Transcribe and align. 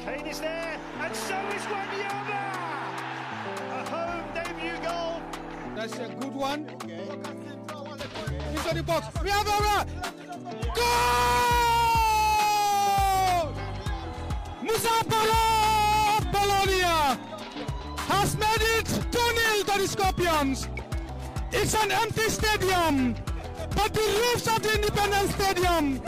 Kane 0.00 0.26
is 0.26 0.40
there, 0.40 0.78
and 1.00 1.14
so 1.14 1.34
is 1.56 1.62
Wanyama! 1.62 2.42
A 3.70 3.90
home 3.90 4.24
debut 4.34 4.78
goal. 4.82 5.20
That's 5.76 5.96
a 5.98 6.08
good 6.20 6.34
one. 6.34 6.68
Into 8.50 8.74
the 8.74 8.82
box. 8.82 9.06
We 9.22 9.30
have 9.30 9.46
a 9.46 9.86
goal! 10.74 11.18
Musa 14.62 15.04
Bologna 16.32 16.82
has 17.96 18.36
made 18.36 18.62
it 18.78 18.86
2-0 18.86 19.64
to 19.66 19.78
the 19.80 19.88
Scorpions. 19.88 20.68
It's 21.52 21.74
an 21.74 21.90
empty 21.90 22.28
stadium, 22.28 23.14
but 23.74 23.94
the 23.94 24.00
roofs 24.00 24.46
of 24.48 24.62
the 24.62 24.74
Independence 24.74 25.34
Stadium 25.34 26.00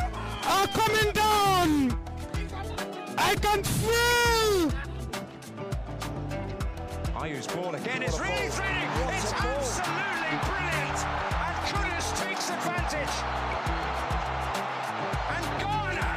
are 0.44 0.66
coming 0.68 1.12
down. 1.12 1.89
I 3.22 3.34
can 3.36 3.62
feel 3.62 4.72
Ayew's 7.20 7.46
ball 7.48 7.74
again. 7.74 8.02
It's 8.02 8.18
really 8.18 8.48
thrilling. 8.48 8.88
It's 9.14 9.32
absolutely 9.34 10.38
brilliant. 10.48 10.98
And 11.46 11.56
Kudus 11.68 12.06
takes 12.24 12.48
advantage. 12.50 13.14
And 15.28 15.44
Ghana 15.60 16.10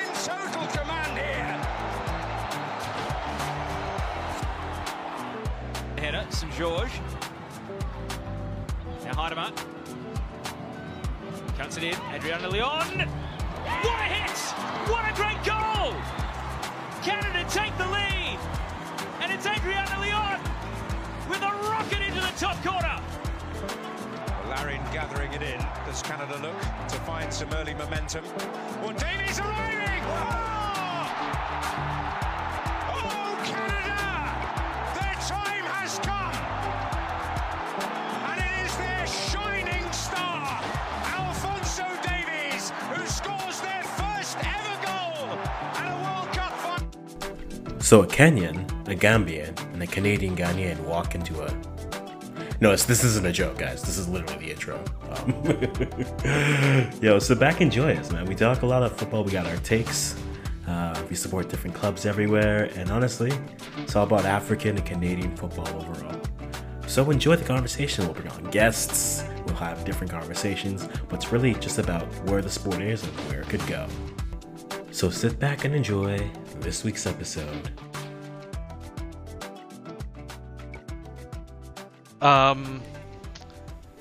in 0.00 0.08
total 0.24 0.66
command 0.78 1.18
here. 1.18 1.58
Header, 5.98 6.24
St 6.30 6.52
George. 6.54 7.00
Now 9.04 9.14
Heidemann. 9.14 9.54
Counts 11.58 11.76
it 11.76 11.82
in. 11.82 11.96
Adriana 12.14 12.48
Leon. 12.48 13.08
What 13.82 13.98
a 13.98 14.04
hit! 14.04 14.38
What 14.88 15.04
a 15.10 15.12
great 15.14 15.42
goal! 15.44 16.25
Canada 17.06 17.48
take 17.48 17.78
the 17.78 17.86
lead. 17.86 18.36
And 19.20 19.30
it's 19.30 19.46
Adriana 19.46 20.00
Leon 20.00 20.40
with 21.30 21.40
a 21.40 21.52
rocket 21.70 22.00
into 22.00 22.20
the 22.20 22.32
top 22.36 22.60
corner. 22.64 23.00
Larin 24.48 24.82
gathering 24.92 25.32
it 25.32 25.40
in. 25.40 25.64
Does 25.86 26.02
Canada 26.02 26.36
look 26.42 26.58
to 26.88 26.96
find 27.06 27.32
some 27.32 27.48
early 27.52 27.74
momentum? 27.74 28.24
Well, 28.82 28.92
Davies 28.94 29.38
arriving! 29.38 30.02
Oh! 30.02 30.65
So 47.86 48.02
a 48.02 48.06
Kenyan, 48.08 48.68
a 48.88 48.96
Gambian, 48.96 49.56
and 49.72 49.80
a 49.80 49.86
Canadian 49.86 50.36
Ghanaian 50.36 50.80
walk 50.80 51.14
into 51.14 51.40
a. 51.40 51.56
No, 52.60 52.74
this 52.74 53.04
isn't 53.04 53.24
a 53.24 53.30
joke, 53.30 53.58
guys. 53.58 53.80
This 53.80 53.96
is 53.96 54.08
literally 54.08 54.44
the 54.44 54.50
intro. 54.50 54.82
Um, 55.12 56.90
yo, 57.00 57.20
so 57.20 57.36
back 57.36 57.60
and 57.60 57.70
enjoy 57.72 57.94
us, 57.94 58.10
man. 58.10 58.26
We 58.26 58.34
talk 58.34 58.62
a 58.62 58.66
lot 58.66 58.82
of 58.82 58.96
football. 58.96 59.22
We 59.22 59.30
got 59.30 59.46
our 59.46 59.56
takes. 59.58 60.20
Uh, 60.66 61.00
we 61.08 61.14
support 61.14 61.48
different 61.48 61.76
clubs 61.76 62.06
everywhere, 62.06 62.72
and 62.74 62.90
honestly, 62.90 63.30
it's 63.78 63.94
all 63.94 64.02
about 64.02 64.24
African 64.24 64.76
and 64.76 64.84
Canadian 64.84 65.36
football 65.36 65.68
overall. 65.68 66.20
So 66.88 67.08
enjoy 67.12 67.36
the 67.36 67.44
conversation. 67.44 68.04
We'll 68.04 68.14
bring 68.14 68.32
on 68.32 68.50
guests. 68.50 69.22
We'll 69.46 69.54
have 69.54 69.84
different 69.84 70.10
conversations, 70.10 70.88
but 71.08 71.22
it's 71.22 71.30
really 71.30 71.54
just 71.54 71.78
about 71.78 72.02
where 72.28 72.42
the 72.42 72.50
sport 72.50 72.80
is 72.80 73.04
and 73.04 73.12
where 73.30 73.42
it 73.42 73.48
could 73.48 73.64
go. 73.68 73.86
So 74.90 75.08
sit 75.08 75.38
back 75.38 75.64
and 75.64 75.72
enjoy 75.72 76.28
this 76.60 76.84
week's 76.84 77.06
episode. 77.06 77.70
um, 82.22 82.82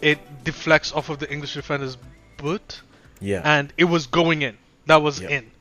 it 0.01 0.17
deflects 0.43 0.91
off 0.93 1.09
of 1.09 1.19
the 1.19 1.31
English 1.31 1.53
defender's 1.53 1.97
boot, 2.37 2.81
Yeah. 3.19 3.41
and 3.43 3.73
it 3.77 3.83
was 3.85 4.07
going 4.07 4.41
in. 4.41 4.57
That 4.87 5.01
was 5.01 5.19
Yep. 5.19 5.29
in, 5.31 5.51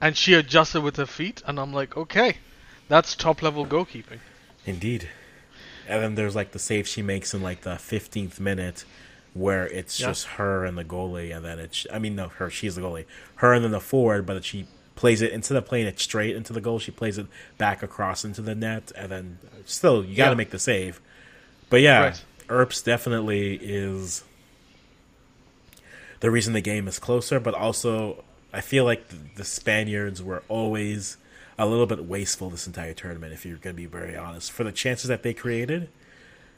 and 0.00 0.16
she 0.16 0.34
adjusted 0.34 0.82
with 0.82 0.96
her 0.96 1.06
feet, 1.06 1.42
and 1.46 1.58
I'm 1.58 1.72
like, 1.72 1.96
okay, 1.96 2.38
that's 2.88 3.14
top 3.14 3.42
level 3.42 3.64
goalkeeping. 3.64 4.18
Indeed. 4.66 5.08
And 5.88 6.02
then 6.02 6.14
there's 6.14 6.34
like 6.34 6.52
the 6.52 6.58
save 6.58 6.88
she 6.88 7.00
makes 7.02 7.32
in 7.34 7.42
like 7.42 7.60
the 7.62 7.78
15th 7.78 8.40
minute 8.40 8.84
where 9.34 9.66
it's 9.68 9.98
Yeah. 10.00 10.08
just 10.08 10.26
her 10.38 10.64
and 10.64 10.76
the 10.78 10.84
goalie. 10.84 11.34
And 11.34 11.44
then 11.44 11.58
it's, 11.58 11.86
I 11.92 11.98
mean, 11.98 12.16
no, 12.16 12.28
her, 12.28 12.48
she's 12.50 12.74
the 12.76 12.80
goalie. 12.82 13.04
Her 13.36 13.52
and 13.52 13.64
then 13.64 13.72
the 13.72 13.80
forward, 13.80 14.24
but 14.26 14.44
she 14.44 14.66
plays 14.94 15.22
it, 15.22 15.32
instead 15.32 15.56
of 15.56 15.66
playing 15.66 15.86
it 15.86 15.98
straight 15.98 16.36
into 16.36 16.52
the 16.52 16.60
goal, 16.60 16.78
she 16.78 16.90
plays 16.90 17.18
it 17.18 17.26
back 17.58 17.82
across 17.82 18.24
into 18.24 18.40
the 18.42 18.54
net. 18.54 18.92
And 18.96 19.10
then 19.10 19.38
still, 19.64 20.04
you 20.04 20.16
got 20.16 20.26
to 20.26 20.30
Yeah. 20.30 20.34
make 20.36 20.50
the 20.50 20.58
save. 20.58 21.00
But 21.70 21.80
yeah, 21.80 22.00
Right. 22.00 22.24
Earps 22.48 22.82
definitely 22.82 23.58
is 23.62 24.22
the 26.20 26.30
reason 26.30 26.52
the 26.52 26.60
game 26.60 26.86
is 26.88 26.98
closer, 26.98 27.40
but 27.40 27.54
also 27.54 28.22
I 28.52 28.60
feel 28.60 28.84
like 28.84 29.08
the, 29.08 29.16
the 29.36 29.44
Spaniards 29.44 30.22
were 30.22 30.42
always 30.48 31.16
a 31.58 31.66
little 31.66 31.86
bit 31.86 32.04
wasteful 32.04 32.50
this 32.50 32.66
entire 32.66 32.94
tournament. 32.94 33.32
If 33.32 33.44
you're 33.44 33.56
going 33.56 33.74
to 33.74 33.82
be 33.82 33.86
very 33.86 34.16
honest, 34.16 34.52
for 34.52 34.64
the 34.64 34.72
chances 34.72 35.08
that 35.08 35.22
they 35.22 35.34
created, 35.34 35.88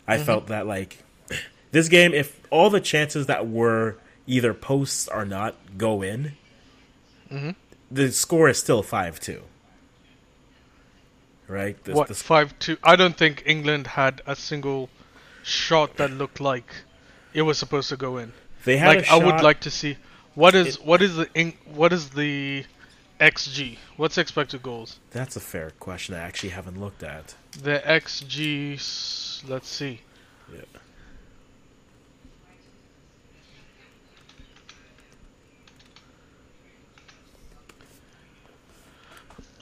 I 0.06 0.16
mm-hmm. 0.16 0.24
felt 0.24 0.46
that 0.48 0.66
like 0.66 1.02
this 1.70 1.88
game, 1.88 2.12
if 2.14 2.40
all 2.50 2.70
the 2.70 2.80
chances 2.80 3.26
that 3.26 3.48
were 3.48 3.96
either 4.26 4.52
posts 4.54 5.08
or 5.08 5.24
not 5.24 5.54
go 5.78 6.02
in, 6.02 6.32
mm-hmm. 7.30 7.50
The 7.90 8.10
score 8.12 8.48
is 8.48 8.58
still 8.58 8.82
five 8.82 9.20
two. 9.20 9.42
Right? 11.48 11.76
What 11.86 12.08
the- 12.08 12.14
five 12.14 12.58
two? 12.58 12.76
I 12.82 12.96
don't 12.96 13.16
think 13.16 13.42
England 13.46 13.86
had 13.88 14.20
a 14.26 14.34
single 14.34 14.88
shot 15.42 15.96
that 15.96 16.10
looked 16.10 16.40
like 16.40 16.68
it 17.32 17.42
was 17.42 17.56
supposed 17.58 17.88
to 17.90 17.96
go 17.96 18.18
in. 18.18 18.32
they 18.64 18.76
had 18.78 18.96
like 18.96 19.08
I 19.10 19.16
would 19.16 19.42
like 19.42 19.60
to 19.60 19.70
see 19.70 19.96
what 20.34 20.54
is 20.56 20.76
It- 20.76 20.84
what 20.84 21.00
is 21.02 21.16
the 21.16 21.54
what 21.66 21.92
is 21.92 22.10
the 22.10 22.64
XG? 23.20 23.78
What's 23.96 24.18
expected 24.18 24.62
goals? 24.62 24.98
That's 25.12 25.36
a 25.36 25.40
fair 25.40 25.70
question. 25.78 26.14
I 26.14 26.18
actually 26.18 26.50
haven't 26.50 26.78
looked 26.80 27.02
at. 27.02 27.34
The 27.62 27.80
XG. 27.86 28.74
Let's 29.48 29.68
see. 29.68 30.00
Yeah. 30.52 30.62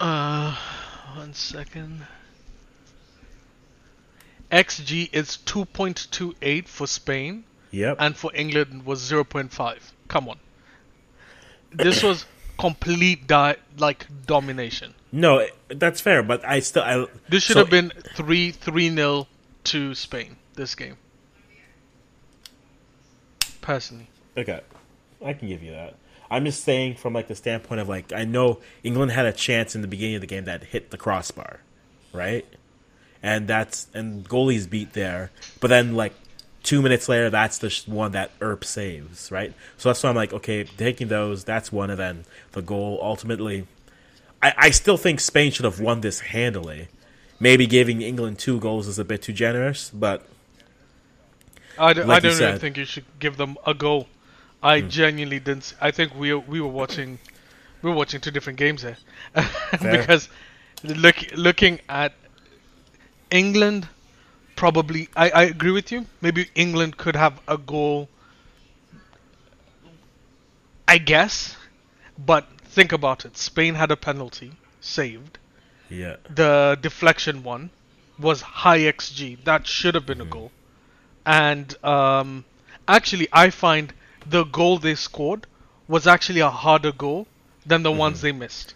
Uh, 0.05 0.55
one 1.17 1.33
second. 1.33 2.07
XG 4.53 5.09
is 5.15 5.39
2.28 5.47 6.69
for 6.69 6.87
Spain, 6.87 7.45
Yep. 7.71 7.97
and 7.99 8.15
for 8.15 8.31
England 8.35 8.85
was 8.85 9.01
0.5. 9.01 9.79
Come 10.09 10.29
on. 10.29 10.39
This 11.73 12.03
was 12.03 12.27
complete 12.59 13.27
di- 13.27 13.57
like 13.79 14.07
domination. 14.27 14.95
no, 15.11 15.47
that's 15.69 16.03
fair, 16.03 16.23
but 16.23 16.45
I 16.47 16.61
still 16.61 16.83
I 16.83 17.07
This 17.31 17.45
should 17.45 17.55
so- 17.55 17.61
have 17.61 17.71
been 17.71 17.91
3 18.15 18.51
3 18.51 18.91
0 18.95 19.27
to 19.65 19.95
Spain 19.95 20.37
this 20.55 20.75
game. 20.75 20.99
Personally. 23.63 24.09
Okay, 24.37 24.61
I 25.25 25.33
can 25.33 25.49
give 25.49 25.63
you 25.63 25.71
that. 25.71 25.95
I'm 26.31 26.45
just 26.45 26.65
saying 26.65 26.97
from 26.97 27.13
like 27.13 27.29
the 27.29 27.35
standpoint 27.35 27.81
of 27.81 27.89
like 27.89 28.13
I 28.13 28.25
know 28.25 28.61
England 28.83 29.13
had 29.13 29.27
a 29.27 29.33
chance 29.33 29.75
in 29.75 29.83
the 29.83 29.89
beginning 29.89 30.17
of 30.17 30.21
the 30.21 30.27
game 30.27 30.45
that 30.45 30.65
hit 30.65 30.91
the 30.91 30.97
crossbar, 30.97 31.61
right? 32.13 32.47
And 33.23 33.47
that's 33.49 33.89
and 33.95 34.29
goalies 34.29 34.69
beat 34.69 34.93
there, 34.93 35.31
but 35.61 35.69
then 35.69 35.95
like 35.95 36.15
two 36.63 36.83
minutes 36.83 37.09
later, 37.09 37.31
that's 37.31 37.59
the 37.59 37.83
one 37.87 38.13
that 38.13 38.31
Erp 38.41 38.65
saves, 38.65 39.31
right? 39.31 39.53
So 39.77 39.89
that's 39.89 40.03
why 40.03 40.09
I'm 40.11 40.17
like, 40.17 40.33
okay, 40.33 40.65
taking 40.65 41.09
those, 41.09 41.45
that's 41.45 41.71
one, 41.71 41.91
and 41.91 41.99
then 41.99 42.25
the 42.53 42.63
goal 42.63 42.99
ultimately. 43.03 43.67
I, 44.43 44.55
I 44.57 44.71
still 44.71 44.97
think 44.97 45.21
Spain 45.21 45.53
should 45.53 45.65
have 45.65 45.81
won 45.81 46.01
this 46.01 46.21
handily. 46.21 46.89
Maybe 47.41 47.67
giving 47.67 48.03
England 48.03 48.39
two 48.39 48.59
goals 48.61 48.89
is 48.89 48.99
a 48.99 49.05
bit 49.05 49.23
too 49.23 49.33
generous, 49.33 49.91
but 49.91 50.27
I, 51.79 51.93
d- 51.93 52.03
Like 52.03 52.19
I 52.25 52.29
don't 52.29 52.33
said. 52.37 52.61
Think 52.61 52.77
you 52.77 52.85
should 52.85 53.05
give 53.19 53.37
them 53.37 53.57
a 53.67 53.75
goal. 53.75 54.09
I 54.65 54.81
genuinely 54.81 55.39
didn't. 55.41 55.75
I 55.81 55.91
think 55.93 56.15
we 56.15 56.35
we 56.35 56.61
were 56.61 56.75
watching 56.83 57.19
we 57.83 57.91
were 57.91 57.97
watching 57.97 58.21
two 58.21 58.31
different 58.31 58.59
games 58.59 58.83
there, 58.83 58.97
because 59.73 60.29
look 60.83 61.17
looking 61.37 61.81
at 61.89 62.15
England 63.31 63.89
probably 64.57 65.09
I, 65.17 65.31
I 65.31 65.43
agree 65.45 65.71
with 65.73 65.93
you. 65.93 66.07
Maybe 66.21 66.51
England 66.55 66.97
could 66.97 67.17
have 67.17 67.41
a 67.47 67.59
goal. 67.59 68.09
I 70.89 70.99
guess, 70.99 71.57
but 72.19 72.49
think 72.65 72.93
about 72.93 73.25
it. 73.25 73.37
Spain 73.37 73.75
had 73.75 73.91
a 73.91 73.97
penalty 73.97 74.53
saved. 74.81 75.39
yeah, 75.89 76.17
The 76.29 76.79
deflection 76.81 77.43
one 77.43 77.71
was 78.19 78.43
high 78.43 78.81
XG. 78.81 79.45
That 79.45 79.67
should 79.67 79.95
have 79.95 80.07
been 80.07 80.21
a 80.21 80.25
goal. 80.27 80.53
And 81.27 81.75
um, 81.85 82.45
actually, 82.89 83.29
I 83.33 83.51
find 83.51 83.93
the 84.27 84.45
goal 84.45 84.79
they 84.79 84.95
scored 84.95 85.47
was 85.89 86.07
actually 86.07 86.41
a 86.41 86.51
harder 86.51 86.93
goal 86.93 87.27
than 87.67 87.83
the 87.83 87.91
mm-hmm. 87.91 87.99
ones 87.99 88.21
they 88.21 88.33
missed. 88.33 88.75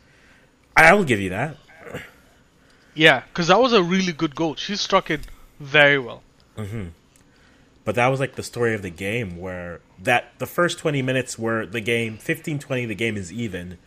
I 0.77 0.93
will 0.95 1.05
give 1.05 1.21
you 1.21 1.31
that. 1.31 1.57
Yeah, 2.95 3.23
because 3.29 3.49
that 3.49 3.61
was 3.61 3.73
a 3.73 3.83
really 3.83 4.13
good 4.13 4.35
goal. 4.35 4.57
She 4.57 4.75
struck 4.77 5.11
it 5.11 5.27
very 5.61 5.99
well. 5.99 6.23
Mm-hmm. 6.57 6.89
But 7.85 7.95
that 7.95 8.09
was 8.09 8.21
like 8.21 8.35
the 8.35 8.43
story 8.43 8.75
of 8.75 8.83
the 8.83 8.91
game 8.91 9.39
where 9.39 9.81
that 10.03 10.39
the 10.39 10.47
first 10.47 10.79
20 10.79 11.01
minutes 11.03 11.39
were 11.39 11.65
the 11.65 11.81
game 11.81 12.19
15-20 12.19 12.87
the 12.87 12.95
game 12.95 13.17
is 13.17 13.33
even 13.33 13.79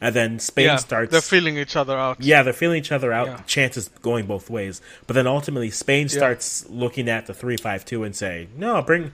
and 0.00 0.14
then 0.14 0.38
Spain 0.38 0.66
yeah, 0.66 0.76
starts 0.76 1.10
they're 1.10 1.20
feeling 1.20 1.58
each 1.58 1.74
other 1.74 1.96
out. 1.96 2.22
Yeah, 2.22 2.42
they're 2.42 2.52
feeling 2.52 2.78
each 2.78 2.92
other 2.92 3.12
out. 3.12 3.26
Yeah. 3.26 3.40
Chances 3.46 3.88
going 4.00 4.26
both 4.26 4.48
ways. 4.48 4.80
But 5.06 5.14
then 5.14 5.26
ultimately, 5.26 5.70
Spain 5.70 6.08
starts 6.08 6.68
looking 6.70 7.08
at 7.08 7.26
the 7.26 7.34
three-five-two 7.34 8.04
and 8.04 8.14
say, 8.14 8.46
"No, 8.56 8.80
bring." 8.80 9.12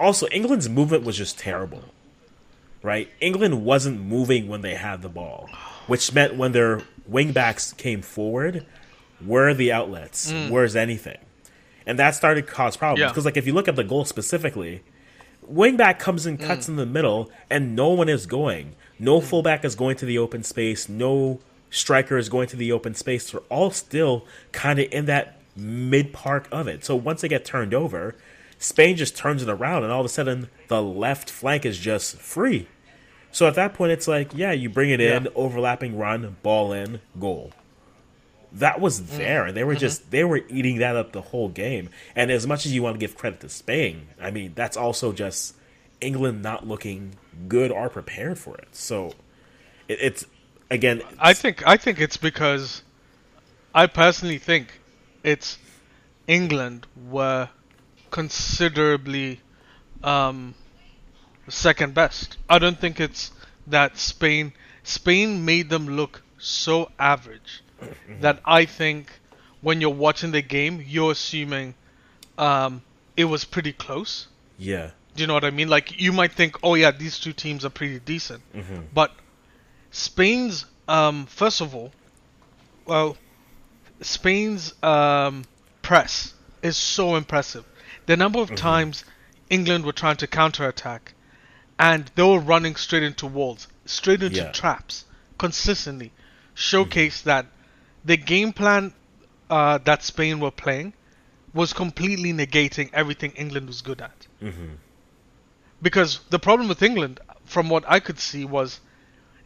Also, 0.00 0.26
England's 0.32 0.68
movement 0.68 1.04
was 1.04 1.16
just 1.16 1.38
terrible. 1.38 1.84
Right? 2.82 3.10
England 3.20 3.62
wasn't 3.64 4.00
moving 4.00 4.48
when 4.48 4.62
they 4.62 4.74
had 4.74 5.02
the 5.02 5.10
ball, 5.10 5.50
which 5.86 6.14
meant 6.14 6.36
when 6.36 6.52
their 6.52 6.80
wingbacks 7.08 7.76
came 7.76 8.00
forward, 8.00 8.64
where 9.24 9.48
are 9.48 9.54
the 9.54 9.70
outlets? 9.70 10.32
Where's 10.48 10.74
anything? 10.74 11.18
And 11.86 11.98
that 11.98 12.14
started 12.14 12.46
to 12.46 12.52
cause 12.52 12.78
problems 12.78 13.00
Mm. 13.00 13.02
Yeah. 13.02 13.08
because, 13.08 13.26
like, 13.26 13.36
if 13.36 13.46
you 13.46 13.52
look 13.52 13.68
at 13.68 13.76
the 13.76 13.84
goal 13.84 14.06
specifically, 14.06 14.80
wingback 15.52 15.98
comes 15.98 16.24
and 16.24 16.40
cuts 16.40 16.66
Mm. 16.66 16.68
in 16.70 16.76
the 16.76 16.86
middle, 16.86 17.30
and 17.50 17.76
no 17.76 17.88
one 17.90 18.08
is 18.08 18.24
going. 18.24 18.76
No 18.98 19.20
fullback 19.20 19.62
is 19.62 19.74
going 19.74 19.96
to 19.96 20.06
the 20.06 20.16
open 20.16 20.42
space. 20.42 20.88
No 20.88 21.40
striker 21.68 22.16
is 22.16 22.30
going 22.30 22.48
to 22.48 22.56
the 22.56 22.72
open 22.72 22.94
space. 22.94 23.30
They're 23.30 23.40
all 23.50 23.70
still 23.70 24.24
kind 24.52 24.78
of 24.78 24.90
in 24.90 25.04
that 25.04 25.36
mid 25.54 26.14
park 26.14 26.48
of 26.50 26.66
it. 26.66 26.82
So 26.84 26.96
once 26.96 27.20
they 27.20 27.28
get 27.28 27.44
turned 27.44 27.74
over, 27.74 28.14
Spain 28.60 28.94
just 28.94 29.16
turns 29.16 29.42
it 29.42 29.48
around, 29.48 29.82
and 29.82 29.90
all 29.90 30.00
of 30.00 30.06
a 30.06 30.10
sudden 30.10 30.50
the 30.68 30.82
left 30.82 31.30
flank 31.30 31.64
is 31.64 31.78
just 31.78 32.18
free. 32.18 32.68
So 33.32 33.48
at 33.48 33.54
that 33.54 33.72
point, 33.74 33.90
it's 33.90 34.06
like, 34.06 34.32
yeah, 34.34 34.52
you 34.52 34.68
bring 34.68 34.90
it 34.90 35.00
in, 35.00 35.24
Yeah. 35.24 35.30
overlapping 35.34 35.96
run, 35.96 36.36
ball 36.42 36.72
in, 36.72 37.00
goal. 37.18 37.52
That 38.52 38.78
was 38.80 39.00
mm. 39.00 39.16
there, 39.16 39.46
and 39.46 39.56
they 39.56 39.64
were 39.64 39.72
mm-hmm. 39.72 39.80
just 39.80 40.10
they 40.10 40.24
were 40.24 40.42
eating 40.48 40.78
that 40.78 40.94
up 40.94 41.12
the 41.12 41.22
whole 41.22 41.48
game. 41.48 41.88
And 42.14 42.30
as 42.30 42.46
much 42.46 42.66
as 42.66 42.74
you 42.74 42.82
want 42.82 42.94
to 42.94 42.98
give 42.98 43.16
credit 43.16 43.40
to 43.40 43.48
Spain, 43.48 44.08
I 44.20 44.30
mean 44.30 44.52
that's 44.54 44.76
also 44.76 45.12
just 45.12 45.54
England 46.00 46.42
not 46.42 46.66
looking 46.66 47.14
good 47.48 47.70
or 47.70 47.88
prepared 47.88 48.38
for 48.38 48.56
it. 48.58 48.68
So 48.72 49.14
it, 49.88 49.98
it's 50.02 50.26
again, 50.70 51.00
I 51.18 51.32
think 51.32 51.66
I 51.66 51.76
think 51.76 52.00
it's 52.00 52.16
because 52.16 52.82
I 53.74 53.86
personally 53.86 54.38
think 54.38 54.80
it's 55.22 55.56
England 56.26 56.88
were 57.08 57.48
considerably 58.10 59.40
um, 60.02 60.54
second 61.48 61.94
best. 61.94 62.36
I 62.48 62.58
don't 62.58 62.78
think 62.78 63.00
it's 63.00 63.32
that 63.66 63.96
Spain 63.98 64.52
Spain 64.82 65.44
made 65.44 65.68
them 65.68 65.86
look 65.96 66.22
so 66.38 66.90
average 66.98 67.62
that 68.20 68.40
I 68.44 68.64
think 68.64 69.10
when 69.60 69.80
you're 69.80 69.90
watching 69.90 70.32
the 70.32 70.42
game, 70.42 70.82
you're 70.86 71.12
assuming 71.12 71.74
um, 72.38 72.82
it 73.16 73.24
was 73.24 73.44
pretty 73.44 73.72
close. 73.72 74.26
yeah, 74.58 74.90
Do 75.14 75.22
you 75.22 75.26
know 75.26 75.34
what 75.34 75.44
I 75.44 75.50
mean? 75.50 75.68
Like 75.68 76.00
you 76.00 76.12
might 76.12 76.32
think, 76.32 76.56
oh 76.62 76.74
yeah, 76.74 76.90
these 76.90 77.18
two 77.18 77.32
teams 77.32 77.64
are 77.64 77.70
pretty 77.70 77.98
decent, 78.00 78.42
but 78.94 79.12
Spain's 79.90 80.64
um, 80.88 81.26
first 81.26 81.60
of 81.60 81.74
all, 81.74 81.92
well, 82.86 83.16
Spain's 84.00 84.74
um, 84.82 85.44
press 85.82 86.34
is 86.62 86.76
so 86.76 87.16
impressive. 87.16 87.64
The 88.10 88.16
number 88.16 88.40
of 88.40 88.48
mm-hmm. 88.48 88.56
times 88.56 89.04
England 89.50 89.84
were 89.84 89.92
trying 89.92 90.16
to 90.16 90.26
counterattack, 90.26 91.14
and 91.78 92.10
they 92.16 92.24
were 92.24 92.40
running 92.40 92.74
straight 92.74 93.04
into 93.04 93.28
walls, 93.28 93.68
straight 93.84 94.20
into 94.20 94.38
Yeah. 94.38 94.50
traps, 94.50 95.04
consistently, 95.38 96.06
mm-hmm. 96.06 96.54
showcase 96.56 97.20
that 97.20 97.46
the 98.04 98.16
game 98.16 98.52
plan 98.52 98.94
uh, 99.48 99.78
that 99.84 100.02
Spain 100.02 100.40
were 100.40 100.50
playing 100.50 100.92
was 101.54 101.72
completely 101.72 102.32
negating 102.32 102.90
everything 102.92 103.30
England 103.36 103.68
was 103.68 103.80
good 103.80 104.00
at. 104.00 104.26
Mm-hmm. 104.42 104.74
Because 105.80 106.18
the 106.30 106.40
problem 106.40 106.66
with 106.68 106.82
England, 106.82 107.20
from 107.44 107.68
what 107.68 107.84
I 107.86 108.00
could 108.00 108.18
see, 108.18 108.44
was 108.44 108.80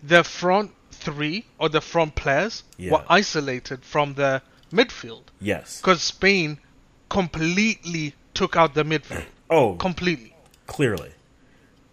their 0.03 0.25
front 0.25 0.71
three 0.91 1.45
or 1.59 1.69
the 1.69 1.83
front 1.83 2.15
players 2.15 2.63
Yeah. 2.79 2.93
were 2.93 3.05
isolated 3.11 3.85
from 3.85 4.15
the 4.15 4.41
midfield. 4.73 5.25
yes. 5.39 5.83
Because 5.83 6.01
Spain 6.03 6.61
completely 7.15 8.15
took 8.35 8.57
out 8.57 8.75
the 8.75 8.83
midfield. 8.85 9.25
Oh, 9.51 9.75
completely. 9.77 10.35
clearly, 10.67 11.13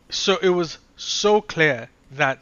So 0.09 0.38
it 0.41 0.50
was 0.50 0.77
so 0.95 1.41
clear 1.41 1.89
that 2.12 2.39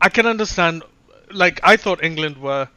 I 0.00 0.08
can 0.08 0.26
understand. 0.26 0.84
Like 1.32 1.60
I 1.64 1.76
thought 1.76 2.02
England 2.02 2.36
were 2.38 2.68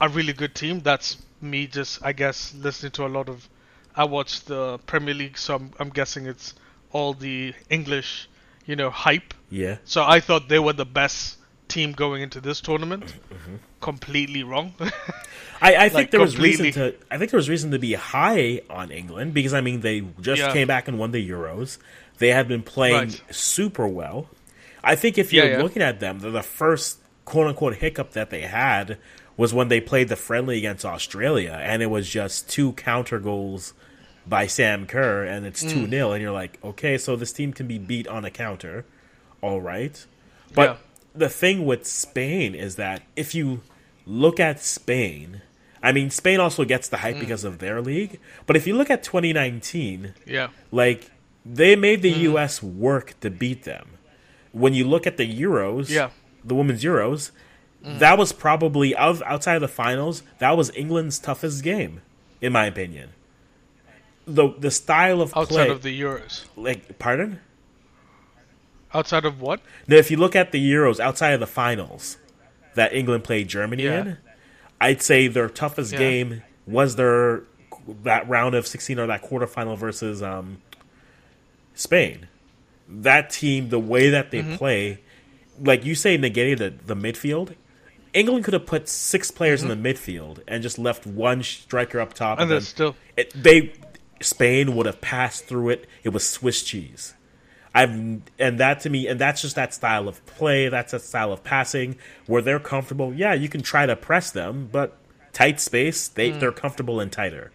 a 0.00 0.08
really 0.08 0.32
good 0.32 0.54
team. 0.54 0.80
That's 0.80 1.16
me 1.40 1.66
just, 1.66 1.98
I 2.02 2.12
guess, 2.12 2.54
listening 2.54 2.92
to 2.92 3.06
a 3.06 3.08
lot 3.18 3.28
of. 3.28 3.48
I 3.96 4.04
watch 4.04 4.44
the 4.44 4.78
Premier 4.86 5.14
League, 5.14 5.36
so 5.36 5.56
I'm, 5.56 5.72
I'm 5.80 5.90
guessing 5.90 6.26
it's 6.26 6.54
all 6.92 7.12
the 7.12 7.52
English, 7.68 8.28
you 8.66 8.76
know, 8.76 8.90
hype. 8.90 9.34
yeah. 9.50 9.78
So 9.84 10.04
I 10.04 10.20
thought 10.20 10.48
they 10.48 10.60
were 10.60 10.74
the 10.74 10.86
best 10.86 11.38
team 11.76 11.92
going 11.92 12.22
into 12.22 12.40
this 12.40 12.60
tournament. 12.60 13.04
Mm-hmm. 13.32 13.56
Completely 13.80 14.42
wrong. 14.42 14.74
I, 15.60 15.74
I 15.76 15.88
think 15.88 15.94
Like, 15.94 16.10
there 16.10 16.20
was 16.20 16.36
reason 16.38 16.72
to. 16.72 16.94
I 17.10 17.18
think 17.18 17.30
there 17.30 17.38
was 17.38 17.48
reason 17.48 17.70
to 17.70 17.78
be 17.78 17.92
high 17.94 18.62
on 18.68 18.90
England 18.90 19.32
because 19.34 19.54
I 19.54 19.60
mean 19.60 19.80
they 19.80 20.00
just 20.20 20.40
Yeah. 20.42 20.52
came 20.52 20.66
back 20.68 20.88
and 20.88 20.98
won 20.98 21.12
the 21.12 21.22
Euros. 21.30 21.78
They 22.18 22.28
had 22.28 22.48
been 22.48 22.62
playing 22.62 22.94
Right. 23.10 23.22
super 23.30 23.86
well. 23.86 24.28
I 24.82 24.94
think 24.96 25.18
if 25.18 25.32
you're 25.32 25.48
yeah. 25.50 25.62
looking 25.62 25.82
at 25.82 26.00
them, 26.00 26.20
the, 26.20 26.42
first 26.42 26.98
quote 27.24 27.46
unquote 27.48 27.76
hiccup 27.76 28.12
that 28.12 28.30
they 28.30 28.42
had 28.42 28.98
was 29.36 29.52
when 29.52 29.68
they 29.68 29.80
played 29.80 30.08
the 30.08 30.16
friendly 30.16 30.56
against 30.58 30.84
Australia, 30.84 31.58
and 31.62 31.82
it 31.82 31.90
was 31.90 32.08
just 32.08 32.48
two 32.48 32.72
counter 32.72 33.18
goals 33.18 33.74
by 34.26 34.46
Sam 34.46 34.86
Kerr, 34.86 35.24
and 35.24 35.44
it's 35.46 35.62
Mm. 35.62 35.70
two 35.70 35.86
0 35.88 36.12
and 36.12 36.22
you're 36.22 36.32
like, 36.32 36.58
okay, 36.64 36.96
so 36.98 37.16
this 37.16 37.32
team 37.32 37.52
can 37.52 37.66
be 37.66 37.78
beat 37.78 38.08
on 38.08 38.24
a 38.24 38.30
counter, 38.30 38.84
all 39.42 39.60
right. 39.60 40.04
But 40.54 40.68
Yeah. 40.70 40.76
The 41.18 41.28
thing 41.28 41.64
with 41.66 41.86
Spain 41.86 42.54
is 42.54 42.76
that 42.76 43.02
if 43.16 43.34
you 43.34 43.62
look 44.06 44.38
at 44.40 44.62
Spain, 44.62 45.42
I 45.82 45.92
mean, 45.92 46.10
Spain 46.10 46.40
also 46.40 46.64
gets 46.64 46.88
the 46.88 46.96
Mm. 46.96 47.00
hype 47.00 47.18
because 47.20 47.44
of 47.44 47.58
their 47.58 47.80
league. 47.80 48.18
But 48.46 48.56
if 48.56 48.66
you 48.66 48.76
look 48.76 48.90
at 48.90 49.02
2019, 49.02 50.14
yeah. 50.26 50.48
like 50.72 51.10
they 51.44 51.76
made 51.76 52.02
the 52.02 52.12
Mm. 52.12 52.20
U.S. 52.32 52.62
work 52.62 53.14
to 53.20 53.30
beat 53.30 53.64
them. 53.64 53.90
When 54.52 54.74
you 54.74 54.84
look 54.86 55.06
at 55.06 55.16
the 55.16 55.26
Euros, 55.42 55.88
Yeah. 55.90 56.06
Mm. 56.08 56.10
the 56.44 56.54
women's 56.54 56.82
Euros, 56.82 57.30
that 57.82 58.18
was 58.18 58.32
probably 58.32 58.94
of 58.96 59.22
outside 59.26 59.54
of 59.56 59.60
the 59.60 59.68
finals. 59.68 60.22
That 60.38 60.56
was 60.56 60.70
England's 60.74 61.18
toughest 61.20 61.62
game, 61.62 62.00
in 62.40 62.52
my 62.52 62.66
opinion. 62.66 63.10
The 64.26 64.48
the 64.58 64.72
style 64.72 65.20
of 65.20 65.32
Outside 65.36 65.54
play, 65.54 65.68
of 65.68 65.82
the 65.82 66.00
Euros. 66.00 66.46
like, 66.56 66.98
pardon. 66.98 67.38
Outside 68.96 69.24
of 69.24 69.40
what? 69.40 69.60
Now, 69.86 69.96
if 69.96 70.10
you 70.10 70.16
look 70.16 70.34
at 70.34 70.52
the 70.52 70.72
Euros 70.72 70.98
outside 71.00 71.30
of 71.32 71.40
the 71.40 71.46
finals 71.46 72.16
that 72.74 72.92
England 72.94 73.24
played 73.24 73.48
Germany 73.48 73.84
Yeah. 73.84 74.00
in, 74.00 74.16
I'd 74.80 75.02
say 75.02 75.28
their 75.28 75.48
toughest 75.48 75.92
Yeah. 75.92 75.98
game 75.98 76.42
was 76.66 76.96
their 76.96 77.42
that 78.02 78.28
round 78.28 78.54
of 78.56 78.66
16 78.66 78.98
or 78.98 79.06
that 79.06 79.22
quarterfinal 79.22 79.78
versus 79.78 80.22
um, 80.22 80.58
Spain. 81.74 82.26
That 82.88 83.30
team, 83.30 83.68
the 83.68 83.78
way 83.78 84.10
that 84.10 84.30
Mm-hmm. 84.30 84.50
they 84.50 84.56
play, 84.56 85.00
like 85.60 85.84
you 85.84 85.94
say, 85.94 86.16
negated 86.16 86.58
the, 86.86 86.94
the 86.94 87.00
midfield. 87.00 87.54
England 88.12 88.44
could 88.44 88.54
have 88.54 88.66
put 88.66 88.88
six 88.88 89.30
players 89.30 89.62
in 89.62 89.68
the 89.68 89.76
midfield 89.76 90.38
and 90.48 90.62
just 90.62 90.78
left 90.78 91.06
one 91.06 91.42
striker 91.42 92.00
up 92.00 92.14
top, 92.14 92.38
Mm-hmm. 92.38 92.42
And 92.42 92.50
then 92.50 92.60
still. 92.62 92.96
it, 93.16 93.32
they 93.34 93.72
Spain 94.20 94.74
would 94.74 94.86
have 94.86 95.00
passed 95.02 95.44
through 95.46 95.68
it. 95.70 95.86
It 96.02 96.08
was 96.10 96.26
Swiss 96.28 96.62
cheese. 96.62 97.14
I've 97.76 97.90
and 98.38 98.58
that 98.58 98.80
to 98.80 98.90
me, 98.90 99.06
and 99.06 99.20
that's 99.20 99.42
just 99.42 99.54
that 99.56 99.74
style 99.74 100.08
of 100.08 100.24
play. 100.24 100.70
That's 100.70 100.92
that 100.92 101.02
style 101.02 101.30
of 101.30 101.44
passing 101.44 101.96
where 102.26 102.40
they're 102.40 102.58
comfortable. 102.58 103.12
Yeah, 103.12 103.34
you 103.34 103.50
can 103.50 103.60
try 103.60 103.84
to 103.84 103.94
press 103.94 104.30
them, 104.30 104.70
but 104.72 104.96
tight 105.34 105.60
space, 105.60 106.08
they 106.08 106.30
they're 106.30 106.52
comfortable 106.52 107.00
and 107.00 107.12
tighter. 107.12 107.52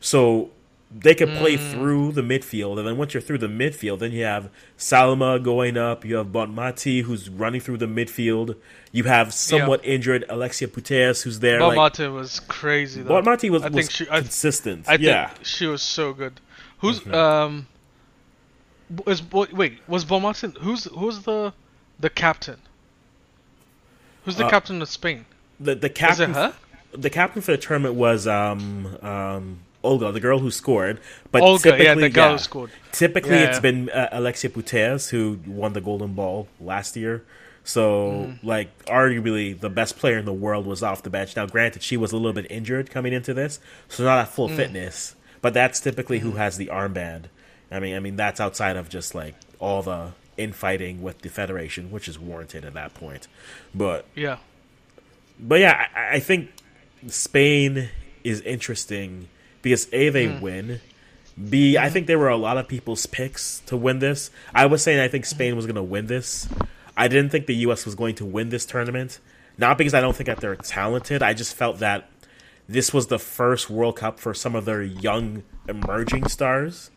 So 0.00 0.52
they 0.90 1.14
could 1.14 1.28
play 1.36 1.58
through 1.58 2.12
the 2.12 2.22
midfield, 2.22 2.78
and 2.78 2.88
then 2.88 2.96
once 2.96 3.12
you're 3.12 3.20
through 3.20 3.38
the 3.38 3.46
midfield, 3.46 3.98
then 3.98 4.12
you 4.12 4.24
have 4.24 4.48
Salma 4.78 5.42
going 5.42 5.76
up. 5.76 6.02
You 6.02 6.16
have 6.16 6.28
Bonmati 6.28 7.02
who's 7.02 7.28
running 7.28 7.60
through 7.60 7.76
the 7.76 7.86
midfield. 7.86 8.56
You 8.90 9.04
have 9.04 9.34
somewhat 9.34 9.84
injured 9.84 10.24
Alexia 10.30 10.68
Putellas 10.68 11.24
who's 11.24 11.40
there. 11.40 11.58
Bob 11.58 11.76
like, 11.76 11.98
was 11.98 12.40
crazy 12.40 13.02
though. 13.02 13.20
Bonmati 13.20 13.50
was, 13.50 13.64
I 13.64 13.68
was 13.68 13.74
think 13.74 13.90
she. 13.90 14.08
I, 14.10 14.20
consistent. 14.20 14.88
I 14.88 14.92
think 14.92 15.02
yeah. 15.02 15.26
Mm-hmm. 15.26 15.42
she 15.42 15.66
was 15.66 15.82
so 15.82 16.14
good. 16.14 16.40
Who's 16.78 17.06
um? 17.08 17.66
Was 19.04 19.22
wait 19.32 19.78
was 19.88 20.04
Bob 20.04 20.36
Who's 20.36 20.84
who's 20.84 21.20
the 21.20 21.52
the 21.98 22.10
captain? 22.10 22.58
Who's 24.24 24.36
the 24.36 24.46
Uh, 24.46 24.50
captain 24.50 24.82
of 24.82 24.88
Spain? 24.88 25.24
the 25.58 25.74
the 25.74 25.88
captain. 25.88 26.30
Is 26.32 26.36
it 26.36 26.40
her? 26.40 26.54
the 26.92 27.10
captain 27.10 27.40
for 27.42 27.52
the 27.52 27.58
tournament 27.58 27.94
was 27.94 28.26
um 28.26 28.98
um 29.02 29.58
Olga, 29.84 30.12
the 30.12 30.20
girl 30.20 30.38
who 30.38 30.50
scored. 30.50 31.00
But 31.32 31.42
Olga, 31.42 31.70
yeah, 31.70 31.76
typically, 31.76 32.02
the 32.04 32.10
girl 32.10 32.32
who 32.32 32.38
scored. 32.38 32.70
Typically, 32.92 33.30
Yeah, 33.32 33.44
it's 33.48 33.56
yeah. 33.56 33.60
been 33.60 33.90
uh, 33.90 34.08
Alexia 34.12 34.50
Putellas 34.50 35.10
who 35.10 35.40
won 35.46 35.72
the 35.72 35.80
Golden 35.80 36.14
Ball 36.14 36.46
last 36.60 36.96
year. 36.96 37.24
So, 37.64 38.32
like, 38.42 38.84
arguably 38.86 39.58
the 39.58 39.70
best 39.70 39.96
player 39.96 40.18
in 40.18 40.24
the 40.24 40.32
world 40.32 40.66
was 40.66 40.82
off 40.82 41.02
the 41.02 41.10
bench. 41.10 41.36
Now, 41.36 41.46
granted, 41.46 41.82
she 41.82 41.96
was 41.96 42.10
a 42.12 42.16
little 42.16 42.32
bit 42.32 42.46
injured 42.50 42.90
coming 42.90 43.12
into 43.12 43.32
this, 43.34 43.60
so 43.88 44.02
not 44.04 44.18
at 44.18 44.28
full 44.28 44.48
fitness. 44.48 45.14
But 45.40 45.54
that's 45.54 45.78
typically 45.80 46.20
who 46.20 46.32
has 46.32 46.56
the 46.56 46.66
armband. 46.66 47.24
I 47.72 47.80
mean, 47.80 47.96
I 47.96 48.00
mean 48.00 48.16
that's 48.16 48.40
outside 48.40 48.76
of 48.76 48.88
just 48.88 49.14
like 49.14 49.34
all 49.58 49.82
the 49.82 50.12
infighting 50.36 51.02
with 51.02 51.20
the 51.20 51.28
federation, 51.28 51.90
which 51.90 52.08
is 52.08 52.18
warranted 52.18 52.64
at 52.64 52.74
that 52.74 52.94
point. 52.94 53.28
But 53.74 54.06
Yeah. 54.14 54.38
but 55.38 55.60
yeah, 55.60 55.86
I, 55.94 56.16
I 56.16 56.20
think 56.20 56.50
Spain 57.08 57.88
is 58.24 58.40
interesting 58.42 59.28
because 59.62 59.88
a 59.92 60.08
they 60.08 60.26
hmm. 60.26 60.40
win. 60.40 60.80
B 61.48 61.78
I 61.78 61.88
think 61.88 62.06
there 62.06 62.18
were 62.18 62.28
a 62.28 62.36
lot 62.36 62.58
of 62.58 62.68
people's 62.68 63.06
picks 63.06 63.60
to 63.66 63.76
win 63.76 64.00
this. 64.00 64.30
I 64.54 64.66
was 64.66 64.82
saying 64.82 65.00
I 65.00 65.08
think 65.08 65.24
Spain 65.24 65.56
was 65.56 65.66
going 65.66 65.76
to 65.76 65.82
win 65.82 66.06
this. 66.06 66.48
I 66.96 67.08
didn't 67.08 67.30
think 67.30 67.46
the 67.46 67.56
U.S. 67.56 67.86
was 67.86 67.94
going 67.94 68.14
to 68.16 68.24
win 68.26 68.50
this 68.50 68.66
tournament. 68.66 69.18
Not 69.56 69.78
because 69.78 69.94
I 69.94 70.00
don't 70.00 70.14
think 70.14 70.26
that 70.26 70.40
they're 70.40 70.56
talented. 70.56 71.22
I 71.22 71.34
just 71.34 71.54
felt 71.54 71.78
that 71.78 72.08
this 72.68 72.92
was 72.92 73.08
the 73.08 73.18
first 73.18 73.70
World 73.70 73.96
Cup 73.96 74.18
for 74.18 74.34
some 74.34 74.54
of 74.54 74.64
their 74.64 74.82
young 74.82 75.42
emerging 75.68 76.28
stars, 76.28 76.90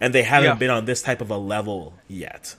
and 0.00 0.14
they 0.14 0.22
haven't 0.22 0.50
Yeah. 0.50 0.54
been 0.54 0.70
on 0.70 0.84
this 0.84 1.02
type 1.02 1.20
of 1.20 1.30
a 1.30 1.38
level 1.38 1.94
yet. 2.08 2.56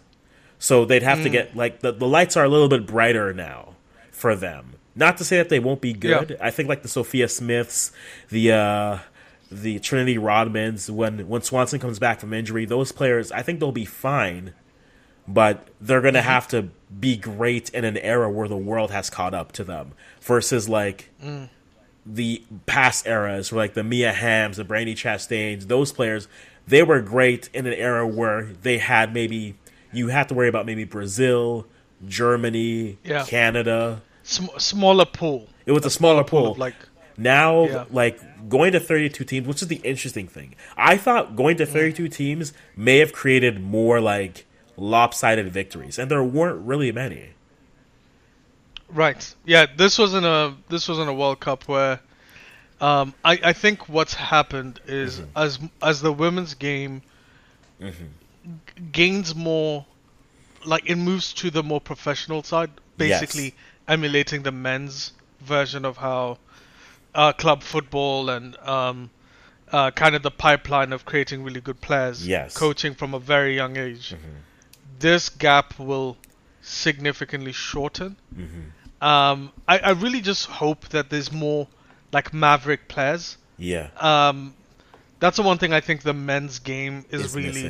So 0.59 0.85
they'd 0.85 1.03
have 1.03 1.21
to 1.23 1.29
mm. 1.29 1.33
get 1.33 1.55
like 1.55 1.81
the 1.81 1.91
the 1.91 2.07
lights 2.07 2.37
are 2.37 2.43
a 2.43 2.49
little 2.49 2.69
bit 2.69 2.85
brighter 2.87 3.33
now 3.33 3.75
for 4.11 4.35
them. 4.35 4.73
Not 4.95 5.17
to 5.17 5.25
say 5.25 5.37
that 5.37 5.49
they 5.49 5.59
won't 5.59 5.81
be 5.81 5.93
good. 5.93 6.31
Yeah. 6.31 6.37
I 6.41 6.51
think 6.51 6.69
like 6.69 6.81
the 6.81 6.87
Sophia 6.87 7.27
Smiths, 7.27 7.91
the 8.29 8.51
uh 8.51 8.97
the 9.51 9.79
Trinity 9.79 10.17
Rodmans, 10.17 10.89
when 10.89 11.27
when 11.27 11.41
Swanson 11.41 11.79
comes 11.79 11.99
back 11.99 12.19
from 12.19 12.33
injury, 12.33 12.65
those 12.65 12.91
players 12.91 13.31
I 13.31 13.41
think 13.41 13.59
they'll 13.59 13.71
be 13.71 13.85
fine. 13.85 14.53
But 15.27 15.67
they're 15.81 16.01
gonna 16.01 16.19
mm-hmm. 16.19 16.27
have 16.29 16.47
to 16.49 16.69
be 16.97 17.17
great 17.17 17.69
in 17.69 17.83
an 17.83 17.97
era 17.97 18.29
where 18.29 18.47
the 18.47 18.57
world 18.57 18.91
has 18.91 19.09
caught 19.09 19.33
up 19.33 19.51
to 19.53 19.63
them. 19.63 19.93
Versus 20.21 20.69
like 20.69 21.09
mm. 21.23 21.49
the 22.05 22.43
past 22.65 23.05
eras, 23.05 23.51
where 23.51 23.63
like 23.63 23.73
the 23.73 23.83
Mia 23.83 24.13
Hamms, 24.13 24.55
the 24.57 24.65
Brandi 24.65 24.93
Chastains, 24.93 25.67
those 25.67 25.91
players, 25.91 26.27
they 26.67 26.84
were 26.84 27.01
great 27.01 27.50
in 27.53 27.65
an 27.65 27.74
era 27.74 28.07
where 28.07 28.43
they 28.62 28.77
had 28.77 29.13
maybe 29.13 29.55
you 29.93 30.07
had 30.10 30.27
to 30.29 30.36
worry 30.36 30.50
about 30.50 30.65
maybe 30.65 30.84
Brazil, 30.84 31.65
Germany, 32.07 32.98
Yeah. 33.03 33.24
Canada. 33.25 34.01
Sm- 34.24 34.57
smaller 34.57 35.05
pool. 35.05 35.48
It 35.65 35.72
was 35.72 35.86
a 35.86 35.89
smaller 35.89 36.24
pool. 36.24 36.51
of, 36.53 36.57
like- 36.57 36.75
now, 37.17 37.65
Yeah. 37.65 37.86
like 37.91 38.19
going 38.50 38.74
to 38.74 38.79
32 38.79 39.24
teams, 39.24 39.48
which 39.48 39.62
is 39.62 39.67
the 39.69 39.77
interesting 39.77 40.27
thing. 40.27 40.55
I 40.75 40.98
thought 40.98 41.36
going 41.36 41.55
to 41.57 41.65
mm. 41.65 41.72
32 41.72 42.10
teams 42.10 42.51
may 42.75 42.98
have 42.98 43.13
created 43.13 43.62
more 43.62 44.01
like 44.01 44.45
lopsided 44.75 45.50
victories, 45.51 45.98
and 45.98 46.12
there 46.12 46.24
weren't 46.24 46.65
really 46.65 46.91
many. 46.91 47.29
Right. 48.89 49.34
Yeah. 49.45 49.65
This 49.75 49.98
wasn't 49.98 50.25
a 50.25 50.53
this 50.69 50.88
wasn't 50.88 51.10
a 51.10 51.13
World 51.13 51.39
Cup 51.39 51.67
where 51.67 52.00
um, 52.82 53.13
I 53.24 53.39
I 53.44 53.53
think 53.53 53.88
what's 53.89 54.13
happened 54.15 54.79
is 54.88 55.20
Mm-hmm. 55.20 55.38
as 55.38 55.60
as 55.82 56.01
the 56.01 56.12
women's 56.13 56.53
game 56.55 57.01
g- 57.82 58.82
gains 58.91 59.34
more 59.36 59.86
like 60.65 60.89
it 60.89 60.96
moves 60.96 61.34
to 61.34 61.50
the 61.51 61.63
more 61.63 61.79
professional 61.82 62.44
side, 62.44 62.72
basically 62.98 63.44
Yes. 63.46 63.53
emulating 63.88 64.44
the 64.44 64.51
men's 64.51 65.13
version 65.41 65.86
of 65.86 65.98
how 65.98 66.38
uh, 67.13 67.32
club 67.34 67.62
football 67.63 68.29
and 68.29 68.58
um, 68.58 69.10
uh, 69.72 69.91
kind 69.91 70.15
of 70.15 70.22
the 70.24 70.32
pipeline 70.32 70.91
of 70.91 71.05
creating 71.05 71.44
really 71.44 71.62
good 71.62 71.79
players, 71.82 72.27
Yes. 72.27 72.53
Mm-hmm. 72.53 72.65
coaching 72.65 72.94
from 72.96 73.13
a 73.13 73.20
very 73.20 73.55
young 73.55 73.77
age. 73.77 74.15
This 75.00 75.29
gap 75.29 75.77
will 75.79 76.17
significantly 76.62 77.51
shorten. 77.51 78.17
Mm-hmm. 78.36 79.05
Um, 79.05 79.51
I, 79.67 79.77
I 79.79 79.91
really 79.91 80.22
just 80.22 80.48
hope 80.48 80.88
that 80.89 81.10
there's 81.10 81.32
more 81.32 81.67
like 82.15 82.34
maverick 82.34 82.81
players. 82.93 83.38
Yeah, 83.57 83.88
Um, 84.12 84.53
that's 85.22 85.38
the 85.38 85.43
one 85.43 85.57
thing 85.62 85.72
I 85.74 85.81
think 85.88 86.01
the 86.12 86.13
men's 86.31 86.60
game 86.60 86.95
is 87.10 87.22
Is 87.25 87.36
really. 87.36 87.65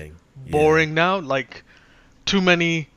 Yeah. 0.46 0.52
boring 0.52 0.94
now. 0.94 1.14
Like 1.20 1.64
too 2.25 2.42
many 2.42 2.88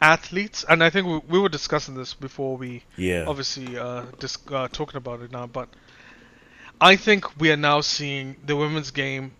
athletes, 0.00 0.64
and 0.68 0.82
I 0.82 0.90
think 0.90 1.06
we, 1.06 1.18
we 1.32 1.38
were 1.38 1.48
discussing 1.58 1.94
this 1.94 2.14
before 2.14 2.56
we 2.56 2.82
Yeah. 2.96 3.24
obviously 3.28 3.78
uh, 3.78 4.02
dis- 4.18 4.38
uh, 4.50 4.68
talking 4.68 4.96
about 4.96 5.20
it 5.22 5.30
now. 5.30 5.46
But 5.46 5.68
I 6.80 6.96
think 6.96 7.20
we 7.40 7.50
are 7.52 7.56
now 7.72 7.80
seeing 7.82 8.36
the 8.44 8.56
women's 8.56 8.90
game 8.90 9.32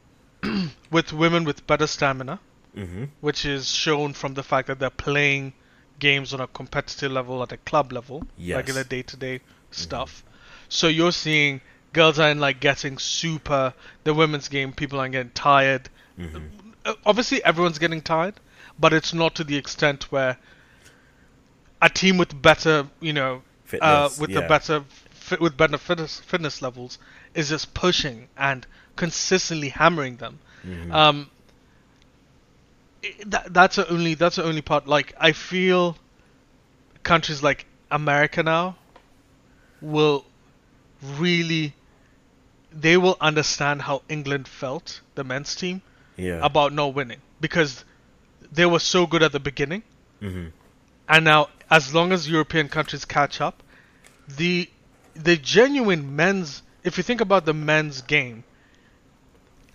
with 0.91 1.13
women 1.13 1.45
with 1.45 1.67
better 1.67 1.87
stamina, 1.87 2.39
Mhm. 2.77 3.09
which 3.21 3.45
is 3.45 3.69
shown 3.71 4.15
from 4.15 4.35
the 4.35 4.43
fact 4.43 4.69
that 4.69 4.79
they're 4.79 4.99
playing 5.11 5.53
games 5.99 6.33
on 6.35 6.41
a 6.41 6.47
competitive 6.47 7.13
level 7.13 7.43
at 7.43 7.53
a 7.53 7.57
club 7.59 7.93
level, 7.93 8.23
Yes. 8.37 8.57
regular 8.57 8.85
day-to-day 8.85 9.41
stuff. 9.71 10.25
So 10.73 10.89
you're 10.89 11.13
seeing 11.13 11.61
girls 11.93 12.19
aren't 12.19 12.41
like 12.41 12.59
getting 12.59 12.97
super. 12.97 13.75
The 14.05 14.15
women's 14.15 14.49
game, 14.49 14.73
people 14.73 15.01
aren't 15.01 15.13
getting 15.13 15.33
tired. 15.33 15.91
Uh, 16.87 16.95
Obviously, 17.05 17.45
everyone's 17.45 17.79
getting 17.79 18.01
tired, 18.01 18.35
but 18.81 18.95
it's 18.95 19.13
not 19.13 19.35
to 19.35 19.45
the 19.45 19.59
extent 19.59 20.11
where 20.11 20.39
a 21.83 21.91
team 21.91 22.17
with 22.17 22.41
better, 22.41 22.87
you 23.01 23.13
know, 23.13 23.35
uh, 23.35 24.09
Fitness, 24.09 24.19
with 24.19 24.33
the 24.33 24.41
better 24.41 24.85
fit, 25.11 25.43
with 25.43 25.59
better 25.59 25.77
fitness, 25.77 26.21
fitness 26.21 26.63
levels 26.63 26.99
is 27.35 27.51
just 27.51 27.75
pushing 27.75 28.29
and 28.39 28.67
consistently 28.97 29.69
hammering 29.69 30.17
them. 30.17 30.39
Mm-hmm. 30.67 30.91
Um, 30.91 31.31
that, 33.27 33.53
that's 33.53 33.77
the 33.77 33.91
only 33.91 34.15
that's 34.15 34.37
the 34.37 34.45
only 34.45 34.63
part. 34.63 34.87
Like 34.87 35.13
I 35.19 35.33
feel 35.33 35.99
countries 37.03 37.43
like 37.43 37.67
America 37.91 38.43
now 38.43 38.77
will 39.83 40.25
really 41.03 41.75
they 42.73 42.97
will 42.97 43.17
understand 43.21 43.83
how 43.83 44.03
England 44.09 44.49
felt 44.49 45.01
the 45.15 45.25
men's 45.25 45.55
team 45.55 45.83
yeah, 46.17 46.41
about 46.43 46.73
not 46.73 46.95
winning. 46.95 47.21
Because 47.41 47.85
they 48.51 48.67
were 48.67 48.79
so 48.79 49.07
good 49.07 49.23
at 49.23 49.33
the 49.33 49.41
beginning, 49.41 49.83
Mm-hmm. 50.23 50.49
and 51.09 51.25
now 51.25 51.49
as 51.71 51.93
long 51.95 52.13
as 52.13 52.29
European 52.29 52.69
countries 52.69 53.05
catch 53.05 53.41
up, 53.41 53.63
the 54.29 54.69
the 55.15 55.37
genuine 55.37 56.15
men's 56.17 56.63
if 56.85 56.97
you 56.97 57.03
think 57.03 57.21
about 57.21 57.45
the 57.45 57.53
men's 57.55 58.03
game, 58.03 58.45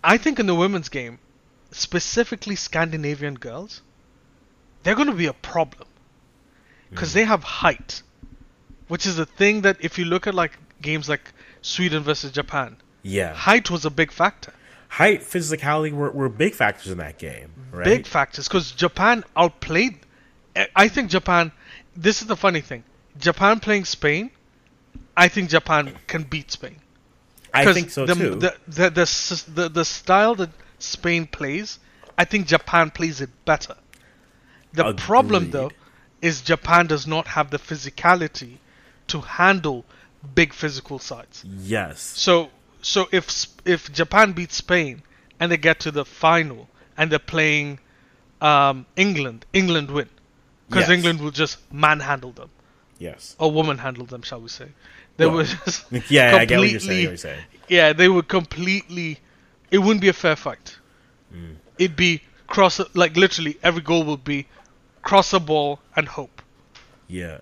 I 0.03 0.17
think 0.17 0.39
in 0.39 0.45
the 0.45 0.55
women's 0.55 0.89
game, 0.89 1.19
specifically 1.71 2.55
Scandinavian 2.55 3.35
girls, 3.35 3.81
they're 4.83 4.95
going 4.95 5.07
to 5.09 5.13
be 5.13 5.25
a 5.27 5.33
problem. 5.33 5.87
Because 6.89 7.13
they 7.13 7.25
have 7.25 7.43
height, 7.43 8.01
which 8.87 9.05
is 9.05 9.19
a 9.19 9.25
thing 9.25 9.61
that 9.61 9.77
if 9.81 9.97
you 9.97 10.05
look 10.05 10.25
at 10.27 10.33
like 10.33 10.53
games 10.81 11.09
like 11.09 11.33
Sweden 11.61 12.03
versus 12.03 12.31
Japan, 12.31 12.77
yeah. 13.03 13.33
height 13.33 13.69
was 13.69 13.85
a 13.85 13.89
big 13.89 14.11
factor. 14.11 14.53
Height, 14.89 15.21
physicality 15.21 15.91
were, 15.91 16.11
were 16.11 16.29
big 16.29 16.55
factors 16.55 16.91
in 16.91 16.97
that 16.99 17.17
game, 17.17 17.51
right? 17.71 17.85
big 17.85 18.07
factors 18.07 18.47
because 18.47 18.71
Japan 18.71 19.23
outplayed. 19.35 19.99
I- 20.75 20.87
think 20.87 21.09
Japan. 21.09 21.51
This 21.95 22.21
is 22.21 22.27
the 22.27 22.35
funny 22.37 22.61
thing. 22.61 22.83
Japan 23.19 23.59
playing 23.59 23.85
Spain. 23.85 24.31
I 25.15 25.27
think 25.27 25.49
Japan 25.49 25.95
can 26.07 26.23
beat 26.23 26.51
Spain. 26.51 26.77
I 27.53 27.73
think 27.73 27.89
so 27.89 28.05
the, 28.05 28.13
too. 28.13 28.35
The, 28.35 28.55
the, 28.67 28.89
the, 28.89 29.43
the, 29.53 29.69
the 29.69 29.85
style 29.85 30.35
that 30.35 30.51
Spain 30.79 31.25
plays, 31.25 31.79
I 32.17 32.25
think 32.25 32.47
Japan 32.47 32.91
plays 32.91 33.19
it 33.21 33.29
better. 33.45 33.75
The 34.73 34.93
problem, 34.93 35.49
though, 35.49 35.71
is 36.21 36.41
Japan 36.41 36.87
does 36.87 37.07
not 37.07 37.27
have 37.27 37.49
the 37.49 37.57
physicality 37.57 38.57
to 39.07 39.21
handle 39.21 39.85
big 40.35 40.53
physical 40.53 40.99
sides. 40.99 41.43
yes, 41.45 41.99
So 42.01 42.49
so 42.81 43.07
if 43.11 43.45
if 43.65 43.91
Japan 43.91 44.33
beats 44.33 44.55
Spain 44.55 45.01
and 45.39 45.51
they 45.51 45.57
get 45.57 45.79
to 45.81 45.91
the 45.91 46.05
final 46.05 46.69
and 46.97 47.11
they're 47.11 47.19
playing 47.19 47.79
um, 48.41 48.85
England, 48.95 49.45
England 49.53 49.89
win 49.91 50.09
because 50.69 50.87
Yes. 50.89 50.97
England 50.97 51.21
will 51.21 51.31
just 51.31 51.57
manhandle 51.71 52.31
them 52.31 52.49
yes. 52.99 53.35
or 53.39 53.51
woman 53.51 53.77
handle 53.79 54.05
them, 54.05 54.21
shall 54.21 54.41
we 54.41 54.49
say? 54.49 54.67
They 55.17 55.25
Well, 55.25 55.37
would 55.37 55.47
just 55.65 55.85
Yeah, 56.11 56.35
I 56.35 56.45
get 56.45 56.59
what 56.59 56.69
you're 56.69 56.79
saying. 56.79 57.05
What 57.05 57.09
you're 57.09 57.17
saying. 57.17 57.43
Yeah, 57.67 57.93
they 57.93 58.07
would 58.07 58.27
completely. 58.27 59.19
It 59.71 59.79
wouldn't 59.79 60.01
be 60.01 60.07
a 60.09 60.13
fair 60.13 60.35
fight. 60.35 60.77
Mm. 61.33 61.55
It'd 61.77 61.95
be 61.97 62.21
cross 62.47 62.79
like 62.95 63.17
literally 63.17 63.57
every 63.61 63.81
goal 63.81 64.03
would 64.05 64.23
be 64.23 64.47
cross 65.01 65.33
a 65.33 65.39
ball 65.39 65.79
and 65.95 66.07
hope. 66.07 66.41
Yeah, 67.07 67.39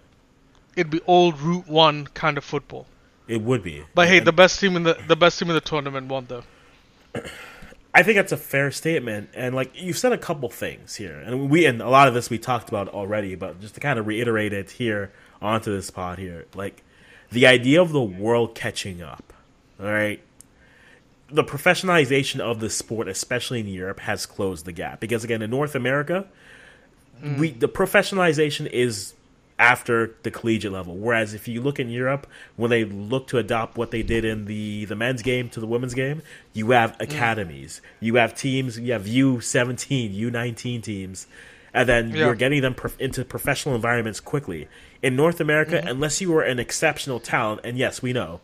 It'd 0.75 0.91
be 0.91 1.01
old 1.07 1.39
Route 1.39 1.67
One 1.67 2.07
kind 2.07 2.37
of 2.37 2.43
football. 2.43 2.85
it 3.27 3.41
would 3.41 3.63
be. 3.63 3.83
But 3.93 4.07
hey, 4.07 4.19
the 4.19 4.33
best 4.33 4.59
team 4.59 4.75
in 4.75 4.83
the 4.83 4.97
the 5.07 5.15
best 5.15 5.39
team 5.39 5.49
in 5.49 5.55
the 5.55 5.61
tournament 5.61 6.07
won 6.07 6.25
though. 6.27 6.43
I 7.93 8.03
think 8.03 8.17
that's 8.17 8.33
a 8.33 8.37
fair 8.37 8.71
statement, 8.71 9.29
and 9.33 9.55
like 9.55 9.71
you've 9.73 9.97
said 9.97 10.11
a 10.11 10.17
couple 10.17 10.49
things 10.49 10.95
here, 10.95 11.17
and 11.17 11.49
we 11.49 11.65
and 11.65 11.81
a 11.81 11.87
lot 11.89 12.09
of 12.09 12.13
this 12.13 12.29
we 12.29 12.37
talked 12.37 12.67
about 12.67 12.89
already, 12.89 13.35
but 13.35 13.61
just 13.61 13.75
to 13.75 13.79
kind 13.79 13.97
of 13.97 14.05
reiterate 14.05 14.51
it 14.51 14.71
here 14.71 15.13
onto 15.41 15.73
this 15.73 15.89
pod 15.91 16.19
here, 16.19 16.45
like 16.53 16.83
the 17.31 17.47
idea 17.47 17.81
of 17.81 17.93
the 17.93 18.01
world 18.01 18.53
catching 18.53 19.01
up. 19.01 19.31
All 19.79 19.85
right, 19.87 20.19
the 21.29 21.43
professionalization 21.43 22.41
of 22.41 22.59
the 22.59 22.69
sport, 22.69 23.07
especially 23.07 23.61
in 23.61 23.67
Europe, 23.67 24.01
has 24.01 24.25
closed 24.25 24.65
the 24.65 24.73
gap 24.73 24.99
because 24.99 25.23
again 25.23 25.41
in 25.41 25.49
North 25.49 25.73
America, 25.73 26.27
we 27.37 27.51
the 27.51 27.69
professionalization 27.69 28.69
is 28.71 29.13
after 29.57 30.15
the 30.23 30.31
collegiate 30.31 30.71
level. 30.71 30.95
Whereas 30.97 31.33
if 31.33 31.47
you 31.47 31.61
look 31.61 31.79
in 31.79 31.89
Europe, 31.89 32.27
when 32.57 32.69
they 32.69 32.83
look 32.83 33.27
to 33.27 33.37
adopt 33.37 33.77
what 33.77 33.91
they 33.91 34.03
did 34.03 34.25
in 34.25 34.45
the 34.45 34.85
the 34.85 34.95
men's 34.95 35.21
game 35.21 35.49
to 35.49 35.59
the 35.59 35.67
women's 35.67 35.93
game, 35.93 36.21
you 36.53 36.71
have 36.71 36.91
mm. 36.97 37.01
academies, 37.01 37.81
you 37.99 38.15
have 38.15 38.35
teams, 38.35 38.77
you 38.77 38.91
have 38.91 39.07
U 39.07 39.39
seventeen, 39.39 40.13
U 40.13 40.29
nineteen 40.29 40.81
teams, 40.81 41.27
and 41.73 41.87
then 41.87 42.09
Yeah. 42.09 42.25
you're 42.25 42.35
getting 42.35 42.61
them 42.61 42.73
prof- 42.73 42.99
into 42.99 43.23
professional 43.23 43.75
environments 43.75 44.19
quickly. 44.19 44.67
In 45.01 45.15
North 45.15 45.39
America, 45.39 45.77
mm-hmm. 45.77 45.87
unless 45.87 46.19
you 46.19 46.31
were 46.31 46.41
an 46.41 46.59
exceptional 46.59 47.19
talent, 47.19 47.61
and 47.63 47.77
yes, 47.77 48.01
we 48.01 48.11
know. 48.11 48.41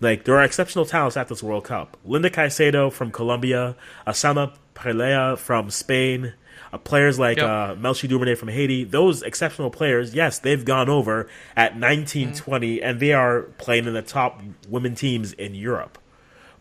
Like 0.00 0.24
there 0.24 0.36
are 0.36 0.44
exceptional 0.44 0.86
talents 0.86 1.16
at 1.16 1.28
this 1.28 1.42
World 1.42 1.64
Cup. 1.64 1.96
Linda 2.04 2.30
Caicedo 2.30 2.92
from 2.92 3.10
Colombia, 3.10 3.76
Salma 4.08 4.52
Paralluelo 4.74 5.38
from 5.38 5.70
Spain, 5.70 6.34
uh, 6.74 6.78
players 6.78 7.18
like 7.18 7.36
Yep. 7.36 7.46
uh, 7.46 7.74
Melchie 7.76 8.36
from 8.36 8.48
Haiti. 8.48 8.84
Those 8.84 9.22
exceptional 9.22 9.70
players, 9.70 10.14
yes, 10.14 10.38
they've 10.38 10.64
gone 10.64 10.88
over 10.88 11.28
at 11.56 11.78
19, 11.78 12.34
20, 12.34 12.82
and 12.82 13.00
they 13.00 13.12
are 13.12 13.42
playing 13.58 13.86
in 13.86 13.94
the 13.94 14.02
top 14.02 14.42
women 14.68 14.94
teams 14.94 15.32
in 15.32 15.54
Europe. 15.54 15.98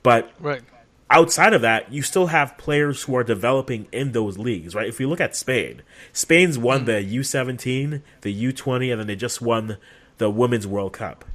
But 0.04 0.32
Right. 0.40 0.62
outside 1.10 1.54
of 1.54 1.62
that, 1.62 1.92
you 1.92 2.02
still 2.02 2.28
have 2.28 2.58
players 2.58 3.04
who 3.04 3.16
are 3.16 3.24
developing 3.24 3.88
in 3.92 4.12
those 4.12 4.38
leagues, 4.38 4.76
right? 4.76 4.88
If 4.88 5.00
you 5.00 5.08
look 5.10 5.22
at 5.22 5.36
Spain, 5.36 5.82
Spain's 6.12 6.58
won 6.58 6.86
the 6.86 7.02
U17, 7.02 8.02
the 8.22 8.32
U20, 8.32 8.92
and 8.92 9.00
then 9.00 9.08
they 9.08 9.16
just 9.16 9.42
won 9.42 9.78
the 10.18 10.30
Women's 10.30 10.68
World 10.68 10.94
Cup. 10.94 11.26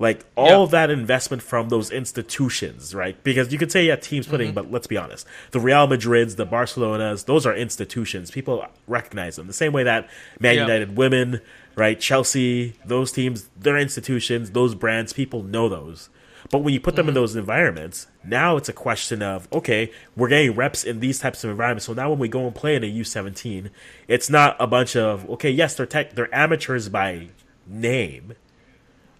Like 0.00 0.24
all 0.36 0.46
Yeah. 0.46 0.56
of 0.58 0.70
that 0.70 0.90
investment 0.90 1.42
from 1.42 1.70
those 1.70 1.90
institutions, 1.90 2.94
right? 2.94 3.20
Because 3.24 3.52
you 3.52 3.58
could 3.58 3.72
say 3.72 3.86
yeah, 3.86 3.96
teams 3.96 4.28
putting, 4.28 4.48
mm-hmm. 4.48 4.54
but 4.54 4.70
let's 4.70 4.86
be 4.86 4.96
honest, 4.96 5.26
the 5.50 5.60
Real 5.60 5.88
Madrids, 5.88 6.36
the 6.36 6.46
Barcelonas, 6.46 7.24
those 7.24 7.44
are 7.44 7.54
institutions. 7.54 8.30
People 8.30 8.64
recognize 8.86 9.36
them 9.36 9.48
the 9.48 9.52
same 9.52 9.72
way 9.72 9.82
that 9.82 10.08
Man 10.38 10.54
Yeah. 10.54 10.62
United 10.62 10.96
women, 10.96 11.40
right? 11.74 11.98
Chelsea, 11.98 12.74
those 12.84 13.10
teams, 13.10 13.48
they're 13.56 13.76
institutions. 13.76 14.52
Those 14.52 14.74
brands, 14.76 15.12
people 15.12 15.42
know 15.42 15.68
those. 15.68 16.10
But 16.50 16.60
when 16.60 16.72
you 16.72 16.80
put 16.80 16.94
them 16.94 17.06
in 17.08 17.10
mm-hmm. 17.10 17.20
those 17.20 17.36
environments, 17.36 18.06
now 18.24 18.56
it's 18.56 18.68
a 18.68 18.72
question 18.72 19.20
of 19.22 19.48
okay, 19.52 19.90
we're 20.16 20.28
getting 20.28 20.54
reps 20.54 20.84
in 20.84 21.00
these 21.00 21.18
types 21.18 21.42
of 21.42 21.50
environments. 21.50 21.86
So 21.86 21.92
now 21.92 22.10
when 22.10 22.20
we 22.20 22.28
go 22.28 22.46
and 22.46 22.54
play 22.54 22.76
in 22.76 22.84
a 22.84 22.86
U 22.86 23.02
seventeen, 23.04 23.70
it's 24.06 24.30
not 24.30 24.56
a 24.60 24.66
bunch 24.68 24.94
of 24.94 25.28
okay, 25.28 25.50
yes, 25.50 25.74
they're 25.74 25.86
tech, 25.86 26.14
they're 26.14 26.32
amateurs 26.34 26.88
by 26.88 27.28
name, 27.66 28.34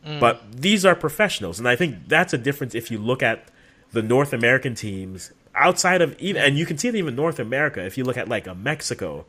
Mm. 0.06 0.20
but 0.20 0.52
these 0.52 0.84
are 0.84 0.94
professionals, 0.94 1.58
and 1.58 1.68
I 1.68 1.76
think 1.76 2.08
that's 2.08 2.32
a 2.32 2.38
difference 2.38 2.74
if 2.74 2.90
you 2.90 2.98
look 2.98 3.22
at 3.22 3.48
the 3.92 4.02
North 4.02 4.32
American 4.32 4.74
teams 4.74 5.32
outside 5.54 6.00
of 6.00 6.18
even, 6.20 6.40
and 6.42 6.56
you 6.56 6.64
can 6.64 6.78
see 6.78 6.88
it 6.88 6.94
even 6.94 7.16
North 7.16 7.38
America. 7.38 7.84
If 7.84 7.98
you 7.98 8.04
look 8.04 8.16
at 8.16 8.28
like 8.28 8.46
a 8.46 8.54
Mexico, 8.54 9.26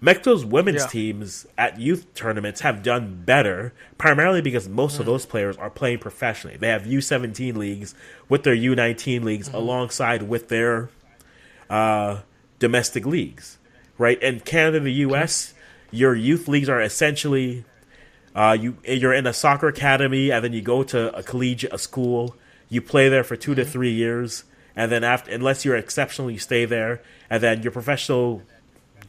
Mexico's 0.00 0.44
women's 0.44 0.82
Yeah. 0.82 0.88
teams 0.88 1.46
at 1.56 1.78
youth 1.78 2.12
tournaments 2.14 2.60
have 2.62 2.82
done 2.82 3.22
better, 3.24 3.72
primarily 3.98 4.40
because 4.40 4.68
most 4.68 4.98
of 4.98 5.04
mm. 5.04 5.06
those 5.06 5.26
players 5.26 5.56
are 5.56 5.70
playing 5.70 5.98
professionally. 5.98 6.56
They 6.56 6.68
have 6.68 6.86
U 6.86 7.00
seventeen 7.00 7.58
leagues 7.58 7.94
with 8.28 8.42
their 8.42 8.54
U 8.54 8.74
nineteen 8.74 9.24
leagues 9.24 9.48
mm-hmm. 9.48 9.56
alongside 9.56 10.22
with 10.24 10.48
their 10.48 10.88
uh, 11.68 12.20
domestic 12.58 13.04
leagues, 13.04 13.58
right? 13.98 14.22
And 14.22 14.44
Canada 14.44 14.78
and 14.78 14.86
the 14.86 14.92
U.S., 14.92 15.54
your 15.90 16.14
youth 16.14 16.48
leagues 16.48 16.68
are 16.68 16.80
essentially 16.80 17.64
uh, 18.36 18.56
you 18.60 18.76
you're 18.84 19.14
in 19.14 19.26
a 19.26 19.32
soccer 19.32 19.66
academy, 19.66 20.30
and 20.30 20.44
then 20.44 20.52
you 20.52 20.60
go 20.60 20.82
to 20.84 21.16
a 21.16 21.22
collegiate, 21.22 21.72
a 21.72 21.78
school. 21.78 22.36
You 22.68 22.82
play 22.82 23.08
there 23.08 23.24
for 23.24 23.34
2 23.34 23.54
to 23.54 23.64
three 23.64 23.92
years, 23.92 24.44
and 24.74 24.92
then 24.92 25.04
after, 25.04 25.30
unless 25.30 25.64
you're 25.64 25.76
exceptional, 25.76 26.30
you 26.30 26.38
stay 26.38 26.66
there, 26.66 27.00
and 27.30 27.42
then 27.42 27.62
your 27.62 27.72
professional 27.72 28.42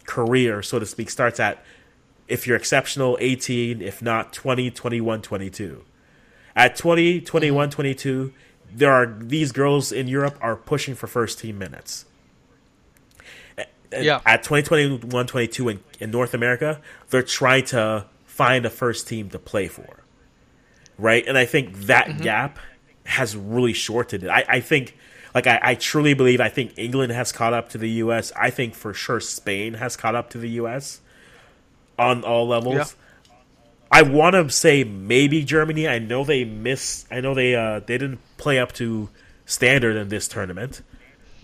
career, 0.05 0.63
so 0.63 0.79
to 0.79 0.85
speak, 0.85 1.09
starts 1.09 1.39
at 1.39 1.63
if 2.27 2.47
you're 2.47 2.57
exceptional, 2.57 3.17
18, 3.19 3.81
if 3.81 4.01
not 4.01 4.33
20, 4.33 4.71
21, 4.71 5.21
22. 5.21 5.83
At 6.55 6.75
20, 6.75 7.21
21, 7.21 7.69
22, 7.69 8.33
there 8.73 8.91
are 8.91 9.05
these 9.05 9.51
girls 9.51 9.91
in 9.91 10.07
Europe 10.07 10.37
are 10.41 10.55
pushing 10.55 10.95
for 10.95 11.07
first 11.07 11.39
team 11.39 11.57
minutes. 11.57 12.05
Yeah. 13.91 14.21
At 14.25 14.43
2021, 14.43 15.27
22 15.27 15.69
in, 15.69 15.79
in 15.99 16.11
North 16.11 16.33
America, 16.33 16.81
they're 17.09 17.23
trying 17.23 17.65
to 17.65 18.05
find 18.37 18.65
a 18.65 18.69
first 18.69 19.07
team 19.07 19.29
to 19.31 19.39
play 19.39 19.67
for. 19.67 20.03
Right? 20.97 21.27
And 21.27 21.37
I 21.37 21.45
think 21.45 21.75
that 21.87 22.21
gap 22.21 22.59
has 23.03 23.35
really 23.35 23.73
shortened 23.73 24.23
it. 24.23 24.29
I, 24.29 24.45
I 24.47 24.59
think, 24.59 24.95
like, 25.33 25.47
I, 25.47 25.59
I 25.61 25.75
truly 25.75 26.13
believe, 26.13 26.39
I 26.39 26.49
think 26.49 26.73
England 26.77 27.11
has 27.11 27.31
caught 27.31 27.53
up 27.53 27.69
to 27.69 27.77
the 27.77 27.89
U.S. 28.03 28.31
I 28.35 28.49
think 28.49 28.75
for 28.75 28.93
sure 28.93 29.19
Spain 29.19 29.75
has 29.75 29.95
caught 29.95 30.15
up 30.15 30.29
to 30.31 30.37
the 30.37 30.49
U.S. 30.61 31.01
on 31.97 32.23
all 32.23 32.47
levels. 32.47 32.75
Yeah. 32.75 32.85
I 33.91 34.01
want 34.01 34.33
to 34.33 34.49
say 34.49 34.83
maybe 34.83 35.43
Germany. 35.43 35.87
I 35.87 35.99
know 35.99 36.23
they 36.23 36.43
miss. 36.45 37.05
I 37.09 37.21
know 37.21 37.33
they 37.33 37.55
uh, 37.55 37.79
they 37.79 37.97
didn't 37.97 38.19
play 38.37 38.59
up 38.59 38.73
to 38.73 39.09
standard 39.45 39.95
in 39.95 40.09
this 40.09 40.27
tournament, 40.27 40.81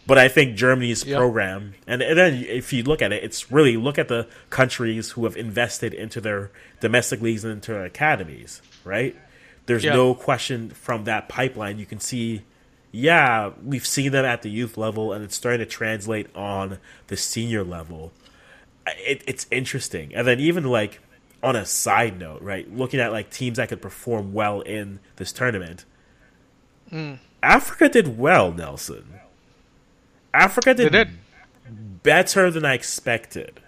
but 0.06 0.18
I 0.18 0.28
think 0.28 0.56
Germany's 0.56 1.06
Yeah. 1.06 1.18
program, 1.18 1.76
and, 1.88 2.02
and 2.02 2.18
then 2.18 2.34
if 2.48 2.74
you 2.74 2.84
look 2.84 3.02
at 3.02 3.12
it, 3.14 3.24
it's 3.24 3.52
really 3.52 3.78
look 3.78 3.98
at 3.98 4.08
the 4.08 4.28
countries 4.50 5.12
who 5.12 5.24
have 5.26 5.36
invested 5.38 5.94
into 5.94 6.20
their 6.22 6.52
domestic 6.80 7.22
leagues 7.22 7.44
and 7.44 7.54
into 7.54 7.72
their 7.74 7.86
academies. 7.86 8.62
Right? 8.84 9.16
There's 9.66 9.84
Yeah. 9.84 9.94
no 9.94 10.14
question 10.14 10.70
from 10.70 11.06
that 11.06 11.30
pipeline. 11.30 11.80
You 11.80 11.86
can 11.86 12.00
see, 12.00 12.42
yeah, 12.92 13.52
we've 13.64 13.86
seen 13.88 14.12
them 14.12 14.26
at 14.26 14.42
the 14.42 14.50
youth 14.50 14.78
level, 14.78 15.14
and 15.14 15.24
it's 15.24 15.36
starting 15.36 15.60
to 15.60 15.66
translate 15.66 16.28
on 16.36 16.80
the 17.08 17.18
senior 17.18 17.64
level 17.64 18.12
it, 18.86 19.24
it's 19.26 19.48
interesting. 19.50 20.14
And 20.14 20.28
then 20.28 20.42
even 20.42 20.66
like 20.66 21.00
on 21.42 21.56
a 21.56 21.66
side 21.66 22.20
note, 22.20 22.42
right, 22.42 22.70
looking 22.70 23.00
at 23.00 23.14
like 23.14 23.30
teams 23.30 23.56
that 23.56 23.70
could 23.70 23.82
perform 23.82 24.34
well 24.34 24.60
in 24.60 25.00
this 25.16 25.32
tournament, 25.32 25.86
Hmm. 26.90 27.14
Africa 27.42 27.88
did 27.88 28.18
well, 28.18 28.52
Nelson. 28.52 29.06
Africa 30.34 30.74
did, 30.74 30.92
did. 30.92 31.10
better 32.04 32.50
than 32.52 32.66
I 32.66 32.74
expected 32.74 33.60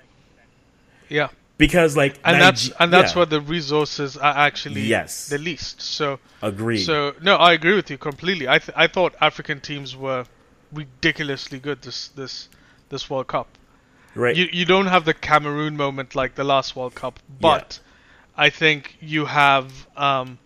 Yeah. 1.09 1.29
because 1.57 1.95
like 1.95 2.19
And 2.23 2.41
that's 2.41 2.69
Nige- 2.69 2.73
and 2.79 2.91
that's 2.93 3.11
yeah, 3.13 3.17
where 3.17 3.25
the 3.27 3.41
resources 3.41 4.17
are 4.17 4.35
actually 4.35 4.81
Yes. 4.81 5.29
the 5.29 5.37
least. 5.37 5.81
So 5.81 6.19
agreed. 6.41 6.83
so 6.83 7.13
no, 7.21 7.35
I 7.35 7.53
agree 7.53 7.75
with 7.75 7.89
you 7.89 7.97
completely. 7.97 8.47
I 8.47 8.59
th- 8.59 8.75
I 8.75 8.87
thought 8.87 9.15
African 9.21 9.59
teams 9.61 9.95
were 9.95 10.25
ridiculously 10.73 11.59
good 11.59 11.81
this 11.81 12.09
this 12.09 12.49
this 12.89 13.09
World 13.09 13.27
Cup. 13.27 13.47
right, 14.15 14.35
You 14.35 14.47
you 14.51 14.65
don't 14.65 14.87
have 14.87 15.05
the 15.05 15.13
Cameroon 15.13 15.77
moment 15.77 16.15
like 16.15 16.35
the 16.35 16.43
last 16.43 16.75
World 16.75 16.95
Cup, 16.95 17.19
but 17.39 17.79
I 18.37 18.49
think 18.49 18.97
you 18.99 19.25
have 19.25 19.87
um 19.95 20.39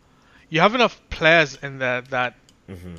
you 0.49 0.59
have 0.61 0.75
enough 0.75 0.99
players 1.09 1.57
in 1.63 1.79
there 1.79 2.01
that 2.01 2.33
Mm-hmm. 2.69 2.95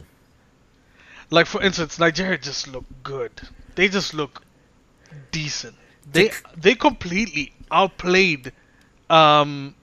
Like 1.30 1.46
for 1.46 1.62
instance 1.62 1.98
Nigeria 1.98 2.38
just 2.38 2.68
look 2.68 2.84
good. 3.02 3.32
They 3.74 3.88
just 3.88 4.14
look 4.14 4.42
decent. 5.30 5.74
They 6.10 6.30
they 6.56 6.74
completely 6.74 7.52
outplayed 7.70 8.52
um 9.08 9.74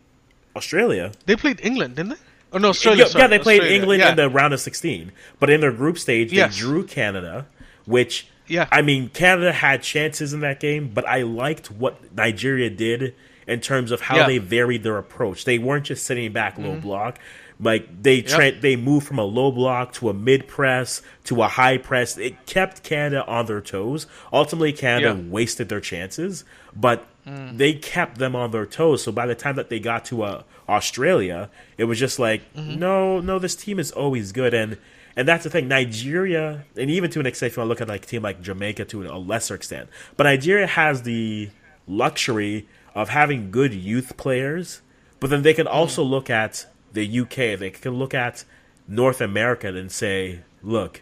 Australia. 0.56 1.12
they 1.26 1.36
played 1.36 1.60
England, 1.64 1.96
didn't 1.96 2.10
they? 2.12 2.16
Oh 2.54 2.58
no, 2.58 2.68
Yeah, 2.68 2.70
Australia. 2.70 3.04
yeah, 3.04 3.10
sorry, 3.10 3.28
they 3.28 3.40
played 3.40 3.60
Australia, 3.62 3.80
England 3.82 4.00
yeah. 4.02 4.10
in 4.12 4.16
the 4.16 4.30
round 4.30 4.54
of 4.54 4.60
16, 4.62 5.12
but 5.40 5.50
in 5.50 5.60
their 5.62 5.72
group 5.72 5.98
stage, 6.00 6.32
Yes. 6.32 6.56
they 6.56 6.62
drew 6.62 6.86
Canada, 6.86 7.46
which 7.86 8.28
Yeah. 8.48 8.68
I 8.72 8.82
mean, 8.82 9.10
Canada 9.10 9.52
had 9.52 9.84
chances 9.84 10.34
in 10.34 10.40
that 10.40 10.60
game, 10.60 10.90
but 10.94 11.06
I 11.08 11.22
liked 11.24 11.70
what 11.70 12.16
Nigeria 12.16 12.70
did 12.70 13.14
in 13.46 13.60
terms 13.60 13.92
of 13.92 14.02
how 14.02 14.16
Yeah. 14.16 14.22
Mm-hmm. 14.24 14.30
they 14.32 14.38
varied 14.40 14.84
their 14.84 14.98
approach. 14.98 15.44
They 15.46 15.60
weren't 15.60 15.86
just 15.86 16.06
sitting 16.06 16.32
back 16.32 16.58
low 16.58 16.76
block. 16.80 17.20
Like 17.60 18.04
they 18.04 18.22
tra- 18.22 18.52
they 18.52 18.76
moved 18.76 19.08
from 19.08 19.18
a 19.18 19.24
low 19.24 19.52
block 19.52 19.94
to 19.94 20.10
a 20.10 20.14
mid 20.14 20.48
press 20.48 21.02
to 21.24 21.42
a 21.42 21.48
high 21.48 21.78
press. 21.78 22.18
It 22.18 22.46
kept 22.46 22.84
Canada 22.84 23.26
on 23.26 23.48
their 23.48 23.62
toes. 23.62 24.06
Ultimately, 24.32 24.74
Canada 24.74 25.20
Yeah. 25.20 25.30
wasted 25.30 25.68
their 25.68 25.82
chances, 25.82 26.44
but 26.76 27.08
mm. 27.28 27.58
they 27.58 27.74
kept 27.74 28.20
them 28.20 28.36
on 28.36 28.52
their 28.52 28.68
toes. 28.68 29.02
So 29.02 29.12
by 29.12 29.26
the 29.26 29.34
time 29.34 29.56
that 29.56 29.70
they 29.70 29.80
got 29.80 30.06
to 30.06 30.22
uh, 30.22 30.44
Australia, 30.70 31.50
it 31.80 31.86
was 31.86 31.98
just 31.98 32.20
like, 32.20 32.42
mm-hmm. 32.54 32.78
no, 32.78 33.20
no, 33.22 33.40
this 33.40 33.56
team 33.56 33.80
is 33.80 33.92
always 33.92 34.32
good, 34.32 34.54
and 34.54 34.78
and 35.16 35.28
that's 35.28 35.44
the 35.44 35.50
thing. 35.50 35.68
Nigeria, 35.68 36.64
and 36.76 36.92
even 36.92 37.10
to 37.10 37.20
an 37.20 37.26
extent, 37.26 37.52
if 37.52 37.58
you 37.58 37.62
want 37.62 37.68
to 37.68 37.70
look 37.70 37.82
at 37.82 37.88
like 37.88 38.04
a 38.04 38.08
team 38.08 38.22
like 38.22 38.40
Jamaica 38.40 38.86
to 38.86 39.08
a 39.08 39.18
lesser 39.18 39.56
extent, 39.56 39.90
but 40.16 40.26
Nigeria 40.26 40.68
has 40.68 41.02
the 41.02 41.50
luxury 41.88 42.68
of 42.94 43.10
having 43.10 43.50
good 43.50 43.74
youth 43.74 44.16
players, 44.16 44.82
but 45.20 45.32
then 45.32 45.42
they 45.42 45.56
can 45.56 45.66
mm. 45.66 45.74
also 45.74 46.04
look 46.04 46.30
at 46.30 46.68
the 46.98 47.20
UK, 47.20 47.60
they 47.60 47.70
can 47.70 47.94
look 47.94 48.14
at 48.16 48.44
North 48.88 49.22
America 49.22 49.68
and 49.68 49.92
say, 49.92 50.40
look, 50.64 51.02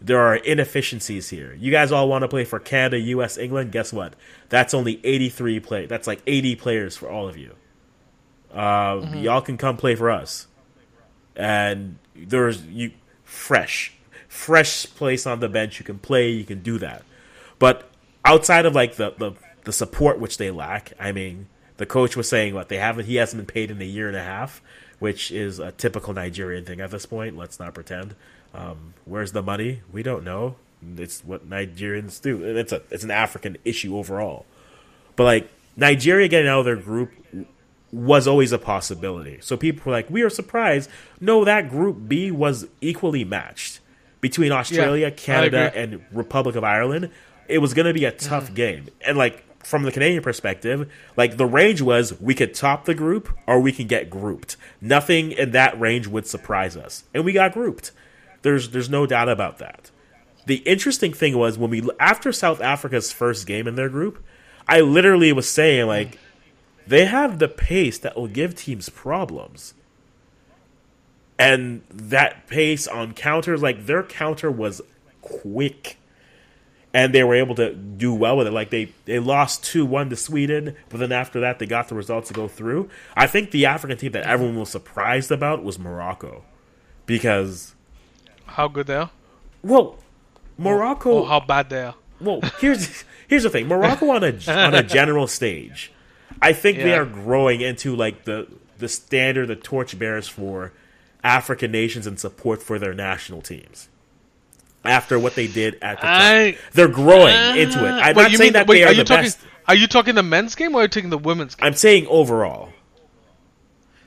there 0.00 0.20
are 0.20 0.36
inefficiencies 0.36 1.30
here. 1.30 1.56
You 1.58 1.72
guys 1.72 1.90
all 1.90 2.08
want 2.08 2.22
to 2.22 2.28
play 2.28 2.44
for 2.44 2.60
Canada, 2.60 2.98
US, 3.00 3.38
England. 3.38 3.72
Guess 3.72 3.92
what? 3.92 4.14
That's 4.50 4.74
only 4.74 5.00
83 5.02 5.60
play. 5.60 5.86
That's 5.86 6.06
like 6.06 6.20
80 6.26 6.56
players 6.56 6.96
for 6.96 7.08
all 7.08 7.26
of 7.26 7.36
you. 7.36 7.54
Uh, 8.52 9.12
Y'all 9.14 9.40
can 9.40 9.56
come 9.56 9.76
play 9.76 9.94
for 9.94 10.10
us. 10.10 10.46
And 11.34 11.98
there's 12.14 12.64
you 12.66 12.92
fresh, 13.24 13.92
fresh 14.28 14.86
place 14.94 15.26
on 15.26 15.40
the 15.40 15.48
bench. 15.48 15.78
You 15.78 15.84
can 15.84 15.98
play. 15.98 16.30
You 16.30 16.44
can 16.44 16.62
do 16.62 16.78
that. 16.78 17.02
But 17.58 17.88
outside 18.24 18.66
of 18.66 18.74
like 18.74 18.96
the 18.96 19.14
the, 19.16 19.32
the 19.64 19.72
support 19.72 20.18
which 20.18 20.38
they 20.38 20.50
lack, 20.50 20.92
I 20.98 21.12
mean, 21.12 21.46
the 21.76 21.86
coach 21.86 22.16
was 22.16 22.28
saying 22.28 22.54
what 22.54 22.68
they 22.68 22.78
haven't 22.78 23.06
he 23.06 23.16
hasn't 23.16 23.46
been 23.46 23.52
paid 23.52 23.70
in 23.70 23.80
a 23.80 23.84
year 23.84 24.08
and 24.08 24.16
a 24.16 24.22
half, 24.22 24.60
which 24.98 25.30
is 25.30 25.58
a 25.58 25.72
typical 25.72 26.12
Nigerian 26.12 26.64
thing 26.64 26.80
at 26.80 26.90
this 26.90 27.06
point. 27.06 27.36
Let's 27.36 27.58
not 27.58 27.74
pretend. 27.74 28.14
Um, 28.54 28.94
where's 29.04 29.32
the 29.32 29.42
money? 29.42 29.82
We 29.92 30.02
don't 30.02 30.24
know. 30.24 30.56
It's 30.96 31.24
what 31.24 31.48
Nigerians 31.48 32.20
do. 32.20 32.42
It's 32.42 32.72
a 32.72 32.82
it's 32.90 33.04
an 33.04 33.10
African 33.10 33.56
issue 33.64 33.96
overall. 33.96 34.46
But 35.16 35.24
like 35.24 35.50
Nigeria 35.76 36.28
getting 36.28 36.48
out 36.48 36.60
of 36.60 36.64
their 36.64 36.76
group 36.76 37.12
was 37.90 38.28
always 38.28 38.52
a 38.52 38.58
possibility. 38.58 39.38
So 39.40 39.56
people 39.56 39.82
were 39.86 39.92
like, 39.92 40.10
we 40.10 40.22
are 40.22 40.30
surprised. 40.30 40.90
No, 41.20 41.44
that 41.44 41.70
group 41.70 42.08
B 42.08 42.30
was 42.30 42.66
equally 42.80 43.24
matched 43.24 43.80
between 44.20 44.52
Australia, 44.52 45.06
I 45.08 45.10
Canada, 45.10 45.72
and 45.74 46.04
Republic 46.12 46.54
of 46.56 46.64
Ireland. 46.64 47.10
It 47.48 47.58
was 47.58 47.72
going 47.74 47.86
to 47.86 47.94
be 47.94 48.04
a 48.04 48.12
tough 48.12 48.52
game. 48.52 48.88
And 49.00 49.16
like 49.16 49.44
from 49.62 49.82
the 49.82 49.92
Canadian 49.92 50.22
perspective, 50.22 50.90
like 51.16 51.36
the 51.36 51.46
range 51.46 51.82
was 51.82 52.18
we 52.20 52.34
could 52.34 52.54
top 52.54 52.84
the 52.84 52.94
group 52.94 53.28
or 53.46 53.60
we 53.60 53.72
can 53.72 53.86
get 53.86 54.10
grouped. 54.10 54.56
Nothing 54.80 55.32
in 55.32 55.50
that 55.52 55.78
range 55.78 56.06
would 56.06 56.26
surprise 56.26 56.76
us. 56.76 57.04
And 57.12 57.24
we 57.24 57.32
got 57.32 57.52
grouped. 57.52 57.92
There's 58.42 58.70
there's 58.70 58.90
no 58.90 59.06
doubt 59.06 59.28
about 59.28 59.58
that. 59.58 59.90
The 60.46 60.56
interesting 60.58 61.12
thing 61.12 61.36
was 61.36 61.58
when 61.58 61.70
we 61.70 61.88
after 62.00 62.32
South 62.32 62.60
Africa's 62.60 63.12
first 63.12 63.46
game 63.46 63.66
in 63.66 63.74
their 63.74 63.88
group, 63.88 64.24
I 64.68 64.80
literally 64.80 65.32
was 65.32 65.48
saying 65.48 65.86
like 65.86 66.18
they 66.86 67.04
have 67.04 67.38
the 67.38 67.48
pace 67.48 67.98
that 67.98 68.16
will 68.16 68.28
give 68.28 68.54
teams 68.54 68.88
problems. 68.88 69.74
And 71.38 71.82
that 71.90 72.48
pace 72.48 72.88
on 72.88 73.12
counters, 73.12 73.62
like 73.62 73.86
their 73.86 74.02
counter 74.02 74.50
was 74.50 74.80
quick. 75.20 75.98
And 76.94 77.14
they 77.14 77.22
were 77.22 77.34
able 77.34 77.54
to 77.56 77.74
do 77.74 78.14
well 78.14 78.38
with 78.38 78.46
it. 78.46 78.52
Like 78.52 78.70
they, 78.70 78.92
they 79.04 79.18
lost 79.18 79.62
2 79.64 79.84
1 79.84 80.08
to 80.10 80.16
Sweden, 80.16 80.74
but 80.88 80.98
then 80.98 81.12
after 81.12 81.38
that, 81.40 81.58
they 81.58 81.66
got 81.66 81.88
the 81.88 81.94
results 81.94 82.28
to 82.28 82.34
go 82.34 82.48
through. 82.48 82.88
I 83.14 83.26
think 83.26 83.50
the 83.50 83.66
African 83.66 83.98
team 83.98 84.12
that 84.12 84.24
everyone 84.24 84.56
was 84.58 84.70
surprised 84.70 85.30
about 85.30 85.62
was 85.62 85.78
Morocco. 85.78 86.44
Because, 87.06 87.74
How 88.46 88.68
good 88.68 88.86
they 88.86 88.96
are, 88.96 89.10
well, 89.62 89.98
Morocco. 90.56 91.10
or 91.20 91.26
how 91.26 91.40
bad 91.40 91.70
they 91.70 91.82
are. 91.82 91.94
Well, 92.20 92.40
here's 92.60 93.04
here's 93.28 93.44
the 93.44 93.50
thing. 93.50 93.66
Morocco 93.68 94.10
on 94.10 94.24
a 94.24 94.32
on 94.50 94.74
a 94.74 94.82
general 94.98 95.26
stage, 95.26 95.92
I 96.42 96.52
think 96.52 96.78
they 96.78 96.94
are 96.94 97.04
growing 97.06 97.60
into 97.60 97.94
like 97.96 98.24
the 98.24 98.48
the 98.78 98.88
standard, 98.88 99.46
the 99.48 99.56
torchbearers 99.56 100.28
for 100.28 100.72
African 101.24 101.70
nations 101.72 102.06
and 102.06 102.18
support 102.18 102.62
for 102.62 102.78
their 102.78 102.92
national 102.94 103.40
teams. 103.42 103.88
After 104.84 105.18
what 105.18 105.34
they 105.34 105.46
did 105.48 105.74
at 105.82 105.96
the 106.00 106.06
time, 106.06 106.54
I- 106.54 106.58
they're 106.72 106.88
growing 106.88 107.34
into 107.56 107.84
it. 107.84 107.90
I'm 107.90 108.14
not 108.16 108.30
saying 108.30 108.38
mean- 108.38 108.52
that 108.54 108.66
wait, 108.66 108.78
they 108.78 108.84
are, 108.84 108.88
are 108.88 108.92
you 108.92 108.98
the 108.98 109.04
talking? 109.04 109.24
best. 109.24 109.38
Are 109.66 109.74
you 109.74 109.86
talking 109.86 110.14
the 110.14 110.22
men's 110.22 110.54
game 110.54 110.74
or 110.74 110.80
are 110.80 110.82
you 110.84 110.88
taking 110.88 111.10
the 111.10 111.18
women's 111.18 111.54
game? 111.54 111.66
I'm 111.66 111.74
saying 111.74 112.06
overall, 112.08 112.70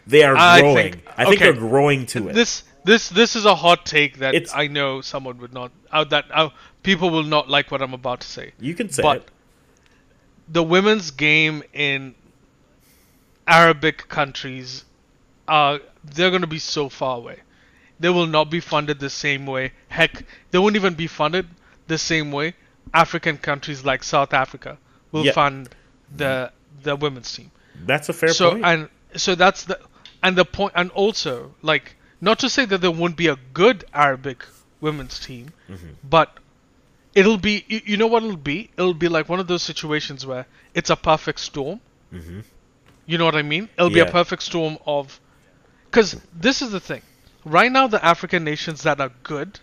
they 0.08 0.24
are 0.24 0.36
I 0.36 0.62
growing. 0.62 0.76
think- 0.94 1.04
I 1.18 1.26
think 1.26 1.36
okay. 1.42 1.52
they're 1.52 1.60
growing 1.60 2.06
to 2.08 2.30
it. 2.30 2.34
This 2.34 2.64
this 2.84 3.10
this 3.10 3.36
is 3.36 3.46
a 3.46 3.54
hot 3.54 3.86
take 3.86 4.18
that 4.20 4.34
It's- 4.34 4.52
I 4.56 4.68
know 4.68 5.02
someone 5.02 5.38
would 5.40 5.54
not. 5.54 5.72
Uh, 5.92 6.04
that 6.06 6.26
uh, 6.34 6.50
people 6.84 7.10
will 7.12 7.24
not 7.24 7.50
like 7.50 7.70
what 7.70 7.82
I'm 7.82 7.94
about 7.94 8.22
to 8.22 8.28
say. 8.28 8.54
you 8.60 8.74
can 8.74 8.90
say 8.90 9.04
but 9.04 9.18
it. 9.18 9.32
the 10.48 10.64
women's 10.64 11.12
game 11.12 11.62
in 11.74 12.16
Arabic 13.48 14.08
countries, 14.08 14.86
uh, 15.48 15.80
they're 16.04 16.30
going 16.30 16.42
to 16.42 16.48
be 16.48 16.60
so 16.60 16.90
far 16.90 17.18
away. 17.18 17.40
They 18.02 18.10
will 18.10 18.28
not 18.28 18.50
be 18.50 18.60
funded 18.60 19.00
the 19.00 19.10
same 19.10 19.46
way. 19.46 19.72
Heck, 20.00 20.14
they 20.52 20.60
won't 20.60 20.76
even 20.76 20.96
be 20.96 21.08
funded 21.08 21.48
the 21.88 21.98
same 21.98 22.32
way 22.32 22.54
African 22.94 23.38
countries 23.38 23.86
like 23.86 24.04
South 24.04 24.34
Africa 24.34 24.78
will 25.12 25.26
Yeah. 25.26 25.34
fund 25.34 25.70
the 26.22 26.52
the 26.84 26.96
women's 26.96 27.32
team. 27.36 27.52
That's 27.92 28.10
a 28.10 28.14
fair 28.14 28.34
so 28.34 28.52
point. 28.52 28.66
and 28.66 28.90
so 29.26 29.36
that's 29.36 29.66
the 29.66 29.78
and 30.24 30.36
the 30.42 30.46
point 30.58 30.74
and 30.76 30.90
also 31.04 31.34
like 31.62 31.96
not 32.30 32.40
to 32.40 32.50
say 32.50 32.66
that 32.66 32.80
there 32.82 32.92
won't 33.02 33.16
be 33.18 33.28
a 33.28 33.38
good 33.62 33.84
Arabic 33.94 34.46
women's 34.88 35.20
team, 35.20 35.46
Mm-hmm. 35.70 35.92
but 36.16 36.30
it'll 37.22 37.38
be 37.50 37.56
you, 37.68 37.82
you 37.92 37.98
know 37.98 38.08
what 38.08 38.24
it'll 38.24 38.46
be? 38.54 38.72
It'll 38.78 38.94
be 39.06 39.10
like 39.18 39.30
one 39.30 39.40
of 39.40 39.48
those 39.48 39.64
situations 39.64 40.26
where 40.26 40.46
it's 40.74 40.90
a 40.90 40.96
perfect 40.96 41.40
storm. 41.40 41.80
You 43.06 43.18
know 43.18 43.26
what 43.26 43.36
I 43.36 43.42
mean? 43.54 43.70
It'll 43.78 43.90
be 43.90 44.00
Mm-hmm. 44.00 44.10
A 44.10 44.20
perfect 44.20 44.44
storm 44.44 44.78
of 44.86 45.20
because 45.86 46.16
this 46.34 46.62
is 46.62 46.72
the 46.72 46.80
thing. 46.80 47.02
Right 47.44 47.72
now, 47.72 47.88
the 47.88 48.04
African 48.04 48.44
nations 48.44 48.84
that 48.84 49.00
are 49.02 49.12
good 49.24 49.60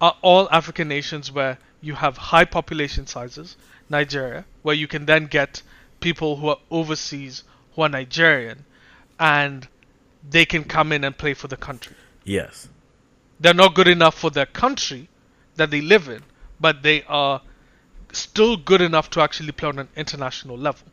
are 0.00 0.16
all 0.22 0.48
African 0.50 0.88
nations 0.88 1.30
where 1.30 1.58
you 1.80 1.94
have 1.94 2.16
high 2.16 2.44
population 2.44 3.06
sizes. 3.06 3.56
Nigeria, 3.90 4.46
where 4.62 4.74
you 4.74 4.88
can 4.88 5.04
then 5.04 5.26
get 5.26 5.62
people 6.00 6.36
who 6.36 6.48
are 6.48 6.58
overseas 6.70 7.44
who 7.74 7.82
are 7.82 7.88
Nigerian, 7.88 8.64
and 9.20 9.68
they 10.28 10.46
can 10.46 10.64
come 10.64 10.90
in 10.92 11.04
and 11.04 11.16
play 11.16 11.34
for 11.34 11.48
the 11.48 11.56
country. 11.56 11.96
yes. 12.24 12.68
They're 13.40 13.52
not 13.52 13.74
good 13.74 13.88
enough 13.88 14.14
for 14.16 14.30
their 14.30 14.46
country 14.46 15.08
that 15.56 15.70
they 15.70 15.80
live 15.80 16.08
in, 16.08 16.22
but 16.60 16.82
they 16.82 17.02
are 17.08 17.42
still 18.12 18.56
good 18.56 18.80
enough 18.80 19.10
to 19.10 19.20
actually 19.20 19.50
play 19.52 19.68
on 19.68 19.78
an 19.80 19.88
international 19.96 20.56
level. 20.56 20.86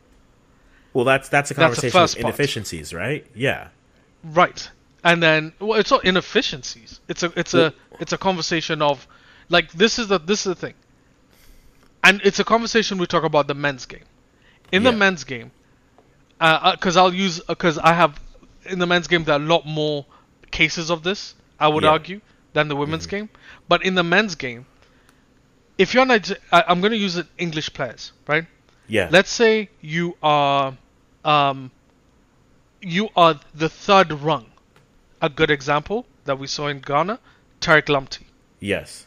Well, 0.92 1.04
that's 1.04 1.28
that's 1.28 1.52
a 1.52 1.54
That's 1.54 1.76
conversation 1.80 2.00
of 2.02 2.10
part. 2.10 2.16
inefficiencies, 2.16 2.92
right? 2.92 3.24
Yeah. 3.34 3.68
Right. 4.24 4.70
And 5.04 5.22
then 5.22 5.52
well 5.58 5.78
it's 5.80 5.90
all 5.92 6.00
inefficiencies. 6.00 7.00
It's 7.08 7.22
a 7.22 7.32
it's 7.36 7.54
a 7.54 7.74
it's 8.00 8.12
a 8.12 8.18
conversation 8.18 8.82
of 8.82 9.06
like 9.48 9.72
this 9.72 9.98
is 9.98 10.08
the 10.08 10.18
this 10.18 10.40
is 10.40 10.44
the 10.44 10.54
thing. 10.54 10.74
And 12.04 12.20
it's 12.24 12.40
a 12.40 12.44
conversation 12.44 12.98
we 12.98 13.06
talk 13.06 13.24
about 13.24 13.46
the 13.46 13.54
men's 13.54 13.86
game. 13.86 14.04
In 14.72 14.82
the 14.84 14.92
men's 14.92 15.24
game, 15.24 15.50
uh, 16.40 16.58
uh, 16.62 16.72
because 16.72 16.96
I'll 16.96 17.12
use 17.14 17.40
uh, 17.40 17.44
because 17.48 17.78
I 17.78 17.92
have 17.92 18.18
in 18.64 18.78
the 18.78 18.86
men's 18.86 19.06
game 19.06 19.24
there 19.24 19.34
are 19.36 19.42
a 19.42 19.44
lot 19.44 19.66
more 19.66 20.06
cases 20.50 20.90
of 20.90 21.02
this. 21.02 21.34
I 21.60 21.68
would 21.68 21.84
Yeah. 21.84 21.90
argue 21.90 22.20
than 22.52 22.68
the 22.68 22.76
women's 22.76 23.06
mm-hmm. 23.06 23.26
game. 23.26 23.30
But 23.68 23.84
in 23.84 23.94
the 23.94 24.02
men's 24.02 24.34
game, 24.34 24.66
if 25.78 25.94
you're 25.94 26.04
Niger- 26.06 26.38
I, 26.50 26.64
I'm 26.68 26.80
going 26.80 26.92
to 26.92 26.98
use 26.98 27.16
it 27.16 27.26
English 27.38 27.72
players, 27.72 28.12
right? 28.26 28.46
Yeah. 28.88 29.08
Let's 29.10 29.30
say 29.30 29.70
you 29.80 30.16
are, 30.22 30.76
um, 31.24 31.70
you 32.80 33.08
are 33.16 33.40
the 33.54 33.68
third 33.68 34.12
rung. 34.12 34.51
A 35.22 35.28
good 35.30 35.50
example 35.50 36.04
that 36.24 36.38
we 36.38 36.46
saw 36.46 36.66
in 36.68 36.80
Ghana, 36.80 37.18
Tariq 37.60 37.86
Lamptey. 37.86 38.24
yes. 38.60 39.06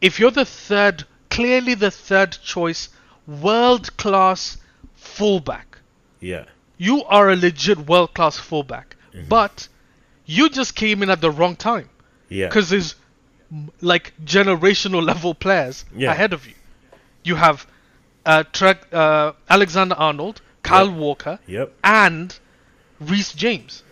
If 0.00 0.20
you're 0.20 0.30
the 0.30 0.44
third, 0.44 1.04
clearly 1.30 1.72
the 1.74 1.90
third 1.90 2.32
choice, 2.42 2.90
world 3.26 3.96
class 3.96 4.58
fullback, 4.96 5.78
Yeah. 6.20 6.44
you 6.76 7.04
are 7.04 7.30
a 7.30 7.36
legit 7.36 7.78
world 7.88 8.12
class 8.12 8.36
fullback, 8.36 8.96
but 9.30 9.68
you 10.26 10.50
just 10.50 10.74
came 10.74 11.02
in 11.02 11.08
at 11.08 11.22
the 11.22 11.30
wrong 11.30 11.56
time 11.56 11.88
Yeah. 12.28 12.48
because 12.48 12.68
there's 12.68 12.96
like 13.80 14.12
generational 14.24 15.02
level 15.02 15.34
players 15.34 15.86
Yeah. 15.96 16.10
ahead 16.12 16.34
of 16.34 16.46
you. 16.46 16.54
You 17.22 17.36
have 17.36 17.66
uh, 18.26 18.42
Trek, 18.52 18.86
uh, 18.92 19.32
Alexander 19.48 19.94
Arnold, 19.96 20.40
Kyle 20.62 20.88
Yep. 20.90 20.96
Walker, 20.98 21.38
Yep. 21.46 21.72
and 21.82 22.38
Reece 23.00 23.32
James. 23.34 23.82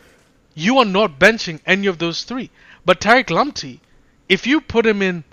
You 0.54 0.78
are 0.78 0.84
not 0.84 1.18
benching 1.18 1.60
any 1.66 1.86
of 1.86 1.98
those 1.98 2.24
three. 2.24 2.50
But 2.84 3.00
Tariq 3.00 3.26
Lamptey, 3.26 3.80
if 4.28 4.46
you 4.46 4.60
put 4.60 4.86
him 4.86 5.02
in, 5.02 5.24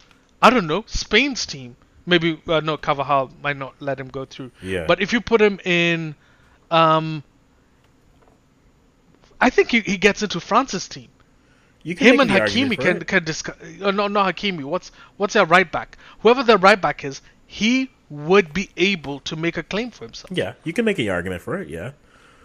I 0.41 0.49
don't 0.49 0.67
know, 0.67 0.84
Spain's 0.88 1.45
team, 1.45 1.75
maybe 2.05 2.41
uh, 2.47 2.60
no, 2.62 2.77
Carvajal 2.77 3.32
might 3.41 3.58
not 3.58 3.75
let 3.79 3.99
him 3.99 4.08
go 4.08 4.25
through. 4.25 4.51
Yeah. 4.62 4.86
But 4.88 5.01
if 5.01 5.13
you 5.13 5.21
put 5.21 5.41
him 5.41 5.60
in, 5.65 6.15
um, 6.71 7.23
I 9.41 9.49
think 9.49 9.71
he, 9.71 9.82
he 9.82 9.97
gets 9.97 10.21
into 10.21 10.39
France's 10.39 10.88
team. 10.88 11.10
You 11.84 11.95
can 11.95 12.08
Him 12.08 12.19
and 12.19 12.29
Hakimi 12.29 12.77
can 12.77 12.97
it. 12.97 13.08
can 13.08 13.23
discuss. 13.23 13.55
Uh, 13.82 13.91
no, 13.91 14.08
not 14.08 14.36
Hakimi. 14.36 14.63
What's 14.63 14.91
what's 15.15 15.34
their 15.34 15.45
right 15.45 15.71
back? 15.71 15.97
Whoever 16.19 16.43
their 16.43 16.58
right 16.58 16.79
back 16.79 17.05
is, 17.05 17.21
he 17.47 17.89
would 18.10 18.53
be 18.53 18.69
able 18.75 19.21
to 19.21 19.36
make 19.36 19.55
a 19.55 19.63
claim 19.63 19.91
for 19.91 20.03
himself. 20.03 20.29
Yeah, 20.32 20.53
you 20.65 20.73
can 20.73 20.84
make 20.84 20.97
the 20.97 21.10
argument 21.10 21.41
for 21.41 21.58
it. 21.62 21.69
Yeah. 21.69 21.91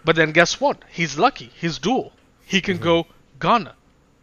But 0.05 0.15
then 0.15 0.31
guess 0.31 0.61
what? 0.61 0.83
He's 0.89 1.17
lucky. 1.17 1.51
He's 1.59 1.79
dual. 1.79 2.13
He 2.45 2.61
can 2.61 2.77
go 2.77 3.07
Ghana. 3.39 3.75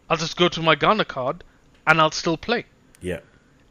I'll 0.09 0.17
just 0.17 0.37
go 0.37 0.47
to 0.49 0.61
my 0.61 0.75
Ghana 0.75 1.05
card, 1.05 1.43
and 1.85 1.99
I'll 1.99 2.11
still 2.11 2.37
play. 2.37 2.65
Yeah. 3.01 3.19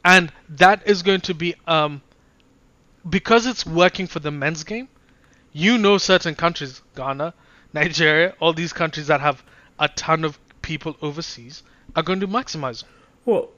And 0.04 0.32
that 0.48 0.86
is 0.86 1.02
going 1.02 1.20
to 1.22 1.34
be 1.34 1.54
um, 1.66 2.02
because 3.08 3.46
it's 3.46 3.64
working 3.64 4.06
for 4.06 4.20
the 4.20 4.30
men's 4.30 4.64
game. 4.64 4.88
You 5.52 5.78
know, 5.78 5.98
certain 5.98 6.34
countries, 6.34 6.82
Ghana, 6.96 7.34
Nigeria, 7.72 8.34
all 8.40 8.52
these 8.52 8.72
countries 8.72 9.06
that 9.06 9.20
have 9.20 9.42
a 9.78 9.88
ton 9.88 10.24
of 10.24 10.38
people 10.62 10.96
overseas 11.02 11.62
are 11.94 12.02
going 12.02 12.20
to 12.20 12.28
maximize. 12.28 12.84
Well, 13.24 13.50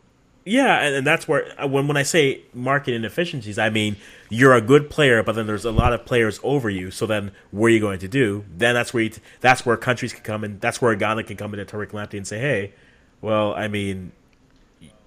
yeah, 0.44 0.80
and, 0.80 0.96
and 0.96 1.06
that's 1.06 1.26
where 1.26 1.52
uh, 1.60 1.66
when 1.66 1.88
when 1.88 1.96
I 1.96 2.02
say 2.02 2.42
market 2.52 2.94
inefficiencies, 2.94 3.58
I 3.58 3.70
mean 3.70 3.96
you're 4.28 4.54
a 4.54 4.60
good 4.60 4.90
player, 4.90 5.22
but 5.22 5.34
then 5.36 5.46
there's 5.46 5.64
a 5.64 5.70
lot 5.70 5.92
of 5.92 6.04
players 6.04 6.40
over 6.42 6.68
you. 6.68 6.90
So 6.90 7.06
then, 7.06 7.32
what 7.50 7.66
are 7.66 7.70
you 7.70 7.80
going 7.80 8.00
to 8.00 8.08
do? 8.08 8.44
Then 8.54 8.74
that's 8.74 8.92
where 8.92 9.04
you 9.04 9.10
t- 9.10 9.22
that's 9.40 9.64
where 9.64 9.76
countries 9.76 10.12
can 10.12 10.22
come 10.22 10.44
in. 10.44 10.58
That's 10.58 10.82
where 10.82 10.94
Ghana 10.94 11.24
can 11.24 11.36
come 11.36 11.54
into 11.54 11.64
Tariq 11.64 11.90
Lamptey 11.92 12.18
and 12.18 12.26
say, 12.26 12.38
"Hey, 12.38 12.72
well, 13.20 13.54
I 13.54 13.68
mean, 13.68 14.12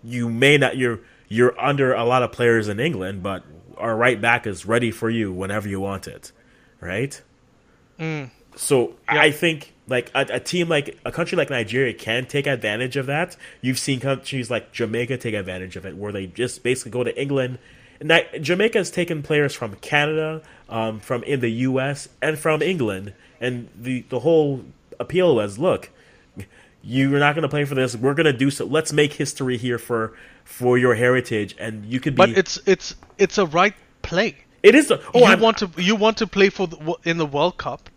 you 0.04 0.30
may 0.30 0.58
not 0.58 0.78
you're 0.78 1.00
you're 1.28 1.60
under 1.60 1.94
a 1.94 2.04
lot 2.04 2.24
of 2.24 2.32
players 2.32 2.68
in 2.68 2.80
England, 2.80 3.22
but 3.22 3.44
our 3.78 3.96
right 3.96 4.20
back 4.20 4.48
is 4.48 4.66
ready 4.66 4.92
for 4.92 5.10
you 5.10 5.32
whenever 5.32 5.68
you 5.68 5.80
want 5.80 6.08
it, 6.08 6.32
right?" 6.82 7.22
So 8.56 8.96
I 9.08 9.32
think 9.32 9.74
like 9.88 10.12
a, 10.14 10.26
a 10.34 10.40
team 10.40 10.68
like 10.70 10.98
a 11.06 11.12
country 11.12 11.38
like 11.38 11.50
Nigeria 11.50 11.94
can 11.94 12.26
take 12.26 12.46
advantage 12.48 12.98
of 12.98 13.06
that. 13.06 13.38
You've 13.62 13.80
seen 13.80 14.00
countries 14.00 14.52
like 14.52 14.72
Jamaica 14.74 15.18
take 15.18 15.34
advantage 15.34 15.76
of 15.76 15.86
it, 15.86 15.96
where 15.98 16.12
they 16.12 16.28
just 16.28 16.64
basically 16.64 16.92
go 16.92 17.04
to 17.04 17.20
England. 17.22 17.60
And 18.00 18.10
that, 18.12 18.42
Jamaica 18.42 18.78
has 18.78 18.92
taken 18.92 19.24
players 19.24 19.56
from 19.56 19.76
Canada, 19.76 20.44
um, 20.70 21.00
from 21.00 21.24
in 21.24 21.40
the 21.40 21.50
U.S. 21.50 22.10
and 22.22 22.38
from 22.38 22.62
England, 22.62 23.14
and 23.42 23.70
the 23.76 24.02
the 24.10 24.20
whole 24.20 24.66
appeal 25.00 25.36
was, 25.36 25.58
look, 25.58 25.90
you're 26.84 27.20
not 27.20 27.34
going 27.36 27.44
to 27.44 27.50
play 27.50 27.66
for 27.66 27.76
this. 27.76 27.96
We're 27.96 28.14
going 28.14 28.26
to 28.26 28.34
do 28.34 28.52
so. 28.52 28.66
Let's 28.66 28.94
make 28.94 29.14
history 29.14 29.58
here 29.58 29.80
for 29.80 30.14
for 30.44 30.78
your 30.78 30.96
heritage, 30.96 31.56
and 31.60 31.86
you 31.86 32.00
could 32.00 32.14
be. 32.14 32.18
But 32.18 32.30
it's 32.32 32.60
it's 32.66 32.96
it's 33.18 33.38
a 33.38 33.46
right 33.48 33.74
play. 34.04 34.36
it 34.64 34.76
is. 34.76 34.92
Oh, 34.92 35.00
you 35.16 35.24
I'm- 35.24 35.40
want 35.40 35.58
to 35.60 35.70
you 35.78 35.96
want 35.96 36.18
to 36.18 36.28
play 36.28 36.50
for 36.50 36.68
the, 36.68 36.96
in 37.04 37.18
the 37.18 37.26
World 37.26 37.58
Cup. 37.58 37.90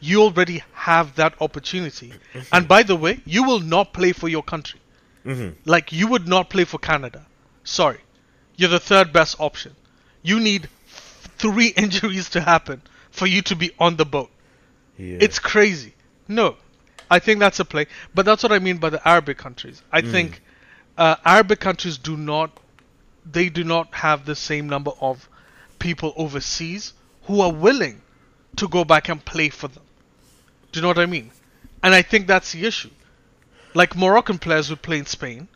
You 0.00 0.22
already 0.22 0.62
have 0.72 1.16
that 1.16 1.34
opportunity. 1.40 2.12
Mm-hmm. 2.32 2.40
And 2.52 2.68
by 2.68 2.82
the 2.82 2.96
way, 2.96 3.20
you 3.24 3.42
will 3.44 3.60
not 3.60 3.92
play 3.92 4.12
for 4.12 4.28
your 4.28 4.42
country. 4.42 4.80
Mm-hmm. 5.24 5.58
Like 5.64 5.92
you 5.92 6.06
would 6.08 6.28
not 6.28 6.50
play 6.50 6.64
for 6.64 6.78
Canada. 6.78 7.26
Sorry, 7.64 7.98
you're 8.56 8.68
the 8.70 8.78
third 8.80 9.12
best 9.12 9.36
option. 9.40 9.74
You 10.22 10.38
need 10.40 10.68
three 11.38 11.68
injuries 11.76 12.30
to 12.30 12.40
happen 12.40 12.82
for 13.10 13.26
you 13.26 13.42
to 13.42 13.56
be 13.56 13.72
on 13.78 13.96
the 13.96 14.04
boat. 14.04 14.30
Yeah. 14.98 15.18
It's 15.20 15.38
crazy. 15.38 15.94
No, 16.28 16.56
I 17.10 17.18
think 17.18 17.40
that's 17.40 17.58
a 17.60 17.64
play. 17.64 17.86
But 18.14 18.24
that's 18.26 18.42
what 18.42 18.52
I 18.52 18.58
mean 18.58 18.78
by 18.78 18.90
the 18.90 19.06
Arabic 19.08 19.38
countries. 19.38 19.82
I 19.92 20.02
Mm. 20.02 20.10
think 20.10 20.42
uh, 20.96 21.16
Arabic 21.24 21.60
countries 21.60 21.98
do 21.98 22.16
not, 22.16 22.50
they 23.24 23.48
do 23.48 23.64
not 23.64 23.92
have 23.94 24.24
the 24.26 24.34
same 24.36 24.68
number 24.68 24.92
of 25.00 25.28
people 25.78 26.12
overseas 26.16 26.92
who 27.24 27.40
are 27.40 27.52
willing 27.52 28.00
to 28.56 28.68
go 28.68 28.84
back 28.84 29.08
and 29.08 29.22
play 29.24 29.48
for 29.50 29.68
them. 29.68 29.82
Do 30.76 30.80
you 30.80 30.82
know 30.82 30.88
what 30.88 30.98
I 30.98 31.06
mean? 31.06 31.30
And 31.82 31.94
I 31.94 32.02
think 32.02 32.26
that's 32.26 32.52
the 32.52 32.66
issue. 32.66 32.90
Like 33.72 33.96
Moroccan 33.96 34.36
players 34.36 34.68
would 34.68 34.82
play 34.82 34.98
in 34.98 35.06
Spain, 35.06 35.48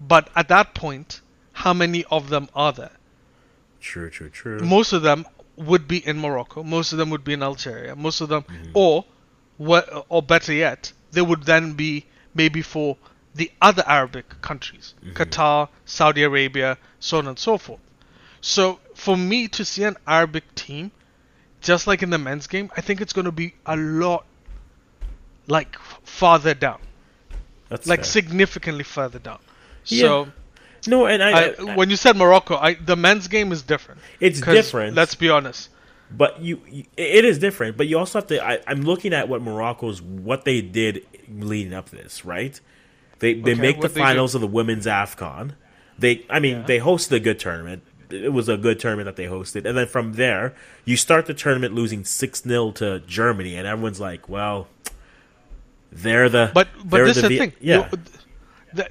but 0.00 0.30
at 0.36 0.46
that 0.46 0.74
point, 0.74 1.22
how 1.52 1.74
many 1.74 2.04
of 2.04 2.28
them 2.28 2.48
are 2.54 2.72
there? 2.72 2.92
true, 3.80 4.08
true, 4.10 4.28
true. 4.28 4.60
most 4.60 4.92
of 4.92 5.02
them 5.02 5.26
would 5.56 5.88
be 5.88 6.06
in 6.06 6.20
Morocco. 6.20 6.62
Most 6.62 6.92
of 6.92 6.98
them 6.98 7.10
would 7.10 7.24
be 7.24 7.32
in 7.32 7.42
Algeria. 7.42 7.96
Most 7.96 8.20
of 8.20 8.28
them, 8.28 8.44
mm-hmm. 8.44 8.70
or 8.74 9.04
what, 9.56 10.06
or 10.08 10.22
better 10.22 10.52
yet, 10.52 10.92
they 11.10 11.20
would 11.20 11.42
then 11.42 11.72
be 11.72 12.06
maybe 12.32 12.62
for 12.62 12.96
the 13.34 13.50
other 13.60 13.82
Arabic 13.88 14.40
countries, 14.40 14.94
mm-hmm. 15.04 15.20
Qatar, 15.20 15.68
Saudi 15.84 16.22
Arabia, 16.22 16.78
so 17.00 17.18
on 17.18 17.26
and 17.26 17.40
so 17.40 17.58
forth. 17.58 17.80
So 18.40 18.78
for 18.94 19.16
me 19.16 19.48
to 19.48 19.64
see 19.64 19.82
an 19.82 19.96
Arabic 20.06 20.54
team, 20.54 20.92
just 21.60 21.88
like 21.88 22.04
in 22.04 22.10
the 22.10 22.18
men's 22.18 22.46
game, 22.46 22.70
I 22.76 22.82
think 22.82 23.00
it's 23.00 23.12
going 23.12 23.24
to 23.24 23.32
be 23.32 23.54
a 23.66 23.76
lot 23.76 24.26
like 25.50 25.76
farther 26.04 26.54
down, 26.54 26.80
That's 27.68 27.86
like 27.86 28.00
fair. 28.00 28.04
significantly 28.04 28.84
further 28.84 29.18
down. 29.18 29.38
Yeah. 29.86 30.00
So. 30.02 30.28
no, 30.86 31.06
and 31.06 31.22
I, 31.22 31.30
I, 31.30 31.54
I- 31.58 31.74
when 31.76 31.90
you 31.90 31.96
said 31.96 32.16
Morocco, 32.16 32.56
I, 32.56 32.74
the 32.74 32.96
men's 32.96 33.28
game 33.28 33.52
is 33.52 33.62
different. 33.62 34.00
It's 34.20 34.40
different. 34.40 34.94
Let's 34.96 35.14
be 35.14 35.28
honest. 35.28 35.68
but 36.10 36.40
you, 36.40 36.60
you- 36.68 36.84
it 36.96 37.24
is 37.24 37.38
different. 37.38 37.76
But 37.76 37.86
you 37.88 37.98
also 37.98 38.18
have 38.20 38.28
to. 38.28 38.44
I, 38.44 38.60
I'm 38.66 38.82
looking 38.82 39.12
at 39.12 39.28
what 39.28 39.42
Morocco's 39.42 40.00
what 40.00 40.44
they 40.44 40.60
did 40.62 41.04
leading 41.28 41.74
up 41.74 41.88
to 41.90 41.96
this, 41.96 42.24
right? 42.24 42.58
They 43.18 43.34
they 43.34 43.52
Okay, 43.52 43.60
make 43.60 43.76
the 43.76 43.80
what'd 43.82 43.94
they 43.96 44.00
do? 44.00 44.06
finals 44.06 44.34
of 44.34 44.40
the 44.40 44.46
women's 44.46 44.86
Afcon. 44.86 45.52
They, 45.98 46.24
I 46.30 46.40
mean, 46.40 46.64
they 46.66 46.78
hosted 46.78 47.12
a 47.12 47.20
good 47.20 47.38
tournament. 47.38 47.82
It 48.08 48.32
was 48.32 48.48
a 48.48 48.56
good 48.56 48.80
tournament 48.80 49.04
that 49.06 49.16
they 49.16 49.26
hosted, 49.28 49.66
and 49.66 49.76
then 49.76 49.86
from 49.86 50.14
there, 50.14 50.54
you 50.86 50.96
start 50.96 51.26
the 51.26 51.34
tournament 51.34 51.74
losing 51.74 52.04
six 52.04 52.42
0 52.42 52.72
to 52.72 53.00
Germany, 53.00 53.54
and 53.54 53.66
everyone's 53.68 54.00
like, 54.00 54.26
"Well, 54.28 54.66
they're 55.92 56.28
the 56.28 56.50
But 56.54 56.68
but 56.84 57.04
this 57.04 57.16
is 57.16 57.22
the 57.22 57.28
Vi- 57.28 57.38
thing. 57.38 57.52
yeah." 57.60 57.90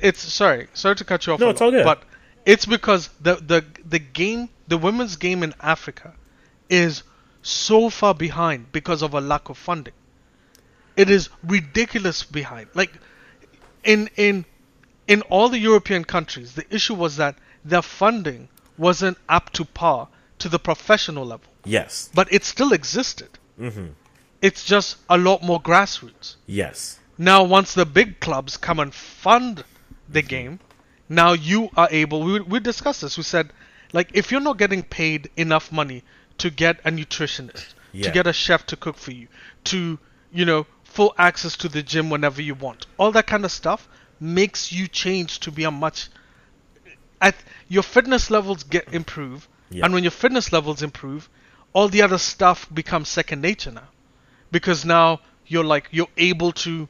It's 0.01 0.19
sorry, 0.21 0.67
sorry 0.73 0.95
to 0.97 1.05
cut 1.05 1.25
you 1.25 1.33
off. 1.33 1.39
No, 1.39 1.49
it's 1.49 1.62
all 1.62 1.71
good. 1.71 1.85
But 1.85 2.03
it's 2.45 2.65
because 2.65 3.09
the 3.21 3.35
the 3.35 3.63
the 3.85 3.99
game, 3.99 4.49
the 4.67 4.77
women's 4.77 5.15
game 5.15 5.41
in 5.43 5.53
Africa, 5.62 6.13
is 6.69 7.03
so 7.41 7.89
far 7.89 8.13
behind 8.13 8.71
because 8.73 9.01
of 9.01 9.13
a 9.13 9.21
lack 9.21 9.47
of 9.49 9.57
funding. 9.57 9.93
It 10.97 11.09
is 11.09 11.29
ridiculous 11.43 12.23
behind. 12.23 12.67
Like 12.73 12.91
in 13.85 14.09
in 14.17 14.43
in 15.07 15.21
all 15.23 15.47
the 15.47 15.59
European 15.59 16.03
countries, 16.03 16.53
the 16.55 16.65
issue 16.73 16.93
was 16.95 17.15
that 17.15 17.35
their 17.63 17.81
funding 17.81 18.49
wasn't 18.77 19.17
up 19.29 19.51
to 19.51 19.63
par 19.63 20.09
to 20.39 20.49
the 20.49 20.59
professional 20.59 21.25
level. 21.25 21.51
yes, 21.65 22.09
But 22.13 22.31
it 22.31 22.43
still 22.45 22.71
existed. 22.73 23.29
Mm-hmm. 23.59 23.88
It's 24.41 24.63
just 24.63 24.97
a 25.10 25.17
lot 25.17 25.43
more 25.43 25.62
grassroots. 25.62 26.36
yes, 26.45 26.99
Now, 27.17 27.43
once 27.43 27.73
the 27.73 27.86
big 27.86 28.19
clubs 28.21 28.56
come 28.58 28.80
and 28.80 28.93
fund 28.93 29.63
the 30.08 30.21
mm-hmm. 30.21 30.28
game, 30.28 30.60
now 31.10 31.34
you 31.34 31.69
are 31.75 31.89
able. 31.91 32.23
We, 32.23 32.39
we 32.39 32.60
discussed 32.60 33.02
this. 33.02 33.17
We 33.17 33.23
said, 33.23 33.52
like, 33.91 34.12
if 34.13 34.32
you're 34.32 34.39
not 34.39 34.58
getting 34.58 34.84
paid 34.84 35.30
enough 35.36 35.71
money 35.71 36.04
to 36.38 36.49
get 36.49 36.80
a 36.86 36.91
nutritionist, 36.91 37.73
Yeah. 37.91 38.06
to 38.06 38.12
get 38.12 38.28
a 38.28 38.34
chef 38.34 38.65
to 38.67 38.75
cook 38.78 38.97
for 38.97 39.12
you, 39.12 39.28
to, 39.65 39.99
you 40.32 40.45
know, 40.45 40.65
full 40.84 41.13
access 41.17 41.58
to 41.58 41.67
the 41.67 41.84
gym 41.84 42.10
whenever 42.10 42.41
you 42.41 42.56
want, 42.56 42.86
all 42.97 43.12
that 43.12 43.28
kind 43.28 43.43
of 43.43 43.52
stuff 43.52 43.88
makes 44.19 44.71
you 44.71 44.88
change 44.88 45.39
to 45.41 45.52
be 45.52 45.63
a 45.63 45.71
much. 45.71 46.10
At 47.21 47.36
your 47.67 47.84
fitness 47.84 48.32
levels 48.32 48.63
get 48.63 48.86
mm. 48.88 48.93
improve, 48.93 49.47
Yeah. 49.69 49.86
and 49.86 49.93
when 49.93 50.04
your 50.04 50.12
fitness 50.12 50.54
levels 50.54 50.82
improve, 50.82 51.28
all 51.73 51.89
the 51.89 52.02
other 52.02 52.17
stuff 52.17 52.67
becomes 52.73 53.10
second 53.10 53.41
nature 53.41 53.71
now, 53.71 53.89
because 54.51 54.85
now 54.85 55.19
you're 55.47 55.63
like 55.63 55.88
you're 55.91 56.07
able 56.17 56.51
to 56.51 56.88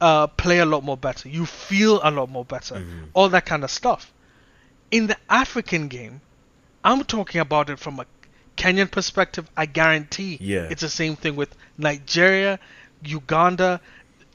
uh, 0.00 0.26
play 0.26 0.58
a 0.58 0.66
lot 0.66 0.84
more 0.84 0.96
better. 0.96 1.28
You 1.28 1.46
feel 1.46 2.00
a 2.02 2.10
lot 2.10 2.28
more 2.30 2.44
better. 2.44 2.76
Mm-hmm. 2.76 3.04
All 3.14 3.28
that 3.30 3.46
kind 3.46 3.64
of 3.64 3.70
stuff. 3.70 4.12
In 4.90 5.06
the 5.06 5.16
African 5.28 5.88
game, 5.88 6.20
I'm 6.84 7.02
talking 7.04 7.40
about 7.40 7.70
it 7.70 7.78
from 7.78 7.98
a 8.00 8.06
Kenyan 8.56 8.90
perspective. 8.90 9.48
I 9.56 9.66
guarantee 9.66 10.38
Yeah. 10.40 10.68
it's 10.70 10.82
the 10.82 10.88
same 10.88 11.16
thing 11.16 11.34
with 11.36 11.54
Nigeria, 11.78 12.58
Uganda. 13.02 13.80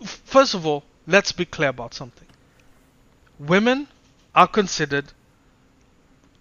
First 0.03 0.53
of 0.53 0.65
all, 0.65 0.83
let's 1.07 1.31
be 1.31 1.45
clear 1.45 1.69
about 1.69 1.93
something. 1.93 2.27
Women 3.39 3.87
are 4.35 4.47
considered, 4.47 5.13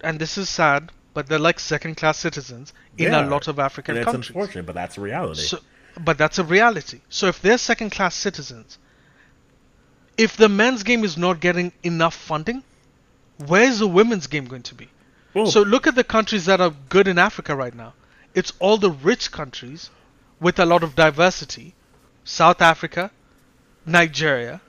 and 0.01 0.19
this 0.19 0.37
is 0.39 0.49
sad, 0.49 0.93
but 1.15 1.27
they're 1.29 1.39
like 1.39 1.59
second 1.61 1.97
class 1.97 2.19
citizens 2.19 2.73
in 2.99 3.13
Yeah. 3.13 3.27
a 3.27 3.29
lot 3.29 3.49
of 3.49 3.59
African 3.59 3.97
and 3.97 4.05
countries. 4.05 4.29
unfortunate, 4.31 4.67
but 4.67 4.75
that's 4.75 4.99
reality. 4.99 5.43
So, 5.43 5.59
but 5.99 6.19
that's 6.19 6.39
a 6.39 6.45
reality. 6.45 7.01
So 7.09 7.27
if 7.27 7.41
they're 7.41 7.59
second 7.59 7.91
class 7.91 8.15
citizens, 8.15 8.79
if 10.17 10.37
the 10.37 10.49
men's 10.49 10.83
game 10.83 11.05
is 11.05 11.17
not 11.17 11.41
getting 11.41 11.73
enough 11.83 12.15
funding, 12.15 12.63
where's 13.47 13.79
the 13.79 13.89
women's 13.89 14.27
game 14.27 14.45
going 14.45 14.63
to 14.65 14.75
be? 14.75 14.89
Well, 15.35 15.47
So 15.47 15.63
look 15.63 15.87
at 15.87 15.95
the 15.95 16.05
countries 16.05 16.47
that 16.47 16.61
are 16.61 16.75
good 16.89 17.09
in 17.09 17.19
Africa 17.19 17.55
right 17.55 17.75
now. 17.75 17.95
It's 18.35 18.53
all 18.59 18.77
the 18.77 18.91
rich 18.91 19.33
countries 19.33 19.91
with 20.41 20.59
a 20.59 20.67
lot 20.67 20.83
of 20.83 20.95
diversity. 20.95 21.75
South 22.25 22.61
Africa, 22.61 23.11
Nigeria, 23.87 24.61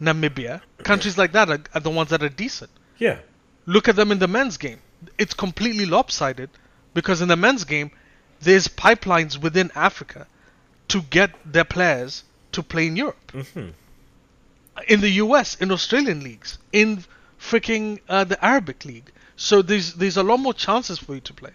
Namibia, 0.00 0.62
countries 0.82 1.16
like 1.16 1.32
that 1.32 1.48
are, 1.48 1.60
are 1.74 1.80
the 1.80 1.90
ones 1.90 2.10
that 2.10 2.22
are 2.22 2.28
decent 2.28 2.70
yeah, 2.98 3.18
look 3.66 3.88
at 3.88 3.96
them 3.96 4.12
in 4.12 4.18
the 4.20 4.28
men's 4.28 4.56
game. 4.56 4.78
It's 5.18 5.34
completely 5.34 5.86
lopsided 5.86 6.50
because 6.94 7.20
in 7.20 7.28
the 7.28 7.36
men's 7.36 7.64
game, 7.64 7.90
there's 8.40 8.68
pipelines 8.68 9.36
within 9.40 9.72
Africa 9.74 10.26
to 10.92 11.00
get 11.02 11.30
their 11.44 11.64
players 11.64 12.24
to 12.52 12.62
play 12.62 12.86
in 12.86 12.96
Europe. 12.96 13.32
In 14.88 15.00
the 15.00 15.10
US, 15.24 15.54
in 15.56 15.70
Australian 15.70 16.20
leagues, 16.22 16.58
in 16.72 17.04
freaking 17.38 18.00
uh, 18.08 18.24
the 18.24 18.42
Arabic 18.44 18.84
League. 18.84 19.10
So 19.36 19.62
there's 19.62 19.94
there's 19.94 20.16
a 20.16 20.22
lot 20.22 20.38
more 20.38 20.54
chances 20.54 20.98
for 20.98 21.14
you 21.14 21.20
to 21.22 21.32
play. 21.34 21.52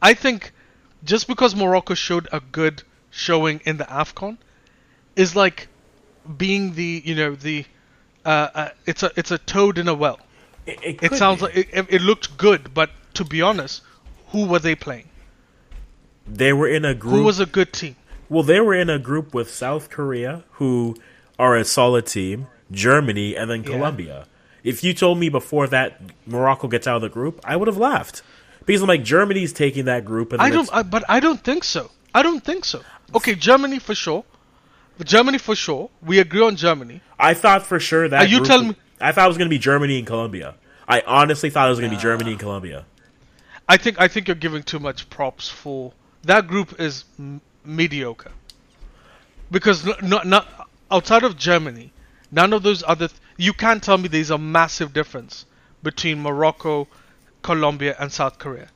I 0.00 0.14
think 0.14 0.52
just 1.04 1.26
because 1.28 1.54
Morocco 1.56 1.94
showed 1.94 2.28
a 2.32 2.40
good 2.40 2.82
showing 3.10 3.60
in 3.64 3.76
the 3.78 3.84
Afcon 3.84 4.38
is 5.16 5.34
like 5.36 5.68
being 6.36 6.74
the 6.74 7.02
you 7.04 7.14
know 7.14 7.34
the 7.34 7.64
uh, 8.24 8.48
uh, 8.54 8.68
it's 8.86 9.02
a 9.02 9.10
it's 9.16 9.30
a 9.30 9.38
toad 9.38 9.78
in 9.78 9.88
a 9.88 9.94
well. 9.94 10.18
it, 10.66 10.78
It 11.02 11.08
could 11.08 11.18
sounds 11.18 11.40
be. 11.40 11.46
like 11.46 11.56
it, 11.56 11.68
it 11.72 11.86
it 11.96 12.02
looked 12.02 12.36
good, 12.36 12.72
but 12.74 12.90
to 13.14 13.24
be 13.24 13.42
honest, 13.42 13.82
who 14.32 14.46
were 14.46 14.58
they 14.60 14.74
playing? 14.74 15.08
they 16.26 16.52
were 16.52 16.68
in 16.68 16.84
a 16.84 16.94
group. 16.94 17.14
Who 17.14 17.22
was 17.24 17.40
a 17.40 17.46
good 17.46 17.72
team? 17.72 17.96
Well, 18.32 18.42
they 18.42 18.60
were 18.60 18.72
in 18.72 18.88
a 18.88 18.98
group 18.98 19.34
with 19.34 19.50
South 19.50 19.90
Korea, 19.90 20.44
who 20.52 20.96
are 21.38 21.54
a 21.54 21.66
solid 21.66 22.06
team, 22.06 22.46
Germany, 22.70 23.36
and 23.36 23.50
then 23.50 23.62
Yeah. 23.62 23.68
Colombia. 23.72 24.26
If 24.64 24.82
you 24.82 24.94
told 24.94 25.18
me 25.18 25.28
before 25.28 25.66
that 25.66 26.00
Morocco 26.26 26.66
gets 26.66 26.86
out 26.86 26.96
of 26.96 27.02
the 27.02 27.10
group, 27.10 27.42
I 27.44 27.56
would 27.56 27.68
have 27.68 27.76
laughed 27.76 28.22
because 28.64 28.80
I'm 28.80 28.88
like 28.88 29.04
Germany's 29.04 29.52
taking 29.52 29.84
that 29.84 30.06
group. 30.06 30.32
And 30.32 30.40
I 30.40 30.48
don't, 30.48 30.70
I, 30.72 30.82
but 30.82 31.04
I 31.10 31.20
don't 31.20 31.44
think 31.44 31.62
so. 31.62 31.90
I 32.14 32.22
don't 32.22 32.42
think 32.42 32.64
so. 32.64 32.80
Okay, 33.14 33.34
Germany 33.34 33.78
for 33.78 33.94
sure. 33.94 34.24
Germany 35.04 35.36
for 35.36 35.54
sure. 35.54 35.90
We 36.00 36.18
agree 36.18 36.42
on 36.42 36.56
Germany. 36.56 37.02
I 37.18 37.34
thought 37.34 37.66
for 37.66 37.78
sure 37.78 38.08
that 38.08 38.22
Are 38.22 38.26
you 38.26 38.42
telling 38.46 38.68
me- 38.68 38.76
I 38.98 39.12
thought 39.12 39.26
it 39.26 39.28
was 39.28 39.36
going 39.36 39.50
to 39.50 39.54
be 39.54 39.58
Germany 39.58 39.98
and 39.98 40.06
Colombia. 40.06 40.54
I 40.88 41.02
honestly 41.06 41.50
thought 41.50 41.66
it 41.66 41.70
was 41.70 41.80
going 41.80 41.90
to 41.90 41.96
be 41.98 42.02
Germany 42.02 42.30
and 42.30 42.40
Colombia. 42.40 42.86
I 43.68 43.76
think 43.76 44.00
I 44.00 44.08
think 44.08 44.26
you're 44.26 44.36
giving 44.36 44.62
too 44.62 44.78
much 44.78 45.10
props 45.10 45.50
for 45.50 45.92
that 46.22 46.46
group. 46.46 46.80
Is 46.80 47.04
mediocre. 47.64 48.32
Because 49.50 49.84
no, 49.84 49.94
no, 50.02 50.22
not 50.22 50.68
outside 50.90 51.22
of 51.24 51.36
Germany, 51.36 51.92
none 52.30 52.52
of 52.52 52.62
those 52.62 52.82
other. 52.86 53.08
Th- 53.08 53.20
you 53.36 53.52
can't 53.52 53.82
tell 53.82 53.98
me 53.98 54.08
there's 54.08 54.30
a 54.30 54.38
massive 54.38 54.92
difference 54.92 55.46
between 55.82 56.22
Morocco, 56.22 56.88
Colombia, 57.42 57.96
and 57.98 58.12
South 58.12 58.38
Korea. 58.38 58.68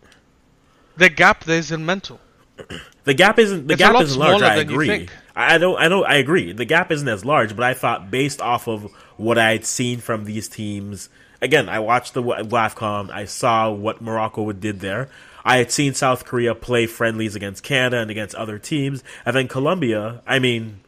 The 0.96 1.08
gap 1.08 1.44
there 1.44 1.58
is 1.58 1.70
in 1.70 1.84
mental. 1.86 2.20
The 3.06 3.14
gap 3.14 3.38
isn't 3.38 3.68
the 3.68 3.74
It's 3.74 3.78
gap 3.78 4.00
isn't 4.00 4.18
large. 4.18 4.42
I 4.42 4.56
agree. 4.56 5.08
I 5.36 5.58
don't. 5.58 5.78
I 5.78 5.86
don't. 5.88 6.04
I 6.04 6.16
agree. 6.16 6.52
The 6.52 6.64
gap 6.64 6.90
isn't 6.90 7.06
as 7.06 7.24
large, 7.24 7.54
but 7.54 7.62
I 7.62 7.72
thought 7.72 8.10
based 8.10 8.42
off 8.42 8.66
of 8.66 8.90
what 9.16 9.38
I 9.38 9.52
had 9.52 9.64
seen 9.64 10.00
from 10.00 10.24
these 10.24 10.48
teams. 10.48 11.08
Again, 11.40 11.68
I 11.68 11.78
watched 11.78 12.14
the 12.14 12.22
WAFCON. 12.22 13.12
I 13.12 13.26
saw 13.26 13.70
what 13.70 14.00
Morocco 14.00 14.50
did 14.50 14.80
there. 14.80 15.08
I 15.46 15.58
had 15.58 15.70
seen 15.70 15.94
South 15.94 16.24
Korea 16.24 16.54
play 16.56 16.86
friendlies 16.86 17.36
against 17.36 17.62
Canada 17.62 17.98
and 17.98 18.10
against 18.10 18.34
other 18.34 18.58
teams, 18.58 19.04
and 19.24 19.36
then 19.36 19.46
Colombia. 19.46 20.20
I 20.26 20.40
mean, 20.40 20.80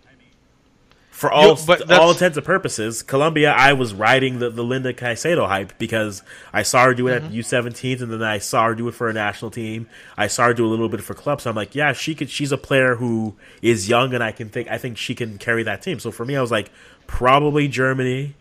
for 1.10 1.32
all 1.32 1.56
Yo, 1.56 1.56
but 1.66 1.90
all 1.92 2.10
intents 2.10 2.36
and 2.36 2.44
purposes, 2.44 3.02
Colombia. 3.02 3.52
I 3.52 3.72
was 3.72 3.94
riding 3.94 4.40
the, 4.40 4.50
the 4.50 4.62
Linda 4.62 4.92
Caicedo 4.92 5.46
hype 5.46 5.78
because 5.78 6.22
I 6.52 6.62
saw 6.62 6.84
her 6.86 6.94
do 6.94 7.06
it 7.06 7.22
Mm-hmm. 7.22 7.26
at 7.26 7.32
U17s, 7.32 8.02
and 8.02 8.12
then 8.12 8.22
I 8.22 8.38
saw 8.38 8.66
her 8.66 8.74
do 8.74 8.88
it 8.88 8.94
for 8.94 9.08
a 9.08 9.12
national 9.12 9.50
team. 9.50 9.88
I 10.16 10.26
saw 10.26 10.46
her 10.46 10.54
do 10.54 10.66
a 10.66 10.70
little 10.70 10.88
bit 10.88 11.02
for 11.02 11.14
clubs. 11.14 11.44
So 11.44 11.50
I'm 11.50 11.56
like, 11.56 11.74
yeah, 11.74 11.92
she 11.92 12.14
could. 12.14 12.28
She's 12.28 12.52
a 12.52 12.58
player 12.58 12.96
who 12.96 13.36
is 13.62 13.88
young, 13.88 14.12
and 14.12 14.22
I 14.22 14.32
can 14.32 14.48
think. 14.48 14.68
I 14.68 14.78
think 14.78 14.96
she 14.96 15.14
can 15.14 15.38
carry 15.38 15.62
that 15.62 15.82
team. 15.82 15.98
So 16.00 16.10
for 16.10 16.24
me, 16.24 16.36
I 16.36 16.40
was 16.40 16.50
like, 16.50 16.70
probably 17.06 17.68
Germany, 17.68 18.34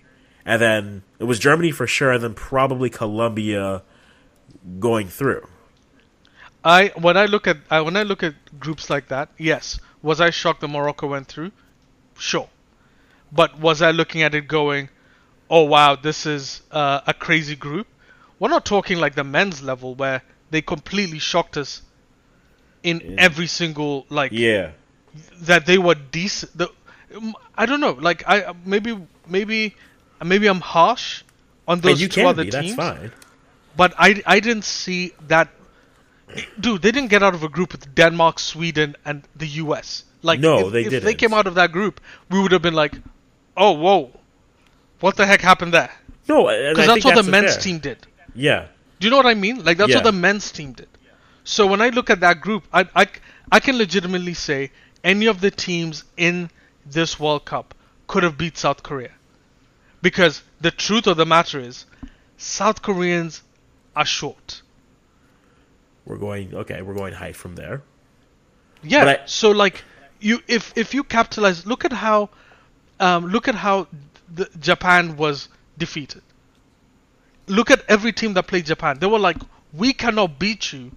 and 0.45 0.62
then 0.62 1.03
it 1.19 1.23
was 1.25 1.39
Germany 1.39 1.71
for 1.71 1.88
sure, 1.88 2.12
and 2.12 2.23
then 2.23 2.34
probably 2.34 2.89
Colombia 2.89 3.82
going 4.80 5.08
through. 5.08 5.47
I 6.67 6.89
when 6.99 7.15
I 7.15 7.25
look 7.27 7.47
at 7.47 7.58
I, 7.71 7.80
when 7.80 7.95
I 7.95 8.03
look 8.03 8.23
at 8.23 8.36
groups 8.60 8.89
like 8.89 9.08
that, 9.08 9.30
yes, 9.38 9.80
was 10.01 10.19
I 10.19 10.32
shocked 10.32 10.60
that 10.62 10.67
Morocco 10.67 11.08
went 11.08 11.27
through? 11.27 11.51
Sure, 12.19 12.49
but 13.32 13.58
was 13.58 13.82
I 13.82 13.91
looking 13.91 14.21
at 14.21 14.36
it 14.36 14.49
going, 14.49 14.89
"Oh 15.49 15.63
wow, 15.63 15.95
this 15.95 16.25
is 16.25 16.62
uh, 16.71 16.99
a 17.08 17.13
crazy 17.13 17.56
group"? 17.56 17.88
We're 18.38 18.49
not 18.49 18.65
talking 18.65 18.97
like 18.97 19.15
the 19.15 19.23
men's 19.23 19.63
level 19.63 19.95
where 19.95 20.21
they 20.49 20.62
completely 20.62 21.19
shocked 21.19 21.56
us 21.56 21.82
in 22.84 23.15
every 23.17 23.47
single 23.47 24.06
like 24.10 24.34
Yeah, 24.34 24.71
that 25.43 25.65
they 25.65 25.77
were 25.77 25.95
decent. 25.95 26.58
The, 26.58 26.69
I 27.56 27.65
don't 27.65 27.80
know, 27.80 27.93
like 27.93 28.23
I 28.27 28.53
maybe 28.65 29.08
maybe 29.25 29.73
maybe 30.21 30.47
I'm 30.47 30.60
harsh 30.60 31.23
on 31.65 31.80
those 31.80 32.06
two 32.10 32.25
other 32.25 32.43
be. 32.43 32.51
teams 32.51 32.77
but 33.77 33.93
I, 33.97 34.21
I 34.25 34.39
didn't 34.41 34.65
see 34.65 35.13
that. 35.27 35.49
Dude, 36.60 36.82
they 36.82 36.92
didn't 36.92 37.10
get 37.10 37.24
out 37.24 37.34
of 37.34 37.44
a 37.44 37.50
group 37.50 37.72
with 37.72 37.94
Denmark, 37.96 38.40
Sweden, 38.40 38.96
and 39.06 39.24
the 39.36 39.48
U.S. 39.63 40.04
Like, 40.24 40.40
No, 40.40 40.68
if, 40.68 40.74
they 40.74 40.82
if 40.84 40.90
they 40.92 41.00
didn't. 41.00 41.18
came 41.18 41.34
out 41.34 41.48
of 41.48 41.56
that 41.56 41.72
group, 41.72 42.02
we 42.30 42.40
would 42.42 42.52
have 42.52 42.62
been 42.62 42.74
like, 42.74 42.94
"Oh, 43.56 43.72
whoa, 43.72 44.12
what 45.00 45.16
the 45.16 45.26
heck 45.26 45.42
happened 45.42 45.74
there?" 45.74 45.92
No, 46.28 46.48
Because 46.48 46.88
that's 46.88 47.06
what 47.06 47.16
the 47.16 47.24
fair. 47.24 47.32
men's 47.32 47.58
team 47.58 47.80
did. 47.80 48.06
Yeah, 48.36 48.68
Do 49.00 49.08
you 49.08 49.12
know 49.12 49.18
what 49.18 49.26
I 49.26 49.34
mean? 49.36 49.63
Like, 49.63 49.78
that's 49.78 49.94
what 49.96 50.04
the 50.04 50.12
men's 50.12 50.52
team 50.52 50.74
did. 50.74 50.90
So 51.44 51.66
when 51.66 51.82
I 51.82 51.90
look 51.90 52.10
at 52.10 52.20
that 52.20 52.42
group, 52.42 52.63
I, 52.74 52.86
I, 52.94 53.08
I 53.52 53.60
can 53.62 53.78
legitimately 53.78 54.34
say 54.34 54.72
any 55.04 55.28
of 55.28 55.40
the 55.40 55.50
teams 55.50 56.04
in 56.18 56.50
this 56.86 57.18
World 57.20 57.46
Cup 57.46 57.74
could 58.08 58.24
have 58.24 58.38
beat 58.38 58.58
South 58.58 58.84
Korea. 58.84 59.12
Because 60.02 60.44
the 60.60 60.72
truth 60.72 61.08
of 61.08 61.16
the 61.18 61.26
matter 61.26 61.60
is, 61.60 61.86
South 62.38 62.82
Koreans 62.82 63.42
are 63.96 64.06
short. 64.06 64.62
We're 66.08 66.17
going. 66.17 66.56
Okay, 66.56 66.82
we're 66.82 66.96
going 66.96 67.13
high 67.13 67.34
from 67.34 67.56
there. 67.56 67.84
Yeah. 68.82 69.06
I- 69.06 69.20
so 69.26 69.52
like 69.52 69.84
you 70.20 70.39
if 70.48 70.74
if 70.76 70.93
you 70.93 71.04
capitalize 71.04 71.65
look 71.65 71.86
at 71.86 71.93
how 71.93 72.30
um, 73.00 73.28
look 73.28 73.48
at 73.48 73.56
how 73.56 73.88
the, 74.34 74.50
Japan 74.60 75.17
was 75.17 75.50
defeated. 75.78 76.24
Look 77.48 77.70
at 77.70 77.84
every 77.88 78.12
team 78.12 78.34
that 78.34 78.48
played 78.48 78.65
Japan. 78.65 78.98
They 79.00 79.08
were 79.08 79.20
like, 79.20 79.38
we 79.72 79.93
cannot 79.93 80.39
beat 80.39 80.74
you 80.74 80.91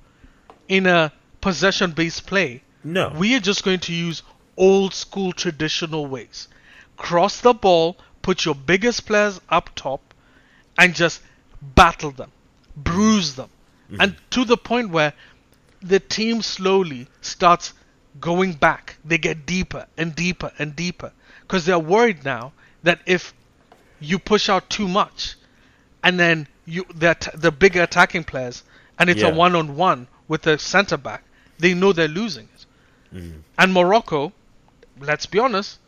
in 0.68 0.87
a 0.87 1.12
possession 1.40 1.92
based 1.92 2.27
play. 2.27 2.62
No. 2.83 3.12
We 3.16 3.37
are 3.37 3.40
just 3.40 3.62
going 3.64 3.81
to 3.81 3.92
use 3.92 4.23
old 4.57 4.94
school 4.94 5.33
traditional 5.33 6.07
ways. 6.07 6.49
Cross 6.96 7.42
the 7.42 7.53
ball, 7.53 7.96
put 8.23 8.44
your 8.44 8.55
biggest 8.55 9.07
players 9.07 9.40
up 9.49 9.70
top, 9.75 10.14
and 10.79 10.94
just 10.94 11.20
battle 11.62 12.11
them, 12.11 12.33
bruise 12.77 13.35
them. 13.37 13.51
Mm-hmm. 13.90 14.00
And 14.00 14.16
to 14.31 14.44
the 14.44 14.57
point 14.57 14.90
where 14.90 15.12
the 15.83 16.00
team 16.00 16.42
slowly 16.42 17.09
starts 17.20 17.72
going 18.18 18.55
back. 18.55 18.96
They 19.05 19.18
get 19.18 19.46
deeper 19.46 19.87
and 19.96 20.14
deeper 20.14 20.53
and 20.59 20.74
deeper 20.74 21.12
because 21.42 21.66
they're 21.66 21.79
worried 21.79 22.24
now 22.24 22.53
that 22.83 23.00
if 23.07 23.35
you 24.00 24.18
push 24.18 24.48
out 24.48 24.70
too 24.70 24.88
much, 24.88 25.37
and 26.03 26.18
then 26.18 26.48
you 26.64 26.87
the 26.94 27.11
att- 27.11 27.35
the 27.35 27.53
bigger 27.53 27.83
attacking 27.83 28.24
players, 28.24 28.62
and 28.98 29.11
it's 29.11 29.22
a 29.22 29.31
one 29.31 29.55
on 29.55 29.76
one 29.76 30.09
with 30.29 30.42
the 30.42 30.59
centre 30.59 30.96
back, 30.96 31.22
they 31.59 31.74
know 31.74 31.92
they're 31.92 32.09
losing 32.09 32.48
it. 32.55 32.66
Mm-hmm. 33.14 33.40
And 33.59 33.72
Morocco, 33.72 34.33
let's 34.98 35.26
be 35.26 35.38
honest, 35.38 35.79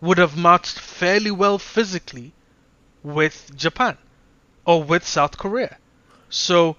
would 0.00 0.18
have 0.18 0.36
matched 0.36 0.78
fairly 0.78 1.30
well 1.30 1.58
physically 1.58 2.32
with 3.02 3.50
Japan 3.56 3.96
or 4.64 4.82
with 4.82 5.06
South 5.06 5.38
Korea. 5.38 5.76
So 6.28 6.76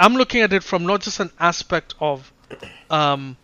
I'm 0.00 0.14
looking 0.14 0.40
at 0.40 0.52
it 0.52 0.64
from 0.64 0.86
not 0.86 1.02
just 1.02 1.20
an 1.20 1.30
aspect 1.38 1.94
of 2.00 2.32
um, 2.88 3.36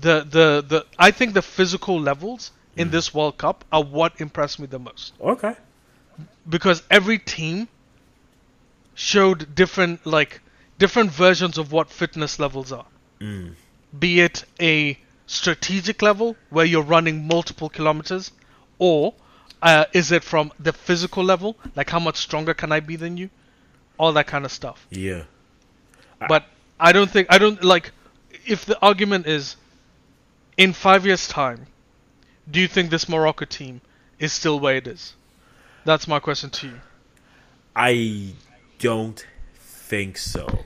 the 0.00 0.22
the 0.36 0.64
the. 0.66 0.86
I 0.98 1.10
think 1.10 1.34
the 1.34 1.42
physical 1.42 2.00
levels 2.00 2.52
in 2.74 2.90
this 2.90 3.12
World 3.12 3.36
Cup 3.36 3.64
are 3.70 3.82
what 3.84 4.20
impressed 4.20 4.58
me 4.58 4.66
the 4.66 4.78
most 4.78 5.12
Okay. 5.20 5.54
because 6.48 6.82
every 6.90 7.18
team 7.18 7.68
showed 8.94 9.54
different 9.54 10.06
like 10.06 10.40
different 10.78 11.10
versions 11.10 11.58
of 11.58 11.70
what 11.72 11.90
fitness 11.90 12.38
levels 12.38 12.72
are. 12.72 12.86
Be 13.98 14.20
it 14.20 14.44
a 14.60 14.98
strategic 15.26 16.00
level 16.00 16.36
where 16.48 16.64
you're 16.64 16.82
running 16.82 17.26
multiple 17.26 17.68
kilometers, 17.68 18.32
or 18.78 19.14
uh, 19.60 19.84
is 19.92 20.10
it 20.12 20.24
from 20.24 20.52
the 20.58 20.72
physical 20.72 21.22
level, 21.22 21.56
like 21.76 21.90
how 21.90 22.00
much 22.00 22.16
stronger 22.16 22.54
can 22.54 22.72
I 22.72 22.80
be 22.80 22.96
than 22.96 23.16
you, 23.18 23.28
all 23.98 24.12
that 24.14 24.26
kind 24.26 24.44
of 24.46 24.52
stuff. 24.52 24.86
Yeah. 24.90 25.24
But 26.28 26.44
I 26.78 26.92
don't 26.92 27.10
think 27.10 27.28
I 27.30 27.38
don't 27.38 27.62
like 27.62 27.92
if 28.46 28.64
the 28.64 28.78
argument 28.80 29.26
is 29.26 29.56
in 30.56 30.72
five 30.72 31.06
years' 31.06 31.28
time, 31.28 31.66
do 32.50 32.60
you 32.60 32.68
think 32.68 32.90
this 32.90 33.08
Morocco 33.08 33.44
team 33.44 33.80
is 34.18 34.32
still 34.32 34.60
where 34.60 34.76
it 34.76 34.86
is? 34.86 35.14
That's 35.84 36.06
my 36.06 36.20
question 36.20 36.50
to 36.50 36.66
you. 36.68 36.80
I 37.74 38.34
don't 38.78 39.24
think 39.54 40.18
so. 40.18 40.64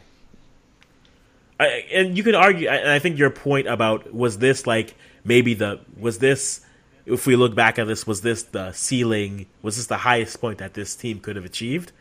I, 1.61 1.67
and 1.93 2.17
you 2.17 2.25
can 2.25 2.35
argue, 2.35 2.69
and 2.69 2.91
I 2.91 2.99
think 2.99 3.17
your 3.19 3.31
point 3.31 3.69
about 3.69 4.13
was 4.13 4.39
this 4.39 4.67
like 4.67 4.95
maybe 5.25 5.55
the 5.55 5.81
was 5.97 6.19
this 6.19 6.61
if 7.07 7.27
we 7.27 7.37
look 7.37 7.55
back 7.55 7.79
at 7.79 7.87
this 7.87 8.07
was 8.07 8.23
this 8.23 8.43
the 8.43 8.73
ceiling 8.73 9.47
was 9.63 9.77
this 9.77 9.87
the 9.87 9.99
highest 9.99 10.41
point 10.41 10.59
that 10.59 10.75
this 10.75 10.97
team 10.97 11.21
could 11.21 11.37
have 11.37 11.45
achieved? 11.45 11.93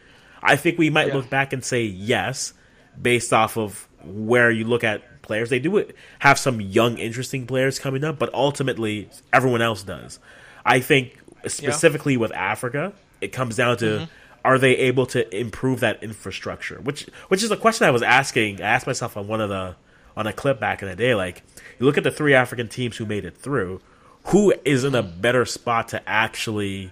I 0.41 0.55
think 0.55 0.77
we 0.77 0.89
might 0.89 1.07
Yeah. 1.09 1.15
look 1.15 1.29
back 1.29 1.53
and 1.53 1.63
say 1.63 1.83
yes, 1.83 2.53
based 3.01 3.33
off 3.33 3.57
of 3.57 3.87
where 4.03 4.51
you 4.51 4.65
look 4.65 4.83
at 4.83 5.21
players. 5.21 5.49
They 5.49 5.59
do 5.59 5.85
have 6.19 6.37
some 6.37 6.61
young, 6.61 6.97
interesting 6.97 7.47
players 7.47 7.79
coming 7.79 8.03
up, 8.03 8.19
but 8.19 8.33
ultimately 8.33 9.09
everyone 9.31 9.61
else 9.61 9.83
does. 9.83 10.19
I 10.65 10.79
think 10.79 11.17
specifically 11.47 12.17
with 12.17 12.31
Africa, 12.33 12.93
it 13.21 13.29
comes 13.29 13.55
down 13.55 13.77
to 13.77 13.85
mm-hmm. 13.85 14.03
are 14.45 14.59
they 14.59 14.75
able 14.77 15.05
to 15.07 15.37
improve 15.37 15.79
that 15.79 16.03
infrastructure? 16.03 16.79
Which 16.81 17.07
which 17.29 17.43
is 17.43 17.51
a 17.51 17.57
question 17.57 17.87
I 17.87 17.91
was 17.91 18.03
asking. 18.03 18.61
I 18.61 18.65
asked 18.65 18.87
myself 18.87 19.17
on 19.17 19.27
one 19.27 19.41
of 19.41 19.49
the 19.49 19.75
on 20.15 20.27
a 20.27 20.33
clip 20.33 20.59
back 20.59 20.81
in 20.81 20.87
the 20.87 20.95
day. 20.95 21.15
Like 21.15 21.41
you 21.79 21.85
look 21.85 21.97
at 21.97 22.03
the 22.03 22.11
three 22.11 22.33
African 22.33 22.67
teams 22.67 22.97
who 22.97 23.05
made 23.05 23.25
it 23.25 23.37
through, 23.37 23.81
who 24.25 24.53
is 24.63 24.83
in 24.83 24.95
a 24.95 25.03
better 25.03 25.45
spot 25.45 25.89
to 25.89 26.07
actually 26.07 26.91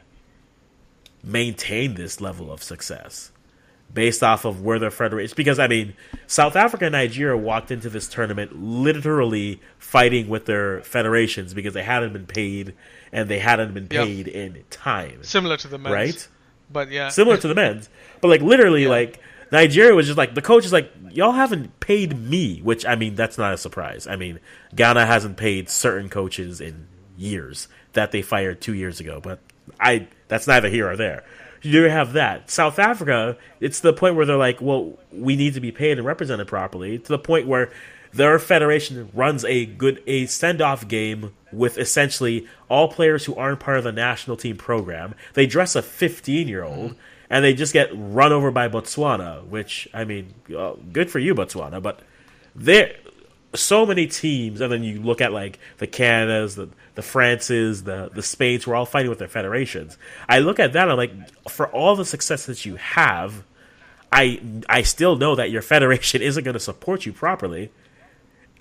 maintain 1.24 1.94
this 1.94 2.20
level 2.20 2.52
of 2.52 2.64
success 2.64 3.32
based 3.94 4.24
off 4.24 4.46
of 4.46 4.62
where 4.62 4.80
their 4.80 4.92
federation 4.92 5.34
because 5.36 5.60
I 5.60 5.68
mean 5.68 5.94
South 6.28 6.56
Africa 6.56 6.86
and 6.86 6.94
Nigeria 6.94 7.36
walked 7.36 7.72
into 7.72 7.90
this 7.90 8.08
tournament 8.08 8.56
literally 8.62 9.62
fighting 9.78 10.30
with 10.30 10.46
their 10.46 10.82
federations 10.82 11.54
because 11.54 11.74
they 11.74 11.84
hadn't 11.84 12.14
been 12.14 12.26
paid 12.26 12.74
and 13.12 13.28
they 13.30 13.40
hadn't 13.40 13.74
been 13.74 13.88
Yeah. 13.92 14.06
paid 14.06 14.28
in 14.28 14.64
time. 14.70 15.24
Similar 15.24 15.58
to 15.58 15.68
the 15.68 15.78
men's, 15.78 15.94
Right? 15.94 16.28
But 16.72 16.90
yeah, 16.92 17.10
Similar 17.10 17.38
to 17.38 17.48
the 17.48 17.56
men's. 17.56 17.90
But 18.22 18.30
like 18.30 18.42
literally 18.42 18.88
like 18.88 19.20
Nigeria 19.52 19.94
was 19.94 20.06
just 20.06 20.18
like 20.18 20.36
the 20.36 20.42
coach 20.42 20.64
is 20.66 20.72
like, 20.72 20.92
Y'all 21.12 21.34
haven't 21.34 21.78
paid 21.82 22.18
me 22.18 22.60
which 22.62 22.86
I 22.86 22.96
mean 22.96 23.16
that's 23.16 23.38
not 23.38 23.54
a 23.54 23.58
surprise. 23.58 24.08
I 24.08 24.16
mean 24.16 24.40
Ghana 24.76 25.06
hasn't 25.06 25.36
paid 25.38 25.70
certain 25.70 26.08
coaches 26.08 26.62
in 26.62 26.88
years 27.18 27.68
that 27.94 28.12
they 28.12 28.22
fired 28.22 28.62
two 28.62 28.74
years 28.74 29.00
ago, 29.02 29.20
but 29.22 29.40
I 29.80 30.08
that's 30.30 30.48
neither 30.48 30.70
here 30.70 30.90
or 30.90 30.96
there. 30.96 31.26
You 31.62 31.84
have 31.84 32.14
that. 32.14 32.50
South 32.50 32.80
Africa, 32.80 33.38
it's 33.60 33.80
the 33.80 33.94
point 33.94 34.16
where 34.16 34.26
they're 34.26 34.38
like, 34.38 34.62
well, 34.62 34.98
we 35.12 35.36
need 35.36 35.54
to 35.54 35.62
be 35.62 35.72
paid 35.72 35.98
and 35.98 36.08
represented 36.08 36.48
properly. 36.48 36.98
To 36.98 37.08
the 37.08 37.20
point 37.20 37.48
where 37.48 37.72
their 38.14 38.40
federation 38.40 39.10
runs 39.14 39.46
a 39.46 39.66
good 39.66 40.02
a 40.08 40.26
send 40.26 40.62
off 40.62 40.88
game 40.88 41.34
with 41.52 41.78
essentially 41.78 42.48
all 42.70 42.88
players 42.88 43.26
who 43.26 43.36
aren't 43.36 43.60
part 43.60 43.78
of 43.78 43.84
the 43.84 43.92
national 43.92 44.38
team 44.38 44.58
program. 44.58 45.16
They 45.34 45.46
dress 45.46 45.76
a 45.76 45.82
15 45.82 46.48
year 46.48 46.64
old 46.64 46.96
and 47.30 47.46
they 47.46 47.54
just 47.54 47.74
get 47.74 47.90
run 47.94 48.34
over 48.34 48.52
by 48.52 48.68
Botswana, 48.68 49.46
which 49.46 49.88
I 49.94 50.04
mean, 50.04 50.34
uh, 50.56 50.74
good 50.92 51.10
for 51.10 51.20
you, 51.20 51.34
Botswana, 51.34 51.82
but 51.82 52.02
there 52.56 52.96
so 53.54 53.86
many 53.86 54.08
teams, 54.08 54.62
and 54.62 54.72
then 54.72 54.84
you 54.84 55.02
look 55.02 55.22
at 55.22 55.34
like 55.34 55.60
the 55.78 55.88
Canadas, 55.88 56.56
the 56.56 56.70
the 56.96 57.02
Frances, 57.02 57.84
the 57.84 58.10
the 58.14 58.24
Spains, 58.24 58.64
who 58.64 58.72
are 58.72 58.76
all 58.76 58.86
fighting 58.86 59.10
with 59.10 59.20
their 59.20 59.28
federations. 59.28 59.98
I 60.30 60.40
look 60.40 60.60
at 60.60 60.74
that, 60.74 60.90
I'm 60.90 60.98
like, 60.98 61.12
for 61.50 61.68
all 61.68 61.96
the 61.96 62.06
success 62.06 62.46
that 62.46 62.66
you 62.66 62.76
have, 62.78 63.44
I 64.12 64.42
I 64.70 64.84
still 64.84 65.16
know 65.16 65.36
that 65.36 65.52
your 65.52 65.62
federation 65.62 66.22
isn't 66.22 66.44
going 66.44 66.54
to 66.54 66.60
support 66.60 67.06
you 67.06 67.14
properly. 67.14 67.72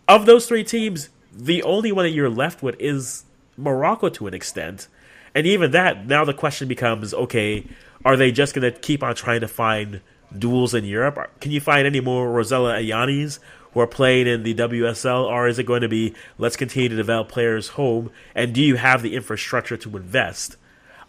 Of 0.09 0.27
those 0.27 0.47
three 0.47 0.65
teams, 0.65 1.09
the 1.33 1.63
only 1.63 1.93
one 1.93 2.05
that 2.05 2.11
you're 2.11 2.29
left 2.29 2.63
with 2.63 2.75
is 2.81 3.25
Morocco 3.57 4.09
to 4.09 4.27
an 4.27 4.35
extent, 4.35 4.89
and 5.35 5.47
even 5.47 5.71
that 5.71 6.07
now 6.07 6.25
the 6.25 6.35
question 6.35 6.67
becomes: 6.67 7.15
Okay, 7.15 7.65
are 8.05 8.17
they 8.17 8.33
just 8.33 8.55
going 8.55 8.73
to 8.73 8.77
keep 8.77 9.05
on 9.05 9.15
trying 9.15 9.41
to 9.41 9.49
find 9.49 10.01
duals 10.35 10.75
in 10.75 10.85
Europe? 10.85 11.41
Can 11.41 11.53
you 11.53 11.61
find 11.61 11.87
any 11.87 12.01
more 12.01 12.33
Rosella 12.33 12.75
Ayanes 12.75 13.39
who 13.73 13.81
are 13.81 13.87
playing 13.87 14.27
in 14.27 14.43
the 14.43 14.55
WSL, 14.55 15.25
or 15.25 15.49
is 15.49 15.59
it 15.59 15.65
going 15.65 15.83
to 15.83 15.89
be 15.89 16.15
let's 16.39 16.57
continue 16.57 16.89
to 16.89 16.97
develop 16.97 17.29
players 17.29 17.69
home? 17.69 18.11
And 18.35 18.55
do 18.55 18.63
you 18.63 18.77
have 18.77 19.03
the 19.03 19.15
infrastructure 19.15 19.77
to 19.77 19.97
invest? 19.97 20.57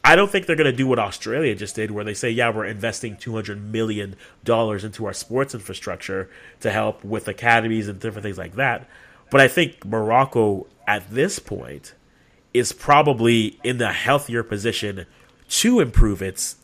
I 0.04 0.16
don't 0.16 0.32
think 0.32 0.46
they're 0.46 0.56
going 0.56 0.72
to 0.72 0.76
do 0.76 0.88
what 0.88 1.00
Australia 1.00 1.54
just 1.54 1.76
did, 1.76 1.92
where 1.92 2.04
they 2.04 2.16
say, 2.16 2.32
yeah, 2.32 2.50
we're 2.50 2.66
investing 2.66 3.16
$200 3.16 3.62
million 3.62 4.16
into 4.48 5.06
our 5.06 5.14
sports 5.14 5.54
infrastructure 5.54 6.30
to 6.62 6.72
help 6.72 7.04
with 7.04 7.28
academies 7.28 7.88
and 7.88 8.00
different 8.00 8.24
things 8.24 8.38
like 8.38 8.56
that. 8.56 8.88
But 9.30 9.42
I 9.42 9.48
think 9.48 9.86
Morocco 9.86 10.66
at 10.88 11.10
this 11.12 11.38
point 11.40 11.94
is 12.54 12.74
probably 12.74 13.60
in 13.64 13.78
the 13.78 13.94
healthier 13.94 14.44
position 14.44 15.06
to 15.50 15.80
improve 15.80 16.22
its 16.22 16.56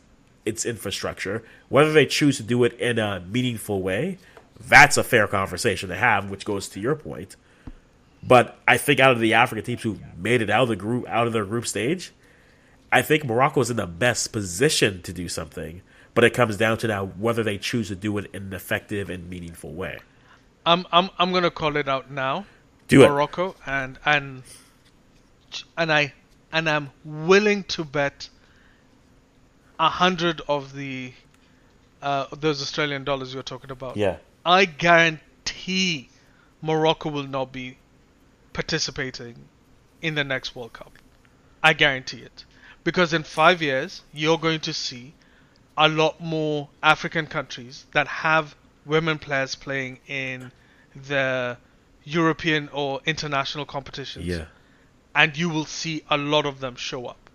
its 0.44 0.64
infrastructure. 0.64 1.44
Whether 1.68 1.92
they 1.92 2.06
choose 2.06 2.38
to 2.38 2.42
do 2.42 2.64
it 2.64 2.72
in 2.74 2.98
a 2.98 3.20
meaningful 3.20 3.82
way, 3.82 4.18
that's 4.60 4.96
a 4.96 5.04
fair 5.04 5.26
conversation 5.26 5.88
to 5.88 5.96
have, 5.96 6.30
which 6.30 6.44
goes 6.44 6.68
to 6.70 6.80
your 6.80 6.96
point. 6.96 7.36
But 8.22 8.58
I 8.66 8.76
think 8.76 9.00
out 9.00 9.12
of 9.12 9.20
the 9.20 9.34
African 9.34 9.64
teams 9.64 9.82
who 9.82 9.98
made 10.16 10.42
it 10.42 10.50
out 10.50 10.64
of 10.64 10.68
the 10.68 10.76
group 10.76 11.06
out 11.08 11.26
of 11.26 11.32
their 11.32 11.44
group 11.44 11.66
stage, 11.66 12.12
I 12.90 13.02
think 13.02 13.24
Morocco 13.24 13.60
is 13.60 13.70
in 13.70 13.76
the 13.76 13.86
best 13.86 14.32
position 14.32 15.02
to 15.02 15.12
do 15.12 15.28
something. 15.28 15.82
But 16.14 16.24
it 16.24 16.34
comes 16.34 16.56
down 16.56 16.78
to 16.78 16.88
now 16.88 17.06
whether 17.06 17.44
they 17.44 17.58
choose 17.58 17.88
to 17.88 17.94
do 17.94 18.18
it 18.18 18.28
in 18.32 18.44
an 18.44 18.52
effective 18.52 19.08
and 19.08 19.30
meaningful 19.30 19.72
way. 19.72 19.98
I'm 20.66 20.84
I'm 20.90 21.10
I'm 21.18 21.32
gonna 21.32 21.50
call 21.50 21.76
it 21.76 21.88
out 21.88 22.10
now. 22.10 22.44
Do 22.88 23.02
it. 23.04 23.08
Morocco 23.08 23.54
and 23.64 23.98
and 24.04 24.42
and 25.76 25.92
I 25.92 26.12
and 26.52 26.68
I'm 26.68 26.90
willing 27.04 27.62
to 27.64 27.84
bet 27.84 28.28
a 29.78 29.88
hundred 29.88 30.42
of 30.48 30.74
the 30.74 31.12
uh, 32.02 32.26
those 32.36 32.62
Australian 32.62 33.04
dollars 33.04 33.32
you're 33.32 33.42
talking 33.42 33.70
about. 33.70 33.96
Yeah. 33.96 34.16
I 34.48 34.64
guarantee 34.64 36.08
Morocco 36.62 37.10
will 37.10 37.26
not 37.26 37.52
be 37.52 37.76
participating 38.54 39.36
in 40.00 40.14
the 40.14 40.24
next 40.24 40.56
World 40.56 40.72
Cup. 40.72 40.92
I 41.62 41.74
guarantee 41.74 42.22
it. 42.22 42.46
Because 42.82 43.12
in 43.12 43.24
five 43.24 43.60
years, 43.60 44.00
you're 44.10 44.38
going 44.38 44.60
to 44.60 44.72
see 44.72 45.12
a 45.76 45.86
lot 45.86 46.22
more 46.22 46.70
African 46.82 47.26
countries 47.26 47.84
that 47.92 48.08
have 48.08 48.56
women 48.86 49.18
players 49.18 49.54
playing 49.54 49.98
in 50.06 50.50
the 50.96 51.58
European 52.04 52.70
or 52.72 53.02
international 53.04 53.66
competitions. 53.66 54.24
Yeah. 54.24 54.46
And 55.14 55.36
you 55.36 55.50
will 55.50 55.66
see 55.66 56.04
a 56.08 56.16
lot 56.16 56.46
of 56.46 56.60
them 56.60 56.76
show 56.76 57.04
up. 57.04 57.28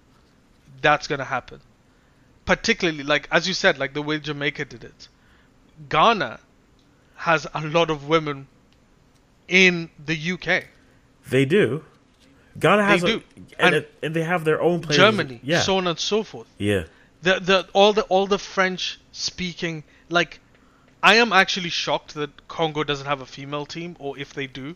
That's 0.82 1.06
going 1.06 1.20
to 1.20 1.26
happen. 1.26 1.62
Particularly, 2.46 3.04
like, 3.04 3.28
as 3.32 3.48
you 3.48 3.54
said, 3.54 3.78
like 3.78 3.94
the 3.94 4.02
way 4.02 4.18
Jamaica 4.18 4.66
did 4.66 4.84
it. 4.84 5.08
Ghana 5.90 6.40
has 7.16 7.48
a 7.54 7.62
lot 7.62 7.90
of 7.90 8.08
women 8.08 8.48
in 9.48 9.90
the 10.04 10.32
UK. 10.34 10.66
They 11.30 11.46
do. 11.46 11.84
Ghana 12.60 12.84
has 12.84 13.02
They 13.02 13.14
a, 13.14 13.18
do. 13.18 13.24
and, 13.60 13.76
And 13.76 13.86
and 14.04 14.16
they 14.16 14.24
have 14.24 14.44
their 14.46 14.62
own 14.62 14.82
players. 14.82 14.98
Germany, 14.98 15.40
yeah, 15.44 15.62
so 15.62 15.78
on 15.78 15.88
and 15.88 15.98
so 16.00 16.24
forth. 16.24 16.48
yeah, 16.58 16.84
The 17.22 17.40
the 17.40 17.68
all 17.74 17.94
the 17.94 18.04
all 18.04 18.28
the 18.28 18.38
French 18.38 19.00
speaking 19.12 19.84
like 20.10 20.40
I 21.02 21.16
am 21.16 21.34
actually 21.34 21.70
shocked 21.70 22.14
that 22.14 22.48
Congo 22.48 22.84
doesn't 22.84 23.08
have 23.08 23.22
a 23.22 23.26
female 23.26 23.66
team, 23.66 23.96
or 24.00 24.18
if 24.20 24.34
they 24.34 24.48
do, 24.48 24.76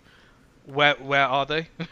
where 0.65 0.95
where 0.95 1.25
are 1.25 1.45
they? 1.45 1.67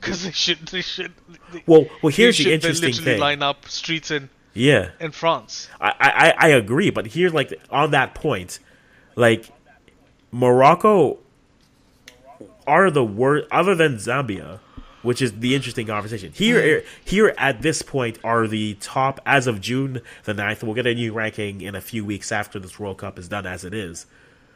Because 0.00 0.24
they 0.24 0.30
should 0.30 0.58
they 0.68 0.80
should. 0.80 1.12
They, 1.52 1.62
Well, 1.66 1.84
well, 2.02 2.10
here's 2.10 2.38
the 2.38 2.52
interesting 2.54 2.88
literally 2.90 3.12
thing. 3.12 3.20
line 3.20 3.42
up 3.42 3.68
streets 3.68 4.10
in 4.10 4.30
yeah. 4.54 4.90
in 4.98 5.10
France. 5.10 5.68
I, 5.78 5.92
I, 6.38 6.46
I 6.46 6.48
agree, 6.52 6.88
but 6.90 7.06
here's 7.06 7.34
like 7.34 7.52
on 7.70 7.90
that 7.90 8.14
point, 8.14 8.60
like 9.14 9.50
Morocco 10.34 11.18
are 12.66 12.90
the 12.90 13.04
worst 13.04 13.46
other 13.52 13.76
than 13.76 13.98
Zambia, 13.98 14.58
which 15.02 15.22
is 15.22 15.38
the 15.38 15.54
interesting 15.54 15.86
conversation. 15.86 16.32
Here 16.32 16.80
hmm. 16.80 16.86
here 17.04 17.32
at 17.38 17.62
this 17.62 17.82
point 17.82 18.18
are 18.24 18.48
the 18.48 18.74
top 18.80 19.20
as 19.24 19.46
of 19.46 19.60
June 19.60 20.00
the 20.24 20.32
9th. 20.32 20.64
We'll 20.64 20.74
get 20.74 20.88
a 20.88 20.94
new 20.94 21.12
ranking 21.12 21.60
in 21.60 21.76
a 21.76 21.80
few 21.80 22.04
weeks 22.04 22.32
after 22.32 22.58
this 22.58 22.80
World 22.80 22.98
Cup 22.98 23.16
is 23.16 23.28
done 23.28 23.46
as 23.46 23.64
it 23.64 23.72
is. 23.72 24.06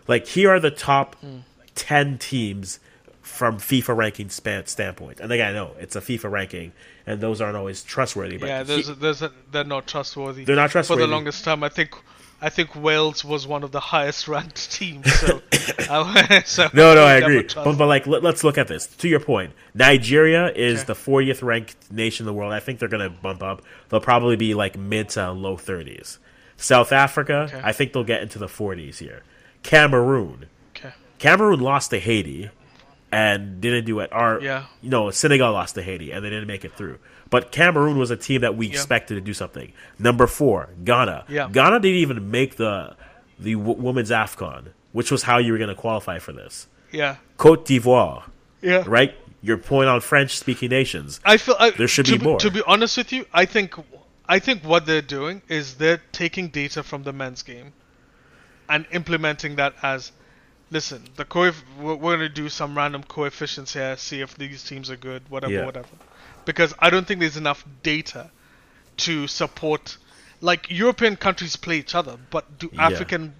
Like 0.09 0.26
here 0.26 0.51
are 0.51 0.59
the 0.59 0.72
top 0.72 1.14
hmm. 1.20 1.39
10 1.76 2.18
teams 2.18 2.81
from 3.22 3.59
FIFA 3.59 3.97
ranking 3.97 4.31
span, 4.31 4.66
standpoint. 4.66 5.20
And 5.20 5.31
again, 5.31 5.51
I 5.51 5.53
know 5.53 5.76
it's 5.79 5.95
a 5.95 6.01
FIFA 6.01 6.33
ranking 6.33 6.72
and 7.07 7.20
those 7.20 7.41
aren't 7.41 7.57
always 7.57 7.85
trustworthy, 7.85 8.37
but 8.37 8.49
yeah, 8.49 8.64
he- 8.64 8.64
there's 8.64 8.89
a, 8.89 8.95
there's 8.95 9.22
a, 9.22 9.33
they're 9.53 9.62
not 9.62 9.87
trustworthy. 9.87 10.45
They're 10.45 10.57
not 10.57 10.70
trustworthy 10.70 11.03
For 11.03 11.07
the 11.07 11.12
longest 11.12 11.45
time, 11.45 11.62
I 11.62 11.68
think 11.68 11.95
I 12.41 12.51
think 12.51 12.74
Wales 12.76 13.24
was 13.24 13.47
one 13.47 13.64
of 13.64 13.72
the 13.72 13.80
highest 13.80 14.28
ranked 14.28 14.70
teams. 14.78 15.12
So, 15.14 15.43
I, 15.91 16.26
uh, 16.39 16.43
so 16.45 16.68
No, 16.72 16.95
no, 16.95 17.03
I 17.05 17.14
agree. 17.14 17.47
But, 17.55 17.76
but 17.76 17.86
like, 17.86 18.07
let, 18.07 18.24
us 18.24 18.45
look 18.45 18.59
at 18.59 18.68
this. 18.68 18.86
To 18.86 19.09
your 19.09 19.20
point, 19.20 19.53
Nigeria 19.74 20.47
is 20.53 20.80
Okay. 20.80 20.86
the 20.86 20.93
40th 20.95 21.43
ranked 21.43 21.91
nation 21.91 22.24
in 22.24 22.26
the 22.26 22.32
world. 22.32 22.53
I 22.53 22.61
think 22.61 22.78
they're 22.78 22.89
going 22.89 23.03
to 23.11 23.16
bump 23.22 23.43
up. 23.43 23.62
They'll 23.89 24.01
probably 24.01 24.36
be 24.36 24.55
like 24.55 24.78
mid 24.78 25.09
to 25.11 25.32
low 25.32 25.57
30s. 25.57 26.18
South 26.57 26.93
Africa, 26.93 27.49
Okay. 27.53 27.61
I 27.62 27.72
think 27.72 27.93
they'll 27.93 28.05
get 28.05 28.22
into 28.22 28.39
the 28.39 28.47
40s 28.47 28.99
here. 28.99 29.22
Cameroon, 29.62 30.47
Okay. 30.76 30.93
Cameroon 31.18 31.61
lost 31.61 31.91
to 31.91 31.99
Haiti 31.99 32.51
and 33.11 33.61
didn't 33.61 33.84
do 33.86 34.00
it. 34.00 34.11
Or, 34.12 34.40
Yeah. 34.42 34.64
you 34.82 34.90
know, 34.90 35.11
Senegal 35.11 35.52
lost 35.52 35.74
to 35.76 35.82
Haiti 35.82 36.12
and 36.12 36.24
they 36.24 36.30
didn't 36.30 36.46
make 36.46 36.64
it 36.64 36.74
through. 36.74 36.98
But 37.30 37.52
Cameroon 37.52 37.98
was 37.98 38.11
a 38.11 38.16
team 38.16 38.40
that 38.42 38.56
we 38.56 38.66
Yeah. 38.66 38.72
expected 38.72 39.14
to 39.16 39.20
do 39.20 39.34
something. 39.34 39.72
Number 39.98 40.26
four, 40.26 40.70
Ghana. 40.84 41.24
Yeah. 41.28 41.48
Ghana 41.50 41.80
didn't 41.80 41.98
even 41.98 42.30
make 42.30 42.56
the 42.56 42.96
the 43.40 43.54
w- 43.54 43.80
women's 43.80 44.11
AFCON, 44.11 44.70
which 44.92 45.12
was 45.12 45.22
how 45.22 45.38
you 45.38 45.52
were 45.52 45.59
going 45.59 45.68
to 45.68 45.74
qualify 45.76 46.18
for 46.18 46.32
this. 46.32 46.66
Yeah. 46.90 47.16
Cote 47.36 47.64
d'Ivoire, 47.64 48.24
Yeah. 48.61 48.82
right? 48.86 49.14
Your 49.42 49.59
point 49.59 49.88
on 49.88 50.00
French-speaking 50.00 50.68
nations. 50.70 51.20
I 51.24 51.36
feel 51.36 51.54
I, 51.61 51.70
There 51.70 51.86
should 51.86 52.06
to 52.06 52.18
be 52.18 52.24
more. 52.24 52.40
To 52.40 52.50
be 52.50 52.62
honest 52.66 52.96
with 52.96 53.12
you, 53.12 53.24
I 53.32 53.44
think 53.44 53.74
I 54.28 54.40
think 54.40 54.64
what 54.64 54.86
they're 54.86 55.00
doing 55.00 55.42
is 55.48 55.74
they're 55.74 56.02
taking 56.12 56.48
data 56.48 56.82
from 56.82 57.04
the 57.04 57.12
men's 57.12 57.42
game 57.42 57.72
and 58.68 58.84
implementing 58.90 59.54
that 59.56 59.74
as 59.82 60.11
listen, 60.71 61.05
the 61.16 61.25
coef- 61.25 61.62
we're, 61.79 61.95
we're 61.95 62.16
going 62.16 62.21
to 62.21 62.29
do 62.29 62.49
some 62.49 62.77
random 62.77 63.03
coefficients 63.03 63.73
here, 63.75 63.97
see 63.97 64.21
if 64.21 64.37
these 64.37 64.62
teams 64.64 64.91
are 64.91 64.97
good, 64.97 65.23
whatever, 65.29 65.53
Yeah. 65.53 65.64
whatever. 65.66 65.89
Because 66.45 66.75
I 66.79 66.91
don't 66.91 67.07
think 67.07 67.21
there's 67.21 67.37
enough 67.37 67.64
data 67.83 68.31
to 68.99 69.27
support 69.27 69.97
like 70.41 70.71
European 70.71 71.16
countries 71.16 71.57
play 71.57 71.79
each 71.79 71.95
other, 71.95 72.16
but 72.31 72.59
do 72.59 72.71
Yeah. 72.73 72.87
African 72.87 73.35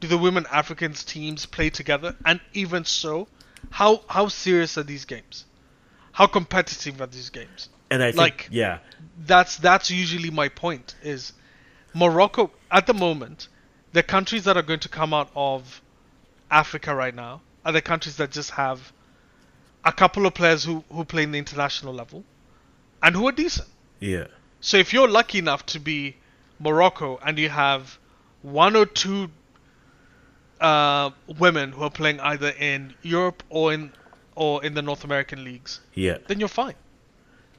do 0.00 0.08
the 0.08 0.18
women 0.18 0.46
Africans 0.50 1.04
teams 1.04 1.46
play 1.46 1.70
together? 1.70 2.16
And 2.24 2.40
even 2.54 2.84
so, 2.84 3.28
how 3.70 4.02
how 4.08 4.28
serious 4.28 4.76
are 4.78 4.82
these 4.82 5.04
games? 5.04 5.44
How 6.12 6.26
competitive 6.26 7.00
are 7.00 7.06
these 7.06 7.30
games? 7.30 7.68
And 7.90 8.02
I 8.02 8.06
think, 8.12 8.18
Like- 8.18 8.48
yeah, 8.50 8.78
That's 9.26 9.56
that's 9.56 9.90
usually 9.90 10.30
my 10.30 10.48
point. 10.48 10.94
Is 11.02 11.32
Morocco 11.94 12.50
at 12.70 12.86
the 12.86 12.94
moment, 12.94 13.48
the 13.92 14.02
countries 14.02 14.44
that 14.44 14.56
are 14.56 14.62
going 14.62 14.80
to 14.80 14.88
come 14.88 15.12
out 15.12 15.30
of 15.36 15.80
Africa 16.52 16.94
right 16.94 17.14
now 17.14 17.40
are 17.64 17.72
the 17.72 17.80
countries 17.82 18.16
that 18.16 18.30
just 18.30 18.50
have 18.52 18.92
a 19.84 19.92
couple 19.92 20.26
of 20.26 20.34
players 20.34 20.62
who 20.64 20.84
who 20.92 21.04
play 21.04 21.24
in 21.24 21.32
the 21.32 21.38
international 21.38 21.94
level, 21.94 22.24
and 23.02 23.16
who 23.16 23.26
are 23.26 23.32
decent. 23.32 23.68
yeah, 23.98 24.26
So 24.60 24.76
if 24.76 24.92
you're 24.92 25.08
lucky 25.08 25.38
enough 25.38 25.64
to 25.66 25.80
be 25.80 26.16
Morocco 26.60 27.18
and 27.24 27.38
you 27.38 27.48
have 27.48 27.98
one 28.42 28.76
or 28.76 28.86
two 28.86 29.30
uh, 30.60 31.10
women 31.38 31.72
who 31.72 31.82
are 31.82 31.90
playing 31.90 32.20
either 32.20 32.50
in 32.50 32.94
Europe 33.02 33.42
or 33.48 33.72
in 33.72 33.92
or 34.34 34.64
in 34.64 34.74
the 34.74 34.82
North 34.82 35.04
American 35.04 35.44
leagues, 35.44 35.80
yeah. 35.94 36.18
then 36.28 36.38
you're 36.38 36.48
fine. 36.48 36.74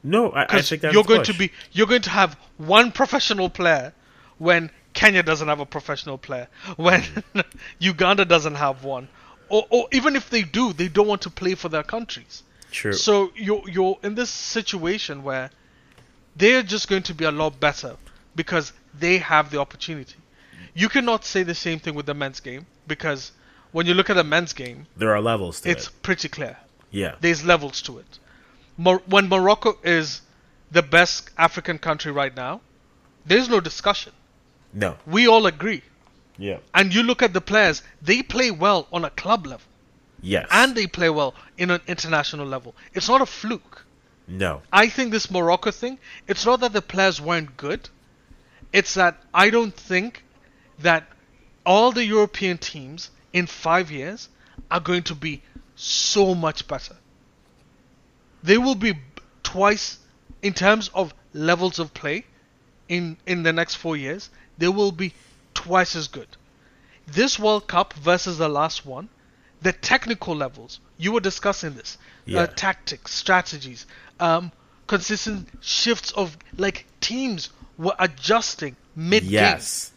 No, 0.02 0.30
I, 0.30 0.46
I 0.48 0.62
think 0.62 0.82
that's 0.82 0.94
you're 0.94 1.04
going 1.04 1.20
push. 1.20 1.32
to 1.32 1.38
be 1.38 1.50
you're 1.72 1.86
going 1.86 2.02
to 2.02 2.10
have 2.10 2.36
one 2.56 2.92
professional 2.92 3.48
player 3.50 3.92
when 4.38 4.70
Kenya 4.94 5.22
doesn't 5.22 5.48
have 5.48 5.60
a 5.60 5.66
professional 5.66 6.16
player, 6.16 6.48
when 6.76 7.02
Uganda 7.78 8.24
doesn't 8.24 8.54
have 8.54 8.84
one, 8.84 9.08
or, 9.48 9.66
or 9.68 9.88
even 9.92 10.16
if 10.16 10.30
they 10.30 10.42
do, 10.42 10.72
they 10.72 10.88
don't 10.88 11.06
want 11.06 11.22
to 11.22 11.30
play 11.30 11.54
for 11.54 11.68
their 11.68 11.82
countries. 11.82 12.42
True. 12.70 12.92
So 12.92 13.30
you're 13.36 13.62
you're 13.68 13.98
in 14.02 14.14
this 14.14 14.30
situation 14.30 15.22
where 15.22 15.50
they're 16.34 16.62
just 16.62 16.88
going 16.88 17.02
to 17.04 17.14
be 17.14 17.24
a 17.24 17.30
lot 17.30 17.60
better 17.60 17.96
because 18.34 18.72
they 18.98 19.18
have 19.18 19.50
the 19.50 19.60
opportunity. 19.60 20.16
You 20.74 20.88
cannot 20.88 21.24
say 21.24 21.44
the 21.44 21.54
same 21.54 21.78
thing 21.78 21.94
with 21.94 22.06
the 22.06 22.14
men's 22.14 22.40
game 22.40 22.66
because 22.88 23.30
when 23.70 23.86
you 23.86 23.94
look 23.94 24.10
at 24.10 24.14
the 24.14 24.24
men's 24.24 24.52
game, 24.52 24.86
there 24.96 25.14
are 25.14 25.20
levels 25.20 25.60
to 25.60 25.68
it. 25.68 25.72
it's 25.72 25.86
it. 25.86 26.02
pretty 26.02 26.28
clear. 26.28 26.56
Yeah. 26.90 27.14
There's 27.20 27.44
levels 27.44 27.82
to 27.82 27.98
it. 27.98 28.18
Mor- 28.76 29.02
when 29.06 29.28
Morocco 29.28 29.78
is 29.84 30.22
the 30.70 30.82
best 30.82 31.30
African 31.38 31.78
country 31.78 32.10
right 32.10 32.34
now, 32.34 32.60
there's 33.24 33.48
no 33.48 33.60
discussion. 33.60 34.12
No. 34.74 34.96
We 35.06 35.26
all 35.28 35.46
agree. 35.46 35.82
Yeah. 36.36 36.58
And 36.74 36.92
you 36.94 37.02
look 37.04 37.22
at 37.22 37.32
the 37.32 37.40
players, 37.40 37.82
they 38.02 38.22
play 38.22 38.50
well 38.50 38.88
on 38.92 39.04
a 39.04 39.10
club 39.10 39.46
level 39.46 39.66
Yes. 40.20 40.48
and 40.50 40.74
they 40.74 40.86
play 40.88 41.08
well 41.10 41.34
in 41.56 41.70
an 41.70 41.80
international 41.86 42.46
level. 42.46 42.74
It's 42.92 43.08
not 43.08 43.20
a 43.20 43.26
fluke. 43.26 43.84
no. 44.26 44.62
I 44.72 44.88
think 44.88 45.12
this 45.12 45.30
Morocco 45.30 45.70
thing, 45.70 45.98
it's 46.26 46.44
not 46.44 46.60
that 46.60 46.72
the 46.72 46.82
players 46.82 47.20
weren't 47.20 47.56
good. 47.56 47.88
It's 48.72 48.94
that 48.94 49.22
I 49.32 49.50
don't 49.50 49.74
think 49.74 50.24
that 50.80 51.04
all 51.64 51.92
the 51.92 52.04
European 52.04 52.58
teams 52.58 53.10
in 53.32 53.46
five 53.46 53.90
years 53.92 54.28
are 54.70 54.80
going 54.80 55.04
to 55.04 55.14
be 55.14 55.42
so 55.76 56.34
much 56.34 56.66
better. 56.66 56.96
They 58.42 58.58
will 58.58 58.74
be 58.74 58.94
twice 59.42 59.98
in 60.42 60.52
terms 60.54 60.90
of 60.94 61.14
levels 61.32 61.78
of 61.78 61.94
play 61.94 62.24
in 62.88 63.16
in 63.26 63.42
the 63.44 63.52
next 63.52 63.76
four 63.76 63.96
years. 63.96 64.30
They 64.58 64.68
will 64.68 64.92
be 64.92 65.14
twice 65.54 65.96
as 65.96 66.08
good. 66.08 66.28
This 67.06 67.38
World 67.38 67.68
Cup 67.68 67.92
versus 67.94 68.38
the 68.38 68.48
last 68.48 68.86
one, 68.86 69.08
the 69.62 69.72
technical 69.72 70.34
levels. 70.34 70.80
You 70.96 71.12
were 71.12 71.20
discussing 71.20 71.74
this. 71.74 71.98
Yeah. 72.24 72.42
Uh, 72.42 72.46
tactics, 72.46 73.12
strategies, 73.12 73.86
um, 74.20 74.52
consistent 74.86 75.48
shifts 75.60 76.12
of 76.12 76.36
like 76.56 76.86
teams 77.00 77.50
were 77.76 77.94
adjusting 77.98 78.76
mid 78.96 79.24
game. 79.24 79.32
Yes. 79.32 79.92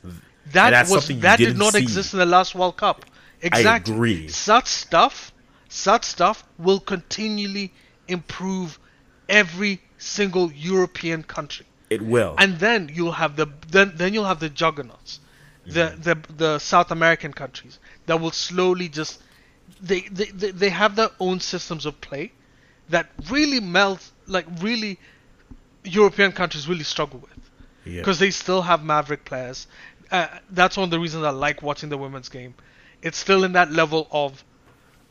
That 0.53 0.89
was 0.89 1.07
that 1.07 1.37
did 1.37 1.57
didn't 1.57 1.71
see. 1.71 1.79
exist 1.79 2.13
in 2.13 2.19
the 2.19 2.25
last 2.25 2.55
World 2.55 2.77
Cup. 2.77 3.05
Exactly. 3.41 3.93
agree. 3.93 4.27
Such 4.29 4.67
stuff, 4.67 5.31
such 5.69 6.03
stuff 6.03 6.43
will 6.57 6.79
continually 6.79 7.71
improve 8.07 8.79
every 9.29 9.81
single 9.97 10.51
European 10.51 11.23
country. 11.23 11.65
It 11.89 12.01
will. 12.01 12.35
And 12.37 12.59
then 12.59 12.89
you'll 12.93 13.13
have 13.13 13.35
the 13.35 13.47
then 13.69 13.93
then 13.95 14.13
you'll 14.13 14.25
have 14.25 14.39
the 14.39 14.49
juggernauts, 14.49 15.19
the 15.65 15.95
the 15.97 16.17
the 16.35 16.59
South 16.59 16.91
American 16.91 17.33
countries 17.33 17.79
that 18.05 18.19
will 18.19 18.31
slowly 18.31 18.89
just 18.89 19.21
they 19.81 20.01
they, 20.01 20.25
they, 20.25 20.51
they 20.51 20.69
have 20.69 20.95
their 20.95 21.09
own 21.19 21.39
systems 21.39 21.85
of 21.85 21.99
play 22.01 22.31
that 22.89 23.09
really 23.29 23.59
melt 23.59 24.11
like 24.27 24.45
really 24.61 24.99
European 25.83 26.31
countries 26.31 26.67
really 26.67 26.83
struggle 26.83 27.19
with 27.19 27.49
yeah. 27.85 28.01
because 28.01 28.19
they 28.19 28.31
still 28.31 28.61
have 28.61 28.83
maverick 28.83 29.25
players. 29.25 29.67
Uh, 30.11 30.27
that's 30.51 30.77
one 30.77 30.85
of 30.85 30.89
the 30.89 30.99
reasons 30.99 31.23
I 31.23 31.31
like 31.31 31.61
watching 31.61 31.89
the 31.89 31.97
women's 31.97 32.29
game. 32.29 32.55
It's 33.01 33.17
still 33.17 33.43
in 33.43 33.53
that 33.53 33.71
level 33.71 34.07
of 34.11 34.43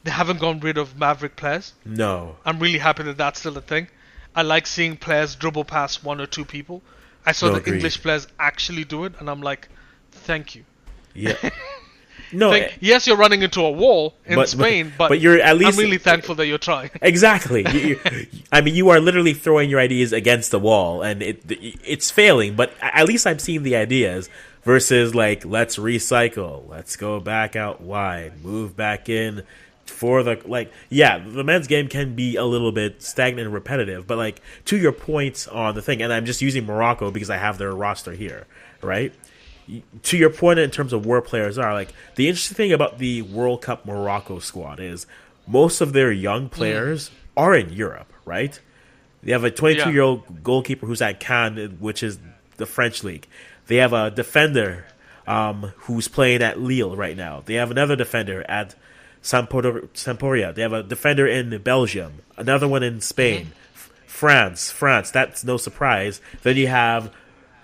they 0.04 0.10
haven't 0.10 0.40
gone 0.40 0.60
rid 0.60 0.78
of 0.78 0.96
maverick 0.96 1.36
players. 1.36 1.72
no. 1.84 2.36
I'm 2.44 2.58
really 2.58 2.78
happy 2.78 3.02
that 3.04 3.16
that's 3.16 3.40
still 3.40 3.56
a 3.58 3.60
thing. 3.60 3.88
I 4.37 4.43
like 4.43 4.66
seeing 4.68 4.97
players 4.97 5.34
dribble 5.34 5.64
past 5.64 6.05
one 6.05 6.20
or 6.20 6.26
two 6.26 6.45
people. 6.45 6.82
I 7.24 7.32
saw 7.32 7.47
No, 7.47 7.53
the 7.55 7.59
agreed. 7.59 7.74
English 7.76 8.03
players 8.03 8.28
actually 8.39 8.84
do 8.84 9.05
it, 9.05 9.14
and 9.18 9.28
I'm 9.28 9.41
like, 9.43 9.68
thank 10.12 10.55
you. 10.55 10.64
Yeah. 11.14 11.34
No. 12.32 12.51
Thank- 12.51 12.64
eh, 12.64 12.70
yes, 12.80 13.07
you're 13.07 13.16
running 13.16 13.43
into 13.43 13.61
a 13.61 13.70
wall 13.70 14.16
in 14.26 14.34
but- 14.34 14.49
Spain, 14.49 14.93
but, 14.99 15.09
but 15.11 15.20
you're 15.20 15.39
at 15.39 15.57
least- 15.57 15.78
I'm 15.78 15.84
really 15.84 15.99
thankful 15.99 16.34
that 16.37 16.47
you're 16.49 16.59
trying. 16.59 16.91
Exactly. 17.01 17.64
You- 17.70 18.01
you- 18.11 18.26
I 18.51 18.62
mean, 18.62 18.74
you 18.74 18.89
are 18.89 18.99
literally 18.99 19.32
throwing 19.32 19.70
your 19.70 19.78
ideas 19.78 20.12
against 20.12 20.51
the 20.51 20.59
wall, 20.59 21.03
and 21.03 21.22
it 21.22 21.45
it's 21.49 22.11
failing. 22.11 22.57
But 22.57 22.72
at 22.82 23.07
least 23.07 23.28
I'm 23.28 23.39
seeing 23.39 23.62
the 23.62 23.76
ideas 23.76 24.28
versus 24.64 25.14
like 25.14 25.45
let's 25.45 25.76
recycle, 25.76 26.68
let's 26.68 26.97
go 26.97 27.20
back 27.20 27.55
out 27.55 27.80
wide, 27.80 28.43
move 28.45 28.76
back 28.76 29.09
in 29.09 29.45
for 29.91 30.22
the 30.22 30.41
like. 30.45 30.72
Yeah, 30.89 31.18
the 31.18 31.45
men's 31.45 31.66
game 31.66 31.89
can 31.89 32.14
be 32.14 32.37
a 32.37 32.45
little 32.45 32.72
bit 32.72 33.03
stagnant 33.03 33.47
and 33.47 33.55
repetitive, 33.55 34.07
but 34.07 34.18
like 34.18 34.41
to 34.66 34.76
your 34.76 34.93
point 34.93 35.47
on 35.51 35.74
the 35.74 35.82
thing, 35.82 36.03
and 36.03 36.12
I'm 36.12 36.26
just 36.26 36.43
using 36.43 36.66
Morocco 36.66 37.11
because 37.11 37.30
I 37.30 37.37
have 37.37 37.59
their 37.59 37.74
roster 37.74 38.12
here, 38.12 38.47
right? 38.82 39.12
to 40.05 40.16
your 40.16 40.30
point 40.30 40.59
in 40.59 40.70
terms 40.70 40.93
of 40.93 41.07
where 41.07 41.20
players 41.20 41.59
are, 41.59 41.74
like 41.74 41.93
the 42.14 42.28
interesting 42.28 42.55
thing 42.55 42.72
about 42.72 42.99
the 42.99 43.22
World 43.22 43.62
Cup 43.62 43.84
Morocco 43.84 44.39
squad 44.39 44.78
is 44.80 45.07
most 45.47 45.80
of 45.80 45.93
their 45.93 46.12
young 46.12 46.49
players 46.49 47.11
are 47.37 47.55
in 47.55 47.72
Europe, 47.72 48.12
right? 48.24 48.59
They 49.22 49.32
have 49.32 49.45
a 49.45 49.51
22 49.51 49.91
year 49.93 50.03
old 50.03 50.45
goalkeeper 50.45 50.87
who's 50.87 51.03
at 51.03 51.18
Cannes, 51.18 51.78
which 51.80 52.03
is 52.03 52.18
the 52.57 52.66
French 52.66 53.03
league. 53.03 53.26
They 53.66 53.76
have 53.76 53.93
a 53.93 54.11
defender 54.11 54.87
um, 55.26 55.72
who's 55.78 56.07
playing 56.07 56.43
at 56.43 56.61
Lille 56.61 56.95
right 56.95 57.16
now. 57.16 57.43
They 57.45 57.55
have 57.55 57.70
another 57.72 57.97
defender 57.97 58.45
at 58.49 58.76
Sampor- 59.26 59.88
Sampdoria. 59.88 60.54
They 60.54 60.62
have 60.62 60.72
a 60.72 60.84
defender 60.84 61.26
in 61.26 61.60
Belgium, 61.62 62.22
another 62.36 62.68
one 62.68 62.84
in 62.84 63.00
Spain, 63.00 63.52
F- 63.74 63.90
France, 64.06 64.70
France. 64.70 65.10
That's 65.10 65.42
no 65.42 65.56
surprise. 65.56 66.20
Then 66.44 66.56
you 66.56 66.68
have 66.68 67.12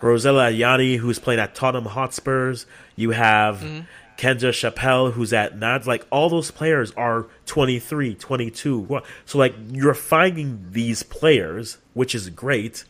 Rosella 0.00 0.50
Ayane, 0.50 0.98
who's 0.98 1.20
playing 1.20 1.38
at 1.38 1.54
Tottenham 1.54 1.92
Hotspurs. 1.92 2.66
You 2.96 3.12
have 3.12 3.58
mm-hmm. 3.60 3.80
Kenza 4.16 4.52
Chapelle, 4.52 5.12
who's 5.12 5.32
at 5.32 5.56
Nads. 5.56 5.86
Like, 5.86 6.04
all 6.10 6.28
those 6.28 6.50
players 6.50 6.90
are 6.96 7.28
23, 7.46 8.16
22. 8.16 9.00
So, 9.24 9.38
like, 9.38 9.54
you're 9.70 9.94
finding 9.94 10.66
these 10.72 11.04
players, 11.04 11.78
which 11.94 12.12
is 12.12 12.28
great, 12.28 12.84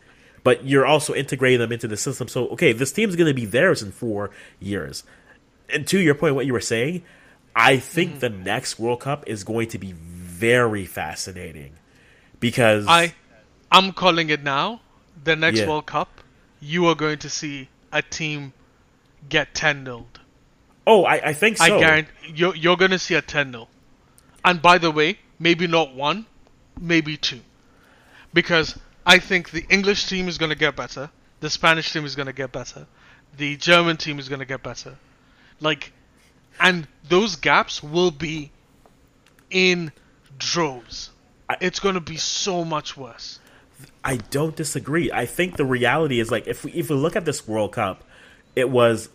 but 0.44 0.64
you're 0.64 0.86
also 0.86 1.12
integrating 1.12 1.60
them 1.60 1.72
into 1.72 1.86
the 1.86 1.98
system. 1.98 2.26
So, 2.26 2.48
okay, 2.48 2.72
this 2.72 2.90
team's 2.90 3.16
going 3.16 3.28
to 3.28 3.34
be 3.34 3.44
theirs 3.44 3.82
in 3.82 3.92
four 3.92 4.30
years. 4.60 5.04
And 5.68 5.86
to 5.88 6.00
your 6.00 6.14
point, 6.14 6.34
what 6.34 6.46
you 6.46 6.54
were 6.54 6.60
saying, 6.60 7.02
I 7.54 7.76
think 7.78 8.10
mm-hmm. 8.10 8.18
the 8.20 8.30
next 8.30 8.78
World 8.78 9.00
Cup 9.00 9.24
is 9.26 9.44
going 9.44 9.68
to 9.68 9.78
be 9.78 9.92
very 9.92 10.86
fascinating 10.86 11.72
because 12.40 12.86
I, 12.88 13.14
I'm 13.70 13.92
calling 13.92 14.30
it 14.30 14.42
now. 14.42 14.80
The 15.24 15.36
next 15.36 15.60
Yeah. 15.60 15.68
World 15.68 15.86
Cup, 15.86 16.20
you 16.60 16.86
are 16.86 16.94
going 16.94 17.18
to 17.18 17.30
see 17.30 17.68
a 17.92 18.02
team 18.02 18.52
get 19.28 19.54
10 19.54 19.84
0 19.84 20.06
oh, 20.86 21.04
I, 21.04 21.28
I 21.28 21.32
think 21.32 21.58
so. 21.58 21.64
I 21.64 21.80
guarantee 21.80 22.10
you're, 22.34 22.54
you're 22.56 22.76
going 22.76 22.90
to 22.90 22.98
see 22.98 23.14
a 23.14 23.22
10 23.22 23.52
0. 23.52 23.68
And 24.44 24.60
by 24.60 24.78
the 24.78 24.90
way, 24.90 25.18
maybe 25.38 25.66
not 25.66 25.94
one, 25.94 26.26
maybe 26.80 27.16
two. 27.16 27.40
Because 28.34 28.78
I 29.06 29.18
think 29.18 29.50
the 29.50 29.64
English 29.68 30.08
team 30.08 30.28
is 30.28 30.38
going 30.38 30.50
to 30.50 30.56
get 30.56 30.74
better, 30.76 31.10
the 31.40 31.50
Spanish 31.50 31.92
team 31.92 32.04
is 32.04 32.16
going 32.16 32.26
to 32.26 32.32
get 32.32 32.52
better, 32.52 32.86
the 33.36 33.56
German 33.56 33.96
team 33.96 34.18
is 34.18 34.28
going 34.28 34.40
to 34.40 34.46
get 34.46 34.62
better. 34.62 34.96
Like, 35.60 35.92
and 36.62 36.86
those 37.08 37.36
gaps 37.36 37.82
will 37.82 38.10
be 38.10 38.50
in 39.50 39.92
droves. 40.38 41.10
I- 41.50 41.56
It's 41.60 41.80
going 41.80 41.94
to 41.96 42.00
be 42.00 42.16
so 42.16 42.64
much 42.64 42.96
worse. 42.96 43.38
I 44.04 44.16
don't 44.16 44.56
disagree. 44.56 45.10
I 45.12 45.26
think 45.26 45.56
the 45.56 45.64
reality 45.64 46.18
is 46.20 46.30
like 46.30 46.46
if 46.46 46.64
we 46.64 46.72
if 46.72 46.88
we 46.88 46.96
look 46.96 47.16
at 47.16 47.24
this 47.24 47.46
World 47.46 47.72
Cup, 47.72 48.04
it 48.56 48.70
was 48.70 49.08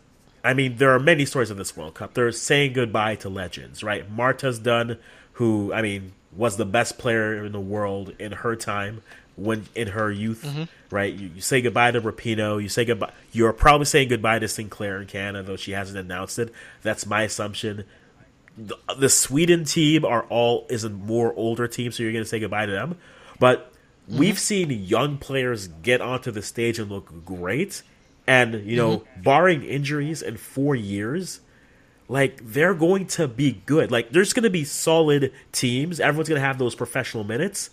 I 0.43 0.53
mean, 0.53 0.77
there 0.77 0.91
are 0.93 0.99
many 0.99 1.25
stories 1.25 1.49
of 1.49 1.57
this 1.57 1.75
World 1.75 1.95
Cup. 1.95 2.13
They're 2.13 2.31
saying 2.31 2.73
goodbye 2.73 3.15
to 3.15 3.29
legends, 3.29 3.83
right? 3.83 4.09
Marta's 4.09 4.59
done, 4.59 4.97
who 5.33 5.73
I 5.73 5.81
mean 5.81 6.13
was 6.35 6.57
the 6.57 6.65
best 6.65 6.97
player 6.97 7.43
in 7.45 7.51
the 7.51 7.59
world 7.59 8.13
in 8.19 8.31
her 8.33 8.55
time 8.55 9.01
when 9.37 9.67
in 9.75 9.89
her 9.89 10.11
youth, 10.11 10.43
mm-hmm. 10.43 10.63
right? 10.89 11.13
You, 11.13 11.29
you 11.35 11.41
say 11.41 11.61
goodbye 11.61 11.91
to 11.91 12.01
Rapinoe. 12.01 12.61
You 12.61 12.69
say 12.69 12.83
goodbye. 12.83 13.13
You're 13.31 13.53
probably 13.53 13.85
saying 13.85 14.09
goodbye 14.09 14.39
to 14.39 14.47
Sinclair 14.47 14.99
in 14.99 15.07
Canada, 15.07 15.43
though 15.43 15.55
she 15.55 15.71
hasn't 15.71 15.97
announced 15.97 16.39
it. 16.39 16.51
That's 16.81 17.05
my 17.05 17.23
assumption. 17.23 17.85
The, 18.57 18.75
the 18.97 19.09
Sweden 19.09 19.63
team 19.63 20.03
are 20.03 20.23
all 20.23 20.65
is 20.69 20.83
a 20.83 20.89
more 20.89 21.33
older 21.35 21.67
team, 21.67 21.91
so 21.91 22.03
you're 22.03 22.11
going 22.11 22.23
to 22.23 22.29
say 22.29 22.39
goodbye 22.39 22.65
to 22.65 22.71
them. 22.71 22.97
But 23.39 23.71
mm-hmm. 24.09 24.19
we've 24.19 24.39
seen 24.39 24.71
young 24.71 25.17
players 25.19 25.67
get 25.67 26.01
onto 26.01 26.31
the 26.31 26.41
stage 26.41 26.79
and 26.79 26.89
look 26.89 27.23
great, 27.23 27.83
and 28.25 28.65
you 28.65 28.75
know, 28.75 28.97
mm-hmm. 28.97 29.21
barring 29.21 29.63
injuries 29.63 30.23
in 30.23 30.37
four 30.37 30.75
years, 30.75 31.41
like 32.07 32.39
they're 32.43 32.73
going 32.73 33.05
to 33.07 33.27
be 33.27 33.61
good. 33.67 33.91
Like 33.91 34.09
there's 34.09 34.33
going 34.33 34.45
to 34.45 34.49
be 34.49 34.63
solid 34.63 35.31
teams. 35.51 35.99
Everyone's 35.99 36.27
going 36.27 36.41
to 36.41 36.47
have 36.47 36.57
those 36.57 36.73
professional 36.73 37.23
minutes. 37.23 37.69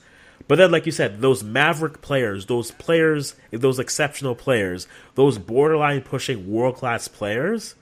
But 0.47 0.57
then, 0.57 0.70
like 0.70 0.85
you 0.87 0.93
said, 0.93 1.20
those 1.20 1.43
maverick 1.43 2.03
players, 2.03 2.47
those 2.47 2.70
players, 2.70 3.35
those 3.51 3.78
exceptional 3.78 4.35
players, 4.35 4.87
those 5.14 5.39
borderline 5.39 6.03
pushing 6.03 6.51
world 6.51 6.76
class 6.76 7.09
players, 7.09 7.74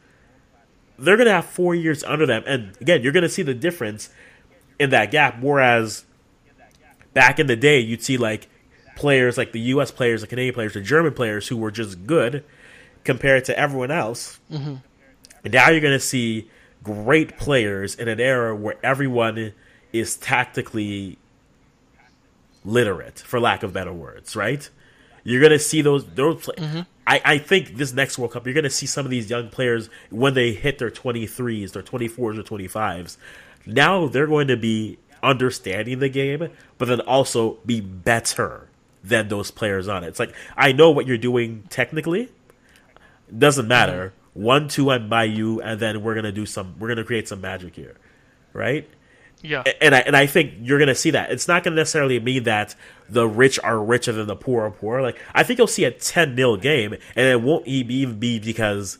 they're 0.98 1.16
going 1.16 1.26
to 1.26 1.32
have 1.32 1.46
four 1.46 1.74
years 1.74 2.05
under 2.05 2.24
them. 2.24 2.44
And 2.46 2.76
again, 2.80 3.03
you're 3.03 3.12
going 3.12 3.24
to 3.24 3.28
see 3.28 3.42
the 3.42 3.55
difference 3.55 4.11
in 4.78 4.90
that 4.90 5.11
gap. 5.11 5.42
Whereas 5.42 6.05
back 7.14 7.40
in 7.40 7.48
the 7.48 7.57
day, 7.57 7.80
you'd 7.80 8.03
see 8.03 8.16
like 8.16 8.48
players 8.94 9.36
like 9.36 9.50
the 9.53 9.61
U.S. 9.61 9.90
players, 9.90 10.20
the 10.20 10.28
Canadian 10.28 10.55
players, 10.55 10.74
the 10.74 10.80
German 10.80 11.14
players 11.14 11.48
who 11.48 11.57
were 11.57 11.72
just 11.72 12.07
good 12.07 12.44
compared 13.03 13.44
to 13.46 13.59
everyone 13.59 13.90
else. 13.90 14.38
Mm-hmm. 14.50 14.76
And 15.44 15.53
now 15.53 15.70
you're 15.70 15.80
going 15.80 15.92
to 15.92 16.00
see 16.00 16.48
great 16.84 17.36
players 17.36 17.96
in 17.96 18.07
an 18.07 18.20
era 18.20 18.55
where 18.55 18.76
everyone 18.84 19.53
is 19.92 20.16
tactically 20.16 21.18
literate, 22.65 23.19
for 23.19 23.41
lack 23.41 23.63
of 23.63 23.73
better 23.73 23.93
words, 23.93 24.37
right? 24.37 24.69
You're 25.25 25.43
gonna 25.43 25.59
see 25.59 25.83
those 25.83 26.05
those. 26.07 26.45
Play- 26.45 26.57
mm-hmm. 26.57 26.81
I 27.07 27.21
I 27.25 27.39
think 27.39 27.77
this 27.77 27.93
next 27.93 28.19
World 28.19 28.33
Cup, 28.33 28.47
you're 28.47 28.55
gonna 28.55 28.71
see 28.71 28.87
some 28.87 29.05
of 29.05 29.11
these 29.11 29.31
young 29.31 29.49
players 29.49 29.89
when 30.11 30.35
they 30.35 30.53
hit 30.53 30.79
their 30.79 30.91
23s, 30.91 31.73
their 31.73 31.83
24s, 31.83 32.19
or 32.19 32.43
25s. 32.43 33.17
Now 33.67 34.09
they're 34.09 34.27
going 34.27 34.49
to 34.49 34.57
be 34.57 34.99
understanding 35.23 36.01
the 36.01 36.09
game, 36.09 36.49
but 36.79 36.89
then 36.89 37.01
also 37.01 37.59
be 37.65 37.81
better 37.81 38.69
than 39.05 39.29
those 39.29 39.51
players 39.51 39.89
on 39.89 40.05
it. 40.05 40.09
It's 40.09 40.19
like 40.19 40.35
I 40.57 40.73
know 40.73 40.91
what 40.91 41.07
you're 41.07 41.19
doing 41.19 41.65
technically. 41.71 42.31
Doesn't 43.37 43.69
matter. 43.69 44.09
Mm-hmm. 44.09 44.43
One, 44.43 44.69
two, 44.69 44.91
I'm 44.91 45.09
by 45.09 45.25
you, 45.25 45.61
and 45.61 45.79
then 45.79 46.03
we're 46.03 46.15
gonna 46.15 46.33
do 46.33 46.47
some. 46.47 46.75
We're 46.79 46.89
gonna 46.89 47.05
create 47.05 47.29
some 47.29 47.41
magic 47.41 47.77
here, 47.77 47.97
right? 48.53 48.89
Yeah. 49.43 49.64
and 49.80 49.95
I 49.95 50.01
and 50.01 50.16
I 50.16 50.26
think 50.26 50.55
you're 50.62 50.78
gonna 50.78 50.95
see 50.95 51.11
that. 51.11 51.30
It's 51.32 51.49
not 51.49 51.64
gonna 51.64 51.76
necessarily 51.76 52.18
mean 52.20 52.45
that 52.45 52.74
the 53.09 53.26
rich 53.26 53.59
are 53.61 53.82
richer 53.82 54.12
than 54.12 54.26
the 54.26 54.36
poor 54.36 54.62
are 54.64 54.70
poor. 54.70 55.03
Like 55.03 55.18
I 55.34 55.43
think 55.43 55.59
you'll 55.59 55.66
see 55.66 55.84
a 55.84 55.90
10 55.90 56.36
0 56.36 56.57
game, 56.57 56.95
and 57.16 57.26
it 57.26 57.40
won't 57.43 57.66
even 57.66 58.18
be 58.18 58.38
because 58.38 58.99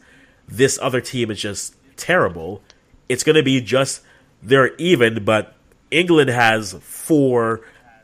this 0.49 0.79
other 0.83 1.01
team 1.01 1.31
is 1.31 1.41
just 1.41 1.77
terrible. 1.97 2.63
It's 3.09 3.23
gonna 3.23 3.43
be 3.43 3.61
just 3.61 4.03
they're 4.43 4.75
even, 4.77 5.25
but 5.25 5.55
England 5.91 6.31
has 6.31 6.73
four 6.81 7.61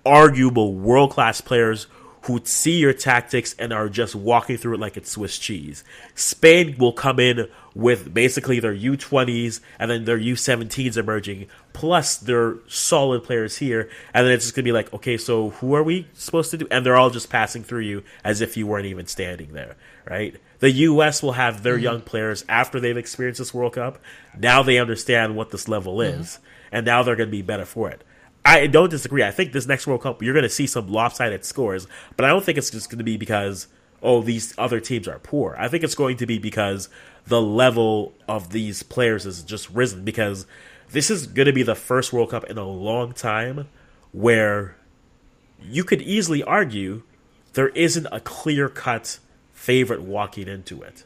arguable 0.07 0.75
world 0.75 1.11
class 1.11 1.41
players 1.41 1.89
who 2.23 2.41
see 2.45 2.79
your 2.79 2.93
tactics 2.93 3.55
and 3.59 3.73
are 3.73 3.89
just 3.89 4.15
walking 4.15 4.57
through 4.57 4.75
it 4.75 4.81
like 4.81 4.97
it's 4.97 5.11
Swiss 5.11 5.39
cheese. 5.39 5.83
Spain 6.15 6.77
will 6.79 6.93
come 6.93 7.19
in 7.19 7.49
with 7.79 8.13
basically 8.13 8.59
their 8.59 8.75
U20s 8.75 9.61
and 9.79 9.89
then 9.89 10.05
their 10.05 10.19
U17s 10.19 10.97
emerging, 10.97 11.47
plus 11.73 12.17
their 12.17 12.57
solid 12.67 13.23
players 13.23 13.59
here, 13.59 13.89
and 14.13 14.27
then 14.27 14.35
it's 14.35 14.47
just 14.47 14.57
gonna 14.57 14.65
be 14.65 14.73
like, 14.73 14.93
okay, 14.93 15.17
so 15.17 15.51
who 15.51 15.75
are 15.75 15.85
we 15.85 16.09
supposed 16.13 16.51
to 16.51 16.59
do? 16.59 16.67
And 16.73 16.85
they're 16.85 16.97
all 16.97 17.09
just 17.09 17.31
passing 17.31 17.63
through 17.63 17.83
you 17.83 18.03
as 18.25 18.41
if 18.41 18.57
you 18.57 18.67
weren't 18.67 18.87
even 18.87 19.07
standing 19.07 19.53
there, 19.53 19.77
right? 20.11 20.37
The 20.59 20.73
U.S. 20.73 21.23
will 21.23 21.33
have 21.33 21.63
their 21.63 21.75
mm-hmm. 21.75 21.85
young 21.85 22.01
players 22.01 22.45
after 22.49 22.81
they've 22.81 22.97
experienced 22.97 23.39
this 23.39 23.55
World 23.55 23.75
Cup. 23.75 24.01
Now 24.37 24.65
they 24.65 24.79
understand 24.79 25.37
what 25.37 25.51
this 25.51 25.69
level 25.69 25.99
mm-hmm. 25.99 26.21
is, 26.21 26.41
and 26.73 26.85
now 26.85 27.05
they're 27.05 27.15
going 27.15 27.29
to 27.29 27.31
be 27.31 27.43
better 27.43 27.65
for 27.65 27.89
it. 27.91 28.03
I 28.45 28.67
don't 28.67 28.91
disagree. 28.91 29.23
I 29.23 29.31
think 29.31 29.53
this 29.53 29.69
next 29.69 29.87
World 29.87 30.03
Cup 30.03 30.21
you're 30.21 30.35
going 30.35 30.43
to 30.43 30.49
see 30.49 30.67
some 30.67 30.89
lopsided 30.89 31.45
scores, 31.45 31.87
but 32.17 32.25
I 32.25 32.29
don't 32.31 32.45
think 32.45 32.59
it's 32.59 32.71
just 32.71 32.91
going 32.91 32.99
to 32.99 33.05
be 33.05 33.17
because 33.17 33.69
oh 34.03 34.21
these 34.21 34.53
other 34.59 34.81
teams 34.81 35.07
are 35.07 35.21
poor. 35.21 35.55
I 35.57 35.69
think 35.69 35.85
it's 35.85 35.95
going 35.95 36.17
to 36.17 36.27
be 36.27 36.41
because 36.41 36.89
the 37.29 37.41
level 37.41 38.15
of 38.27 38.51
these 38.51 38.83
players 38.83 39.25
has 39.25 39.43
just 39.43 39.69
risen 39.71 40.05
because 40.05 40.47
this 40.91 41.11
is 41.11 41.27
going 41.27 41.47
to 41.47 41.53
be 41.53 41.63
the 41.63 41.75
first 41.75 42.13
World 42.13 42.31
Cup 42.31 42.45
in 42.45 42.57
a 42.57 42.67
long 42.67 43.13
time 43.13 43.69
where 44.13 44.77
you 45.63 45.85
could 45.85 46.01
easily 46.01 46.43
argue 46.43 47.03
there 47.53 47.69
isn't 47.69 48.07
a 48.11 48.21
clear 48.21 48.69
cut 48.69 49.19
favorite 49.53 50.03
walking 50.03 50.49
into 50.49 50.83
it. 50.83 51.05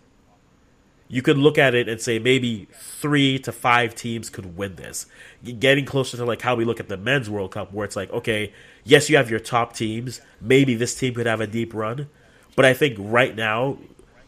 You 1.09 1.21
could 1.21 1.37
look 1.37 1.59
at 1.59 1.75
it 1.75 1.89
and 1.89 2.01
say 2.01 2.19
maybe 2.19 2.69
three 2.73 3.39
to 3.41 3.53
five 3.53 3.95
teams 3.95 4.31
could 4.31 4.57
win 4.57 4.77
this. 4.77 5.07
Getting 5.45 5.85
closer 5.85 6.17
to 6.17 6.25
like 6.25 6.41
how 6.41 6.55
we 6.55 6.65
look 6.65 6.81
at 6.81 6.89
the 6.89 6.97
men's 6.97 7.29
World 7.29 7.51
Cup, 7.51 7.73
where 7.73 7.85
it's 7.85 7.97
like, 7.97 8.11
okay, 8.13 8.53
yes, 8.85 9.11
you 9.11 9.17
have 9.17 9.29
your 9.29 9.41
top 9.41 9.75
teams. 9.75 10.21
Maybe 10.41 10.75
this 10.75 10.95
team 10.95 11.15
could 11.15 11.27
have 11.27 11.41
a 11.41 11.47
deep 11.47 11.75
run. 11.75 12.09
But 12.55 12.65
I 12.65 12.73
think 12.73 12.97
right 12.99 13.35
now, 13.35 13.79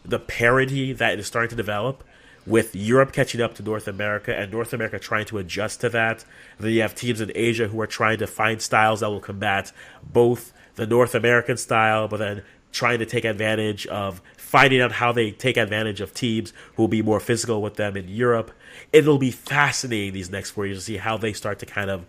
the 0.04 0.18
parity 0.18 0.92
that 0.92 1.18
is 1.18 1.26
starting 1.26 1.50
to 1.50 1.56
develop 1.56 2.04
with 2.46 2.76
Europe 2.76 3.12
catching 3.12 3.40
up 3.40 3.54
to 3.54 3.62
North 3.62 3.88
America 3.88 4.36
and 4.36 4.52
North 4.52 4.72
America 4.72 4.98
trying 4.98 5.24
to 5.26 5.38
adjust 5.38 5.80
to 5.80 5.88
that. 5.88 6.24
Then 6.58 6.72
you 6.72 6.82
have 6.82 6.94
teams 6.94 7.20
in 7.20 7.32
Asia 7.34 7.68
who 7.68 7.80
are 7.80 7.86
trying 7.86 8.18
to 8.18 8.26
find 8.26 8.60
styles 8.60 9.00
that 9.00 9.08
will 9.08 9.20
combat 9.20 9.72
both 10.02 10.52
the 10.74 10.86
North 10.86 11.14
American 11.14 11.56
style, 11.56 12.08
but 12.08 12.18
then 12.18 12.42
trying 12.72 12.98
to 12.98 13.06
take 13.06 13.24
advantage 13.24 13.86
of 13.86 14.20
finding 14.36 14.80
out 14.80 14.92
how 14.92 15.12
they 15.12 15.30
take 15.30 15.56
advantage 15.56 16.00
of 16.00 16.12
teams 16.12 16.52
who 16.74 16.82
will 16.82 16.88
be 16.88 17.02
more 17.02 17.20
physical 17.20 17.62
with 17.62 17.76
them 17.76 17.96
in 17.96 18.08
Europe. 18.08 18.50
It'll 18.92 19.18
be 19.18 19.30
fascinating 19.30 20.12
these 20.12 20.30
next 20.30 20.50
four 20.50 20.66
years 20.66 20.78
to 20.78 20.84
see 20.84 20.96
how 20.96 21.16
they 21.16 21.32
start 21.32 21.60
to 21.60 21.66
kind 21.66 21.88
of 21.88 22.04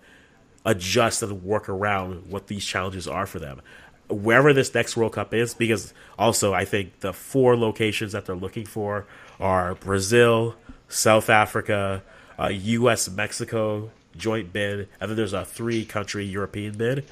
adjust 0.66 1.22
and 1.22 1.44
work 1.44 1.70
around 1.70 2.30
what 2.30 2.48
these 2.48 2.66
challenges 2.66 3.08
are 3.08 3.28
for 3.28 3.40
them. 3.40 3.62
Wherever 4.10 4.54
this 4.54 4.74
next 4.74 4.96
World 4.96 5.14
Cup 5.14 5.34
is, 5.34 5.54
because 5.54 5.94
also 6.18 6.54
I 6.54 6.66
think 6.66 7.00
the 7.00 7.14
four 7.14 7.58
locations 7.58 8.12
that 8.12 8.26
they're 8.26 8.36
looking 8.36 8.66
for 8.66 9.06
are 9.40 9.76
Brazil, 9.76 10.56
South 10.90 11.30
Africa, 11.30 12.04
uh, 12.40 12.50
U.S. 12.50 13.10
Mexico 13.10 13.90
joint 14.18 14.54
bid, 14.54 14.88
and 15.00 15.10
then 15.10 15.16
there's 15.16 15.34
a 15.34 15.46
three 15.46 15.86
country 15.86 16.26
European 16.26 16.78
bid. 16.78 17.06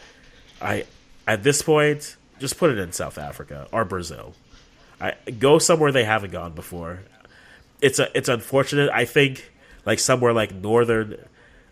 I 0.61 0.85
at 1.27 1.43
this 1.43 1.61
point 1.61 2.15
just 2.39 2.57
put 2.57 2.69
it 2.69 2.77
in 2.77 2.91
South 2.91 3.17
Africa 3.17 3.67
or 3.71 3.85
Brazil. 3.85 4.33
I 4.99 5.13
go 5.39 5.59
somewhere 5.59 5.91
they 5.91 6.05
haven't 6.05 6.31
gone 6.31 6.53
before. 6.53 6.99
It's 7.81 7.99
a 7.99 8.15
it's 8.17 8.29
unfortunate. 8.29 8.89
I 8.91 9.05
think 9.05 9.51
like 9.85 9.99
somewhere 9.99 10.33
like 10.33 10.53
northern. 10.53 11.17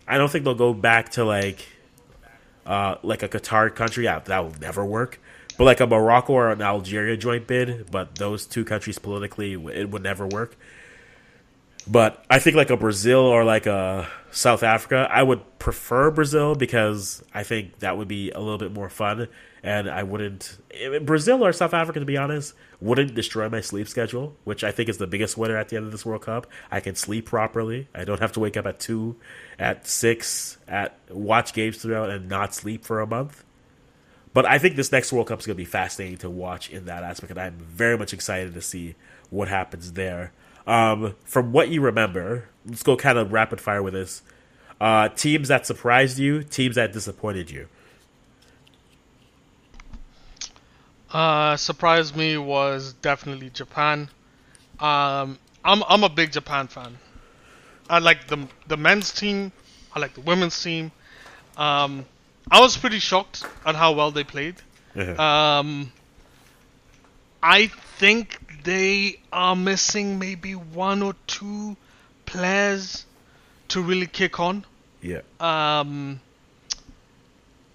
I 0.06 0.18
don't 0.18 0.30
think 0.30 0.44
they'll 0.44 0.54
go 0.54 0.74
back 0.74 1.10
to 1.12 1.24
like 1.24 1.66
uh, 2.66 2.96
like 3.02 3.22
a 3.22 3.28
Qatar 3.28 3.74
country. 3.74 4.04
Yeah, 4.04 4.18
that 4.20 4.38
will 4.40 4.54
never 4.60 4.84
work. 4.84 5.20
But 5.58 5.64
like 5.64 5.80
a 5.80 5.86
Morocco 5.86 6.32
or 6.32 6.50
an 6.50 6.62
Algeria 6.62 7.16
joint 7.16 7.46
bid, 7.46 7.90
but 7.90 8.16
those 8.16 8.46
two 8.46 8.64
countries 8.64 8.98
politically, 8.98 9.52
it 9.52 9.90
would 9.90 10.02
never 10.02 10.26
work. 10.26 10.56
But 11.86 12.24
I 12.30 12.38
think 12.38 12.56
like 12.56 12.70
a 12.70 12.76
Brazil 12.76 13.20
or 13.20 13.44
like 13.44 13.66
a 13.66 14.08
South 14.30 14.62
Africa, 14.62 15.08
I 15.10 15.22
would 15.22 15.58
prefer 15.58 16.10
Brazil 16.10 16.54
because 16.54 17.22
I 17.34 17.42
think 17.42 17.80
that 17.80 17.96
would 17.96 18.08
be 18.08 18.30
a 18.30 18.40
little 18.40 18.58
bit 18.58 18.72
more 18.72 18.88
fun, 18.88 19.28
and 19.62 19.90
I 19.90 20.02
wouldn't 20.02 20.58
Brazil 21.02 21.44
or 21.44 21.52
South 21.52 21.74
Africa 21.74 22.00
to 22.00 22.06
be 22.06 22.16
honest 22.16 22.54
wouldn't 22.80 23.14
destroy 23.14 23.48
my 23.48 23.60
sleep 23.60 23.86
schedule, 23.86 24.34
which 24.44 24.64
I 24.64 24.72
think 24.72 24.88
is 24.88 24.98
the 24.98 25.06
biggest 25.06 25.36
winner 25.38 25.56
at 25.56 25.68
the 25.68 25.76
end 25.76 25.86
of 25.86 25.92
this 25.92 26.04
World 26.04 26.22
Cup. 26.22 26.48
I 26.70 26.80
can 26.80 26.96
sleep 26.96 27.26
properly. 27.26 27.88
I 27.94 28.04
don't 28.04 28.20
have 28.20 28.32
to 28.32 28.40
wake 28.40 28.56
up 28.56 28.66
at 28.66 28.80
two, 28.80 29.16
at 29.58 29.86
six, 29.86 30.58
at 30.66 30.98
watch 31.08 31.52
games 31.52 31.76
throughout 31.76 32.10
and 32.10 32.28
not 32.28 32.54
sleep 32.54 32.84
for 32.84 33.00
a 33.00 33.06
month. 33.06 33.44
But 34.34 34.46
I 34.46 34.58
think 34.58 34.74
this 34.74 34.90
next 34.90 35.12
World 35.12 35.28
Cup 35.28 35.40
is 35.40 35.46
going 35.46 35.54
to 35.54 35.60
be 35.60 35.64
fascinating 35.64 36.18
to 36.18 36.30
watch 36.30 36.70
in 36.70 36.86
that 36.86 37.04
aspect, 37.04 37.30
and 37.30 37.40
I'm 37.40 37.58
very 37.58 37.96
much 37.96 38.12
excited 38.12 38.54
to 38.54 38.60
see 38.60 38.96
what 39.30 39.46
happens 39.48 39.92
there. 39.92 40.32
Um, 40.66 41.14
from 41.24 41.52
what 41.52 41.68
you 41.68 41.80
remember, 41.80 42.48
let's 42.66 42.82
go 42.82 42.96
kind 42.96 43.18
of 43.18 43.32
rapid 43.32 43.60
fire 43.60 43.82
with 43.82 43.94
this. 43.94 44.22
Uh, 44.80 45.08
teams 45.08 45.48
that 45.48 45.66
surprised 45.66 46.18
you, 46.18 46.42
teams 46.42 46.76
that 46.76 46.92
disappointed 46.92 47.50
you. 47.50 47.68
Uh, 51.12 51.56
surprised 51.56 52.16
me 52.16 52.38
was 52.38 52.94
definitely 52.94 53.50
Japan. 53.50 54.08
Um, 54.80 55.38
I'm 55.64 55.82
I'm 55.86 56.04
a 56.04 56.08
big 56.08 56.32
Japan 56.32 56.68
fan. 56.68 56.98
I 57.88 57.98
like 57.98 58.26
the 58.28 58.48
the 58.66 58.76
men's 58.76 59.12
team. 59.12 59.52
I 59.94 60.00
like 60.00 60.14
the 60.14 60.22
women's 60.22 60.60
team. 60.60 60.90
Um, 61.56 62.06
I 62.50 62.60
was 62.60 62.76
pretty 62.76 62.98
shocked 62.98 63.44
at 63.66 63.74
how 63.74 63.92
well 63.92 64.10
they 64.10 64.24
played. 64.24 64.56
Um, 64.96 65.92
I 67.42 67.66
think 67.98 68.38
they 68.64 69.18
are 69.32 69.56
missing 69.56 70.18
maybe 70.18 70.54
one 70.54 71.02
or 71.02 71.14
two 71.26 71.76
players 72.26 73.04
to 73.68 73.82
really 73.82 74.06
kick 74.06 74.40
on. 74.40 74.64
yeah. 75.00 75.20
Um, 75.40 76.20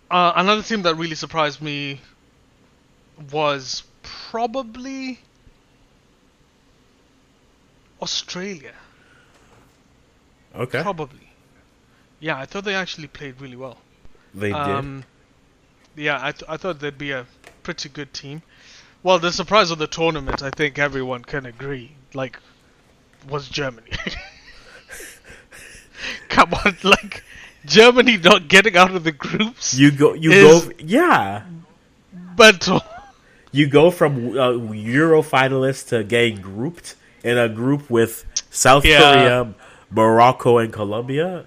uh, 0.09 0.33
another 0.35 0.61
team 0.63 0.83
that 0.83 0.95
really 0.95 1.15
surprised 1.15 1.61
me 1.61 1.99
was 3.31 3.83
probably 4.03 5.19
Australia. 8.01 8.73
Okay. 10.55 10.81
Probably. 10.81 11.29
Yeah, 12.19 12.37
I 12.37 12.45
thought 12.45 12.63
they 12.63 12.75
actually 12.75 13.07
played 13.07 13.41
really 13.41 13.57
well. 13.57 13.77
They 14.33 14.47
did. 14.49 14.55
Um, 14.55 15.03
yeah, 15.95 16.19
I, 16.21 16.31
th- 16.31 16.45
I 16.47 16.57
thought 16.57 16.79
they'd 16.79 16.97
be 16.97 17.11
a 17.11 17.25
pretty 17.63 17.89
good 17.89 18.13
team. 18.13 18.41
Well, 19.07 19.19
the 19.19 19.31
surprise 19.31 19.71
of 19.71 19.77
the 19.77 19.87
tournament, 19.87 20.43
I 20.43 20.49
think 20.49 20.77
everyone 20.77 21.23
can 21.23 21.45
agree, 21.45 21.93
like, 22.13 22.37
was 23.29 23.47
Germany. 23.47 23.87
Come 26.27 26.53
on, 26.53 26.75
like, 26.83 27.23
Germany 27.65 28.17
not 28.17 28.49
getting 28.49 28.75
out 28.75 28.93
of 28.93 29.05
the 29.05 29.13
groups. 29.13 29.75
You 29.75 29.91
go. 29.91 30.13
You 30.13 30.31
go. 30.31 30.71
Yeah. 30.79 31.43
But 32.35 32.67
You 33.53 33.67
go 33.67 33.91
from 33.91 34.37
uh, 34.37 34.73
Euro 34.73 35.21
finalists 35.21 35.87
to 35.87 36.03
getting 36.03 36.41
grouped 36.41 36.95
in 37.23 37.37
a 37.37 37.47
group 37.47 37.89
with 37.89 38.25
South 38.51 38.83
Yeah. 38.83 38.99
Korea, 38.99 39.53
Morocco, 39.89 40.57
and 40.57 40.73
Colombia. 40.73 41.45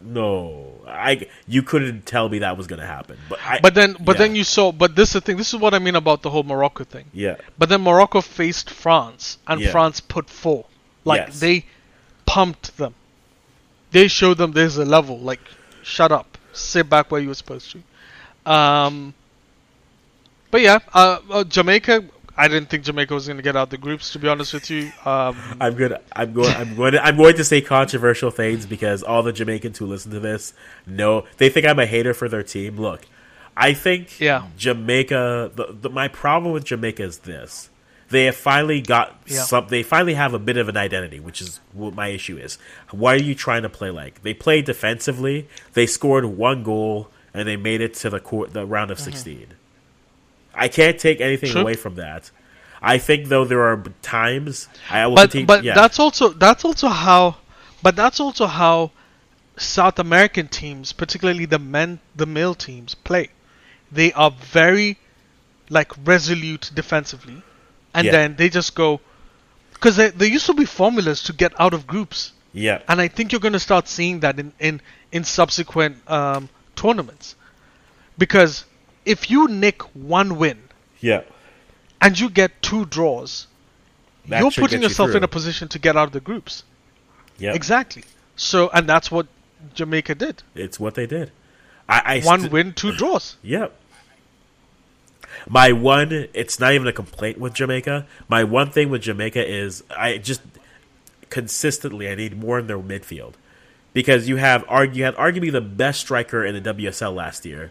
No, 0.00 0.72
I. 0.86 1.26
You 1.46 1.62
couldn't 1.62 2.06
tell 2.06 2.28
me 2.28 2.38
that 2.40 2.56
was 2.56 2.66
going 2.66 2.80
to 2.80 2.86
happen. 2.86 3.18
But 3.28 3.40
I, 3.42 3.58
but 3.60 3.74
then 3.74 3.96
but 3.98 4.14
yeah. 4.16 4.18
then 4.26 4.36
you 4.36 4.44
saw 4.44 4.70
but 4.72 4.94
this 4.94 5.08
is 5.10 5.12
the 5.14 5.20
thing. 5.20 5.36
This 5.36 5.52
is 5.52 5.58
what 5.60 5.74
I 5.74 5.78
mean 5.80 5.96
about 5.96 6.22
the 6.22 6.30
whole 6.30 6.44
Morocco 6.44 6.84
thing. 6.84 7.06
Yeah. 7.12 7.36
But 7.58 7.68
then 7.68 7.82
Morocco 7.82 8.20
faced 8.20 8.70
France 8.70 9.38
and 9.46 9.60
Yeah. 9.60 9.70
France 9.72 10.00
put 10.00 10.30
four. 10.30 10.66
Like 11.04 11.26
Yes. 11.28 11.40
they 11.40 11.64
pumped 12.26 12.76
them. 12.76 12.94
they 13.90 14.06
showed 14.08 14.36
them 14.38 14.52
there's 14.52 14.76
a 14.76 14.84
level. 14.84 15.18
Like, 15.18 15.40
shut 15.82 16.12
up, 16.12 16.36
sit 16.52 16.88
back 16.90 17.10
where 17.10 17.20
you 17.20 17.28
were 17.28 17.34
supposed 17.34 17.72
to. 17.72 18.50
Um, 18.50 19.14
but 20.50 20.60
yeah, 20.60 20.78
uh, 20.94 21.18
uh, 21.30 21.44
Jamaica. 21.44 22.04
I 22.38 22.46
didn't 22.48 22.70
think 22.70 22.84
Jamaica 22.84 23.12
was 23.12 23.26
going 23.26 23.36
to 23.36 23.42
get 23.42 23.56
out 23.56 23.68
the 23.70 23.76
groups. 23.78 24.12
To 24.12 24.18
be 24.20 24.28
honest 24.28 24.54
with 24.54 24.70
you, 24.70 24.92
um, 25.04 25.36
I'm 25.60 25.74
good. 25.74 25.96
I'm 26.14 26.32
going. 26.32 26.54
I'm 26.54 26.76
going. 26.76 26.92
To, 26.92 27.04
I'm 27.04 27.16
going 27.16 27.34
to 27.36 27.44
say 27.44 27.60
controversial 27.60 28.30
things 28.30 28.64
because 28.64 29.02
all 29.02 29.22
the 29.24 29.32
Jamaicans 29.32 29.76
who 29.78 29.86
listen 29.86 30.12
to 30.12 30.20
this 30.20 30.54
know 30.86 31.24
they 31.38 31.48
think 31.48 31.66
I'm 31.66 31.78
a 31.80 31.86
hater 31.86 32.14
for 32.14 32.28
their 32.28 32.44
team. 32.44 32.76
Look, 32.76 33.06
I 33.56 33.74
think 33.74 34.20
Yeah. 34.20 34.44
Jamaica. 34.56 35.50
The, 35.54 35.76
the, 35.80 35.90
my 35.90 36.06
problem 36.08 36.52
with 36.52 36.64
Jamaica 36.64 37.02
is 37.02 37.18
this: 37.18 37.70
they 38.08 38.26
have 38.26 38.36
finally 38.36 38.80
got 38.80 39.18
Yeah. 39.26 39.42
some. 39.42 39.66
They 39.68 39.82
finally 39.82 40.14
have 40.14 40.32
a 40.32 40.38
bit 40.38 40.56
of 40.56 40.68
an 40.68 40.76
identity, 40.76 41.18
which 41.18 41.40
is 41.42 41.58
what 41.72 41.92
my 41.94 42.08
issue 42.08 42.36
is. 42.38 42.56
Why 42.92 43.14
are 43.14 43.16
you 43.16 43.34
trying 43.34 43.62
to 43.62 43.68
play 43.68 43.90
like 43.90 44.22
they 44.22 44.32
play 44.32 44.62
defensively? 44.62 45.48
They 45.72 45.86
scored 45.86 46.24
one 46.24 46.62
goal 46.62 47.10
and 47.34 47.48
they 47.48 47.56
made 47.56 47.80
it 47.80 47.94
to 47.94 48.10
the 48.10 48.20
court, 48.20 48.52
the 48.52 48.64
round 48.64 48.90
of 48.90 48.98
16. 48.98 49.48
I 50.54 50.68
can't 50.68 50.98
take 50.98 51.20
anything 51.20 51.50
True. 51.50 51.60
away 51.62 51.74
from 51.74 51.94
that. 51.96 52.30
I 52.80 52.98
think 52.98 53.26
though 53.28 53.44
there 53.44 53.62
are 53.62 53.82
times 54.02 54.68
I 54.90 55.06
will 55.06 55.16
but 55.16 55.22
continue. 55.30 55.46
but 55.46 55.64
yeah. 55.64 55.74
that's 55.74 55.98
also 55.98 56.28
that's 56.30 56.64
also 56.64 56.88
how, 56.88 57.36
but 57.82 57.96
that's 57.96 58.20
also 58.20 58.46
how 58.46 58.92
South 59.56 59.98
American 59.98 60.46
teams, 60.48 60.92
particularly 60.92 61.44
the 61.44 61.58
men, 61.58 61.98
the 62.14 62.26
male 62.26 62.54
teams, 62.54 62.94
play. 62.94 63.30
They 63.90 64.12
are 64.12 64.30
very 64.30 64.98
like 65.70 65.92
resolute 66.06 66.70
defensively, 66.74 67.42
and 67.94 68.04
Yeah. 68.06 68.12
then 68.12 68.36
they 68.36 68.48
just 68.48 68.74
go 68.74 69.00
because 69.72 69.96
there, 69.96 70.10
there 70.10 70.28
used 70.28 70.46
to 70.46 70.54
be 70.54 70.64
formulas 70.64 71.22
to 71.24 71.32
get 71.32 71.52
out 71.60 71.74
of 71.74 71.86
groups, 71.86 72.32
yeah. 72.52 72.80
and 72.88 73.00
I 73.00 73.08
think 73.08 73.32
you're 73.32 73.40
going 73.40 73.52
to 73.54 73.60
start 73.60 73.88
seeing 73.88 74.20
that 74.20 74.38
in 74.38 74.52
in 74.60 74.80
in 75.10 75.24
subsequent 75.24 75.96
um, 76.08 76.48
tournaments, 76.76 77.34
because 78.16 78.64
if 79.08 79.30
you 79.30 79.48
nick 79.48 79.82
one 79.94 80.36
win 80.38 80.58
Yeah. 81.00 81.22
and 82.00 82.18
you 82.18 82.28
get 82.30 82.60
two 82.62 82.84
draws, 82.84 83.46
That 84.28 84.40
you're 84.40 84.50
putting 84.50 84.80
you 84.82 84.88
yourself 84.88 85.14
in 85.14 85.24
a 85.24 85.28
position 85.28 85.68
to 85.68 85.78
get 85.78 85.96
out 85.96 86.06
of 86.08 86.12
the 86.12 86.20
groups. 86.20 86.62
Yeah. 87.38 87.54
Exactly. 87.54 88.04
So, 88.36 88.68
and 88.74 88.88
that's 88.88 89.10
what 89.10 89.26
Jamaica 89.74 90.14
did. 90.14 90.42
It's 90.54 90.78
what 90.78 90.94
they 90.94 91.06
did. 91.06 91.32
I, 91.88 92.02
I 92.04 92.20
One 92.20 92.40
st- 92.40 92.52
win, 92.52 92.72
two 92.74 92.92
draws. 92.92 93.36
Yep. 93.42 93.74
My 95.48 95.72
one, 95.72 96.28
it's 96.34 96.58
not 96.60 96.72
even 96.72 96.86
a 96.88 96.92
complaint 96.92 97.38
with 97.38 97.54
Jamaica. 97.54 98.06
My 98.28 98.44
one 98.44 98.70
thing 98.70 98.90
with 98.90 99.02
Jamaica 99.02 99.46
is 99.46 99.84
I 99.96 100.18
just 100.18 100.42
consistently 101.30 102.08
I 102.10 102.14
need 102.14 102.36
more 102.38 102.58
in 102.58 102.66
their 102.66 102.78
midfield 102.78 103.34
because 103.92 104.28
you 104.28 104.36
have 104.36 104.64
you 104.92 105.04
had 105.04 105.14
arguably 105.16 105.52
the 105.52 105.60
best 105.60 106.00
striker 106.00 106.44
in 106.44 106.60
the 106.60 106.74
WSL 106.74 107.14
last 107.14 107.46
year, 107.46 107.70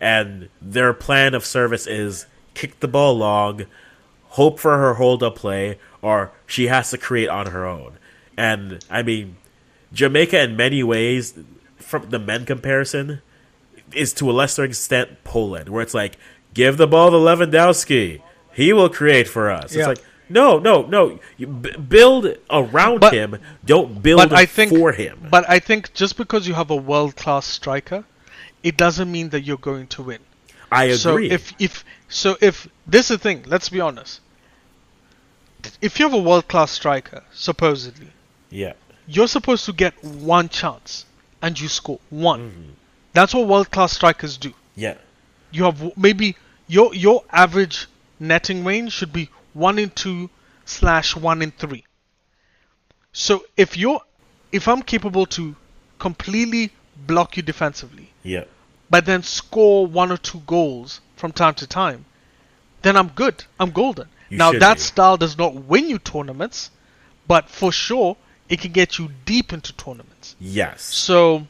and 0.00 0.48
their 0.60 0.92
plan 0.92 1.34
of 1.34 1.44
service 1.44 1.86
is 1.86 2.26
kick 2.54 2.80
the 2.80 2.88
ball 2.88 3.16
long, 3.16 3.66
hope 4.30 4.58
for 4.60 4.76
her 4.78 4.94
hold 4.94 5.22
up 5.22 5.36
play, 5.36 5.78
or 6.02 6.32
she 6.46 6.66
has 6.66 6.90
to 6.90 6.98
create 6.98 7.28
on 7.28 7.46
her 7.46 7.66
own. 7.66 7.98
And 8.36 8.84
I 8.90 9.02
mean, 9.02 9.36
Jamaica 9.92 10.42
in 10.42 10.56
many 10.56 10.82
ways, 10.82 11.34
from 11.76 12.10
the 12.10 12.18
men 12.18 12.44
comparison, 12.44 13.22
is 13.92 14.12
to 14.14 14.30
a 14.30 14.32
lesser 14.32 14.64
extent 14.64 15.22
Poland, 15.24 15.68
where 15.68 15.82
it's 15.82 15.94
like, 15.94 16.18
give 16.54 16.76
the 16.76 16.86
ball 16.86 17.10
to 17.10 17.16
Lewandowski, 17.16 18.20
he 18.52 18.72
will 18.72 18.88
create 18.88 19.28
for 19.28 19.50
us. 19.50 19.74
Yeah. 19.74 19.80
It's 19.80 19.88
like, 19.88 20.04
no, 20.28 20.58
no, 20.58 20.82
no, 20.82 21.20
you 21.36 21.46
b- 21.46 21.76
build 21.76 22.36
around 22.50 23.00
But- 23.00 23.14
him, 23.14 23.38
don't 23.64 24.02
build 24.02 24.18
But 24.18 24.32
I 24.32 24.44
think 24.44 24.70
for 24.72 24.92
him. 24.92 25.28
But 25.30 25.48
I 25.48 25.60
think 25.60 25.94
just 25.94 26.16
because 26.16 26.48
you 26.48 26.54
have 26.54 26.70
a 26.70 26.76
world 26.76 27.14
class 27.16 27.46
striker, 27.46 28.04
it 28.66 28.76
doesn't 28.76 29.10
mean 29.10 29.28
that 29.28 29.42
you're 29.42 29.64
going 29.70 29.86
to 29.86 30.02
win. 30.02 30.18
I 30.72 30.84
agree. 30.84 30.96
So 30.96 31.18
if 31.18 31.54
if 31.60 31.84
so 32.08 32.36
if 32.40 32.68
this 32.86 33.10
is 33.10 33.18
the 33.18 33.22
thing, 33.22 33.44
let's 33.46 33.68
be 33.68 33.80
honest. 33.80 34.20
If 35.80 35.98
you 35.98 36.06
have 36.06 36.14
a 36.14 36.22
world 36.30 36.48
class 36.48 36.72
striker, 36.72 37.22
supposedly, 37.32 38.08
yeah, 38.50 38.72
you're 39.06 39.28
supposed 39.28 39.64
to 39.66 39.72
get 39.72 39.94
one 40.04 40.48
chance 40.48 41.06
and 41.40 41.58
you 41.60 41.68
score 41.68 42.00
one. 42.10 42.40
Mm-hmm. 42.40 42.70
That's 43.12 43.34
what 43.34 43.46
world 43.46 43.70
class 43.70 43.92
strikers 43.92 44.36
do. 44.36 44.52
yeah, 44.74 44.96
you 45.52 45.62
have 45.64 45.96
maybe 45.96 46.36
your 46.66 46.92
your 46.94 47.22
average 47.30 47.86
netting 48.18 48.64
range 48.64 48.92
should 48.92 49.12
be 49.12 49.30
one 49.54 49.78
in 49.78 49.90
two 49.90 50.28
slash 50.64 51.14
one 51.14 51.40
in 51.40 51.52
three. 51.52 51.84
So 53.12 53.44
if 53.56 53.76
you're 53.76 54.00
if 54.50 54.66
I'm 54.66 54.82
capable 54.82 55.26
to 55.38 55.54
completely 56.00 56.72
block 56.96 57.36
you 57.36 57.42
defensively, 57.42 58.10
yeah, 58.22 58.44
but 58.90 59.04
then 59.06 59.22
score 59.22 59.86
one 59.86 60.10
or 60.12 60.16
two 60.16 60.40
goals 60.46 61.00
from 61.16 61.32
time 61.32 61.54
to 61.54 61.66
time, 61.66 62.04
then 62.82 62.96
I'm 62.96 63.08
good. 63.08 63.44
I'm 63.58 63.70
golden. 63.70 64.08
You 64.28 64.38
now 64.38 64.52
that 64.52 64.74
be. 64.76 64.80
style 64.80 65.16
does 65.16 65.36
not 65.38 65.54
win 65.54 65.88
you 65.88 65.98
tournaments, 65.98 66.70
but 67.26 67.48
for 67.48 67.72
sure 67.72 68.16
it 68.48 68.60
can 68.60 68.72
get 68.72 68.98
you 68.98 69.10
deep 69.24 69.52
into 69.52 69.72
tournaments. 69.72 70.36
yes, 70.38 70.82
So 70.82 71.46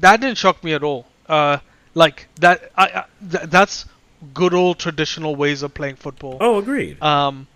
that 0.00 0.20
didn't 0.20 0.38
shock 0.38 0.62
me 0.64 0.72
at 0.74 0.82
all. 0.82 1.06
Uh, 1.28 1.58
like 1.94 2.26
that, 2.40 2.70
I, 2.76 2.84
I 2.86 3.04
th- 3.30 3.44
that's 3.50 3.86
good 4.32 4.54
old 4.54 4.78
traditional 4.78 5.36
ways 5.36 5.62
of 5.62 5.74
playing 5.74 5.96
football. 5.96 6.38
oh, 6.40 6.58
agreed. 6.58 7.00
Um, 7.02 7.46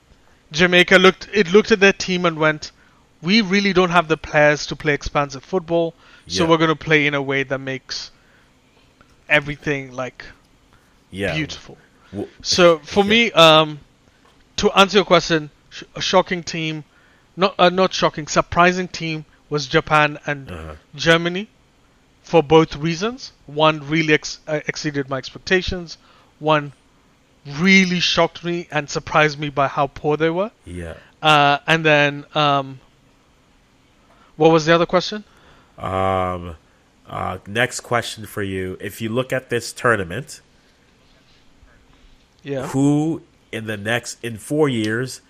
Jamaica 0.53 0.97
looked 0.97 1.28
it 1.32 1.53
looked 1.53 1.72
at 1.72 1.80
their 1.80 1.93
team 1.93 2.24
and 2.24 2.39
went, 2.39 2.70
"We 3.20 3.41
really 3.43 3.72
don't 3.72 3.91
have 3.91 4.09
the 4.09 4.16
players 4.16 4.66
to 4.66 4.76
play 4.76 4.95
expansive 4.95 5.45
football, 5.45 5.95
so 6.26 6.45
Yeah. 6.45 6.51
we're 6.51 6.57
going 6.59 6.68
to 6.70 6.76
play 6.76 7.07
in 7.07 7.14
a 7.14 7.20
way 7.22 7.43
that 7.43 7.59
makes 7.59 8.11
everything 9.28 9.92
like 9.92 10.24
yeah, 11.10 11.34
beautiful." 11.34 11.76
W- 12.12 12.28
So 12.42 12.78
for 12.80 13.04
me, 13.04 13.30
um, 13.32 13.80
to 14.56 14.70
answer 14.72 14.98
your 14.98 15.04
question, 15.04 15.50
sh- 15.70 15.82
a 15.94 16.00
shocking 16.00 16.42
team, 16.42 16.84
not 17.36 17.54
uh, 17.58 17.68
not 17.70 17.92
shocking, 17.92 18.26
surprising 18.26 18.88
team 18.88 19.24
was 19.50 19.66
Japan 19.66 20.18
and 20.26 20.50
Uh-huh. 20.50 20.74
Germany, 20.94 21.48
for 22.22 22.42
both 22.42 22.76
reasons. 22.76 23.32
One 23.46 23.80
really 23.88 24.14
ex- 24.14 24.40
uh, 24.46 24.60
exceeded 24.66 25.08
my 25.08 25.18
expectations. 25.18 25.96
One 26.38 26.72
really 27.58 28.00
shocked 28.00 28.44
me 28.44 28.68
and 28.70 28.90
surprised 28.90 29.38
me 29.38 29.48
by 29.48 29.68
how 29.68 29.86
poor 29.86 30.16
they 30.16 30.30
were. 30.30 30.50
yeah. 30.66 30.94
Uh, 31.22 31.58
and 31.66 31.84
then, 31.84 32.24
um, 32.34 32.78
what 34.36 34.50
was 34.52 34.66
the 34.66 34.74
other 34.74 34.86
question? 34.86 35.24
Um, 35.78 36.56
uh, 37.09 37.38
next 37.46 37.80
question 37.80 38.26
for 38.26 38.42
you: 38.42 38.76
If 38.80 39.00
you 39.00 39.09
look 39.09 39.32
at 39.32 39.50
this 39.50 39.72
tournament, 39.72 40.40
Yeah. 42.42 42.66
who 42.68 43.22
in 43.52 43.66
the 43.66 43.76
next 43.76 44.22
in 44.22 44.36
four 44.38 44.68
years, 44.68 45.20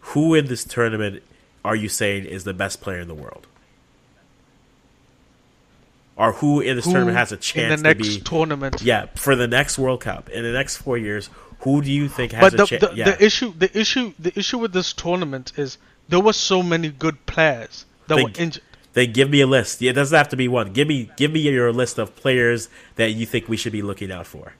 who 0.00 0.34
in 0.34 0.46
this 0.46 0.64
tournament 0.64 1.22
are 1.64 1.76
you 1.76 1.88
saying 1.88 2.24
is 2.24 2.44
the 2.44 2.54
best 2.54 2.80
player 2.80 3.00
in 3.00 3.08
the 3.08 3.14
world? 3.14 3.46
Or 6.16 6.32
who 6.32 6.60
in 6.60 6.76
this 6.76 6.84
Who 6.84 6.92
tournament 6.92 7.16
has 7.16 7.32
a 7.32 7.36
chance 7.38 7.72
in 7.72 7.82
the 7.82 7.94
next 7.94 8.08
to 8.08 8.18
be? 8.18 8.20
tournament? 8.20 8.82
Yeah, 8.82 9.06
for 9.14 9.34
the 9.36 9.46
next 9.48 9.78
World 9.78 10.02
Cup 10.02 10.28
in 10.28 10.42
the 10.42 10.52
next 10.52 10.76
four 10.76 10.98
years, 10.98 11.30
who 11.60 11.80
do 11.80 11.90
you 11.90 12.08
think 12.08 12.32
has 12.32 12.52
but 12.52 12.56
the, 12.56 12.62
a 12.64 12.66
chance? 12.66 12.80
the, 12.88 12.94
Yeah, 12.94 13.04
the 13.10 13.24
issue 13.24 13.52
the 13.56 13.78
issue 13.78 14.12
the 14.18 14.38
issue 14.38 14.58
with 14.58 14.72
this 14.72 14.92
tournament 14.92 15.52
is 15.56 15.78
there 16.08 16.20
were 16.20 16.34
so 16.34 16.62
many 16.62 16.88
good 16.90 17.24
players 17.26 17.86
that 18.08 18.16
were 18.16 18.30
injured. 18.36 18.62
Then 18.92 19.12
give 19.12 19.30
me 19.30 19.40
a 19.40 19.46
list. 19.46 19.80
It 19.82 19.92
doesn't 19.92 20.16
have 20.16 20.28
to 20.30 20.36
be 20.36 20.48
one. 20.48 20.72
Give 20.72 20.88
me 20.88 21.10
give 21.16 21.30
me 21.32 21.40
your 21.40 21.72
list 21.72 21.98
of 21.98 22.14
players 22.16 22.68
that 22.96 23.12
you 23.12 23.26
think 23.26 23.48
we 23.48 23.56
should 23.56 23.72
be 23.72 23.82
looking 23.82 24.10
out 24.10 24.26
for. 24.26 24.54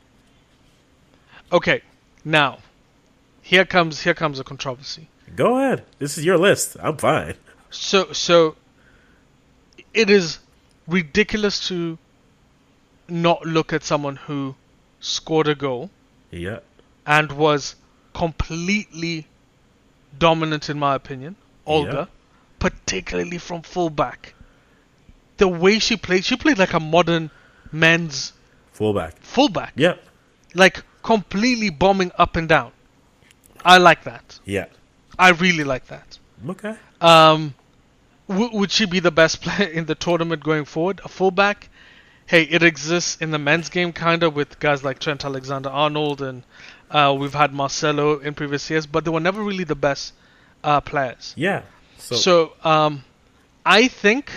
Okay, 1.53 1.83
now 2.25 2.59
here 3.43 3.65
comes 3.65 4.03
here 4.03 4.15
comes 4.15 4.39
a 4.39 4.45
controversy. 4.45 5.09
Go 5.35 5.59
ahead. 5.59 5.85
This 5.99 6.17
is 6.19 6.25
your 6.25 6.39
list. 6.39 6.77
I'm 6.83 6.97
fine. 6.97 7.35
So 7.71 8.13
so 8.13 8.57
it 9.95 10.11
is 10.11 10.39
ridiculous 10.87 11.69
to 11.69 11.99
not 13.09 13.45
look 13.45 13.73
at 13.73 13.83
someone 13.83 14.17
who 14.17 14.55
scored 15.01 15.49
a 15.49 15.55
goal 15.55 15.91
Yeah. 16.31 16.61
and 17.07 17.33
was 17.33 17.75
completely 18.15 19.27
dominant 20.17 20.69
in 20.69 20.79
my 20.79 20.95
opinion, 20.95 21.37
Olga, 21.67 22.09
particularly 22.61 23.39
from 23.39 23.63
fullback. 23.63 24.35
The 25.39 25.49
way 25.49 25.79
she 25.81 25.97
played, 25.97 26.25
she 26.25 26.37
played 26.37 26.59
like 26.59 26.75
a 26.75 26.81
modern 26.81 27.31
men's 27.73 28.33
Fullback. 28.73 29.17
fullback. 29.21 29.73
Yeah. 29.75 29.95
Like 30.55 30.85
completely 31.03 31.71
bombing 31.71 32.13
up 32.19 32.37
and 32.37 32.49
down. 32.49 32.73
I 33.65 33.79
like 33.79 34.05
that. 34.05 34.39
Yeah. 34.45 34.67
I 35.19 35.31
really 35.31 35.65
like 35.65 35.87
that. 35.89 36.19
Okay. 36.49 36.75
Um, 37.01 37.55
w- 38.29 38.51
would 38.57 38.71
she 38.71 38.87
be 38.87 39.01
the 39.01 39.11
best 39.11 39.41
player 39.43 39.69
in 39.69 39.87
the 39.87 39.95
tournament 39.95 40.43
going 40.45 40.65
forward? 40.67 41.01
A 41.05 41.09
fullback? 41.09 41.69
Hey, 42.27 42.43
it 42.45 42.63
exists 42.63 43.21
in 43.21 43.31
the 43.33 43.39
men's 43.39 43.69
game, 43.71 43.93
kind 43.93 44.23
of, 44.23 44.35
with 44.37 44.61
guys 44.61 44.85
like 44.85 44.99
Trent 45.01 45.25
Alexander-Arnold, 45.25 46.23
and 46.23 46.45
uh, 46.91 47.15
we've 47.19 47.35
had 47.35 47.53
Marcelo 47.53 48.19
in 48.21 48.35
previous 48.35 48.71
years, 48.71 48.87
but 48.87 49.05
they 49.05 49.11
were 49.11 49.19
never 49.21 49.43
really 49.43 49.65
the 49.65 49.75
best 49.75 50.15
uh, 50.63 50.81
players. 50.81 51.35
Yeah. 51.37 51.63
So, 52.01 52.17
So, 52.17 52.53
um, 52.65 53.05
I 53.65 53.89
think 53.89 54.31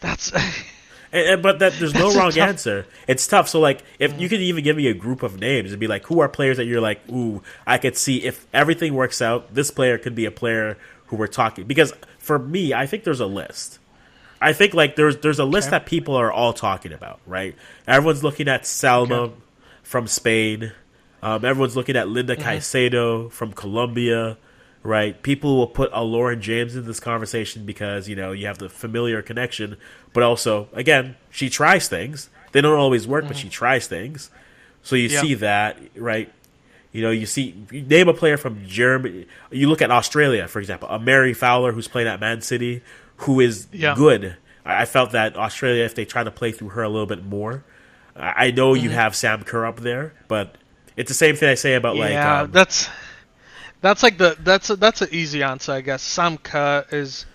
That's 0.00 0.32
And, 0.32 0.42
and- 1.12 1.42
but 1.42 1.58
that 1.60 1.74
there's 1.78 1.94
no 1.94 2.12
wrong 2.14 2.30
tough- 2.32 2.38
answer. 2.48 2.86
It's 3.06 3.26
tough. 3.26 3.48
So 3.48 3.60
like, 3.60 3.82
if 3.98 4.18
you 4.20 4.28
could 4.28 4.40
even 4.40 4.64
give 4.64 4.76
me 4.76 4.86
a 4.88 4.94
group 4.94 5.22
of 5.22 5.38
names 5.40 5.72
and 5.72 5.80
be 5.80 5.86
like, 5.86 6.04
who 6.06 6.20
are 6.20 6.28
players 6.28 6.56
that 6.58 6.64
you're 6.64 6.80
like, 6.80 7.00
ooh, 7.10 7.42
I 7.66 7.78
could 7.78 7.96
see 7.96 8.24
if 8.24 8.46
everything 8.52 8.94
works 8.94 9.22
out, 9.22 9.54
this 9.54 9.70
player 9.70 9.98
could 9.98 10.14
be 10.14 10.24
a 10.24 10.30
player 10.30 10.76
who 11.06 11.16
we're 11.16 11.26
talking. 11.28 11.64
Because 11.66 11.92
for 12.18 12.38
me, 12.38 12.74
I 12.74 12.86
think 12.86 13.04
there's 13.04 13.20
a 13.20 13.26
list. 13.26 13.78
I 14.40 14.52
think 14.52 14.74
like 14.74 14.96
there's 14.96 15.16
there's 15.18 15.38
a 15.38 15.46
list 15.46 15.70
that 15.70 15.86
people 15.86 16.14
are 16.14 16.30
all 16.30 16.52
talking 16.52 16.92
about, 16.92 17.20
right? 17.26 17.54
Everyone's 17.86 18.22
looking 18.22 18.48
at 18.48 18.64
Salma 18.64 19.12
Okay. 19.12 19.34
from 19.82 20.06
Spain. 20.06 20.72
Um, 21.22 21.44
everyone's 21.44 21.76
looking 21.76 21.96
at 21.96 22.08
Linda 22.08 22.36
Mm-hmm. 22.36 22.48
Caicedo 22.48 23.30
from 23.32 23.52
Colombia, 23.52 24.36
right? 24.82 25.20
People 25.22 25.56
will 25.56 25.66
put 25.66 25.90
a 25.92 26.02
Lauren 26.04 26.40
James 26.40 26.76
in 26.76 26.84
this 26.86 27.00
conversation 27.00 27.64
because 27.66 28.08
you 28.08 28.16
know 28.16 28.32
you 28.32 28.46
have 28.46 28.58
the 28.58 28.68
familiar 28.68 29.22
connection, 29.22 29.76
but 30.12 30.22
also 30.22 30.68
again 30.72 31.16
she 31.30 31.48
tries 31.50 31.88
things. 31.88 32.28
They 32.52 32.60
don't 32.60 32.78
always 32.78 33.06
work, 33.06 33.26
but 33.28 33.36
she 33.36 33.48
tries 33.48 33.86
things. 33.86 34.30
So 34.82 34.94
you 34.96 35.08
Mm-hmm. 35.08 35.20
See 35.26 35.34
that, 35.34 35.78
right? 35.96 36.32
You 36.92 37.02
know, 37.02 37.10
you 37.10 37.26
see 37.26 37.54
you 37.70 37.82
name 37.82 38.08
a 38.08 38.14
player 38.14 38.36
from 38.36 38.64
Germany. 38.66 39.26
You 39.50 39.68
look 39.68 39.82
at 39.82 39.90
Australia, 39.90 40.46
for 40.48 40.60
example, 40.60 40.88
a 40.88 40.98
Mary 40.98 41.34
Fowler 41.34 41.72
who's 41.72 41.88
playing 41.88 42.08
at 42.08 42.20
Man 42.20 42.40
City, 42.40 42.82
who 43.18 43.40
is 43.40 43.66
Yeah. 43.72 43.94
good. 43.94 44.36
I 44.64 44.84
felt 44.84 45.10
that 45.12 45.36
Australia, 45.36 45.84
if 45.84 45.94
they 45.94 46.04
try 46.04 46.24
to 46.24 46.30
play 46.30 46.52
through 46.52 46.70
her 46.70 46.82
a 46.82 46.88
little 46.88 47.06
bit 47.06 47.24
more, 47.24 47.64
I 48.16 48.50
know 48.50 48.74
you 48.74 48.88
Mm-hmm. 48.88 48.92
have 48.98 49.14
Sam 49.14 49.42
Kerr 49.44 49.66
up 49.66 49.80
there, 49.80 50.14
but 50.28 50.56
it's 50.96 51.08
the 51.08 51.14
same 51.14 51.36
thing 51.36 51.48
I 51.48 51.54
say 51.54 51.74
about 51.74 51.96
like 51.96 52.10
yeah, 52.12 52.40
um, 52.42 52.50
that's 52.50 52.88
that's 53.80 54.02
like 54.02 54.18
the 54.18 54.36
that's 54.40 54.70
a, 54.70 54.76
that's 54.76 55.02
an 55.02 55.08
easy 55.12 55.42
answer, 55.42 55.72
I 55.72 55.80
guess. 55.80 56.02
Sam 56.02 56.38
Kerr 56.38 56.84
is 56.90 57.26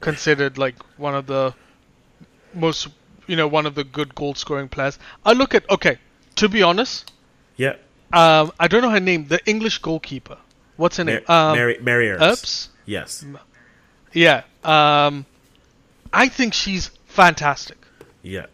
considered 0.00 0.58
like 0.58 0.74
one 0.98 1.14
of 1.14 1.26
the 1.26 1.54
most 2.52 2.88
you 3.26 3.36
know 3.36 3.48
one 3.48 3.66
of 3.66 3.74
the 3.74 3.84
good 3.84 4.14
goal 4.14 4.34
scoring 4.34 4.68
players. 4.68 4.98
I 5.24 5.32
look 5.32 5.54
at 5.54 5.68
okay, 5.70 5.98
to 6.36 6.48
be 6.48 6.62
honest, 6.62 7.12
yeah, 7.56 7.76
um, 8.12 8.52
I 8.58 8.68
don't 8.68 8.82
know 8.82 8.90
her 8.90 9.00
name. 9.00 9.26
The 9.28 9.40
English 9.46 9.78
goalkeeper. 9.78 10.38
What's 10.76 10.96
her 10.96 11.04
Mar- 11.04 11.14
name? 11.14 11.24
Um, 11.28 11.56
Mary 11.56 11.78
Mary 11.80 12.10
Earps. 12.10 12.22
Earps? 12.22 12.68
Yes, 12.86 13.24
Yeah. 14.12 14.42
Um, 14.62 15.24
I 16.12 16.28
think 16.28 16.52
she's 16.52 16.90
fantastic. 17.06 17.78
yeah, 18.22 18.46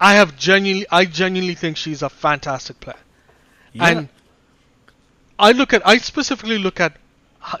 I 0.00 0.14
have 0.14 0.36
genuinely, 0.36 0.86
I 0.90 1.04
genuinely 1.04 1.54
think 1.54 1.76
she's 1.76 2.02
a 2.02 2.08
fantastic 2.08 2.80
player. 2.80 2.96
Yeah. 3.78 3.88
And 3.88 4.08
I 5.38 5.52
look 5.52 5.72
at, 5.72 5.86
I 5.86 5.98
specifically 5.98 6.58
look 6.58 6.80
at, 6.80 6.96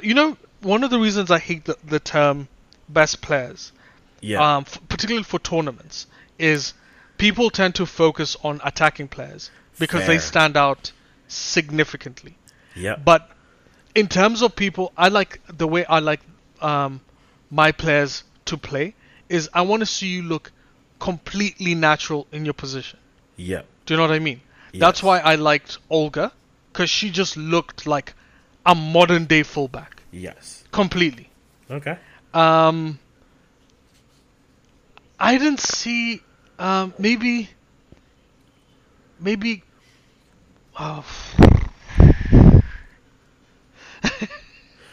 you 0.02 0.14
know, 0.14 0.36
one 0.60 0.82
of 0.84 0.90
the 0.90 0.98
reasons 0.98 1.30
I 1.30 1.38
hate 1.38 1.64
the, 1.64 1.76
the 1.84 2.00
term 2.00 2.48
best 2.88 3.20
players, 3.22 3.72
yeah, 4.20 4.56
um, 4.56 4.64
f- 4.66 4.80
particularly 4.88 5.22
for 5.24 5.38
tournaments, 5.38 6.06
is 6.38 6.74
people 7.18 7.50
tend 7.50 7.74
to 7.76 7.86
focus 7.86 8.36
on 8.42 8.60
attacking 8.64 9.08
players 9.08 9.50
because 9.78 10.06
they 10.06 10.18
stand 10.18 10.56
out 10.56 10.90
significantly. 11.28 12.34
yeah, 12.74 12.96
But 12.96 13.30
in 13.94 14.08
terms 14.08 14.42
of 14.42 14.56
people, 14.56 14.92
I 14.96 15.08
like 15.08 15.40
the 15.56 15.68
way 15.68 15.84
I 15.84 16.00
like 16.00 16.20
um, 16.60 17.00
my 17.50 17.70
players 17.72 18.24
to 18.46 18.56
play 18.56 18.94
is 19.28 19.48
I 19.54 19.62
want 19.62 19.80
to 19.80 19.86
see 19.86 20.08
you 20.08 20.22
look 20.22 20.50
completely 20.98 21.74
natural 21.76 22.26
in 22.32 22.44
your 22.44 22.54
position. 22.54 22.98
yeah, 23.36 23.62
Do 23.86 23.94
you 23.94 23.98
know 23.98 24.04
what 24.04 24.12
I 24.12 24.18
mean? 24.18 24.40
That's 24.74 25.02
why 25.02 25.18
I 25.18 25.34
liked 25.36 25.78
Olga 25.90 26.32
because 26.72 26.90
she 26.90 27.10
just 27.10 27.36
looked 27.36 27.86
like 27.86 28.14
a 28.66 28.74
modern 28.74 29.24
day 29.24 29.42
fullback 29.42 30.02
yes. 30.12 30.64
completely. 30.72 31.30
Okay. 31.70 31.96
Um, 32.34 32.98
I 35.18 35.38
didn't 35.38 35.60
see 35.60 36.22
um, 36.58 36.92
maybe 36.98 37.48
maybe 39.20 39.62
oh, 40.78 41.04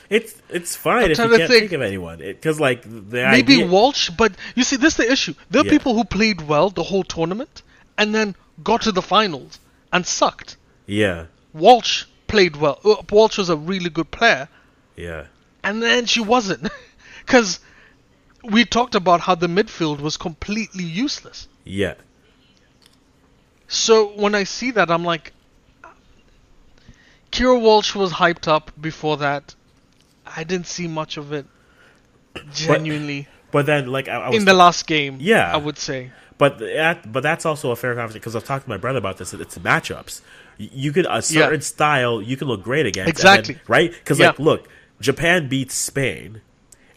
It's 0.08 0.36
it's 0.50 0.76
fine 0.76 1.10
if 1.12 1.18
you 1.18 1.28
can't 1.28 1.36
think. 1.36 1.50
think, 1.50 1.72
of 1.72 1.82
anyone 1.82 2.20
because 2.20 2.60
like 2.60 2.84
the 2.84 3.28
maybe 3.32 3.56
idea, 3.56 3.68
Walsh, 3.68 4.12
but 4.12 4.34
you 4.56 4.64
see, 4.64 4.76
this 4.76 4.94
is 4.94 4.98
the 5.06 5.12
issue. 5.12 5.34
There 5.50 5.62
are 5.62 5.66
Yeah. 5.66 5.72
people 5.72 5.96
who 5.96 6.04
played 6.04 6.42
well 6.42 6.70
the 6.70 6.84
whole 6.84 7.04
tournament 7.04 7.64
and 7.98 8.14
then 8.14 8.36
got 8.64 8.84
to 8.84 8.92
the 8.92 9.02
finals 9.02 9.60
and 9.92 10.06
sucked. 10.06 10.58
yeah, 10.86 11.26
Walsh 11.54 12.06
played 12.28 12.56
well. 12.56 12.80
Uh, 12.84 12.96
Walsh 13.12 13.38
was 13.38 13.50
a 13.50 13.56
really 13.58 13.90
good 13.90 14.12
player, 14.12 14.48
yeah, 14.96 15.26
and 15.64 15.82
then 15.82 16.06
she 16.06 16.20
wasn't, 16.22 16.70
because 17.26 17.60
we 18.44 18.66
talked 18.66 18.96
about 18.96 19.22
how 19.22 19.36
the 19.36 19.48
midfield 19.48 20.00
was 20.02 20.18
completely 20.18 20.84
useless. 20.84 21.48
yeah, 21.64 21.96
So 23.68 24.08
when 24.16 24.36
I 24.36 24.44
see 24.44 24.72
that, 24.72 24.92
I'm 24.92 25.04
like, 25.04 25.34
Keira 27.32 27.60
Walsh 27.60 27.96
was 27.96 28.12
hyped 28.14 28.48
up 28.48 28.72
before 28.80 29.18
that. 29.18 29.56
I 30.26 30.44
didn't 30.44 30.68
see 30.68 30.88
much 30.88 31.18
of 31.18 31.34
it. 31.34 31.46
Genuinely, 32.54 33.28
But 33.56 33.66
then 33.68 33.88
like 33.88 34.10
I, 34.10 34.16
I 34.26 34.30
was 34.30 34.38
in 34.40 34.44
the 34.46 34.54
last 34.54 34.86
game, 34.86 35.18
Yeah. 35.22 35.50
I 35.54 35.56
would 35.56 35.78
say. 35.80 36.12
But 36.38 36.60
that, 36.60 37.10
but 37.10 37.24
that's 37.24 37.46
also 37.46 37.72
a 37.72 37.78
fair 37.78 37.96
conversation 37.96 38.20
because 38.20 38.36
I've 38.36 38.44
talked 38.44 38.66
to 38.66 38.70
my 38.70 38.76
brother 38.76 39.00
about 39.00 39.18
this. 39.18 39.34
It's 39.34 39.58
matchups. 39.58 40.20
You 40.58 40.92
could 40.92 41.06
a 41.10 41.22
certain 41.22 41.62
style 41.62 42.22
you 42.22 42.36
can 42.36 42.50
look 42.50 42.64
great 42.64 42.86
against, 42.86 43.08
and 43.08 43.18
then- 43.18 43.40
Exactly. 43.40 43.60
right? 43.70 43.92
Because 43.92 44.20
Yeah. 44.20 44.28
like, 44.28 44.40
look, 44.40 44.68
Japan 45.00 45.48
beats 45.48 45.74
Spain, 45.74 46.42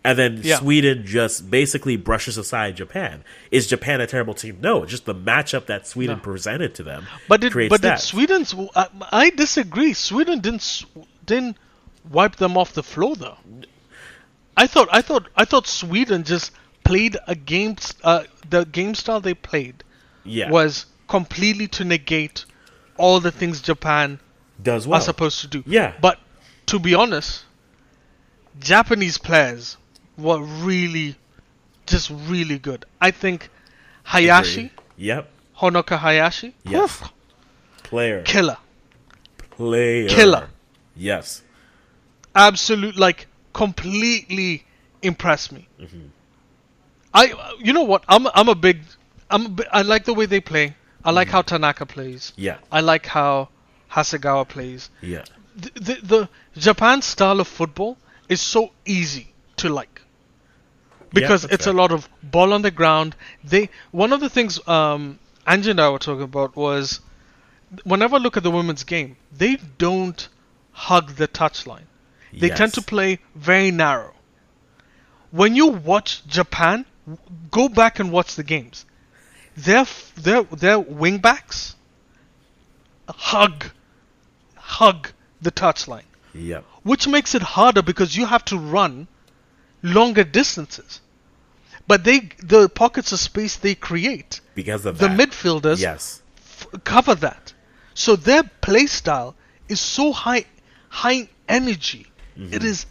and 0.03 0.19
then 0.19 0.41
Yeah. 0.43 0.59
Sweden 0.59 1.07
just 1.07 1.49
basically 1.49 1.97
brushes 1.97 2.37
aside 2.37 2.75
Japan. 2.77 3.23
Is 3.53 3.69
Japan 3.69 4.01
a 4.01 4.09
terrible 4.09 4.35
team? 4.35 4.59
No, 4.61 4.85
just 4.85 5.05
the 5.05 5.15
matchup 5.15 5.67
that 5.67 5.87
Sweden 5.87 6.17
No. 6.17 6.23
presented 6.25 6.75
to 6.75 6.83
them. 6.83 7.07
But 7.29 7.41
did 7.41 7.53
creates 7.53 7.71
but 7.71 7.83
did. 7.83 8.01
Sweden's? 8.01 8.53
I, 8.75 8.87
I 9.13 9.31
disagree. 9.31 9.93
Sweden 9.95 10.41
didn't 10.41 10.85
didn't 11.25 11.57
wipe 12.11 12.35
them 12.43 12.57
off 12.57 12.73
the 12.73 12.83
floor 12.83 13.15
though. 13.15 13.39
I 14.59 14.67
thought 14.67 14.89
I 14.91 15.03
thought 15.03 15.29
I 15.37 15.45
thought 15.45 15.67
Sweden 15.67 16.25
just 16.25 16.51
played 16.85 17.17
a 17.27 17.35
game. 17.35 17.77
Uh, 18.03 18.25
the 18.51 18.65
game 18.65 18.95
style 18.95 19.21
they 19.21 19.35
played 19.35 19.85
yeah 20.25 20.51
was 20.51 20.87
completely 21.07 21.69
to 21.69 21.85
negate 21.85 22.45
all 22.97 23.21
the 23.21 23.31
things 23.31 23.61
Japan 23.63 24.19
does 24.63 24.87
well? 24.87 24.99
are 24.99 25.03
supposed 25.03 25.41
to 25.43 25.47
do. 25.47 25.63
Yeah. 25.65 25.95
But 26.01 26.19
to 26.67 26.79
be 26.81 26.93
honest, 26.95 27.45
Japanese 28.59 29.17
players 29.19 29.77
were 30.17 30.41
really, 30.41 31.15
just 31.87 32.11
really 32.11 32.59
good. 32.59 32.85
I 33.01 33.13
think 33.13 33.51
Hayashi, 34.05 34.67
Agreed. 34.67 34.71
Yep, 34.97 35.31
Honoka 35.61 35.99
Hayashi, 35.99 36.55
Yes. 36.65 36.83
oof, 36.83 37.13
player, 37.85 38.23
killer. 38.23 38.57
player, 39.51 40.09
Killer. 40.09 40.49
Yes, 40.97 41.43
absolute 42.35 42.97
like 42.97 43.29
completely 43.63 44.65
impressed 45.03 45.51
me. 45.53 45.63
I 47.21 47.25
you 47.67 47.73
know 47.73 47.85
what 47.93 48.05
I'm 48.09 48.27
I'm 48.39 48.49
a 48.49 48.55
big 48.55 48.79
I'm 49.31 49.47
a 49.47 49.77
I 49.79 49.83
like 49.83 50.05
the 50.05 50.15
way 50.15 50.27
they 50.27 50.41
play. 50.41 50.67
I 51.05 51.11
like 51.11 51.29
how 51.29 51.43
Tanaka 51.43 51.87
plays. 51.87 52.33
yeah, 52.37 52.59
I 52.71 52.81
like 52.81 53.07
how 53.07 53.49
Hasegawa 53.95 54.47
plays. 54.49 54.91
yeah, 55.01 55.25
The, 55.57 55.71
the 55.89 55.95
the 56.13 56.29
Japan 56.69 57.03
style 57.03 57.41
of 57.41 57.49
football 57.49 57.97
is 58.29 58.41
so 58.41 58.73
easy 58.85 59.27
to 59.57 59.69
like 59.81 60.03
because 61.19 61.43
that's 61.43 61.55
it's 61.55 61.67
a 61.67 61.73
lot 61.83 61.91
of 61.93 62.09
ball 62.23 62.53
on 62.53 62.63
the 62.63 62.71
ground. 62.81 63.17
They 63.53 63.71
one 64.05 64.13
of 64.13 64.21
the 64.21 64.29
things 64.39 64.61
um 64.69 65.19
Angie 65.47 65.71
and 65.71 65.81
I 65.81 65.89
were 65.95 65.99
talking 66.09 66.25
about 66.33 66.57
was 66.57 67.01
whenever 67.85 68.17
I 68.17 68.19
look 68.19 68.37
at 68.37 68.43
the 68.43 68.51
women's 68.61 68.85
game, 68.85 69.17
they 69.33 69.57
don't 69.87 70.29
hug 70.73 71.07
the 71.23 71.29
touchline. 71.29 71.87
They 72.33 72.51
tend 72.51 72.75
to 72.75 72.83
play 72.83 73.21
very 73.35 73.71
narrow. 73.71 74.15
When 75.31 75.55
you 75.55 75.69
watch 75.69 76.27
Japan, 76.27 76.87
go 77.51 77.69
back 77.69 77.99
and 78.01 78.13
watch 78.13 78.35
the 78.37 78.43
games. 78.43 78.87
Their 79.57 79.87
their 80.17 80.43
their 80.45 80.79
wing 80.79 81.19
backs 81.19 81.75
hug 83.09 83.65
hug 84.55 85.11
the 85.41 85.51
touchline, 85.51 86.05
yep, 86.35 86.65
which 86.83 87.09
makes 87.09 87.35
it 87.35 87.43
harder 87.43 87.83
because 87.83 88.17
you 88.17 88.27
have 88.27 88.45
to 88.47 88.59
run 88.59 89.09
longer 89.83 90.25
distances. 90.25 91.01
But 91.87 92.05
they 92.05 92.21
the 92.39 92.69
pockets 92.69 93.13
of 93.13 93.19
space 93.19 93.57
they 93.57 93.75
create, 93.75 94.41
because 94.55 94.85
of 94.87 94.99
the 94.99 95.09
that. 95.09 95.19
midfielders 95.19 95.81
Yes, 95.81 96.23
f- 96.37 96.85
cover 96.85 97.15
that. 97.17 97.53
So 97.95 98.15
their 98.15 98.45
play 98.61 98.87
style 98.87 99.35
is 99.69 99.81
so 99.81 100.13
high, 100.13 100.45
high 100.89 101.29
energy. 101.49 102.08
Mm-hmm. 102.39 102.55
It 102.55 102.65
is. 102.65 102.87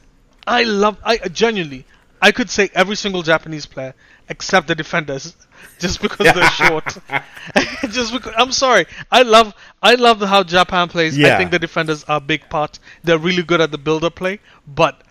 I 0.45 0.63
love. 0.63 0.97
I 1.03 1.17
genuinely. 1.29 1.85
I 2.21 2.31
could 2.31 2.49
say 2.49 2.69
every 2.73 2.95
single 2.95 3.21
Japanese 3.21 3.65
player 3.65 3.93
except 4.29 4.67
the 4.67 4.75
defenders, 4.75 5.35
just 5.79 6.01
because 6.01 6.33
they're 6.33 6.49
short. 6.51 6.97
just 7.91 8.11
because. 8.13 8.33
I'm 8.37 8.51
sorry. 8.51 8.85
I 9.11 9.21
love. 9.21 9.53
I 9.81 9.95
love 9.95 10.19
how 10.21 10.43
Japan 10.43 10.89
plays. 10.89 11.17
I 11.17 11.37
think 11.37 11.51
the 11.51 11.59
defenders 11.59 12.03
are 12.05 12.17
a 12.17 12.21
big 12.21 12.49
part. 12.49 12.79
They're 13.03 13.19
really 13.19 13.43
good 13.43 13.61
at 13.61 13.71
the 13.71 13.77
build-up 13.77 14.15
play, 14.15 14.39
but 14.67 15.01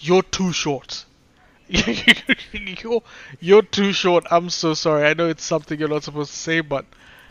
you're 0.00 0.22
too 0.22 0.52
short. 0.52 1.04
you're, 1.68 3.02
you're 3.40 3.62
too 3.62 3.92
short. 3.92 4.24
I'm 4.30 4.50
so 4.50 4.74
sorry. 4.74 5.04
I 5.06 5.14
know 5.14 5.28
it's 5.28 5.44
something 5.44 5.78
you're 5.78 5.88
not 5.88 6.04
supposed 6.04 6.30
to 6.30 6.36
say, 6.38 6.60
but 6.60 6.84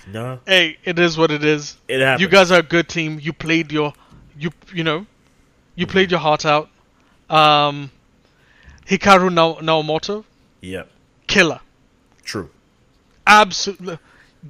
No, 0.07 0.39
hey, 0.45 0.77
it 0.83 0.99
is 0.99 1.17
what 1.17 1.31
it 1.31 1.43
is. 1.43 1.77
it 1.87 2.01
happens. 2.01 2.21
You 2.21 2.27
guys 2.27 2.51
are 2.51 2.59
a 2.59 2.63
good 2.63 2.89
team. 2.89 3.17
You 3.21 3.31
played 3.33 3.71
your, 3.71 3.93
you 4.37 4.51
you 4.73 4.83
know, 4.83 5.05
you 5.75 5.85
played 5.87 6.11
your 6.11 6.19
heart 6.19 6.45
out. 6.45 6.69
Um, 7.29 7.91
Hikaru 8.87 9.33
Nao- 9.33 9.59
Naomoto, 9.61 10.23
Yep. 10.61 10.89
killer, 11.27 11.59
True. 12.23 12.49
absolutely, 13.25 13.97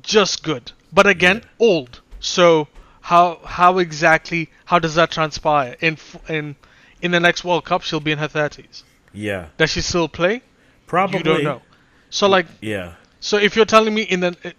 just 0.02 0.44
good. 0.44 0.72
But 0.92 1.08
again, 1.08 1.42
old. 1.60 2.02
So 2.20 2.68
how 3.02 3.40
how 3.46 3.78
exactly 3.80 4.50
how 4.66 4.80
does 4.80 4.96
that 4.96 5.12
transpire 5.12 5.76
in 5.80 5.98
in 6.28 6.56
in 7.02 7.12
the 7.12 7.20
next 7.20 7.44
World 7.46 7.66
Cup? 7.66 7.82
She'll 7.82 8.00
be 8.00 8.12
in 8.12 8.18
her 8.18 8.28
thirties. 8.28 8.84
Yeah. 9.14 9.48
Does 9.58 9.70
she 9.70 9.82
still 9.82 10.08
play? 10.10 10.42
Probably. 10.88 11.20
You 11.20 11.24
don't 11.24 11.44
know. 11.44 11.62
So 12.10 12.28
like, 12.28 12.48
Yeah. 12.62 12.94
so 13.20 13.38
if 13.38 13.56
you're 13.56 13.66
telling 13.66 13.94
me 13.94 14.02
in 14.04 14.20
the 14.22 14.54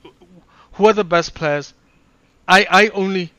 who 0.73 0.87
are 0.87 0.93
the 0.95 1.05
best 1.05 1.35
players, 1.35 1.75
I 2.49 2.67
I 2.71 2.89
only 2.89 3.33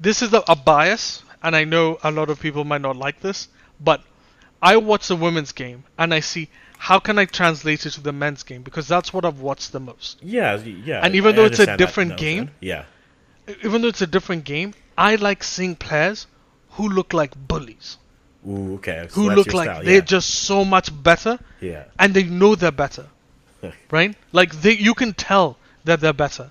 this 0.00 0.22
is 0.22 0.32
a, 0.32 0.42
a 0.48 0.56
bias, 0.56 1.22
and 1.44 1.54
I 1.54 1.62
know 1.64 1.98
a 2.02 2.10
lot 2.10 2.30
of 2.30 2.40
people 2.40 2.64
might 2.64 2.80
not 2.80 2.96
like 2.96 3.20
this, 3.20 3.48
but 3.78 4.02
I 4.60 4.76
watch 4.78 5.08
the 5.08 5.16
women's 5.16 5.52
game 5.52 5.84
and 5.98 6.12
I 6.12 6.20
see 6.20 6.48
how 6.78 6.98
can 6.98 7.18
I 7.18 7.26
translate 7.26 7.86
it 7.86 7.90
to 7.92 8.00
the 8.00 8.12
men's 8.12 8.42
game 8.42 8.62
because 8.62 8.88
that's 8.88 9.12
what 9.12 9.24
I've 9.24 9.40
watched 9.40 9.70
the 9.72 9.78
most. 9.80 10.18
Yeah. 10.22 10.56
Yeah. 10.56 11.00
And 11.04 11.14
even 11.14 11.34
I 11.34 11.36
though 11.36 11.44
it's 11.44 11.60
a 11.60 11.66
that, 11.66 11.78
different 11.78 12.10
no, 12.12 12.16
game- 12.16 12.50
Yeah. 12.60 12.84
Even 13.62 13.82
though 13.82 13.88
it's 13.88 14.00
a 14.00 14.06
different 14.06 14.44
game, 14.44 14.72
I 14.96 15.16
like 15.16 15.44
seeing 15.44 15.76
players 15.76 16.26
who 16.70 16.88
look 16.88 17.12
like 17.12 17.32
bullies, 17.36 17.98
Ooh. 18.48 18.74
Okay. 18.76 19.06
So 19.10 19.20
who 19.20 19.30
look 19.30 19.52
like 19.52 19.68
style, 19.68 19.84
they're 19.84 20.00
just 20.00 20.30
so 20.30 20.64
much 20.64 20.90
better, 21.02 21.38
Yeah. 21.60 21.84
and 21.98 22.14
they 22.14 22.24
know 22.24 22.54
they're 22.54 22.72
better. 22.72 23.06
right? 23.90 24.16
Like 24.32 24.52
they, 24.62 24.72
you 24.72 24.94
can 24.94 25.12
tell 25.12 25.58
that 25.84 26.00
they're 26.00 26.12
better, 26.14 26.50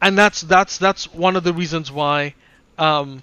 and 0.00 0.16
that's 0.16 0.40
that's 0.42 0.78
that's 0.78 1.12
one 1.12 1.36
of 1.36 1.44
the 1.44 1.52
reasons 1.52 1.92
why 1.92 2.34
um, 2.78 3.22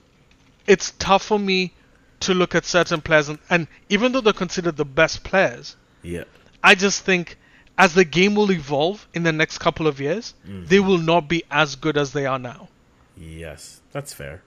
it's 0.67 0.91
tough 0.99 1.23
for 1.23 1.39
me 1.39 1.73
to 2.21 2.33
look 2.33 2.55
at 2.55 2.65
certain 2.65 3.01
players, 3.01 3.29
and, 3.29 3.39
and 3.49 3.67
even 3.89 4.11
though 4.11 4.21
they're 4.21 4.33
considered 4.33 4.75
the 4.77 4.85
best 4.85 5.23
players, 5.23 5.75
Yeah. 6.03 6.23
I 6.63 6.75
just 6.75 7.03
think 7.03 7.37
as 7.77 7.93
the 7.93 8.03
game 8.05 8.33
will 8.35 8.51
evolve 8.51 9.07
in 9.13 9.23
the 9.23 9.31
next 9.31 9.59
couple 9.59 9.87
of 9.87 9.99
years, 10.01 10.33
Mm-hmm. 10.47 10.65
they 10.65 10.79
will 10.79 10.97
not 10.97 11.27
be 11.29 11.43
as 11.51 11.75
good 11.75 11.95
as 11.97 12.11
they 12.13 12.25
are 12.25 12.39
now. 12.39 12.69
Yes. 13.15 13.81
That's 13.91 14.13
fair. 14.13 14.41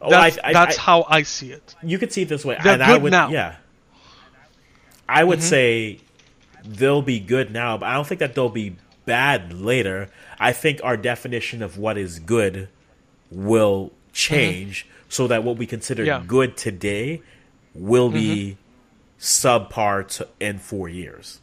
Oh, 0.00 0.08
That's, 0.10 0.38
I, 0.38 0.48
I, 0.48 0.52
that's 0.52 0.78
I, 0.78 0.80
how 0.80 1.04
I 1.08 1.22
see 1.24 1.52
it. 1.52 1.74
you 1.82 1.98
could 1.98 2.12
see 2.12 2.22
it 2.22 2.28
this 2.28 2.44
way, 2.44 2.56
They're 2.62 2.74
and 2.74 2.82
I 2.82 2.94
good 2.94 3.02
would, 3.02 3.12
now. 3.12 3.26
Mm-hmm. 3.26 3.34
yeah. 3.34 3.56
I 5.08 5.24
would 5.24 5.42
say 5.42 5.98
they'll 6.64 7.02
be 7.02 7.18
good 7.20 7.50
now, 7.52 7.76
but 7.76 7.86
I 7.88 7.94
don't 7.94 8.06
think 8.06 8.20
that 8.20 8.34
they'll 8.34 8.48
be 8.48 8.76
bad 9.06 9.52
later. 9.52 10.08
I 10.38 10.52
think 10.52 10.80
our 10.84 10.96
definition 10.96 11.62
of 11.62 11.76
what 11.76 11.98
is 11.98 12.20
good 12.20 12.68
will 13.30 13.92
change 14.12 14.86
so 15.10 15.26
that 15.26 15.44
what 15.44 15.58
we 15.58 15.66
consider 15.66 16.02
Mm-hmm. 16.02 16.06
Yeah. 16.06 16.18
Mm-hmm. 16.20 16.28
good 16.28 16.56
today 16.56 17.20
will 17.74 18.08
be 18.08 18.56
subpar 19.18 20.08
to, 20.16 20.28
in 20.40 20.58
four 20.58 20.88
years. 20.88 21.40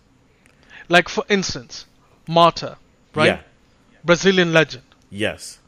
Like 0.89 1.09
for 1.09 1.23
instance, 1.29 1.85
Marta, 2.27 2.77
right? 3.13 3.25
Yeah. 3.27 3.39
Brazilian 4.03 4.51
legend. 4.53 4.83
Yes. 5.11 5.59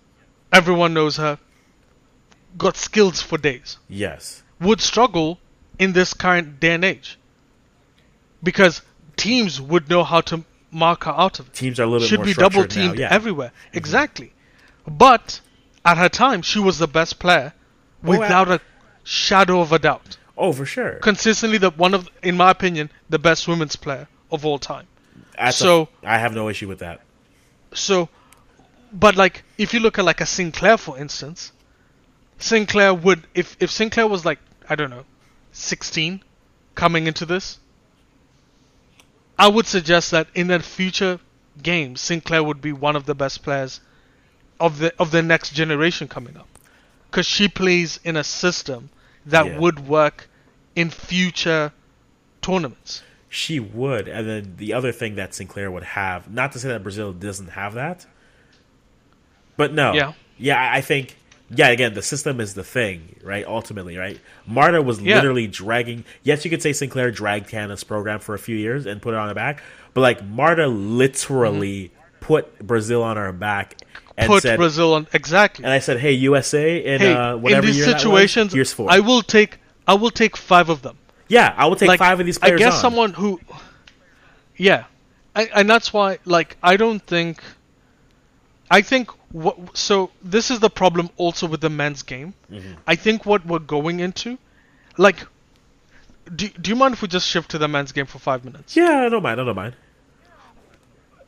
Everyone 0.52 0.94
knows 0.94 1.18
her. 1.18 1.38
Got 2.58 2.78
skills 2.78 3.22
for 3.22 3.38
days. 3.38 3.78
Yes. 3.88 4.44
would 4.60 4.82
struggle 4.82 5.40
in 5.78 5.94
this 5.94 6.14
current 6.14 6.60
day 6.60 6.74
and 6.74 6.84
age 6.84 7.18
because 8.42 8.82
teams 9.16 9.62
would 9.62 9.90
know 9.90 10.04
how 10.04 10.22
to 10.22 10.44
mark 10.72 11.04
her 11.04 11.12
out 11.12 11.40
of 11.40 11.48
it. 11.48 11.54
Teams 11.54 11.80
are 11.80 11.84
a 11.84 11.88
little 11.88 12.00
bit 12.00 12.10
Should 12.10 12.24
be 12.24 12.34
double 12.34 12.66
teamed 12.66 12.98
yeah. 12.98 13.08
Mm-hmm. 13.08 13.14
everywhere. 13.14 13.52
Exactly. 13.74 14.34
But 14.88 15.42
at 15.86 15.98
her 15.98 16.10
time, 16.10 16.42
she 16.42 16.60
was 16.60 16.80
the 16.80 16.88
best 16.88 17.20
player 17.20 17.54
without 18.04 18.50
a 18.50 18.62
shadow 19.04 19.62
of 19.62 19.72
a 19.72 19.80
doubt. 19.80 20.18
Oh, 20.38 20.54
for 20.54 20.66
sure. 20.66 20.94
Consistently, 21.00 21.58
the 21.58 21.72
one 21.72 21.94
of, 21.94 22.10
in 22.24 22.38
my 22.38 22.52
opinion, 22.52 22.90
the 23.10 23.20
best 23.20 23.48
women's 23.48 23.76
player 23.76 24.08
of 24.32 24.46
all 24.46 24.60
time. 24.60 24.88
That's 25.38 25.58
so- 25.58 25.90
I 26.04 26.18
have 26.18 26.34
no 26.34 26.50
issue 26.50 26.68
with 26.68 26.80
that. 26.80 27.02
So, 27.74 28.10
but 28.92 29.16
like 29.16 29.44
if 29.58 29.74
you 29.74 29.80
look 29.80 30.00
at 30.00 30.06
like 30.06 30.22
a 30.22 30.26
Sinclair 30.26 30.78
for 30.78 30.98
instance, 30.98 31.52
Sinclair 32.38 32.94
would 32.94 33.28
if 33.36 33.56
if 33.60 33.70
Sinclair 33.70 34.08
was 34.08 34.26
like 34.26 34.40
I 34.68 34.76
don't 34.76 34.90
know, 34.90 35.06
16 35.52 36.24
coming 36.76 37.08
into 37.08 37.26
this, 37.26 37.60
I 39.38 39.48
would 39.48 39.66
suggest 39.66 40.12
that 40.12 40.28
in 40.34 40.48
the 40.48 40.60
future 40.60 41.20
games 41.62 42.02
Sinclair 42.02 42.44
would 42.44 42.62
be 42.62 42.72
one 42.72 42.96
of 42.96 43.06
the 43.06 43.16
best 43.16 43.44
players 43.44 43.82
of 44.60 44.80
the 44.80 44.94
of 45.00 45.12
the 45.12 45.22
next 45.22 45.54
generation 45.54 46.08
coming 46.08 46.38
up. 46.38 46.48
Cuz 47.12 47.26
she 47.26 47.48
plays 47.48 48.00
in 48.04 48.16
a 48.16 48.24
system 48.24 48.90
that 49.26 49.46
Yeah. 49.46 49.60
would 49.60 49.88
work 49.88 50.30
in 50.76 50.90
future 50.90 51.72
tournaments. 52.42 53.02
She 53.28 53.60
would, 53.60 54.08
and 54.08 54.28
then 54.28 54.54
the 54.58 54.74
other 54.74 54.92
thing 54.92 55.16
that 55.16 55.36
Sinclair 55.36 55.70
would 55.70 55.84
have, 55.84 56.32
not 56.32 56.52
to 56.54 56.60
say 56.60 56.70
that 56.70 56.82
Brazil 56.84 57.14
doesn't 57.14 57.50
have 57.52 57.74
that, 57.76 58.06
but 59.58 59.74
no, 59.74 59.94
Yeah. 59.94 60.14
yeah, 60.38 60.72
I 60.74 60.82
think, 60.82 61.16
yeah, 61.50 61.68
again, 61.68 61.94
the 61.94 62.02
system 62.02 62.40
is 62.40 62.54
the 62.56 62.64
thing, 62.64 63.18
right? 63.24 63.46
Ultimately, 63.46 63.98
right? 63.98 64.20
Marta 64.48 64.82
was 64.82 65.00
Yeah. 65.02 65.16
literally 65.18 65.46
dragging. 65.48 66.06
Yes, 66.24 66.44
you 66.44 66.50
could 66.50 66.62
say 66.64 66.74
Sinclair 66.74 67.12
dragged 67.12 67.48
Canada's 67.50 67.84
program 67.84 68.20
for 68.20 68.34
a 68.34 68.40
few 68.40 68.56
years 68.56 68.86
and 68.86 69.02
put 69.02 69.14
it 69.14 69.18
on 69.18 69.28
her 69.28 69.36
back, 69.36 69.62
but 69.94 70.02
like 70.02 70.26
Marta 70.26 70.68
literally 70.68 71.92
put 72.22 72.60
Brazil 72.66 73.04
on 73.04 73.18
her 73.18 73.32
back 73.32 73.76
Mm-hmm. 73.76 73.89
Put 74.28 74.44
said, 74.44 74.58
Brazil 74.58 74.94
on 74.94 75.08
exactly. 75.14 75.64
and 75.64 75.74
I 75.74 75.80
said, 75.80 76.00
"Hey, 76.00 76.14
USA, 76.14 76.84
in 76.84 77.00
hey, 77.00 77.14
uh, 77.14 77.36
in 77.36 77.42
whatever 77.42 77.68
these 77.68 77.78
year 77.78 77.86
that 77.88 77.94
was, 77.94 78.02
situations, 78.02 78.54
here's 78.54 78.74
four. 78.74 78.92
I 78.92 79.00
will 79.00 79.22
take 79.22 79.60
I 79.88 79.94
will 79.94 80.12
take 80.12 80.36
five 80.36 80.70
of 80.70 80.82
them. 80.82 80.98
yeah, 81.28 81.54
I 81.58 81.68
will 81.68 81.76
take 81.76 81.88
like 81.88 82.00
five 82.00 82.20
of 82.20 82.26
these 82.26 82.38
players. 82.38 82.60
I 82.60 82.64
guess 82.64 82.76
on. 82.76 82.80
someone 82.80 83.14
who, 83.14 83.40
yeah, 84.58 84.86
I, 85.36 85.50
and 85.56 85.70
that's 85.70 85.94
why 85.94 86.20
like 86.26 86.58
I 86.62 86.78
don't 86.78 87.00
think. 87.00 87.44
I 88.72 88.84
think 88.84 89.10
what 89.32 89.78
so 89.78 90.12
this 90.22 90.52
is 90.52 90.60
the 90.60 90.70
problem 90.70 91.10
also 91.18 91.48
with 91.48 91.62
the 91.62 91.70
men's 91.70 92.04
game. 92.04 92.34
Mm-hmm. 92.52 92.74
I 92.86 92.96
think 92.96 93.26
what 93.26 93.46
we're 93.46 93.60
going 93.60 94.00
into, 94.00 94.38
like, 94.98 95.26
do 96.36 96.50
do 96.50 96.70
you 96.70 96.76
mind 96.76 96.94
if 96.94 97.02
we 97.02 97.08
just 97.08 97.28
shift 97.28 97.52
to 97.52 97.58
the 97.58 97.68
men's 97.68 97.92
game 97.92 98.06
for 98.06 98.20
five 98.20 98.46
minutes? 98.46 98.76
Yeah, 98.76 99.06
I 99.06 99.10
don't 99.10 99.24
mind. 99.24 99.42
I 99.42 99.44
don't 99.44 99.56
mind. 99.56 99.76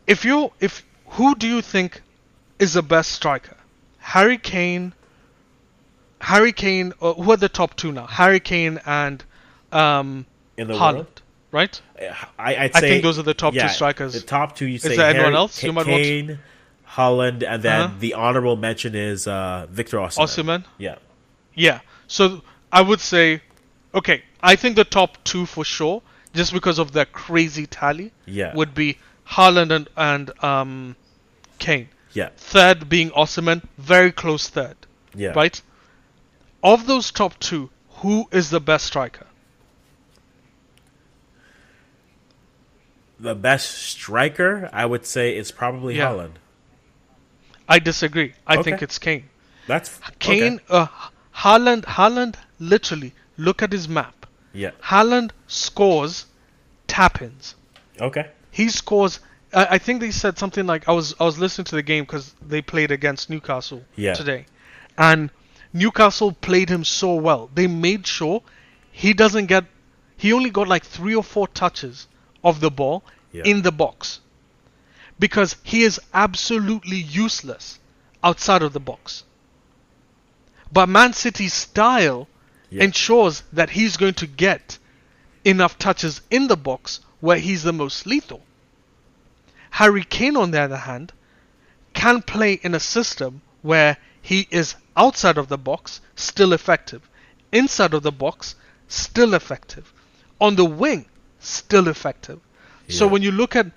If 0.07 0.25
you 0.25 0.51
if 0.59 0.83
who 1.05 1.35
do 1.35 1.47
you 1.47 1.61
think 1.61 2.01
is 2.61 2.73
the 2.73 2.81
best 2.83 3.11
striker? 3.11 3.57
Harry 3.99 4.37
Kane. 4.37 4.93
Harry 6.21 6.51
Kane. 6.53 6.93
Uh, 7.01 7.13
who 7.13 7.31
are 7.31 7.37
the 7.37 7.49
top 7.49 7.75
two 7.75 7.91
now? 7.91 8.05
Harry 8.05 8.39
Kane 8.39 8.79
and 8.85 9.23
um, 9.71 10.25
In 10.57 10.67
the 10.67 10.73
Haaland, 10.75 10.93
world, 10.95 11.21
right? 11.51 11.81
I, 11.99 12.55
I'd 12.55 12.75
I 12.75 12.79
say 12.79 12.89
think 12.89 13.03
those 13.03 13.17
are 13.19 13.23
the 13.23 13.33
top 13.33 13.53
two 13.53 13.67
strikers. 13.67 14.13
The 14.13 14.21
top 14.21 14.55
two, 14.55 14.65
you 14.67 14.77
say 14.77 14.95
there 14.95 15.09
anyone 15.15 15.33
else 15.35 15.61
you 15.63 15.73
might 15.73 15.87
want 15.87 16.03
to- 16.03 16.37
Haaland, 16.95 17.43
and 17.47 17.63
then 17.63 17.81
Uh-huh. 17.81 17.93
the 17.99 18.13
honorable 18.15 18.57
mention 18.57 18.95
is 18.95 19.25
uh, 19.25 19.65
Victor 19.69 19.97
Osimhen. 19.97 20.23
Osimhen. 20.23 20.63
Yeah, 20.77 20.95
Yeah. 21.55 21.79
So 22.07 22.41
I 22.71 22.81
would 22.81 22.99
say, 22.99 23.41
okay, 23.95 24.23
I 24.43 24.57
think 24.57 24.75
the 24.75 24.83
top 24.83 25.17
two 25.23 25.45
for 25.45 25.63
sure, 25.63 26.01
just 26.33 26.51
because 26.51 26.79
of 26.79 26.91
their 26.91 27.05
crazy 27.05 27.65
tally, 27.65 28.11
Yeah. 28.25 28.53
would 28.53 28.73
be 28.75 28.97
Haaland 29.25 29.71
and, 29.71 29.87
and 29.95 30.43
um, 30.43 30.95
Kane. 31.59 31.87
Yeah, 32.13 32.29
Third 32.35 32.89
being 32.89 33.09
Osimhen, 33.11 33.63
very 33.77 34.11
close 34.11 34.49
third, 34.49 34.75
yeah. 35.15 35.29
right? 35.31 35.61
Of 36.63 36.85
those 36.85 37.09
top 37.11 37.39
two, 37.39 37.69
who 38.01 38.27
is 38.31 38.49
the 38.49 38.59
best 38.59 38.85
striker? 38.85 39.27
The 43.19 43.35
best 43.35 43.69
striker, 43.71 44.69
I 44.73 44.85
would 44.85 45.05
say, 45.05 45.37
is 45.37 45.51
probably 45.51 45.95
Yeah. 45.97 46.07
Haaland. 46.11 46.31
I 47.69 47.79
disagree. 47.79 48.33
I 48.47 48.55
Okay. 48.57 48.63
think 48.63 48.81
it's 48.81 48.97
Kane. 48.97 49.29
That's 49.67 49.99
Kane, 50.19 50.55
Okay. 50.55 50.63
uh, 50.69 50.87
Haaland, 51.37 51.83
Haaland, 51.85 52.35
literally, 52.59 53.13
look 53.37 53.61
at 53.61 53.71
his 53.71 53.87
map. 53.87 54.25
Yeah. 54.53 54.71
Haaland 54.83 55.31
scores 55.47 56.25
tap-ins. 56.87 57.55
Okay. 57.99 58.29
he 58.49 58.67
scores. 58.69 59.19
I, 59.53 59.65
I 59.71 59.77
think 59.77 60.01
they 60.01 60.11
said 60.11 60.37
something 60.37 60.65
like 60.65 60.87
I 60.87 60.91
was 60.91 61.15
I 61.19 61.23
was 61.25 61.37
listening 61.39 61.65
to 61.65 61.75
the 61.75 61.83
game 61.83 62.03
because 62.03 62.33
they 62.41 62.61
played 62.61 62.91
against 62.91 63.29
Newcastle 63.29 63.83
Yeah. 63.95 64.13
today, 64.13 64.45
and 64.97 65.29
Newcastle 65.73 66.31
played 66.33 66.69
him 66.69 66.83
so 66.83 67.15
well. 67.15 67.49
They 67.53 67.67
made 67.67 68.05
sure 68.07 68.41
he 68.91 69.13
doesn't 69.13 69.45
get. 69.47 69.65
He 70.17 70.33
only 70.33 70.49
got 70.49 70.67
like 70.67 70.83
three 70.85 71.15
or 71.15 71.23
four 71.23 71.47
touches 71.47 72.07
of 72.43 72.59
the 72.59 72.69
ball 72.71 73.03
Yeah. 73.31 73.43
in 73.45 73.61
the 73.63 73.71
box 73.71 74.19
because 75.19 75.55
he 75.63 75.83
is 75.83 75.99
absolutely 76.13 76.97
useless 76.97 77.79
outside 78.23 78.61
of 78.63 78.73
the 78.73 78.79
box. 78.79 79.23
But 80.71 80.87
Man 80.89 81.13
City's 81.13 81.53
style 81.53 82.27
Yeah. 82.69 82.83
ensures 82.83 83.43
that 83.53 83.71
he's 83.71 83.97
going 83.97 84.13
to 84.15 84.27
get 84.27 84.77
enough 85.43 85.77
touches 85.77 86.21
in 86.29 86.47
the 86.47 86.55
box 86.57 86.99
where 87.19 87.37
he's 87.37 87.63
the 87.63 87.73
most 87.73 88.05
lethal. 88.05 88.41
Harry 89.71 90.03
Kane, 90.03 90.37
on 90.37 90.51
the 90.51 90.59
other 90.59 90.77
hand, 90.77 91.11
can 91.93 92.21
play 92.21 92.53
in 92.61 92.75
a 92.75 92.79
system 92.79 93.41
where 93.61 93.97
he 94.21 94.47
is 94.51 94.75
outside 94.95 95.37
of 95.37 95.47
the 95.47 95.57
box, 95.57 96.01
still 96.15 96.53
effective, 96.53 97.09
inside 97.51 97.93
of 97.93 98.03
the 98.03 98.11
box, 98.11 98.55
still 98.87 99.33
effective, 99.33 99.91
on 100.39 100.55
the 100.55 100.65
wing, 100.65 101.05
still 101.39 101.87
effective. 101.87 102.39
So 102.89 103.07
when 103.07 103.21
you 103.21 103.31
look 103.31 103.55
at 103.55 103.67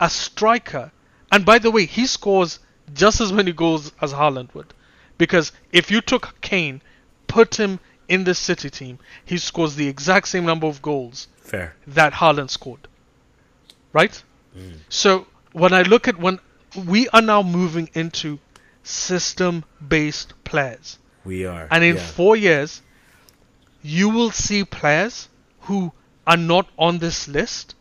a 0.00 0.08
striker, 0.08 0.92
and 1.30 1.44
by 1.44 1.58
the 1.58 1.70
way, 1.70 1.86
he 1.86 2.06
scores 2.06 2.60
just 2.94 3.20
as 3.20 3.32
many 3.32 3.52
goals 3.52 3.92
as 4.00 4.12
Haaland 4.12 4.54
would. 4.54 4.72
Because 5.18 5.52
if 5.72 5.90
you 5.90 6.00
took 6.00 6.40
Kane, 6.40 6.80
put 7.26 7.58
him 7.58 7.80
in 8.08 8.24
the 8.24 8.34
City 8.34 8.70
team, 8.70 8.98
he 9.24 9.38
scores 9.38 9.74
the 9.74 9.88
exact 9.88 10.28
same 10.28 10.44
number 10.44 10.66
of 10.66 10.82
goals 10.82 11.28
Fair. 11.42 11.74
that 11.86 12.12
Haaland 12.12 12.50
scored. 12.50 12.86
Right? 13.92 14.22
Mm. 14.56 14.78
So 14.88 15.26
when 15.52 15.72
I 15.72 15.82
look 15.82 16.08
at 16.08 16.18
when 16.18 16.40
we 16.86 17.08
are 17.08 17.22
now 17.22 17.42
moving 17.42 17.90
into 17.94 18.38
system 18.82 19.64
based 19.86 20.34
players. 20.44 20.98
We 21.24 21.46
are. 21.46 21.68
And 21.70 21.84
in 21.84 21.96
yeah. 21.96 22.02
four 22.02 22.36
years, 22.36 22.82
you 23.82 24.08
will 24.08 24.30
see 24.30 24.64
players 24.64 25.28
who 25.62 25.92
are 26.26 26.36
not 26.36 26.68
on 26.78 26.98
this 26.98 27.28
list 27.28 27.74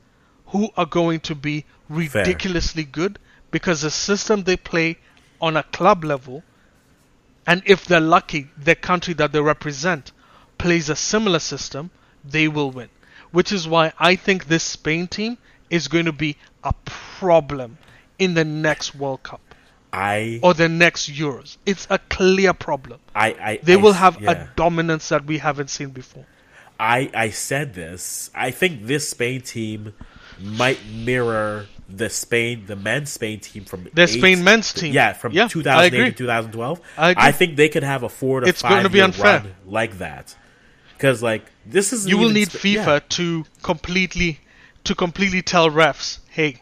who 0.47 0.69
are 0.75 0.85
going 0.85 1.19
to 1.21 1.35
be 1.35 1.65
ridiculously 1.89 2.83
good 2.83 3.17
because 3.51 3.81
the 3.81 3.91
system 3.91 4.43
they 4.43 4.57
play 4.57 4.97
on 5.39 5.57
a 5.57 5.63
club 5.63 6.03
level, 6.03 6.43
and 7.47 7.61
if 7.65 7.85
they're 7.85 7.99
lucky, 7.99 8.49
their 8.57 8.75
country 8.75 9.13
that 9.15 9.31
they 9.31 9.41
represent 9.41 10.11
plays 10.57 10.89
a 10.89 10.95
similar 10.95 11.39
system, 11.39 11.89
they 12.23 12.47
will 12.47 12.69
win. 12.69 12.89
Which 13.31 13.51
is 13.51 13.67
why 13.67 13.93
I 13.97 14.15
think 14.15 14.45
this 14.45 14.63
Spain 14.63 15.07
team 15.07 15.37
is 15.69 15.87
going 15.87 16.05
to 16.05 16.11
be 16.11 16.37
a 16.63 16.73
problem 16.83 17.77
in 18.19 18.33
the 18.33 18.45
next 18.45 18.95
World 18.95 19.23
Cup 19.23 19.41
I, 19.93 20.39
or 20.43 20.53
the 20.53 20.69
next 20.69 21.11
Euros. 21.11 21.57
It's 21.65 21.87
a 21.89 21.97
clear 22.09 22.53
problem. 22.53 22.99
I, 23.15 23.27
I, 23.41 23.59
They 23.63 23.73
I 23.73 23.77
will 23.77 23.93
have 23.93 24.21
yeah. 24.21 24.31
a 24.31 24.47
dominance 24.55 25.09
that 25.09 25.25
we 25.25 25.37
haven't 25.39 25.69
seen 25.69 25.89
before. 25.89 26.25
I, 26.79 27.09
I 27.13 27.29
said 27.29 27.73
this. 27.73 28.31
I 28.33 28.51
think 28.51 28.85
this 28.87 29.09
Spain 29.09 29.41
team 29.41 29.93
might 30.41 30.79
mirror 30.85 31.67
the 31.89 32.09
Spain, 32.09 32.63
the 32.67 32.75
men's 32.75 33.11
Spain 33.11 33.39
team 33.39 33.65
from 33.65 33.87
The 33.93 34.07
Spain 34.07 34.43
men's 34.43 34.71
team. 34.73 34.93
Yeah, 34.93 35.13
from 35.13 35.33
Yeah, 35.33 35.45
I 35.45 35.47
2008 35.49 35.93
agree. 35.99 36.11
to 36.11 36.17
2012. 36.17 36.81
I 36.97 37.09
agree. 37.11 37.31
think 37.33 37.55
they 37.57 37.69
could 37.69 37.83
have 37.83 38.03
a 38.03 38.09
four 38.09 38.39
to 38.39 38.47
It's 38.47 38.61
five 38.61 38.71
going 38.71 38.83
to 38.83 38.89
be 38.89 39.01
unfair. 39.01 39.39
run 39.41 39.55
like 39.67 39.97
that. 39.97 40.35
Because 40.95 41.21
like 41.21 41.43
this 41.65 41.91
is 41.93 42.07
You 42.07 42.17
will 42.17 42.29
need 42.29 42.49
Sp- 42.53 42.63
FIFA 42.63 42.85
yeah. 42.85 42.99
to 43.09 43.45
completely 43.61 44.39
to 44.85 44.95
completely 44.95 45.41
tell 45.41 45.69
refs, 45.69 46.19
hey, 46.29 46.57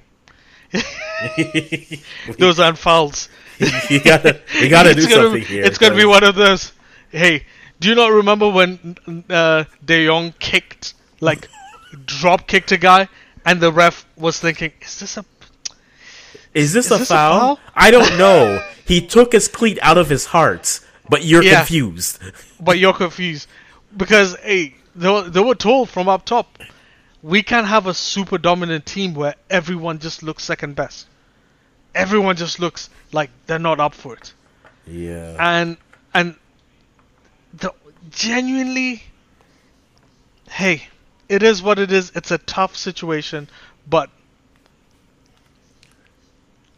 those 2.37 2.59
aren't 2.59 2.77
fouls. 2.77 3.29
you 3.89 4.01
gotta 4.01 4.39
you 4.59 4.69
gotta 4.69 4.93
do 4.95 5.01
it's 5.01 5.07
gonna, 5.07 5.23
something 5.23 5.41
here. 5.43 5.63
It's 5.63 5.77
gonna 5.77 5.95
be 5.95 6.05
one 6.05 6.23
of 6.23 6.35
those. 6.35 6.71
Hey, 7.11 7.45
do 7.79 7.89
you 7.89 7.95
not 7.95 8.11
remember 8.11 8.49
when 8.49 8.95
uh, 9.29 9.63
De 9.83 10.05
Jong 10.05 10.33
kicked, 10.39 10.93
like, 11.21 11.49
drop 12.05 12.47
kicked 12.47 12.71
a 12.71 12.77
guy, 12.77 13.07
and 13.45 13.59
the 13.59 13.71
ref 13.71 14.05
was 14.15 14.39
thinking, 14.39 14.71
"Is 14.81 14.99
this 14.99 15.17
a 15.17 15.25
Is 16.53 16.73
this, 16.73 16.85
Is 16.85 16.91
a, 16.91 16.97
this 16.99 17.09
a 17.11 17.13
foul? 17.13 17.39
foul? 17.39 17.59
I 17.75 17.91
don't 17.91 18.17
know. 18.17 18.63
he 18.85 19.05
took 19.05 19.31
his 19.33 19.47
cleat 19.47 19.77
out 19.81 19.97
of 19.97 20.09
his 20.09 20.27
heart, 20.27 20.79
but 21.09 21.23
you're 21.25 21.43
Yeah. 21.43 21.57
confused. 21.57 22.19
but 22.59 22.79
you're 22.79 22.93
confused 22.93 23.47
because 23.97 24.35
hey, 24.37 24.75
they 24.95 25.09
were, 25.09 25.23
they 25.29 25.41
were 25.41 25.55
told 25.55 25.89
from 25.89 26.07
up 26.07 26.25
top, 26.25 26.57
we 27.21 27.43
can't 27.43 27.67
have 27.67 27.87
a 27.87 27.93
super 27.93 28.37
dominant 28.37 28.85
team 28.85 29.13
where 29.13 29.35
everyone 29.49 29.99
just 29.99 30.23
looks 30.23 30.43
second 30.43 30.75
best. 30.75 31.07
Everyone 31.93 32.35
just 32.35 32.59
looks 32.59 32.89
like 33.11 33.29
they're 33.47 33.59
not 33.59 33.79
up 33.79 33.93
for 33.93 34.13
it, 34.13 34.33
Yeah. 34.85 35.35
and 35.39 35.77
and 36.13 36.35
the 37.53 37.73
genuinely, 38.11 39.03
hey, 40.49 40.87
it 41.27 41.41
is 41.43 41.61
what 41.63 41.79
it 41.79 41.91
is. 41.91 42.11
It's 42.15 42.31
a 42.31 42.37
tough 42.37 42.75
situation, 42.75 43.49
but. 43.87 44.09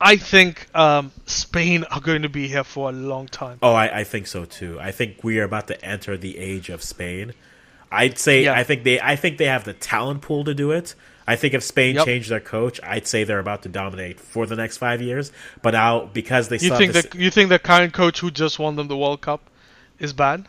I 0.04 0.18
think 0.18 0.68
um, 0.76 1.12
Spain 1.28 1.84
are 1.92 2.00
going 2.02 2.24
to 2.24 2.30
be 2.30 2.48
here 2.48 2.64
for 2.64 2.90
a 2.90 2.92
long 2.92 3.28
time. 3.28 3.60
Oh, 3.62 3.74
I, 3.74 4.00
I 4.00 4.04
think 4.04 4.26
so 4.26 4.46
too. 4.46 4.80
I 4.80 4.90
think 4.92 5.24
we 5.24 5.40
are 5.40 5.44
about 5.44 5.68
to 5.68 5.86
enter 5.86 6.18
the 6.18 6.40
age 6.40 6.70
of 6.72 6.82
Spain. 6.82 7.34
I'd 7.92 8.18
say 8.18 8.44
Yeah. 8.46 8.54
I 8.54 8.64
think 8.64 8.84
they 8.84 9.00
I 9.02 9.16
think 9.16 9.38
they 9.38 9.46
have 9.46 9.64
the 9.66 9.74
talent 9.74 10.22
pool 10.22 10.44
to 10.46 10.54
do 10.54 10.72
it. 10.72 10.96
I 11.28 11.36
think 11.36 11.54
if 11.54 11.64
Spain 11.64 11.96
Yep. 11.96 12.06
changed 12.06 12.30
their 12.30 12.40
coach, 12.40 12.80
I'd 12.84 13.06
say 13.08 13.24
they're 13.24 13.40
about 13.40 13.62
to 13.64 13.70
dominate 13.70 14.20
for 14.20 14.46
the 14.46 14.56
next 14.56 14.78
five 14.78 15.02
years. 15.02 15.32
But 15.62 15.72
now 15.72 16.06
because 16.14 16.48
they 16.50 16.58
You 16.58 16.76
think 16.78 16.94
this, 16.94 17.06
the 17.06 17.18
you 17.20 17.30
think 17.30 17.50
the 17.50 17.60
current 17.60 17.94
coach 17.94 18.20
who 18.20 18.32
just 18.32 18.58
won 18.60 18.76
them 18.76 18.88
the 18.88 18.98
World 18.98 19.22
Cup 19.22 19.50
is 20.00 20.14
bad? 20.14 20.48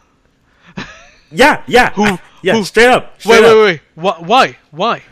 yeah 1.31 1.63
yeah 1.67 1.91
Who- 1.93 2.05
ah, 2.07 2.23
yeah 2.43 2.55
who- 2.55 2.65
straight 2.65 2.89
up 2.89 3.21
straight 3.21 3.43
Wait, 3.43 3.49
up. 3.49 3.57
wait, 3.57 3.65
wait. 3.65 3.81
Why? 3.95 4.17
Why? 4.21 4.57
Why? 4.71 5.03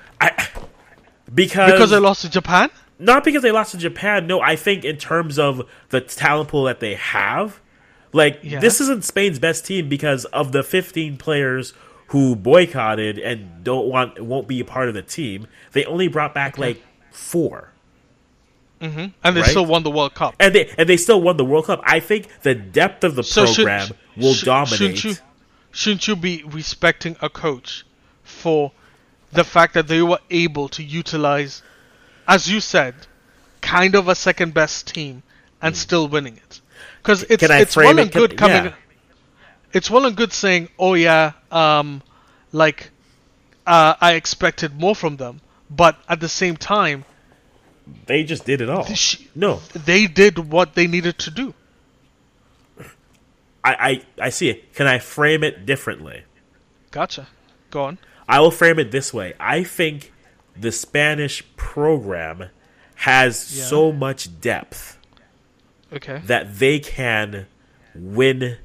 because 1.35 1.73
Because 1.73 1.91
they 1.91 1.99
lost 1.99 2.23
to 2.23 2.31
Japan? 2.31 2.71
not 2.99 3.25
because 3.25 3.43
they 3.43 3.51
lost 3.53 3.73
to 3.73 3.79
Japan. 3.79 4.27
No, 4.27 4.41
I 4.41 4.57
think 4.57 4.85
in 4.85 4.97
terms 4.97 5.39
of 5.39 5.63
the 5.89 6.01
talent 6.01 6.49
pool 6.51 6.65
that 6.65 6.81
they 6.81 6.95
have, 6.95 7.61
like 8.13 8.41
Yeah. 8.43 8.61
this 8.61 8.81
isn't 8.81 9.05
Spain's 9.05 9.39
best 9.39 9.65
team 9.65 9.89
because 9.89 10.25
of 10.27 10.53
the 10.53 10.63
15 10.63 11.17
players 11.17 11.73
who 12.11 12.37
boycotted 12.37 13.19
and 13.19 13.65
don't 13.65 13.87
want 13.89 14.21
won't 14.21 14.47
be 14.49 14.61
a 14.61 14.65
part 14.65 14.89
of 14.89 14.95
the 14.95 15.03
team. 15.03 15.47
They 15.73 15.85
only 15.85 16.09
brought 16.09 16.35
back 16.35 16.59
like 16.59 16.83
four, 17.13 17.73
mm-hmm. 18.81 19.07
And 19.25 19.37
they 19.37 19.41
Right? 19.41 19.51
still 19.51 19.67
won 19.67 19.83
the 19.83 19.91
World 19.91 20.15
Cup. 20.15 20.35
and 20.41 20.55
they 20.55 20.73
and 20.79 20.89
they 20.89 20.97
still 20.97 21.21
won 21.23 21.37
the 21.37 21.45
World 21.45 21.67
Cup. 21.67 21.81
I 21.85 22.01
think 22.01 22.29
the 22.43 22.55
depth 22.55 23.05
of 23.05 23.15
the 23.15 23.23
So 23.23 23.47
should- 23.47 23.67
program 23.67 23.89
will 24.17 24.35
sh- 24.35 24.43
dominate. 24.43 24.79
Shouldn't 24.79 25.05
you, 25.05 25.15
shouldn't 25.73 26.09
you 26.09 26.17
be 26.17 26.43
respecting 26.45 27.17
a 27.21 27.29
coach 27.29 27.85
for 28.23 28.73
the 29.33 29.45
fact 29.45 29.75
that 29.75 29.87
they 29.87 30.03
were 30.03 30.19
able 30.31 30.69
to 30.71 30.83
utilize, 30.83 31.63
as 32.27 32.51
you 32.51 32.61
said, 32.61 32.95
kind 33.61 33.95
of 33.95 34.09
a 34.09 34.15
second 34.17 34.53
best 34.55 34.93
team 34.93 35.23
and 35.63 35.75
hmm. 35.75 35.79
still 35.79 36.09
winning 36.09 36.37
it? 36.37 36.61
Because 37.03 37.23
it's. 37.31 37.47
Can 37.47 37.53
it's 37.61 37.77
well 37.77 37.97
it? 37.99 38.03
and 38.03 38.11
Can- 38.13 38.21
good 38.21 38.37
coming. 38.37 38.65
yeah. 38.67 38.75
It's 39.73 39.91
well 39.91 40.05
and 40.07 40.17
good 40.17 40.33
saying, 40.33 40.69
"Oh 40.79 40.95
yeah, 40.95 41.33
um, 41.51 42.03
like 42.53 42.91
uh, 43.67 43.95
I 44.01 44.15
expected 44.15 44.79
more 44.79 44.95
from 44.97 45.17
them," 45.17 45.41
but 45.71 45.97
at 46.09 46.21
the 46.21 46.29
same 46.29 46.57
time, 46.57 47.05
They 48.07 48.25
just 48.25 48.45
did 48.45 48.61
it 48.61 48.69
all. 48.71 48.85
sh- 48.95 49.23
No, 49.35 49.61
they 49.75 50.07
did 50.07 50.39
what 50.51 50.75
they 50.75 50.87
needed 50.87 51.19
to 51.19 51.31
do. 51.31 51.55
I, 53.63 54.03
I 54.19 54.27
I 54.27 54.31
see 54.31 54.49
it. 54.49 54.75
Can 54.75 54.87
I 54.87 54.99
frame 54.99 55.45
it 55.45 55.67
differently? 55.67 56.23
Gotcha. 56.91 57.29
Go 57.71 57.85
on. 57.85 57.99
I 58.29 58.41
will 58.41 58.51
frame 58.51 58.79
it 58.79 58.91
this 58.91 59.13
way. 59.13 59.35
I 59.39 59.65
think 59.65 60.13
the 60.57 60.73
Spanish 60.73 61.45
program 61.57 62.49
has 62.97 63.57
Yeah. 63.57 63.65
so 63.65 63.93
much 63.93 64.41
depth 64.41 64.99
Okay. 65.93 66.21
that 66.25 66.59
they 66.59 66.79
can 66.79 67.47
win 67.95 68.59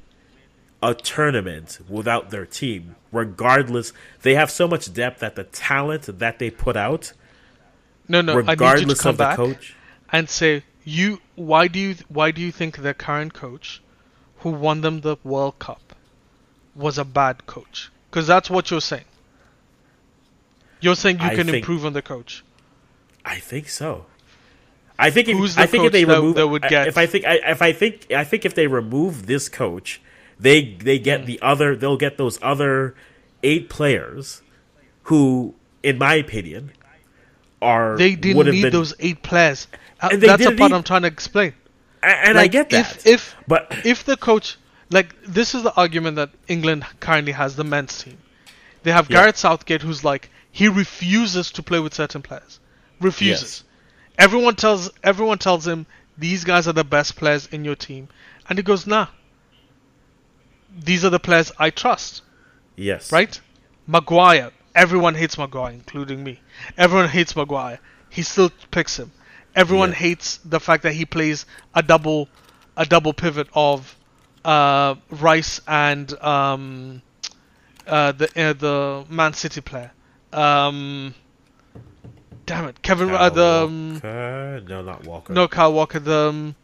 a 0.82 0.94
tournament 0.94 1.78
without 1.88 2.30
their 2.30 2.46
team. 2.46 2.96
Regardless, 3.12 3.92
they 4.22 4.34
have 4.34 4.50
so 4.50 4.68
much 4.68 4.92
depth 4.92 5.20
that 5.20 5.36
the 5.36 5.44
talent 5.44 6.02
that 6.18 6.38
they 6.38 6.50
put 6.50 6.76
out, 6.76 7.12
No, 8.08 8.20
no. 8.20 8.32
I 8.32 8.36
need 8.36 8.40
you 8.40 8.44
to 8.44 8.50
regardless 8.52 9.06
of 9.06 9.16
the 9.16 9.34
coach, 9.34 9.74
and 10.12 10.28
say 10.28 10.64
you. 10.84 11.20
Why 11.34 11.66
do 11.68 11.78
you? 11.78 11.94
Why 12.08 12.30
do 12.30 12.40
you 12.40 12.52
think 12.52 12.78
their 12.78 12.94
current 12.94 13.32
coach, 13.34 13.82
who 14.38 14.50
won 14.50 14.80
them 14.82 15.00
the 15.00 15.16
World 15.24 15.58
Cup, 15.58 15.94
was 16.74 16.98
a 16.98 17.04
bad 17.04 17.46
coach? 17.46 17.90
Because 18.10 18.26
that's 18.26 18.48
what 18.50 18.70
you're 18.70 18.80
saying. 18.80 19.04
You're 20.80 20.94
saying 20.96 21.20
you 21.20 21.26
I 21.26 21.34
can 21.34 21.46
think- 21.46 21.56
improve 21.58 21.84
on 21.86 21.92
the 21.94 22.02
coach. 22.02 22.44
I 23.24 23.36
think 23.36 23.68
so. 23.68 24.06
I 24.98 25.10
think 25.10 25.28
if, 25.28 25.36
Who's 25.36 25.56
the 25.56 25.62
I 25.62 25.66
think 25.66 25.84
if 25.84 25.86
coach 25.88 25.92
they 25.92 26.04
that- 26.04 26.16
remove 26.16 26.34
that 26.36 26.48
would 26.48 26.62
get- 26.62 26.86
if 26.86 26.96
I 26.96 27.06
think 27.06 27.24
I, 27.24 27.34
if 27.50 27.60
I 27.60 27.72
think 27.72 28.12
I 28.12 28.24
think 28.24 28.44
if 28.44 28.54
they 28.54 28.66
remove 28.66 29.26
this 29.26 29.48
coach, 29.48 30.00
they 30.38 30.74
they 30.74 30.98
get 30.98 31.20
Hmm. 31.20 31.26
the 31.26 31.38
other 31.42 31.76
they'll 31.76 31.96
get 31.96 32.18
those 32.18 32.38
other 32.42 32.94
eight 33.42 33.68
players 33.68 34.42
who, 35.04 35.54
in 35.82 35.98
my 35.98 36.14
opinion, 36.14 36.72
are 37.62 37.96
They 37.96 38.14
didn't 38.14 38.36
would 38.36 38.46
have 38.46 38.54
need 38.54 38.62
been, 38.62 38.72
those 38.72 38.94
eight 39.00 39.22
players. 39.22 39.66
Uh, 40.00 40.08
And 40.12 40.22
that's 40.22 40.42
the 40.44 40.56
part 40.56 40.70
need- 40.70 40.76
I'm 40.76 40.82
trying 40.82 41.02
to 41.02 41.08
explain. 41.08 41.54
A- 42.02 42.06
and 42.28 42.38
I 42.38 42.46
get 42.48 42.70
that. 42.70 42.96
If 42.98 43.06
if 43.06 43.36
but 43.48 43.74
if 43.84 44.04
the 44.04 44.16
coach 44.16 44.56
like 44.90 45.14
this 45.26 45.54
is 45.54 45.62
the 45.62 45.74
argument 45.74 46.16
that 46.16 46.30
England 46.48 46.84
currently 47.00 47.32
has 47.32 47.56
the 47.56 47.64
men's 47.64 48.02
team. 48.02 48.18
They 48.82 48.92
have 48.92 49.10
Yeah. 49.10 49.18
Gareth 49.22 49.36
Southgate 49.38 49.82
who's 49.82 50.04
like 50.04 50.30
he 50.50 50.68
refuses 50.68 51.50
to 51.52 51.62
play 51.62 51.80
with 51.80 51.94
certain 51.94 52.22
players. 52.22 52.60
Refuses. 53.00 53.42
Yes. 53.42 53.64
Everyone 54.18 54.54
tells 54.54 54.90
everyone 55.02 55.38
tells 55.38 55.66
him 55.66 55.86
these 56.18 56.44
guys 56.44 56.68
are 56.68 56.72
the 56.72 56.84
best 56.84 57.16
players 57.16 57.46
in 57.46 57.64
your 57.64 57.74
team 57.74 58.08
and 58.48 58.58
he 58.58 58.62
goes, 58.62 58.86
"Nah. 58.86 59.06
These 60.76 61.04
are 61.04 61.10
the 61.10 61.18
players 61.20 61.50
I 61.58 61.70
trust." 61.70 62.22
yes, 62.76 63.10
Right? 63.10 63.40
Maguire, 63.86 64.50
everyone 64.74 65.14
hates 65.14 65.38
Maguire, 65.38 65.72
including 65.72 66.22
me. 66.24 66.40
Everyone 66.76 67.08
hates 67.08 67.34
Maguire. 67.36 67.78
He 68.10 68.22
still 68.22 68.50
picks 68.70 68.98
him. 68.98 69.12
Everyone 69.54 69.90
Yeah. 69.90 69.94
hates 69.96 70.38
the 70.44 70.60
fact 70.60 70.82
that 70.82 70.92
he 70.92 71.04
plays 71.06 71.46
a 71.74 71.82
double, 71.82 72.28
a 72.76 72.84
double 72.84 73.12
pivot 73.14 73.48
of 73.54 73.96
uh, 74.44 74.96
Rice 75.10 75.60
and 75.66 76.12
um, 76.22 77.02
uh, 77.86 78.12
the 78.12 78.26
uh, 78.36 78.52
the 78.52 79.04
Man 79.08 79.32
City 79.32 79.60
player. 79.60 79.92
Um, 80.32 81.14
damn 82.44 82.66
it, 82.66 82.82
Kevin. 82.82 83.10
Uh, 83.10 83.30
the 83.30 83.64
um, 83.64 84.00
no, 84.02 84.82
not 84.82 85.04
Walker. 85.04 85.32
no 85.32 85.48
Kyle 85.48 85.72
Walker. 85.72 85.98
The 86.00 86.28
um, 86.28 86.54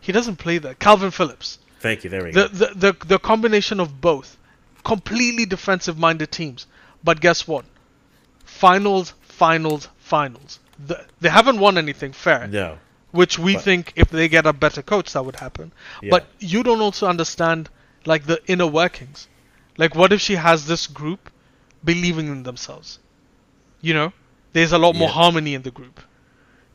he 0.00 0.12
doesn't 0.12 0.36
play 0.36 0.58
there. 0.58 0.74
Calvin 0.74 1.10
Phillips. 1.10 1.58
Thank 1.82 2.04
you. 2.04 2.10
There 2.10 2.24
we 2.24 2.30
The, 2.32 2.48
go. 2.48 2.48
the 2.48 2.92
the 2.92 3.06
the 3.14 3.18
combination 3.18 3.80
of 3.80 4.00
both, 4.00 4.36
completely 4.84 5.44
defensive-minded 5.46 6.30
teams. 6.30 6.66
But 7.04 7.20
guess 7.20 7.46
what? 7.48 7.64
Finals, 8.44 9.14
finals, 9.22 9.88
finals. 9.98 10.60
The, 10.86 11.04
they 11.20 11.28
haven't 11.28 11.58
won 11.58 11.76
anything 11.78 12.12
fair, 12.12 12.46
No. 12.46 12.78
which 13.10 13.38
we 13.38 13.54
but- 13.54 13.64
think 13.64 13.92
if 13.96 14.08
they 14.10 14.28
get 14.28 14.46
a 14.46 14.52
better 14.52 14.82
coach 14.82 15.12
that 15.12 15.24
would 15.24 15.36
happen. 15.36 15.72
Yeah. 16.02 16.10
But 16.10 16.26
you 16.38 16.62
don't 16.62 16.80
also 16.80 17.06
understand 17.08 17.68
like 18.06 18.24
the 18.26 18.40
inner 18.46 18.66
workings. 18.66 19.28
Like, 19.76 19.94
what 19.94 20.12
if 20.12 20.20
she 20.20 20.34
has 20.36 20.66
this 20.66 20.86
group 20.86 21.30
believing 21.84 22.26
in 22.28 22.42
themselves? 22.42 22.98
You 23.80 23.94
know, 23.94 24.12
there's 24.52 24.72
a 24.72 24.78
lot 24.78 24.94
more 24.94 25.08
Yeah. 25.08 25.14
harmony 25.14 25.54
in 25.54 25.62
the 25.62 25.70
group. 25.70 26.00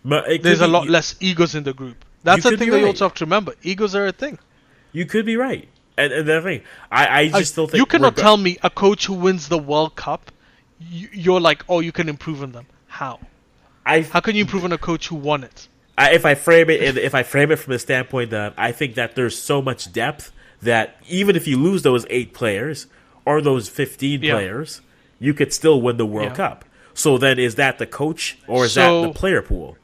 But 0.03 0.41
There's 0.41 0.61
a 0.61 0.67
lot 0.67 0.85
you- 0.85 0.91
less 0.91 1.15
egos 1.19 1.53
in 1.55 1.63
the 1.63 1.73
group. 1.73 2.03
That's 2.23 2.43
the 2.43 2.57
thing 2.57 2.69
that 2.71 2.79
you 2.79 2.85
right. 2.85 2.95
also 2.95 3.05
have 3.05 3.13
to 3.15 3.25
remember. 3.25 3.53
Egos 3.61 3.93
are 3.95 4.07
a 4.07 4.11
thing. 4.11 4.37
You 4.91 5.05
could 5.05 5.25
be 5.25 5.35
right. 5.37 5.67
And, 5.97 6.13
and 6.13 6.27
the 6.27 6.41
thing, 6.41 6.61
I, 6.91 7.21
I 7.21 7.29
just 7.29 7.53
still 7.53 7.67
think 7.67 7.79
you 7.79 7.85
cannot 7.85 8.13
rega- 8.13 8.21
tell 8.21 8.37
me 8.37 8.57
a 8.61 8.69
coach 8.69 9.07
who 9.07 9.13
wins 9.13 9.47
the 9.49 9.57
World 9.57 9.95
Cup, 9.95 10.31
you, 10.79 11.09
you're 11.11 11.39
like, 11.41 11.63
oh, 11.67 11.79
you 11.79 11.91
can 11.91 12.07
improve 12.07 12.43
on 12.43 12.51
them. 12.51 12.67
How? 12.87 13.19
I, 13.85 14.01
How 14.01 14.19
can 14.19 14.35
you 14.35 14.41
improve 14.41 14.63
on 14.63 14.71
a 14.71 14.77
coach 14.77 15.07
who 15.07 15.15
won 15.15 15.43
it? 15.43 15.67
I, 15.97 16.11
if 16.13 16.25
I 16.25 16.35
frame 16.35 16.69
it, 16.69 16.97
if 16.97 17.15
I 17.15 17.23
frame 17.23 17.51
it 17.51 17.55
from 17.57 17.73
the 17.73 17.79
standpoint 17.79 18.29
that 18.29 18.53
I 18.57 18.71
think 18.71 18.93
that 18.95 19.15
there's 19.15 19.37
so 19.41 19.61
much 19.61 19.91
depth 19.91 20.31
that 20.61 20.97
even 21.07 21.35
if 21.35 21.47
you 21.47 21.57
lose 21.57 21.81
those 21.81 22.05
eight 22.11 22.33
players 22.33 22.85
or 23.25 23.41
those 23.41 23.67
fifteen 23.67 24.21
Yeah. 24.21 24.33
players, 24.35 24.81
you 25.19 25.33
could 25.33 25.51
still 25.51 25.81
win 25.81 25.97
the 25.97 26.05
World 26.05 26.29
Yeah. 26.29 26.35
Cup. 26.35 26.65
So 26.93 27.17
then, 27.17 27.39
is 27.39 27.55
that 27.55 27.79
the 27.79 27.87
coach 27.87 28.37
or 28.47 28.65
is 28.65 28.73
So- 28.73 29.01
that 29.01 29.07
the 29.07 29.13
player 29.13 29.41
pool? 29.41 29.77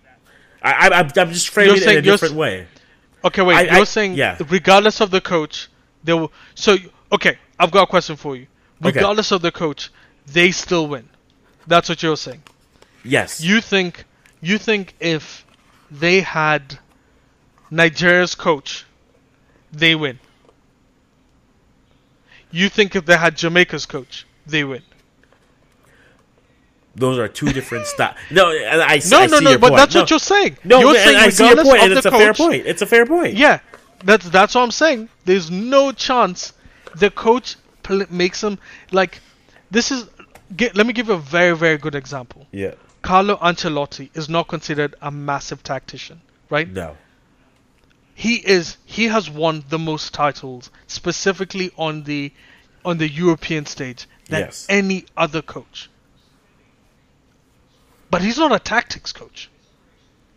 I, 0.61 0.89
I, 0.89 0.99
I'm, 0.99 1.11
I'm 1.17 1.31
just 1.31 1.49
framing 1.49 1.77
it 1.77 1.83
in 1.83 1.97
a 1.97 2.01
different 2.01 2.35
way. 2.35 2.67
Okay, 3.25 3.41
wait. 3.41 3.55
I- 3.55 3.61
you're 3.63 3.81
I- 3.81 3.83
saying 3.85 4.15
yeah. 4.15 4.37
regardless 4.49 5.01
of 5.01 5.11
the 5.11 5.21
coach, 5.21 5.69
they 6.03 6.13
will. 6.13 6.31
So 6.55 6.77
okay, 7.11 7.37
I've 7.59 7.71
got 7.71 7.83
a 7.83 7.87
question 7.87 8.15
for 8.15 8.35
you. 8.35 8.47
Okay. 8.81 8.97
Regardless 8.97 9.31
of 9.31 9.41
the 9.41 9.51
coach, 9.51 9.91
they 10.27 10.51
still 10.51 10.87
win. 10.87 11.07
That's 11.67 11.87
what 11.89 12.03
you're 12.03 12.17
saying. 12.17 12.43
Yes. 13.03 13.41
You 13.41 13.61
think 13.61 14.05
you 14.41 14.57
think 14.57 14.93
if 14.99 15.45
they 15.89 16.21
had 16.21 16.79
Nigeria's 17.71 18.35
coach, 18.35 18.85
they 19.71 19.95
win. 19.95 20.19
You 22.51 22.69
think 22.69 22.95
if 22.95 23.05
they 23.05 23.17
had 23.17 23.35
Jamaica's 23.37 23.85
coach, 23.85 24.27
they 24.45 24.63
win. 24.63 24.83
Those 26.95 27.17
are 27.17 27.27
two 27.27 27.51
different 27.51 27.87
styles. 27.87 28.15
No, 28.29 28.51
and 28.51 28.81
I, 28.81 29.01
No, 29.09 29.19
I 29.19 29.25
no, 29.27 29.39
no. 29.39 29.57
But 29.57 29.69
point. 29.69 29.77
that's 29.77 29.95
no, 29.95 30.01
what 30.01 30.09
you're 30.11 30.19
saying. 30.19 30.57
No, 30.63 30.79
you're 30.79 30.95
saying 30.95 31.17
I 31.17 31.29
see 31.29 31.47
your 31.47 31.63
point, 31.63 31.81
and 31.81 31.93
it's 31.93 32.03
the 32.03 32.09
a 32.09 32.11
fair 32.11 32.33
point. 32.33 32.65
It's 32.67 32.81
a 32.81 32.85
fair 32.85 33.05
point. 33.05 33.33
Yeah, 33.35 33.59
that's 34.03 34.29
that's 34.29 34.53
what 34.55 34.61
I'm 34.61 34.71
saying. 34.71 35.09
There's 35.25 35.49
no 35.49 35.91
chance 35.91 36.53
the 36.95 37.09
coach 37.09 37.55
pl- 37.81 38.05
makes 38.09 38.41
them 38.41 38.59
like 38.91 39.19
this 39.71 39.91
is. 39.91 40.07
Get, 40.55 40.75
let 40.75 40.85
me 40.85 40.93
give 40.93 41.07
you 41.07 41.13
a 41.13 41.17
very 41.19 41.57
very 41.57 41.77
good 41.79 41.95
example. 41.95 42.45
Yeah. 42.51 42.75
Carlo 43.01 43.37
Ancelotti 43.37 44.11
is 44.13 44.29
not 44.29 44.47
considered 44.47 44.95
a 45.01 45.09
massive 45.09 45.63
tactician, 45.63 46.21
right? 46.51 46.69
No. 46.69 46.95
He 48.13 48.35
is. 48.35 48.77
He 48.85 49.05
has 49.07 49.29
won 49.31 49.63
the 49.69 49.79
most 49.79 50.13
titles 50.13 50.69
specifically 50.85 51.71
on 51.75 52.03
the 52.03 52.31
on 52.85 52.99
the 52.99 53.09
European 53.09 53.65
stage 53.65 54.05
than 54.29 54.41
Yes. 54.41 54.67
any 54.69 55.05
other 55.17 55.41
coach. 55.41 55.89
But 58.13 58.21
he's 58.21 58.37
not 58.37 58.51
a 58.51 58.59
tactics 58.59 59.11
coach. 59.11 59.49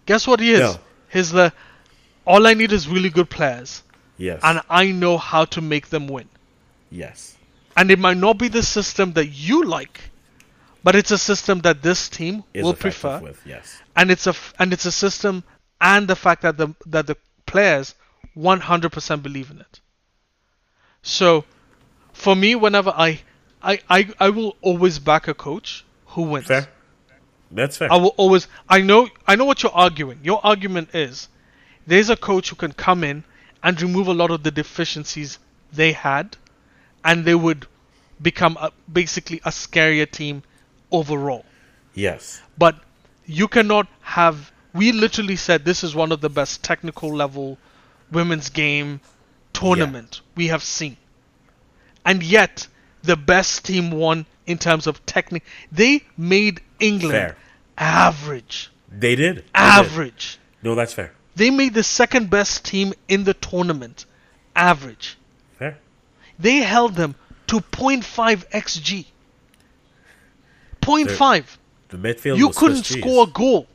Guess 0.06 0.26
what 0.26 0.40
he 0.40 0.52
is? 0.52 0.60
No. 0.60 0.76
He's 1.12 1.30
the 1.32 1.52
all 2.24 2.46
I 2.46 2.54
need 2.54 2.72
is 2.72 2.88
really 2.88 3.10
good 3.10 3.30
players 3.30 3.82
Yes. 4.18 4.40
and 4.42 4.60
I 4.68 4.90
know 4.92 5.16
how 5.18 5.44
to 5.46 5.60
make 5.60 5.88
them 5.90 6.08
win. 6.08 6.28
yes. 6.90 7.36
And 7.78 7.90
it 7.90 7.98
might 7.98 8.16
not 8.16 8.38
be 8.38 8.48
the 8.48 8.62
system 8.62 9.12
that 9.12 9.26
you 9.26 9.62
like, 9.64 10.00
but 10.82 10.96
it's 10.96 11.10
a 11.10 11.18
system 11.18 11.60
that 11.60 11.82
this 11.82 12.08
team 12.08 12.42
Is 12.54 12.64
will 12.64 12.72
prefer, 12.72 13.18
With 13.20 13.40
yes. 13.44 13.82
and 13.94 14.10
it's 14.10 14.26
a 14.26 14.34
and 14.58 14.72
it's 14.72 14.86
a 14.86 14.92
system 14.92 15.44
and 15.78 16.08
the 16.08 16.16
fact 16.16 16.40
that 16.42 16.56
the 16.56 16.68
that 16.86 17.06
the 17.06 17.16
players 17.44 17.94
100% 18.34 19.22
believe 19.22 19.50
in 19.50 19.60
it. 19.60 19.80
So, 21.02 21.44
for 22.14 22.34
me, 22.34 22.54
whenever 22.54 22.90
I 22.96 23.20
I 23.62 23.78
I, 23.90 24.08
I 24.20 24.30
will 24.30 24.56
always 24.62 24.98
back 24.98 25.28
a 25.28 25.34
coach 25.34 25.84
who 26.06 26.22
wins. 26.22 26.46
Fair. 26.46 26.68
That's 27.56 27.76
fair. 27.78 27.90
I 27.92 27.96
will 27.96 28.14
always. 28.16 28.48
I 28.68 28.82
know. 28.82 29.08
I 29.26 29.34
know 29.34 29.44
what 29.46 29.62
you're 29.62 29.72
arguing. 29.72 30.20
Your 30.22 30.40
argument 30.44 30.94
is 30.94 31.28
there's 31.86 32.10
a 32.10 32.16
coach 32.16 32.50
who 32.50 32.56
can 32.56 32.72
come 32.72 33.02
in 33.02 33.24
and 33.62 33.80
remove 33.80 34.08
a 34.08 34.14
lot 34.14 34.30
of 34.30 34.42
the 34.42 34.50
deficiencies 34.50 35.38
they 35.72 35.92
had, 35.92 36.36
and 37.04 37.24
they 37.24 37.34
would 37.34 37.66
become 38.20 38.56
a, 38.60 38.70
basically 38.92 39.38
a 39.38 39.50
scarier 39.50 40.08
team 40.10 40.42
overall. 40.90 41.44
yes. 41.94 42.40
But 42.58 42.76
you 43.24 43.48
cannot 43.48 43.88
have. 44.02 44.52
We 44.74 44.92
literally 44.92 45.36
said 45.36 45.64
this 45.64 45.82
is 45.82 45.94
one 45.94 46.12
of 46.12 46.20
the 46.20 46.28
best 46.28 46.62
technical 46.62 47.08
level 47.14 47.56
women's 48.12 48.50
game 48.50 49.00
tournament 49.54 50.20
we 50.36 50.48
have 50.48 50.62
seen, 50.62 50.98
and 52.04 52.22
yet 52.22 52.68
the 53.02 53.16
best 53.16 53.64
team 53.64 53.90
won 53.90 54.26
in 54.46 54.58
terms 54.58 54.86
of 54.86 55.04
technique. 55.06 55.44
They 55.72 56.04
made 56.18 56.60
England 56.78 57.12
Fair. 57.12 57.36
Average. 57.78 58.70
They 58.90 59.16
did. 59.16 59.36
They 59.36 59.40
did. 59.42 59.44
Average. 59.54 60.38
No, 60.62 60.74
that's 60.74 60.92
fair. 60.92 61.12
They 61.34 61.50
made 61.50 61.74
the 61.74 61.82
second 61.82 62.30
best 62.30 62.64
team 62.64 62.94
in 63.08 63.24
the 63.24 63.34
tournament 63.34 64.06
average. 64.54 65.18
Fair. 65.58 65.78
They 66.38 66.56
held 66.56 66.94
them 66.94 67.14
to 67.48 67.60
0.5 67.60 68.48
xg. 68.50 69.06
0.5. 70.80 71.56
The 71.88 71.96
midfield. 71.96 72.38
You 72.38 72.48
was 72.48 72.56
couldn't 72.58 72.84
score 72.84 73.24
a 73.24 73.30
goal. 73.30 73.66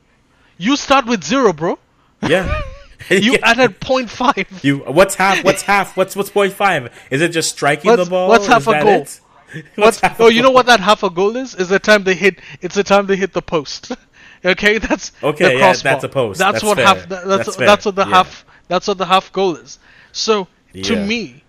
You 0.58 0.76
start 0.76 1.06
with 1.06 1.24
zero, 1.24 1.54
bro. 1.54 1.80
Yeah. 2.28 2.62
You 3.10 3.34
Yeah. 3.34 3.38
added 3.42 3.80
0.5. 3.80 4.64
You 4.64 4.78
what's 4.80 5.16
half? 5.16 5.44
What's 5.44 5.64
half? 5.64 5.98
What's 5.98 6.16
what's 6.16 6.30
point 6.30 6.54
five? 6.54 6.92
Is 7.10 7.22
it 7.22 7.30
just 7.30 7.50
striking 7.50 7.90
What's- 7.90 8.04
the 8.06 8.10
ball? 8.10 8.30
what's 8.30 8.46
half 8.46 8.68
a 8.68 8.80
goal? 8.84 9.02
it? 9.02 9.20
What's, 9.76 10.00
oh, 10.20 10.30
you 10.30 10.42
know 10.42 10.52
what 10.52 10.66
that 10.68 10.80
half 10.80 11.04
a 11.04 11.10
goal 11.10 11.36
is? 11.36 11.56
Is 11.56 11.70
the 11.70 11.80
time 11.80 12.04
they 12.04 12.16
hit. 12.16 12.40
It's 12.62 12.76
the 12.76 12.84
time 12.84 13.08
they 13.08 13.16
hit 13.16 13.34
the 13.34 13.42
post. 13.42 13.92
okay, 14.46 14.78
that's 14.78 15.12
Okay, 15.22 15.54
the 15.54 15.60
yeah, 15.60 15.74
that's 15.74 16.04
a 16.04 16.10
post. 16.10 16.40
That's, 16.40 16.54
That's 16.54 16.64
what 16.64 16.78
fair. 16.78 16.86
half. 16.88 17.10
that- 17.10 17.28
that's 17.28 17.46
That's 17.46 17.58
that's, 17.58 17.86
what 17.86 17.96
the 17.96 18.06
Yeah. 18.06 18.10
half. 18.16 18.46
That's 18.68 18.88
what 18.88 18.98
the 18.98 19.06
half 19.06 19.32
goal 19.34 19.56
is. 19.56 19.80
So 20.12 20.48
to 20.74 20.94
Yeah. 20.96 21.06
me, 21.06 21.44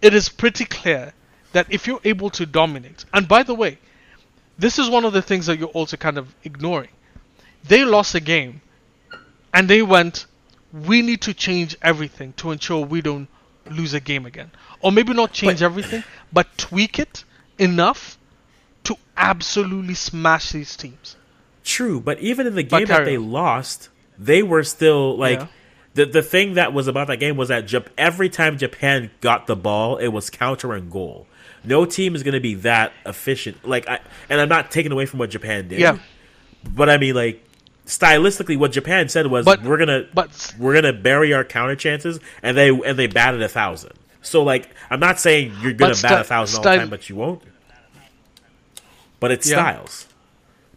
it 0.00 0.14
is 0.14 0.28
pretty 0.28 0.64
clear 0.64 1.12
that 1.52 1.66
if 1.70 1.86
you're 1.86 2.00
able 2.04 2.30
to 2.30 2.46
dominate, 2.46 3.04
and 3.12 3.28
by 3.28 3.42
the 3.42 3.54
way, 3.54 3.78
this 4.58 4.78
is 4.78 4.88
one 4.88 5.04
of 5.04 5.12
the 5.12 5.22
things 5.22 5.46
that 5.46 5.58
you're 5.58 5.68
also 5.68 5.96
kind 5.96 6.18
of 6.18 6.34
ignoring. 6.44 6.88
They 7.64 7.84
lost 7.84 8.14
a 8.14 8.20
game, 8.20 8.60
and 9.54 9.68
they 9.68 9.82
went, 9.82 10.26
"We 10.72 11.02
need 11.02 11.20
to 11.22 11.34
change 11.34 11.76
everything 11.82 12.32
to 12.38 12.50
ensure 12.50 12.84
we 12.84 13.00
don't 13.02 13.28
lose 13.70 13.94
a 13.94 14.00
game 14.00 14.26
again, 14.26 14.50
or 14.80 14.92
maybe 14.92 15.12
not 15.12 15.32
change 15.32 15.60
But- 15.60 15.64
everything, 15.64 16.04
but 16.32 16.46
tweak 16.58 16.98
it 16.98 17.24
enough 17.58 18.18
to 18.84 18.96
absolutely 19.16 19.94
smash 19.94 20.50
these 20.50 20.76
teams." 20.76 21.16
True, 21.64 22.00
but 22.00 22.18
even 22.20 22.46
in 22.46 22.54
the 22.54 22.62
game 22.64 22.86
that 22.86 23.04
they 23.04 23.18
lost, 23.18 23.88
they 24.18 24.42
were 24.42 24.64
still 24.64 25.16
like 25.16 25.38
Yeah. 25.40 25.46
the 25.94 26.06
the 26.06 26.22
thing 26.22 26.54
that 26.54 26.72
was 26.72 26.88
about 26.88 27.06
that 27.06 27.18
game 27.20 27.36
was 27.36 27.48
that 27.48 27.66
Jap- 27.66 27.86
every 27.96 28.28
time 28.28 28.58
Japan 28.58 29.10
got 29.20 29.46
the 29.46 29.54
ball, 29.56 29.96
it 29.98 30.08
was 30.08 30.28
counter 30.30 30.72
and 30.72 30.90
goal. 30.90 31.26
No 31.64 31.84
team 31.84 32.16
is 32.16 32.24
going 32.24 32.34
to 32.34 32.40
be 32.40 32.54
that 32.54 32.92
efficient. 33.06 33.64
Like, 33.64 33.88
I, 33.88 34.00
and 34.28 34.40
I'm 34.40 34.48
not 34.48 34.72
taking 34.72 34.90
away 34.90 35.06
from 35.06 35.20
what 35.20 35.30
Japan 35.30 35.68
did. 35.68 35.78
Yeah. 35.78 35.98
but 36.68 36.90
I 36.90 36.96
mean, 36.98 37.14
like 37.14 37.44
stylistically, 37.86 38.56
what 38.56 38.72
Japan 38.72 39.08
said 39.08 39.26
was, 39.26 39.44
But- 39.44 39.62
"We're 39.62 39.78
gonna, 39.78 40.04
but- 40.14 40.54
we're 40.58 40.74
gonna 40.74 40.92
bury 40.92 41.32
our 41.34 41.44
counter 41.44 41.76
chances," 41.76 42.18
and 42.42 42.56
they 42.56 42.68
and 42.68 42.98
they 42.98 43.06
batted 43.06 43.42
a 43.42 43.48
thousand. 43.48 43.92
So, 44.22 44.42
like, 44.42 44.70
I'm 44.90 45.00
not 45.00 45.18
saying 45.18 45.56
you're 45.60 45.72
gonna 45.72 45.94
But 45.94 46.02
bat 46.02 46.20
a 46.20 46.24
thousand 46.24 46.58
all 46.58 46.62
the 46.62 46.76
time, 46.76 46.88
but 46.90 47.08
you 47.08 47.16
won't. 47.16 47.42
But 49.18 49.30
it's 49.32 49.48
Yeah. 49.48 49.56
styles. 49.56 50.06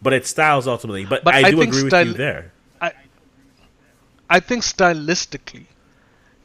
But 0.02 0.14
it's 0.14 0.30
styles 0.30 0.68
ultimately. 0.68 1.06
But, 1.06 1.24
But 1.24 1.34
I 1.36 1.40
I 1.48 1.52
do 1.52 1.62
agree 1.62 1.84
with 1.84 1.94
you 1.94 2.14
there. 2.14 2.52
I 4.30 4.40
think 4.40 4.64
stylistically, 4.64 5.66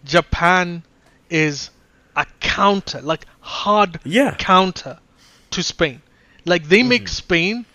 Japan 0.05 0.83
is 1.31 1.71
a 2.15 2.27
counter, 2.41 3.01
like 3.01 3.25
hard 3.41 3.99
Yeah. 4.05 4.35
counter 4.35 4.99
to 5.51 5.63
Spain. 5.63 6.03
Like 6.45 6.69
they 6.69 6.83
make 6.83 7.05
Mm-hmm. 7.05 7.15
Spain, 7.15 7.67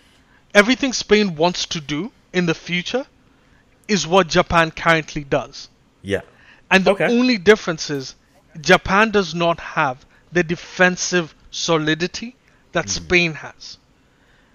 everything 0.54 0.92
Spain 0.92 1.34
wants 1.34 1.66
to 1.66 1.80
do 1.80 2.12
in 2.36 2.46
the 2.46 2.54
future, 2.54 3.06
is 3.88 4.06
what 4.06 4.28
Japan 4.28 4.70
currently 4.70 5.24
does. 5.24 5.68
Yeah. 6.02 6.20
And 6.70 6.84
the 6.84 6.90
Okay. 6.92 7.06
only 7.06 7.38
difference 7.38 7.88
is 7.90 8.14
Japan 8.60 9.10
does 9.10 9.34
not 9.34 9.58
have 9.60 10.04
the 10.32 10.42
defensive 10.42 11.34
solidity 11.50 12.36
that 12.72 12.86
Mm-hmm. 12.86 13.04
Spain 13.04 13.32
has. 13.34 13.78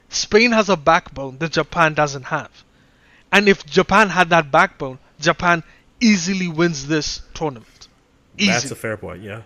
Spain 0.10 0.52
has 0.52 0.70
a 0.70 0.78
backbone 0.78 1.38
that 1.40 1.52
Japan 1.54 1.94
doesn't 1.94 2.26
have. 2.26 2.52
And 3.32 3.48
if 3.48 3.66
Japan 3.66 4.10
had 4.10 4.30
that 4.30 4.52
backbone, 4.52 5.00
Japan 5.20 5.64
easily 6.02 6.48
wins 6.48 6.88
this 6.88 7.22
tournament. 7.34 7.88
That's 8.38 8.70
a 8.72 8.76
fair 8.76 8.98
point. 8.98 9.22
Yeah. 9.24 9.42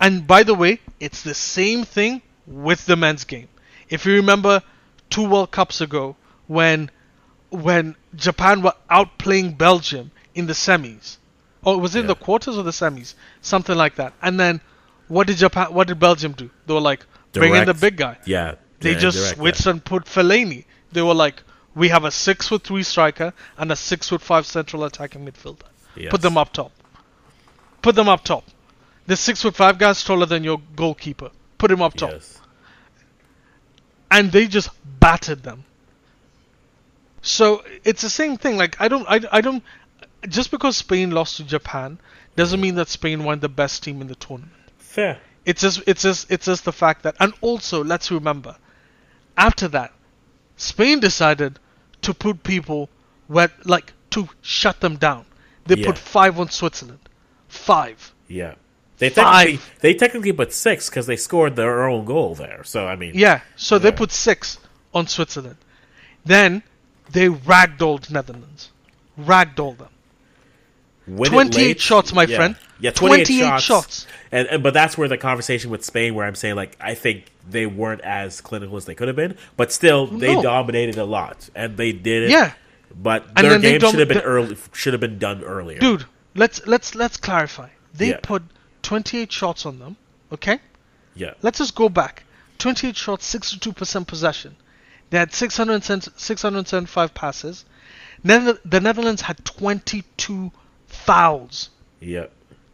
And 0.00 0.26
by 0.26 0.42
the 0.42 0.54
way, 0.54 0.80
it's 1.00 1.22
the 1.22 1.34
same 1.34 1.84
thing 1.84 2.22
with 2.46 2.86
the 2.86 2.96
men's 2.96 3.24
game. 3.24 3.48
If 3.90 4.06
you 4.06 4.14
remember 4.14 4.62
two 5.10 5.28
World 5.28 5.50
Cups 5.50 5.80
ago 5.80 6.16
when 6.46 6.90
when 7.50 7.96
Japan 8.14 8.62
were 8.62 8.74
outplaying 8.90 9.56
Belgium 9.56 10.10
in 10.34 10.46
the 10.46 10.52
semis. 10.52 11.16
Or 11.62 11.74
it 11.74 11.78
was 11.78 11.96
it 11.96 12.00
in 12.00 12.06
the 12.06 12.14
quarters 12.14 12.56
or 12.56 12.62
the 12.62 12.70
semis? 12.70 13.14
Something 13.40 13.76
like 13.76 13.96
that. 13.96 14.12
And 14.22 14.38
then 14.38 14.60
what 15.08 15.26
did 15.26 15.36
Japan 15.36 15.72
what 15.72 15.88
did 15.88 15.98
Belgium 15.98 16.32
do? 16.32 16.50
They 16.66 16.74
were 16.74 16.80
like 16.80 17.04
bring 17.32 17.54
in 17.54 17.66
the 17.66 17.74
big 17.74 17.96
guy. 17.96 18.18
Yeah. 18.24 18.54
They 18.80 18.92
yeah, 18.92 18.98
just 18.98 19.18
direct, 19.18 19.36
switched 19.36 19.66
yeah. 19.66 19.72
and 19.72 19.84
put 19.84 20.04
Fellaini. 20.04 20.64
They 20.92 21.02
were 21.02 21.14
like, 21.14 21.42
we 21.74 21.88
have 21.88 22.04
a 22.04 22.10
six 22.10 22.48
foot 22.48 22.62
three 22.62 22.82
striker 22.82 23.32
and 23.56 23.72
a 23.72 23.76
six 23.76 24.08
foot 24.08 24.22
five 24.22 24.46
central 24.46 24.84
attacking 24.84 25.26
midfielder. 25.26 25.66
Yes. 25.96 26.10
Put 26.10 26.22
them 26.22 26.36
up 26.36 26.52
top. 26.52 26.72
Put 27.82 27.94
them 27.94 28.08
up 28.08 28.24
top. 28.24 28.44
The 29.06 29.16
six 29.16 29.42
foot 29.42 29.56
five 29.56 29.78
guy's 29.78 30.02
taller 30.04 30.26
than 30.26 30.44
your 30.44 30.60
goalkeeper. 30.76 31.30
Put 31.56 31.70
him 31.70 31.82
up 31.82 31.94
top. 31.94 32.10
Yes. 32.12 32.40
And 34.10 34.30
they 34.30 34.46
just 34.46 34.70
battered 35.00 35.42
them. 35.42 35.64
So 37.28 37.62
it's 37.84 38.02
the 38.02 38.10
same 38.10 38.36
thing. 38.36 38.56
Like 38.56 38.76
I 38.80 38.88
don't, 38.88 39.06
I, 39.08 39.20
I 39.30 39.40
don't. 39.40 39.62
Just 40.28 40.50
because 40.50 40.76
Spain 40.76 41.10
lost 41.10 41.36
to 41.36 41.44
Japan 41.44 41.98
doesn't 42.36 42.60
mean 42.60 42.74
that 42.76 42.88
Spain 42.88 43.24
won 43.24 43.40
the 43.40 43.48
best 43.48 43.82
team 43.82 44.00
in 44.00 44.08
the 44.08 44.14
tournament. 44.14 44.52
Fair. 44.78 45.18
It's 45.44 45.60
just 45.62 45.82
it's 45.86 46.02
just 46.02 46.30
it's 46.30 46.46
just 46.46 46.64
the 46.64 46.72
fact 46.72 47.02
that 47.04 47.16
and 47.20 47.32
also 47.40 47.84
let's 47.84 48.10
remember 48.10 48.56
after 49.36 49.68
that 49.68 49.92
Spain 50.56 51.00
decided 51.00 51.58
to 52.02 52.12
put 52.12 52.42
people 52.42 52.88
where 53.28 53.50
like 53.64 53.92
to 54.10 54.28
shut 54.42 54.80
them 54.80 54.96
down. 54.96 55.24
They 55.66 55.76
Yeah. 55.76 55.86
put 55.86 55.98
five 55.98 56.40
on 56.40 56.50
Switzerland. 56.50 57.00
Five. 57.48 58.12
Yeah. 58.26 58.54
They 58.98 59.10
Five. 59.10 59.24
technically 59.46 59.60
they 59.80 59.94
technically 59.94 60.32
put 60.32 60.52
six 60.52 60.88
because 60.90 61.06
they 61.06 61.16
scored 61.16 61.56
their 61.56 61.88
own 61.88 62.04
goal 62.04 62.34
there. 62.34 62.64
So 62.64 62.86
I 62.86 62.96
mean, 62.96 63.12
Yeah. 63.14 63.40
So 63.56 63.78
they 63.78 63.92
put 63.92 64.10
six 64.12 64.58
on 64.92 65.06
Switzerland. 65.06 65.56
Then 66.24 66.62
they 67.10 67.28
ragdolled 67.28 68.10
Netherlands. 68.10 68.70
Ragdolled 69.18 69.78
them. 69.78 69.88
win 71.06 71.30
28 71.30 71.56
late- 71.56 71.80
shots, 71.80 72.12
my 72.12 72.24
yeah. 72.24 72.36
friend. 72.36 72.56
Yeah, 72.80 72.90
28, 72.92 73.26
28 73.26 73.40
shots. 73.48 73.64
shots. 73.64 74.06
And, 74.30 74.46
and 74.48 74.62
but 74.62 74.74
that's 74.74 74.96
where 74.96 75.08
the 75.08 75.18
conversation 75.18 75.70
with 75.70 75.84
Spain, 75.84 76.14
where 76.14 76.26
I'm 76.26 76.34
saying 76.34 76.54
like 76.54 76.76
I 76.80 76.94
think 76.94 77.24
they 77.48 77.66
weren't 77.66 78.02
as 78.02 78.40
clinical 78.40 78.76
as 78.76 78.84
they 78.84 78.94
could 78.94 79.08
have 79.08 79.16
been, 79.16 79.36
but 79.56 79.72
still 79.72 80.06
they 80.06 80.34
No. 80.34 80.42
dominated 80.42 80.96
a 80.98 81.04
lot 81.04 81.48
and 81.54 81.76
they 81.76 81.92
did 81.92 82.24
it. 82.24 82.30
Yeah. 82.30 82.52
But 82.94 83.26
And 83.36 83.46
their 83.46 83.58
game 83.58 83.80
dom- 83.80 83.90
should 83.90 84.00
have 84.00 84.08
been 84.08 84.18
early. 84.20 84.56
Should 84.72 84.92
have 84.94 85.00
been 85.00 85.18
done 85.18 85.42
earlier. 85.44 85.78
Dude, 85.78 86.04
let's 86.34 86.64
let's 86.66 86.94
let's 86.94 87.16
clarify. 87.16 87.68
They 87.94 88.10
Yeah. 88.10 88.20
put 88.22 88.42
28 88.82 89.32
shots 89.32 89.66
on 89.66 89.78
them, 89.78 89.96
okay? 90.32 90.60
Yeah. 91.14 91.34
Let's 91.42 91.58
just 91.58 91.74
go 91.74 91.88
back. 91.88 92.22
28 92.58 92.96
shots, 92.96 93.26
62% 93.26 94.06
possession. 94.06 94.56
They 95.10 95.18
had 95.18 95.32
600 95.32 95.82
675 95.84 97.14
passes. 97.14 97.64
The 98.24 98.80
Netherlands 98.82 99.22
had 99.22 99.44
22 99.44 100.52
fouls. 100.86 101.70
Yeah. 102.00 102.26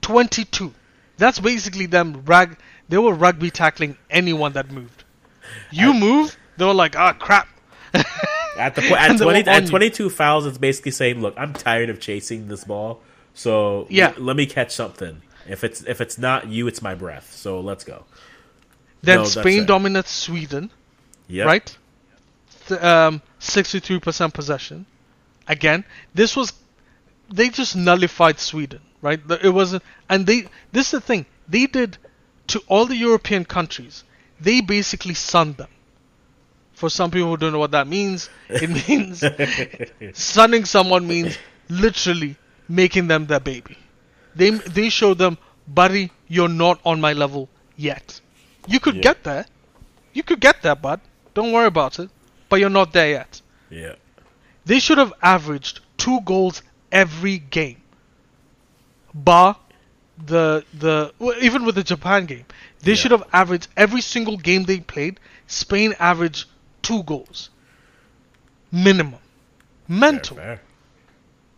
22. 0.02 0.72
That's 1.16 1.38
basically 1.38 1.86
them 1.86 2.22
rag. 2.24 2.56
They 2.88 2.98
were 2.98 3.14
rugby 3.14 3.50
tackling 3.50 3.96
anyone 4.10 4.52
that 4.54 4.70
moved. 4.70 5.04
You 5.70 5.94
move, 5.94 6.36
they 6.56 6.64
were 6.64 6.74
like, 6.74 6.96
ah, 6.96 7.12
crap. 7.12 7.48
At 8.58 8.74
the 8.74 8.82
po- 8.82 8.94
at 8.96 9.10
And 9.10 9.18
twenty 9.18 9.48
at 9.48 9.66
twenty 9.66 9.90
two 9.90 10.10
fouls, 10.10 10.46
it's 10.46 10.58
basically 10.58 10.90
saying, 10.92 11.20
"Look, 11.20 11.34
I'm 11.36 11.52
tired 11.52 11.90
of 11.90 12.00
chasing 12.00 12.46
this 12.48 12.64
ball, 12.64 13.00
so 13.34 13.86
Yeah. 13.90 14.12
l- 14.16 14.22
let 14.24 14.36
me 14.36 14.46
catch 14.46 14.72
something. 14.72 15.22
If 15.48 15.64
it's 15.64 15.82
if 15.82 16.00
it's 16.00 16.18
not 16.18 16.48
you, 16.48 16.66
it's 16.68 16.80
my 16.82 16.94
breath. 16.94 17.32
So 17.34 17.60
let's 17.60 17.82
go." 17.84 18.04
Then 19.02 19.18
No, 19.18 19.24
Spain 19.24 19.66
dominates 19.66 20.10
Sweden, 20.12 20.70
Yeah. 21.28 21.44
right? 21.44 21.76
Um, 22.70 23.20
63% 23.40 24.32
possession. 24.32 24.86
Again, 25.46 25.84
this 26.14 26.36
was 26.36 26.52
they 27.32 27.48
just 27.48 27.76
nullified 27.76 28.38
Sweden, 28.38 28.80
right? 29.02 29.20
It 29.42 29.50
wasn't, 29.50 29.82
and 30.08 30.26
they. 30.26 30.46
This 30.72 30.86
is 30.86 30.90
the 30.92 31.00
thing 31.00 31.26
they 31.48 31.66
did 31.66 31.98
to 32.48 32.62
all 32.66 32.86
the 32.86 32.96
European 32.96 33.44
countries. 33.44 34.04
They 34.40 34.60
basically 34.60 35.14
sunned 35.14 35.56
them. 35.56 35.68
For 36.72 36.90
some 36.90 37.10
people 37.10 37.28
who 37.30 37.36
don't 37.36 37.52
know 37.52 37.58
what 37.58 37.70
that 37.72 37.86
means, 37.86 38.28
it 38.48 38.68
means 38.88 39.22
sunning 40.18 40.64
someone 40.64 41.06
means 41.06 41.38
literally 41.68 42.36
making 42.68 43.06
them 43.08 43.26
their 43.26 43.40
baby. 43.40 43.76
They 44.34 44.50
they 44.50 44.88
show 44.88 45.14
them, 45.14 45.38
buddy, 45.68 46.10
you're 46.28 46.48
not 46.48 46.80
on 46.84 47.00
my 47.00 47.12
level 47.12 47.48
yet. 47.76 48.20
You 48.66 48.80
could 48.80 48.96
Yeah. 48.96 49.02
get 49.02 49.24
there. 49.24 49.46
You 50.12 50.22
could 50.22 50.40
get 50.40 50.62
there, 50.62 50.74
bud. 50.74 51.00
Don't 51.34 51.52
worry 51.52 51.66
about 51.66 51.98
it. 51.98 52.10
But 52.48 52.60
you're 52.60 52.70
not 52.70 52.92
there 52.92 53.08
yet. 53.10 53.40
Yeah. 53.70 53.94
They 54.64 54.78
should 54.78 54.98
have 54.98 55.12
averaged 55.22 55.80
two 55.96 56.20
goals 56.22 56.62
every 56.92 57.38
game. 57.38 57.80
Bar 59.14 59.56
the 60.26 60.64
the 60.72 61.12
even 61.40 61.64
with 61.64 61.74
the 61.74 61.82
Japan 61.82 62.26
game, 62.26 62.44
they 62.80 62.92
Yeah. 62.92 62.96
should 62.96 63.10
have 63.10 63.24
averaged 63.32 63.68
every 63.76 64.00
single 64.00 64.36
game 64.36 64.64
they 64.64 64.80
played. 64.80 65.18
Spain 65.46 65.94
averaged 65.98 66.46
two 66.82 67.02
goals, 67.02 67.50
minimum. 68.70 69.20
Mental 69.88 70.36
Fair, 70.36 70.56
fair. 70.56 70.62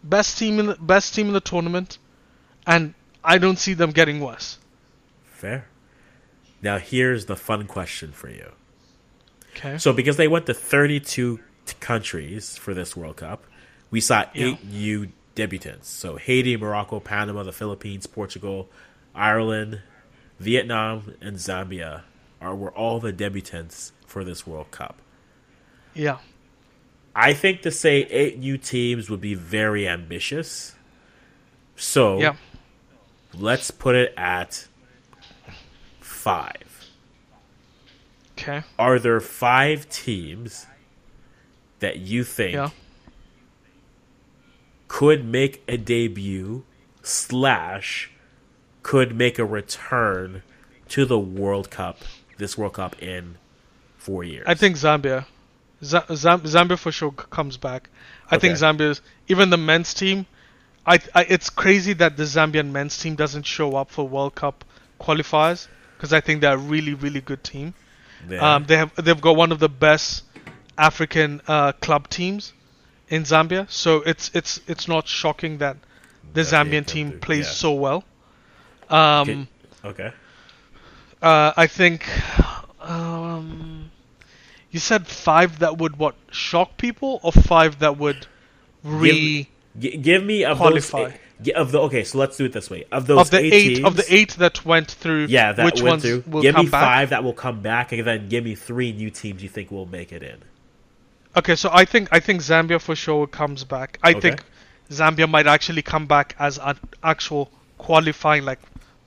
best 0.03 0.39
team 0.39 0.59
in 0.59 0.67
the 0.67 0.75
best 0.77 1.15
team 1.15 1.29
in 1.29 1.33
the 1.33 1.41
tournament, 1.41 1.99
and 2.67 2.95
I 3.23 3.39
don't 3.39 3.59
see 3.59 3.75
them 3.75 3.91
getting 3.93 4.21
worse. 4.21 4.59
Fair. 5.25 5.67
Now 6.63 6.79
here's 6.79 7.27
the 7.27 7.37
fun 7.37 7.67
question 7.67 8.13
for 8.13 8.29
you. 8.31 8.53
Okay. 9.57 9.79
So 9.79 9.93
because 9.93 10.17
they 10.17 10.29
went 10.29 10.47
to 10.47 10.55
32 10.55 11.39
t- 11.65 11.75
countries 11.81 12.57
for 12.57 12.75
this 12.75 12.95
World 12.97 13.17
Cup, 13.17 13.45
we 13.91 14.01
saw 14.01 14.25
Yeah. 14.35 14.49
eight 14.49 14.65
new 14.65 15.09
debutants. 15.35 15.85
So 15.85 16.17
Haiti, 16.17 16.57
Morocco, 16.57 17.01
Panama, 17.01 17.43
the 17.43 17.53
Philippines, 17.53 18.07
Portugal, 18.07 18.69
Ireland, 19.15 19.81
Vietnam, 20.39 21.15
and 21.21 21.37
Zambia 21.37 22.03
are 22.41 22.55
were 22.55 22.71
all 22.71 23.01
the 23.01 23.13
debutants 23.13 23.93
for 24.07 24.25
this 24.25 24.47
World 24.47 24.71
Cup. 24.71 24.97
yeah. 25.95 26.19
I 27.19 27.33
think 27.33 27.63
to 27.63 27.71
say 27.71 28.03
eight 28.11 28.39
new 28.39 28.59
teams 28.59 29.09
would 29.09 29.23
be 29.23 29.33
very 29.33 29.89
ambitious. 29.89 30.75
So 31.75 32.21
Yeah. 32.21 32.37
let's 33.33 33.71
put 33.71 33.95
it 33.95 34.13
at 34.19 34.67
five. 36.01 36.76
Okay. 38.39 38.63
Are 38.79 38.99
there 38.99 39.21
five 39.21 39.89
teams 39.89 40.67
that 41.81 41.99
you 41.99 42.23
think 42.25 42.55
Yeah. 42.55 42.71
could 44.89 45.25
make 45.25 45.63
a 45.69 45.77
debut 45.77 46.65
slash 47.03 48.11
could 48.83 49.15
make 49.17 49.39
a 49.39 49.45
return 49.45 50.43
to 50.89 51.05
the 51.05 51.19
World 51.19 51.71
Cup, 51.71 51.99
this 52.39 52.57
World 52.57 52.75
Cup 52.75 53.01
in 53.03 53.37
four 53.99 54.23
years? 54.23 54.45
I 54.47 54.55
think 54.55 54.77
Zambia. 54.77 55.27
Z- 55.85 55.99
Zam- 56.15 56.41
Zambia 56.43 56.79
for 56.79 56.93
sure 56.93 57.11
comes 57.13 57.57
back. 57.57 57.91
I 58.31 58.39
think 58.39 58.53
Okay. 58.55 58.63
Zambia's 58.63 59.01
even 59.29 59.51
the 59.51 59.57
men's 59.59 59.93
team. 59.93 60.27
I, 60.87 61.01
I 61.15 61.23
it's 61.25 61.51
crazy 61.51 61.93
that 61.95 62.17
the 62.17 62.23
Zambian 62.23 62.71
men's 62.71 62.97
team 62.99 63.17
doesn't 63.17 63.43
show 63.45 63.75
up 63.77 63.91
for 63.91 64.09
World 64.09 64.35
Cup 64.37 64.65
qualifiers 65.01 65.67
because 65.97 66.13
I 66.13 66.21
think 66.21 66.41
they're 66.41 66.55
a 66.55 66.59
really 66.59 66.95
really 66.95 67.21
good 67.21 67.43
team. 67.43 67.75
Yeah. 68.29 68.55
Um, 68.57 68.65
they 68.67 68.77
have 68.77 68.95
they've 68.97 69.21
got 69.21 69.37
one 69.37 69.53
of 69.53 69.59
the 69.59 69.69
best 69.69 70.25
African 70.77 71.41
uh, 71.47 71.73
club 71.73 72.09
teams 72.09 72.53
in 73.09 73.23
Zambia, 73.25 73.69
so 73.71 74.03
it's 74.03 74.31
it's 74.35 74.61
it's 74.67 74.89
not 74.89 75.07
shocking 75.09 75.59
that 75.59 75.77
the 76.33 76.43
That 76.43 76.65
they 76.65 76.81
Zambian 76.81 76.85
team 76.87 77.13
plays 77.21 77.47
yeah. 77.47 77.53
so 77.53 77.73
well. 77.75 78.05
Um, 78.89 79.49
Okay. 79.85 80.13
uh, 81.23 81.53
I 81.57 81.67
think 81.67 82.07
um, 82.81 83.91
you 84.71 84.79
said 84.81 85.07
five 85.07 85.59
that 85.61 85.79
would 85.79 85.97
what 85.99 86.15
shock 86.31 86.77
people, 86.77 87.21
or 87.23 87.33
five 87.33 87.79
that 87.81 87.97
would 87.99 88.27
re 88.83 89.49
G- 89.79 89.97
give 89.99 90.23
me 90.25 90.45
of 90.45 90.57
Qualify. 90.59 91.11
those. 91.11 91.19
Yeah, 91.43 91.59
of 91.61 91.71
the 91.73 91.81
okay, 91.83 92.03
so 92.05 92.17
let's 92.19 92.37
do 92.39 92.47
it 92.47 92.53
this 92.53 92.71
way. 92.71 92.85
Of 92.91 93.07
those 93.07 93.21
of 93.21 93.31
the 93.31 93.39
eight, 93.41 93.53
eight, 93.53 93.75
teams, 93.77 93.87
of 93.87 93.97
the 93.97 94.07
eight 94.09 94.33
that 94.39 94.65
went 94.65 94.91
through. 94.91 95.27
yeah, 95.27 95.53
that 95.53 95.65
which 95.67 95.83
went 95.83 95.93
ones 95.93 96.03
through. 96.03 96.25
will 96.27 96.41
give 96.43 96.55
come 96.55 96.65
me 96.65 96.71
back? 96.71 96.83
five 96.83 97.11
that 97.11 97.23
will 97.25 97.35
come 97.35 97.61
back, 97.61 97.93
and 97.93 98.07
then 98.07 98.29
give 98.29 98.43
me 98.45 98.55
three 98.55 98.93
new 98.93 99.11
teams 99.11 99.43
you 99.43 99.49
think 99.51 99.71
will 99.71 99.85
make 99.87 100.13
it 100.13 100.23
in. 100.23 100.39
Okay, 101.37 101.55
so 101.55 101.69
I 101.73 101.85
think 101.85 102.09
I 102.11 102.21
think 102.21 102.41
Zambia 102.41 102.81
for 102.81 102.97
sure 102.97 103.27
comes 103.27 103.65
back. 103.65 103.99
I 104.03 104.11
Okay. 104.13 104.21
think 104.21 104.43
Zambia 104.91 105.29
might 105.29 105.47
actually 105.47 105.83
come 105.83 106.07
back 106.07 106.35
as 106.39 106.59
an 106.59 106.79
actual 107.03 107.51
qualifying, 107.77 108.45
like 108.47 108.61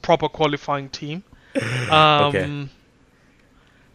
proper 0.03 0.29
qualifying 0.29 0.89
team. 0.89 1.23
Um, 1.89 2.25
Okay. 2.27 2.67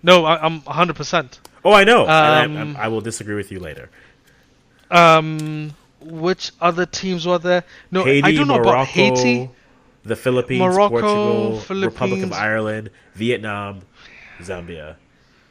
No, 0.03 0.25
I, 0.25 0.45
I'm 0.45 0.61
100. 0.63 0.97
percent 0.97 1.39
Oh, 1.65 1.73
I 1.73 1.85
know. 1.85 2.07
and 2.07 2.59
Um, 2.59 2.77
I, 2.77 2.85
I 2.87 2.89
will 2.89 3.01
disagree 3.01 3.37
with 3.37 3.53
you 3.53 3.61
later. 3.61 3.89
Um, 4.91 5.75
which 6.05 6.53
other 6.61 6.87
teams 6.87 7.27
were 7.27 7.39
there? 7.39 7.65
No, 7.91 8.05
Haiti, 8.05 8.23
I 8.23 8.33
don't 8.35 8.47
know 8.49 8.55
Morocco, 8.59 8.71
about 8.71 8.87
Haiti. 8.89 9.51
the 10.05 10.17
Philippines, 10.17 10.61
Morocco, 10.61 11.01
Portugal, 11.59 11.81
Republic 11.83 12.23
of 12.23 12.33
Ireland, 12.33 12.91
Vietnam, 13.15 13.83
Zambia. 14.41 14.97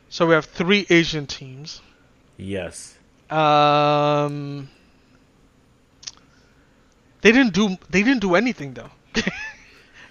So 0.09 0.27
we 0.27 0.33
have 0.35 0.45
three 0.45 0.85
Asian 0.89 1.25
teams. 1.25 1.81
Yes. 2.37 2.97
Um, 3.29 4.69
they 7.21 7.31
didn't 7.31 7.53
do 7.53 7.77
they 7.89 8.03
didn't 8.03 8.21
do 8.21 8.35
anything 8.35 8.73
though, 8.73 8.91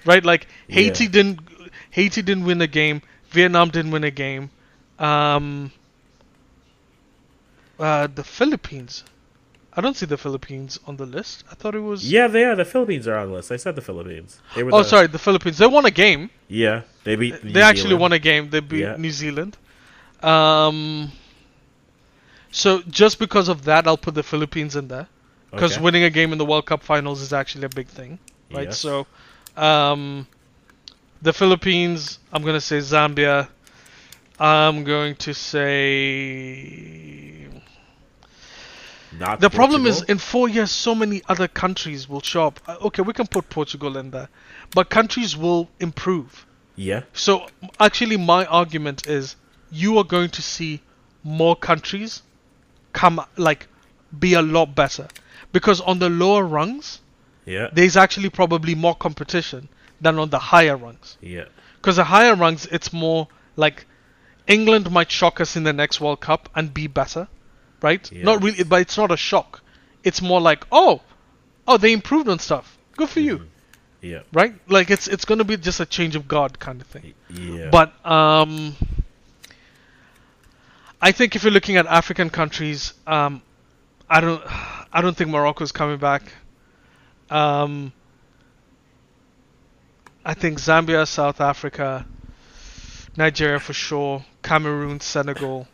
right? 0.04 0.24
Like 0.24 0.48
Haiti 0.68 1.04
Yeah. 1.04 1.10
didn't 1.10 1.40
Haiti 1.90 2.22
didn't 2.22 2.44
win 2.44 2.60
a 2.62 2.66
game. 2.66 3.02
Vietnam 3.30 3.70
didn't 3.70 3.92
win 3.92 4.02
a 4.04 4.10
game. 4.10 4.50
Um, 4.98 5.70
uh, 7.78 8.06
the 8.08 8.24
Philippines. 8.24 9.04
I 9.74 9.80
don't 9.80 9.96
see 9.96 10.04
the 10.06 10.18
Philippines 10.18 10.78
on 10.86 10.96
the 10.98 11.06
list. 11.06 11.44
I 11.50 11.54
thought 11.54 11.74
it 11.74 11.80
was. 11.80 12.10
Yeah, 12.10 12.28
they 12.28 12.44
are. 12.44 12.54
The 12.54 12.64
Philippines 12.66 13.08
are 13.08 13.16
on 13.16 13.28
the 13.28 13.34
list. 13.36 13.50
I 13.50 13.56
said 13.56 13.74
the 13.74 13.80
Philippines. 13.80 14.38
They 14.54 14.62
were 14.62 14.70
Oh, 14.74 14.82
the- 14.82 14.88
sorry, 14.88 15.06
the 15.06 15.18
Philippines. 15.18 15.56
They 15.58 15.66
won 15.66 15.86
a 15.86 15.90
game. 15.90 16.28
Yeah, 16.48 16.82
they 17.04 17.16
beat. 17.16 17.42
New 17.42 17.52
they 17.52 17.62
actually 17.62 17.82
Zealand. 17.96 18.00
won 18.00 18.12
a 18.12 18.18
game. 18.18 18.50
They 18.50 18.60
beat 18.60 18.80
Yeah. 18.80 18.96
New 18.98 19.10
Zealand. 19.10 19.56
Um, 20.22 21.10
so 22.50 22.82
just 22.82 23.18
because 23.18 23.48
of 23.48 23.64
that, 23.64 23.86
I'll 23.86 23.96
put 23.96 24.14
the 24.14 24.22
Philippines 24.22 24.76
in 24.76 24.88
there 24.88 25.06
because 25.50 25.72
Okay. 25.74 25.82
winning 25.82 26.04
a 26.04 26.10
game 26.10 26.32
in 26.32 26.38
the 26.38 26.44
World 26.44 26.66
Cup 26.66 26.82
finals 26.82 27.22
is 27.22 27.32
actually 27.32 27.64
a 27.64 27.68
big 27.70 27.88
thing, 27.88 28.18
right? 28.52 28.68
Yes. 28.68 28.78
So, 28.78 29.06
um, 29.56 30.26
the 31.22 31.32
Philippines. 31.32 32.18
I'm 32.32 32.42
gonna 32.42 32.60
say 32.60 32.78
Zambia. 32.78 33.48
I'm 34.38 34.84
going 34.84 35.14
to 35.16 35.32
say 35.34 37.41
Not 39.18 39.40
the 39.40 39.50
problem 39.50 39.86
is 39.86 40.02
in 40.02 40.18
four 40.18 40.48
years, 40.48 40.70
so 40.70 40.94
many 40.94 41.22
other 41.28 41.48
countries 41.48 42.08
will 42.08 42.20
show 42.22 42.46
up. 42.46 42.60
Uh, 42.66 42.76
Okay, 42.80 43.02
we 43.02 43.12
can 43.12 43.26
put 43.26 43.48
Portugal 43.50 43.96
in 43.96 44.10
there, 44.10 44.28
but 44.74 44.88
countries 44.90 45.36
will 45.36 45.68
improve. 45.80 46.46
yeah, 46.76 47.02
So 47.12 47.46
actually, 47.78 48.16
my 48.16 48.46
argument 48.46 49.06
is 49.06 49.36
you 49.70 49.98
are 49.98 50.04
going 50.04 50.30
to 50.30 50.42
see 50.42 50.80
more 51.22 51.54
countries 51.56 52.22
come 52.92 53.20
like 53.36 53.68
be 54.18 54.34
a 54.34 54.42
lot 54.42 54.74
better 54.74 55.08
because 55.52 55.80
on 55.80 55.98
the 55.98 56.08
lower 56.10 56.44
rungs 56.44 57.00
yeah, 57.46 57.68
there's 57.72 57.96
actually 57.96 58.28
probably 58.30 58.74
more 58.74 58.94
competition 58.94 59.68
than 60.00 60.18
on 60.18 60.30
the 60.30 60.38
higher 60.38 60.76
rungs. 60.76 61.16
yeah, 61.20 61.44
Because 61.76 61.96
the 61.96 62.04
higher 62.04 62.34
rungs, 62.34 62.66
it's 62.66 62.92
more 62.92 63.28
like 63.56 63.86
England 64.46 64.90
might 64.90 65.10
shock 65.10 65.40
us 65.40 65.56
in 65.56 65.62
the 65.64 65.72
next 65.72 66.00
World 66.00 66.20
Cup 66.20 66.48
and 66.54 66.72
be 66.74 66.86
better, 66.86 67.28
right? 67.82 68.10
Yeah. 68.12 68.24
Not 68.24 68.42
really, 68.42 68.64
but 68.64 68.80
it's 68.80 68.96
not 68.96 69.10
a 69.10 69.16
shock. 69.16 69.60
It's 70.04 70.20
more 70.22 70.40
like, 70.40 70.66
oh, 70.72 71.00
oh, 71.66 71.76
they 71.76 71.92
improved 71.92 72.28
on 72.28 72.38
stuff. 72.38 72.78
Good 72.96 73.08
for 73.08 73.20
you, 73.20 73.46
yeah, 74.00 74.20
right? 74.32 74.54
Like 74.68 74.90
it's 74.90 75.08
it's 75.08 75.24
gonna 75.24 75.44
be 75.44 75.56
just 75.56 75.80
a 75.80 75.86
change 75.86 76.16
of 76.16 76.28
guard 76.28 76.58
kind 76.58 76.80
of 76.80 76.86
thing. 76.86 77.14
yeah. 77.30 77.70
But 77.70 77.94
um, 78.06 78.76
I 81.00 81.10
think 81.12 81.34
if 81.34 81.42
you're 81.42 81.52
looking 81.52 81.76
at 81.76 81.86
African 81.86 82.30
countries, 82.30 82.94
um, 83.06 83.42
I 84.08 84.20
don't, 84.20 84.42
I 84.92 85.00
don't 85.00 85.16
think 85.16 85.30
Morocco's 85.30 85.72
coming 85.72 85.98
back. 85.98 86.22
Um, 87.28 87.92
I 90.24 90.34
think 90.34 90.58
Zambia, 90.58 91.08
South 91.08 91.40
Africa, 91.40 92.06
Nigeria 93.16 93.58
for 93.58 93.72
sure, 93.72 94.24
Cameroon, 94.42 95.00
Senegal. 95.00 95.66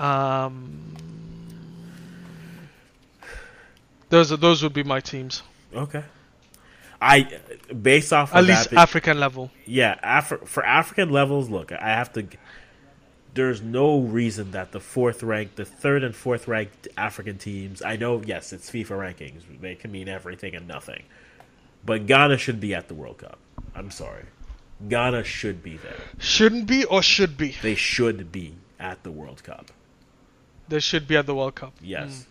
Um, 0.00 0.94
those 4.08 4.32
are, 4.32 4.36
those 4.36 4.62
would 4.62 4.72
be 4.72 4.82
my 4.82 5.00
teams. 5.00 5.42
okay. 5.74 6.04
I 7.02 7.38
based 7.80 8.12
off 8.12 8.30
of 8.32 8.36
At 8.38 8.44
least 8.44 8.70
that, 8.70 8.78
African 8.78 9.18
level. 9.18 9.50
yeah, 9.64 9.98
Afri- 10.20 10.46
for 10.46 10.62
African 10.64 11.08
levels, 11.08 11.48
look, 11.48 11.72
I 11.72 11.88
have 11.88 12.12
to. 12.12 12.26
There's 13.32 13.62
no 13.62 14.00
reason 14.00 14.50
that 14.50 14.72
the 14.72 14.80
fourth 14.80 15.22
ranked, 15.22 15.56
the 15.56 15.64
third 15.64 16.04
and 16.04 16.14
fourth 16.14 16.46
ranked 16.46 16.88
African 16.98 17.38
teams. 17.38 17.80
I 17.80 17.96
know, 17.96 18.20
yes, 18.22 18.52
it's 18.52 18.68
FIFA 18.70 18.98
rankings. 19.14 19.42
They 19.62 19.76
can 19.76 19.92
mean 19.92 20.08
everything 20.10 20.54
and 20.54 20.68
nothing, 20.68 21.04
but 21.86 22.06
Ghana 22.06 22.36
should 22.36 22.60
be 22.60 22.74
at 22.74 22.88
the 22.88 22.94
World 22.94 23.16
Cup. 23.16 23.38
I'm 23.74 23.90
sorry, 23.90 24.26
Ghana 24.86 25.24
should 25.24 25.62
be 25.62 25.78
there. 25.78 26.00
Shouldn't 26.18 26.66
be 26.66 26.84
or 26.84 27.02
should 27.02 27.38
be. 27.38 27.56
They 27.62 27.76
should 27.76 28.30
be 28.30 28.56
at 28.78 29.04
the 29.04 29.10
World 29.10 29.42
Cup. 29.42 29.70
They 30.70 30.80
should 30.80 31.06
be 31.06 31.16
at 31.16 31.26
the 31.26 31.34
World 31.34 31.54
Cup. 31.54 31.74
Yes, 31.82 32.26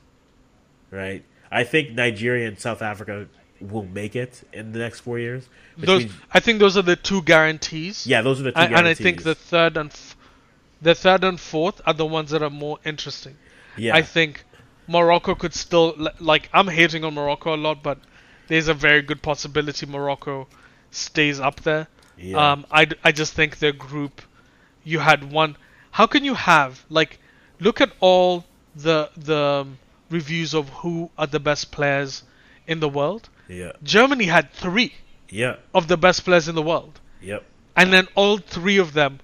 right. 0.91 1.23
I 1.51 1.63
think 1.63 1.91
Nigeria 1.91 2.47
and 2.47 2.59
South 2.59 2.81
Africa 2.81 3.27
will 3.59 3.85
make 3.85 4.15
it 4.15 4.43
in 4.53 4.71
the 4.71 4.79
next 4.79 5.01
four 5.01 5.19
years. 5.19 5.49
Those, 5.77 6.03
means- 6.03 6.13
I 6.31 6.39
think 6.39 6.59
those 6.59 6.77
are 6.77 6.81
the 6.81 6.95
two 6.95 7.21
guarantees. 7.21 8.07
yeah, 8.07 8.21
those 8.21 8.39
are 8.39 8.43
the 8.43 8.51
two 8.51 8.59
and, 8.59 8.75
and 8.75 8.87
I 8.87 8.93
think 8.93 9.23
the 9.23 9.35
third 9.35 9.77
and 9.77 9.89
f- 9.91 10.15
the 10.81 10.95
third 10.95 11.23
and 11.23 11.39
fourth 11.39 11.81
are 11.85 11.93
the 11.93 12.05
ones 12.05 12.31
that 12.31 12.41
are 12.41 12.49
more 12.49 12.79
interesting. 12.85 13.35
yeah, 13.77 13.95
I 13.95 14.01
think 14.01 14.45
Morocco 14.87 15.35
could 15.35 15.53
still 15.53 15.95
like 16.19 16.49
I'm 16.53 16.67
hating 16.67 17.03
on 17.03 17.13
Morocco 17.15 17.53
a 17.55 17.57
lot, 17.57 17.83
but 17.83 17.99
there's 18.47 18.67
a 18.67 18.73
very 18.73 19.01
good 19.01 19.21
possibility 19.21 19.85
Morocco 19.85 20.47
stays 20.91 21.39
up 21.39 21.61
there. 21.61 21.87
Yeah. 22.17 22.51
Um, 22.51 22.65
I, 22.71 22.87
I 23.03 23.11
just 23.11 23.33
think 23.33 23.59
their 23.59 23.71
group, 23.71 24.21
you 24.83 24.99
had 24.99 25.31
one. 25.31 25.55
How 25.91 26.05
can 26.07 26.23
you 26.25 26.33
have 26.33 26.83
like, 26.89 27.19
look 27.59 27.81
at 27.81 27.91
all 27.99 28.45
the 28.75 29.09
the 29.17 29.67
reviews 30.09 30.53
of 30.53 30.69
who 30.69 31.09
are 31.17 31.27
the 31.27 31.39
best 31.39 31.71
players 31.71 32.23
in 32.67 32.79
the 32.79 32.89
world. 32.89 33.29
yeah, 33.47 33.71
Germany 33.83 34.25
had 34.25 34.51
three 34.53 34.93
yeah, 35.29 35.57
of 35.73 35.87
the 35.87 35.97
best 35.97 36.23
players 36.25 36.47
in 36.47 36.55
the 36.55 36.61
world, 36.61 36.99
yep. 37.21 37.43
and 37.75 37.93
then 37.93 38.07
all 38.15 38.37
three 38.37 38.77
of 38.77 38.93
them 38.93 39.19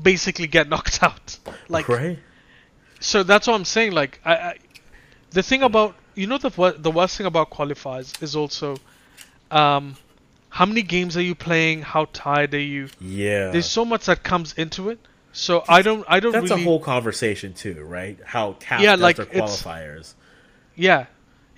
basically 0.00 0.46
get 0.46 0.68
knocked 0.72 1.02
out. 1.02 1.38
Like 1.68 1.88
right? 1.88 2.18
so 3.00 3.22
that's 3.22 3.46
what 3.46 3.54
I'm 3.54 3.64
saying. 3.64 3.92
Like, 3.92 4.20
I, 4.24 4.34
I 4.34 4.58
the 5.30 5.42
thing 5.42 5.62
about 5.62 5.94
you 6.14 6.26
know 6.26 6.38
the 6.38 6.74
the 6.78 6.90
worst 6.90 7.16
thing 7.16 7.26
about 7.26 7.50
qualifiers 7.50 8.22
is 8.22 8.34
also, 8.34 8.76
um, 9.50 9.96
how 10.48 10.66
many 10.66 10.82
games 10.82 11.16
are 11.16 11.22
you 11.22 11.34
playing? 11.34 11.82
How 11.82 12.06
tired 12.12 12.54
are 12.54 12.58
you? 12.58 12.88
Yeah, 13.00 13.50
There's 13.50 13.66
so 13.70 13.84
much 13.84 14.06
that 14.06 14.22
comes 14.22 14.54
into 14.54 14.90
it. 14.90 14.98
So 15.36 15.62
I 15.68 15.82
don't 15.82 16.02
I 16.08 16.18
don't 16.20 16.32
that's 16.32 16.48
really 16.50 16.62
a 16.62 16.64
whole 16.64 16.80
conversation 16.80 17.52
too, 17.52 17.84
right? 17.84 18.18
How 18.24 18.54
CAF 18.54 18.80
Yeah, 18.80 18.94
like, 18.94 19.16
their 19.16 19.26
it's- 19.26 19.62
qualifiers. 19.62 20.14
yeah. 20.74 21.06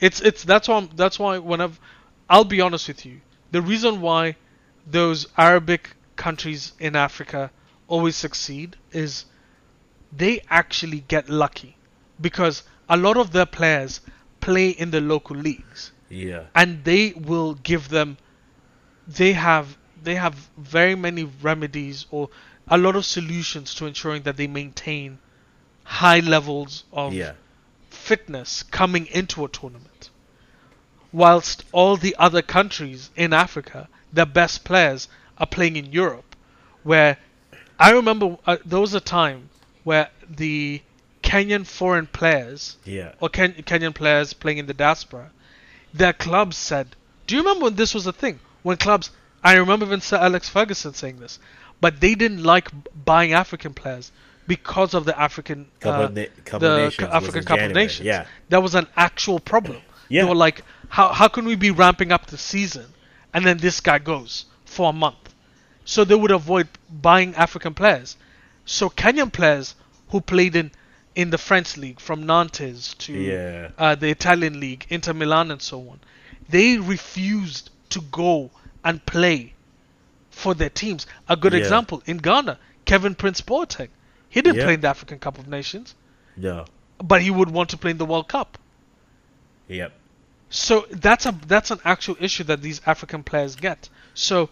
It's 0.00 0.20
it's 0.20 0.42
that's 0.42 0.66
why 0.68 0.76
I'm, 0.78 0.90
that's 0.96 1.18
why 1.18 1.38
whenever 1.38 1.76
I'll 2.28 2.44
be 2.44 2.60
honest 2.60 2.88
with 2.88 3.06
you, 3.06 3.20
the 3.52 3.62
reason 3.62 4.00
why 4.00 4.36
those 4.86 5.26
Arabic 5.36 5.90
countries 6.16 6.72
in 6.80 6.96
Africa 6.96 7.50
always 7.86 8.16
succeed 8.16 8.76
is 8.90 9.24
they 10.12 10.40
actually 10.50 11.00
get 11.08 11.28
lucky 11.28 11.76
because 12.20 12.64
a 12.88 12.96
lot 12.96 13.16
of 13.16 13.30
their 13.32 13.46
players 13.46 14.00
play 14.40 14.70
in 14.70 14.90
the 14.90 15.00
local 15.00 15.36
leagues 15.36 15.92
Yeah, 16.08 16.44
and 16.54 16.82
they 16.84 17.12
will 17.12 17.54
give 17.54 17.88
them 17.90 18.18
they 19.06 19.32
have 19.34 19.76
they 20.02 20.14
have 20.16 20.34
very 20.56 20.94
many 20.96 21.24
remedies 21.42 22.06
or 22.10 22.28
a 22.70 22.78
lot 22.78 22.96
of 22.96 23.04
solutions 23.04 23.74
to 23.74 23.86
ensuring 23.86 24.22
that 24.22 24.36
they 24.36 24.46
maintain 24.46 25.18
high 25.84 26.20
levels 26.20 26.84
of 26.92 27.14
yeah, 27.14 27.32
fitness 27.88 28.62
coming 28.62 29.06
into 29.06 29.44
a 29.44 29.48
tournament. 29.48 30.10
Whilst 31.12 31.64
all 31.72 31.96
the 31.96 32.14
other 32.18 32.42
countries 32.42 33.10
in 33.16 33.32
Africa, 33.32 33.88
their 34.12 34.26
best 34.26 34.64
players 34.64 35.08
are 35.38 35.46
playing 35.46 35.76
in 35.76 35.92
Europe, 35.92 36.36
where 36.82 37.16
I 37.78 37.92
remember 37.92 38.36
uh, 38.46 38.58
there 38.64 38.80
was 38.80 38.94
a 38.94 39.00
time 39.00 39.48
where 39.84 40.10
the 40.28 40.82
Kenyan 41.22 41.66
foreign 41.66 42.06
players 42.06 42.76
yeah, 42.84 43.12
or 43.20 43.28
Ken- 43.28 43.54
Kenyan 43.54 43.94
players 43.94 44.32
playing 44.32 44.58
in 44.58 44.66
the 44.66 44.74
diaspora, 44.74 45.30
their 45.94 46.12
clubs 46.12 46.56
said, 46.56 46.96
"Do 47.26 47.34
you 47.34 47.40
remember 47.40 47.64
when 47.64 47.76
this 47.76 47.94
was 47.94 48.06
a 48.06 48.12
thing? 48.12 48.40
When 48.62 48.76
clubs, 48.76 49.10
I 49.42 49.54
remember 49.54 49.86
even 49.86 50.00
Sir 50.00 50.18
Alex 50.18 50.48
Ferguson 50.48 50.92
saying 50.92 51.20
this, 51.20 51.38
but 51.80 52.00
they 52.00 52.14
didn't 52.14 52.42
like 52.42 52.68
buying 53.04 53.32
African 53.32 53.74
players 53.74 54.12
because 54.46 54.94
of 54.94 55.04
the 55.04 55.18
African 55.18 55.68
Cup 55.80 55.98
uh, 55.98 56.02
of 56.04 56.44
Cup 56.44 56.54
of 56.54 56.60
the 56.60 56.76
Nations 56.78 57.08
African 57.12 57.44
Cup 57.44 57.60
of 57.60 57.72
Nations. 57.72 58.06
yeah. 58.06 58.26
that 58.48 58.62
was 58.62 58.74
an 58.74 58.86
actual 58.96 59.38
problem. 59.38 59.80
Yeah. 60.08 60.22
They 60.22 60.28
were 60.28 60.34
like, 60.34 60.62
How 60.88 61.12
how 61.12 61.28
can 61.28 61.44
we 61.44 61.54
be 61.54 61.70
ramping 61.70 62.12
up 62.12 62.26
the 62.26 62.38
season 62.38 62.86
and 63.34 63.44
then 63.44 63.58
this 63.58 63.80
guy 63.80 63.98
goes 63.98 64.46
for 64.64 64.90
a 64.90 64.92
month? 64.92 65.34
So 65.84 66.04
they 66.04 66.14
would 66.14 66.30
avoid 66.30 66.68
buying 66.90 67.34
African 67.34 67.74
players. 67.74 68.16
So 68.64 68.88
Kenyan 68.90 69.32
players 69.32 69.74
who 70.08 70.20
played 70.20 70.56
in 70.56 70.70
in 71.14 71.30
the 71.30 71.38
French 71.38 71.76
league 71.76 72.00
from 72.00 72.26
Nantes 72.26 72.94
to 72.94 73.12
Yeah. 73.12 73.70
uh, 73.76 73.94
the 73.96 74.08
Italian 74.08 74.60
league, 74.60 74.86
Inter 74.88 75.12
Milan 75.12 75.50
and 75.50 75.60
so 75.60 75.80
on, 75.90 76.00
they 76.48 76.78
refused 76.78 77.70
to 77.90 78.00
go 78.00 78.50
and 78.84 79.04
play 79.04 79.52
for 80.38 80.54
their 80.54 80.70
teams. 80.70 81.06
A 81.28 81.36
good 81.36 81.52
Yeah. 81.52 81.58
example 81.60 82.02
in 82.06 82.18
Ghana, 82.18 82.58
Kevin 82.84 83.14
Prince 83.14 83.40
Boateng. 83.40 83.88
He 84.28 84.40
didn't 84.40 84.58
Yeah. 84.58 84.64
play 84.64 84.74
in 84.74 84.80
the 84.80 84.88
African 84.88 85.18
Cup 85.18 85.38
of 85.38 85.48
Nations, 85.48 85.94
No. 86.36 86.64
but 87.02 87.22
he 87.22 87.30
would 87.30 87.50
want 87.50 87.70
to 87.70 87.76
play 87.76 87.90
in 87.90 87.98
the 87.98 88.04
World 88.04 88.28
Cup. 88.28 88.56
Yep. 89.68 89.92
So 90.50 90.86
that's 90.90 91.26
a 91.26 91.32
that's 91.46 91.70
an 91.70 91.80
actual 91.84 92.16
issue 92.20 92.44
that 92.44 92.62
these 92.62 92.80
African 92.86 93.22
players 93.22 93.56
get. 93.56 93.88
So 94.14 94.48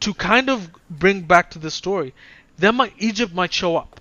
to 0.00 0.12
kind 0.12 0.50
of 0.50 0.70
bring 0.90 1.22
back 1.22 1.50
to 1.52 1.58
the 1.58 1.70
story, 1.70 2.14
then 2.58 2.74
might 2.76 2.92
Egypt 2.98 3.32
might 3.32 3.52
show 3.52 3.76
up, 3.76 4.00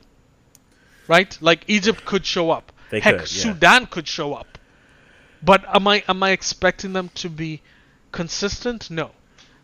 right? 1.08 1.38
Like 1.40 1.64
Egypt 1.68 2.04
could 2.04 2.26
show 2.26 2.52
up. 2.52 2.72
They 2.90 3.00
Heck, 3.00 3.20
could, 3.20 3.32
yeah. 3.32 3.44
Sudan 3.44 3.86
could 3.86 4.08
show 4.08 4.34
up. 4.34 4.58
But 5.42 5.64
am 5.74 5.88
I 5.88 6.04
am 6.10 6.24
I 6.24 6.32
expecting 6.32 6.94
them 6.94 7.10
to 7.22 7.30
be 7.30 7.62
consistent? 8.12 8.90
No. 8.90 9.12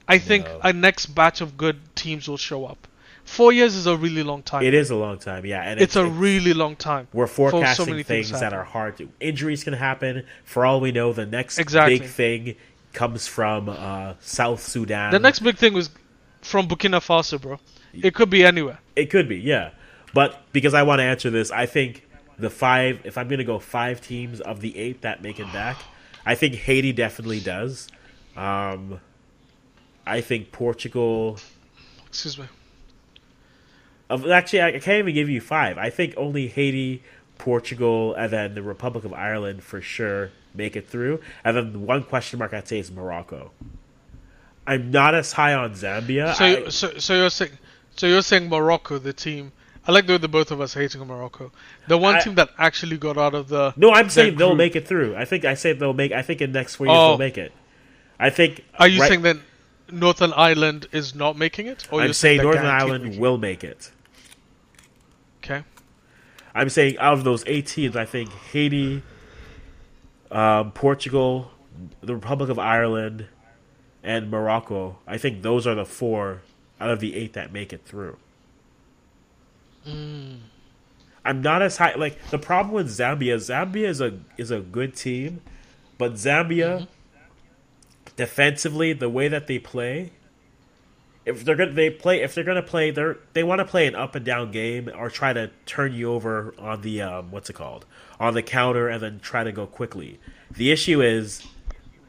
I 0.07 0.17
think 0.17 0.45
No. 0.45 0.59
a 0.63 0.73
next 0.73 1.07
batch 1.07 1.41
of 1.41 1.57
good 1.57 1.95
teams 1.95 2.27
will 2.27 2.37
show 2.37 2.65
up. 2.65 2.87
Four 3.23 3.53
years 3.53 3.75
is 3.75 3.87
a 3.87 3.95
really 3.95 4.21
long 4.21 4.43
time. 4.43 4.63
It 4.63 4.73
is 4.73 4.89
a 4.89 4.95
long 4.95 5.17
time, 5.17 5.45
yeah, 5.45 5.61
and 5.61 5.79
It's, 5.79 5.95
a 5.95 6.05
really 6.05 6.53
long 6.53 6.75
time. 6.75 7.07
We're 7.13 7.27
for 7.27 7.49
so 7.49 7.57
forecasting 7.57 7.89
many 7.91 8.03
things, 8.03 8.31
that 8.31 8.51
are 8.53 8.65
hard 8.65 8.97
to. 8.97 9.09
Injuries 9.21 9.63
can 9.63 9.73
happen. 9.73 10.25
For 10.43 10.65
all 10.65 10.81
we 10.81 10.91
know, 10.91 11.13
the 11.13 11.25
next 11.25 11.57
Exactly. 11.57 11.99
big 11.99 12.09
thing 12.09 12.55
comes 12.91 13.25
from 13.25 13.69
uh, 13.69 14.15
South 14.19 14.61
Sudan. 14.61 15.11
The 15.11 15.19
next 15.19 15.39
big 15.39 15.57
thing 15.57 15.73
was 15.73 15.89
from 16.41 16.67
Burkina 16.67 16.99
Faso, 16.99 17.41
bro. 17.41 17.59
It 17.93 18.13
could 18.13 18.29
be 18.29 18.43
anywhere. 18.43 18.79
It 18.95 19.09
could 19.09 19.29
be, 19.29 19.37
yeah. 19.37 19.69
But 20.13 20.41
because 20.51 20.73
I 20.73 20.83
want 20.83 20.99
to 20.99 21.03
answer 21.03 21.29
this, 21.29 21.49
I 21.49 21.65
think 21.65 22.05
the 22.37 22.49
five, 22.49 22.99
if 23.05 23.17
I'm 23.17 23.29
going 23.29 23.39
to 23.39 23.45
go 23.45 23.57
five 23.57 24.01
teams 24.01 24.41
of 24.41 24.59
the 24.59 24.77
eight 24.77 25.01
that 25.01 25.21
make 25.23 25.39
it 25.39 25.51
back, 25.53 25.77
I 26.25 26.35
think 26.35 26.55
Haiti 26.55 26.91
definitely 26.91 27.39
does. 27.39 27.87
Um, 28.35 28.99
I 30.05 30.21
think 30.21 30.51
Portugal. 30.51 31.37
Excuse 32.07 32.37
me. 32.37 32.45
Of, 34.09 34.29
actually, 34.29 34.61
I 34.61 34.71
can't 34.73 34.99
even 34.99 35.13
give 35.13 35.29
you 35.29 35.41
five. 35.41 35.77
I 35.77 35.89
think 35.89 36.13
only 36.17 36.47
Haiti, 36.47 37.03
Portugal, 37.37 38.13
and 38.13 38.31
then 38.31 38.53
the 38.53 38.61
Republic 38.61 39.05
of 39.05 39.13
Ireland 39.13 39.63
for 39.63 39.81
sure 39.81 40.31
make 40.53 40.75
it 40.75 40.87
through. 40.87 41.19
And 41.43 41.57
then 41.57 41.85
one 41.85 42.03
question 42.03 42.37
mark 42.39 42.53
I'd 42.53 42.67
say 42.67 42.79
is 42.79 42.91
Morocco. 42.91 43.51
I'm 44.67 44.91
not 44.91 45.15
as 45.15 45.33
high 45.33 45.53
on 45.53 45.73
Zambia. 45.73 46.35
So, 46.35 46.45
I- 46.45 46.69
so, 46.69 46.97
so 46.99 47.15
you're 47.15 47.29
saying, 47.29 47.51
so 47.95 48.07
you're 48.07 48.21
saying 48.21 48.49
Morocco, 48.49 48.97
the 48.99 49.13
team. 49.13 49.51
I 49.85 49.91
like 49.91 50.05
the 50.07 50.13
way 50.13 50.17
the 50.17 50.29
both 50.29 50.51
of 50.51 50.61
us 50.61 50.73
hating 50.73 51.05
Morocco. 51.05 51.51
The 51.87 51.97
one 51.97 52.15
I- 52.15 52.19
team 52.21 52.35
that 52.35 52.49
actually 52.57 52.97
got 52.97 53.17
out 53.17 53.33
of 53.33 53.47
the 53.49 53.73
No, 53.75 53.91
I'm 53.91 54.09
saying 54.09 54.35
they'll 54.37 54.55
make 54.55 54.75
it 54.75 54.87
through. 54.87 55.15
I 55.15 55.25
think 55.25 55.43
I 55.43 55.55
say 55.55 55.73
they'll 55.73 55.93
make. 55.93 56.11
I 56.11 56.21
think 56.21 56.41
in 56.41 56.51
next 56.51 56.75
four 56.75 56.87
years 56.87 56.95
Oh. 56.97 57.07
they'll 57.09 57.17
make 57.17 57.37
it. 57.37 57.51
I 58.19 58.29
think. 58.29 58.63
Are 58.79 58.87
you 58.87 59.01
right- 59.01 59.07
saying 59.09 59.21
that 59.23 59.37
Northern 59.91 60.33
Ireland 60.33 60.87
is 60.91 61.13
not 61.13 61.37
making 61.37 61.67
it, 61.67 61.87
or 61.91 62.01
I'm 62.01 62.13
saying 62.13 62.41
Northern 62.41 62.65
Ireland 62.65 63.19
will 63.19 63.37
make 63.37 63.63
it. 63.63 63.91
Okay. 65.43 65.63
I'm 66.55 66.69
saying 66.69 66.97
out 66.99 67.13
of 67.13 67.23
those 67.23 67.43
eight 67.47 67.67
teams, 67.67 67.95
I 67.95 68.05
think 68.05 68.31
Haiti, 68.51 69.01
um, 70.31 70.71
Portugal, 70.71 71.51
the 72.01 72.15
Republic 72.15 72.49
of 72.49 72.59
Ireland, 72.59 73.27
and 74.03 74.29
Morocco. 74.29 74.97
I 75.07 75.17
think 75.17 75.41
those 75.41 75.65
are 75.65 75.75
the 75.75 75.85
four 75.85 76.41
out 76.79 76.89
of 76.89 76.99
the 76.99 77.15
eight 77.15 77.33
that 77.33 77.51
make 77.51 77.73
it 77.73 77.85
through. 77.85 78.17
Hmm. 79.85 80.35
I'm 81.25 81.41
not 81.41 81.61
as 81.61 81.77
high. 81.77 81.95
Like 81.95 82.29
the 82.29 82.37
problem 82.37 82.73
with 82.73 82.87
Zambia, 82.87 83.35
Zambia 83.35 83.87
is 83.87 84.01
a 84.01 84.19
is 84.37 84.51
a 84.51 84.59
good 84.59 84.95
team, 84.95 85.41
but 85.97 86.13
Zambia 86.13 86.81
Mm-hmm. 86.81 86.85
Defensively, 88.15 88.93
the 88.93 89.09
way 89.09 89.27
that 89.27 89.47
they 89.47 89.59
play, 89.59 90.11
if 91.25 91.45
they're 91.45 91.55
gonna 91.55 91.71
they 91.71 91.89
play 91.89 92.21
if 92.21 92.35
they're 92.35 92.43
gonna 92.43 92.61
play 92.61 92.91
they're 92.91 93.17
they 93.31 93.43
want 93.43 93.59
to 93.59 93.65
play 93.65 93.87
an 93.87 93.95
up 93.95 94.15
and 94.15 94.25
down 94.25 94.51
game 94.51 94.89
or 94.97 95.09
try 95.09 95.31
to 95.31 95.49
turn 95.65 95.93
you 95.93 96.11
over 96.11 96.53
on 96.59 96.81
the 96.81 97.01
um, 97.01 97.31
what's 97.31 97.49
it 97.49 97.53
called 97.53 97.85
on 98.19 98.33
the 98.33 98.43
counter 98.43 98.89
and 98.89 99.01
then 99.01 99.19
try 99.19 99.43
to 99.43 99.51
go 99.51 99.65
quickly. 99.65 100.19
The 100.51 100.71
issue 100.71 101.01
is 101.01 101.45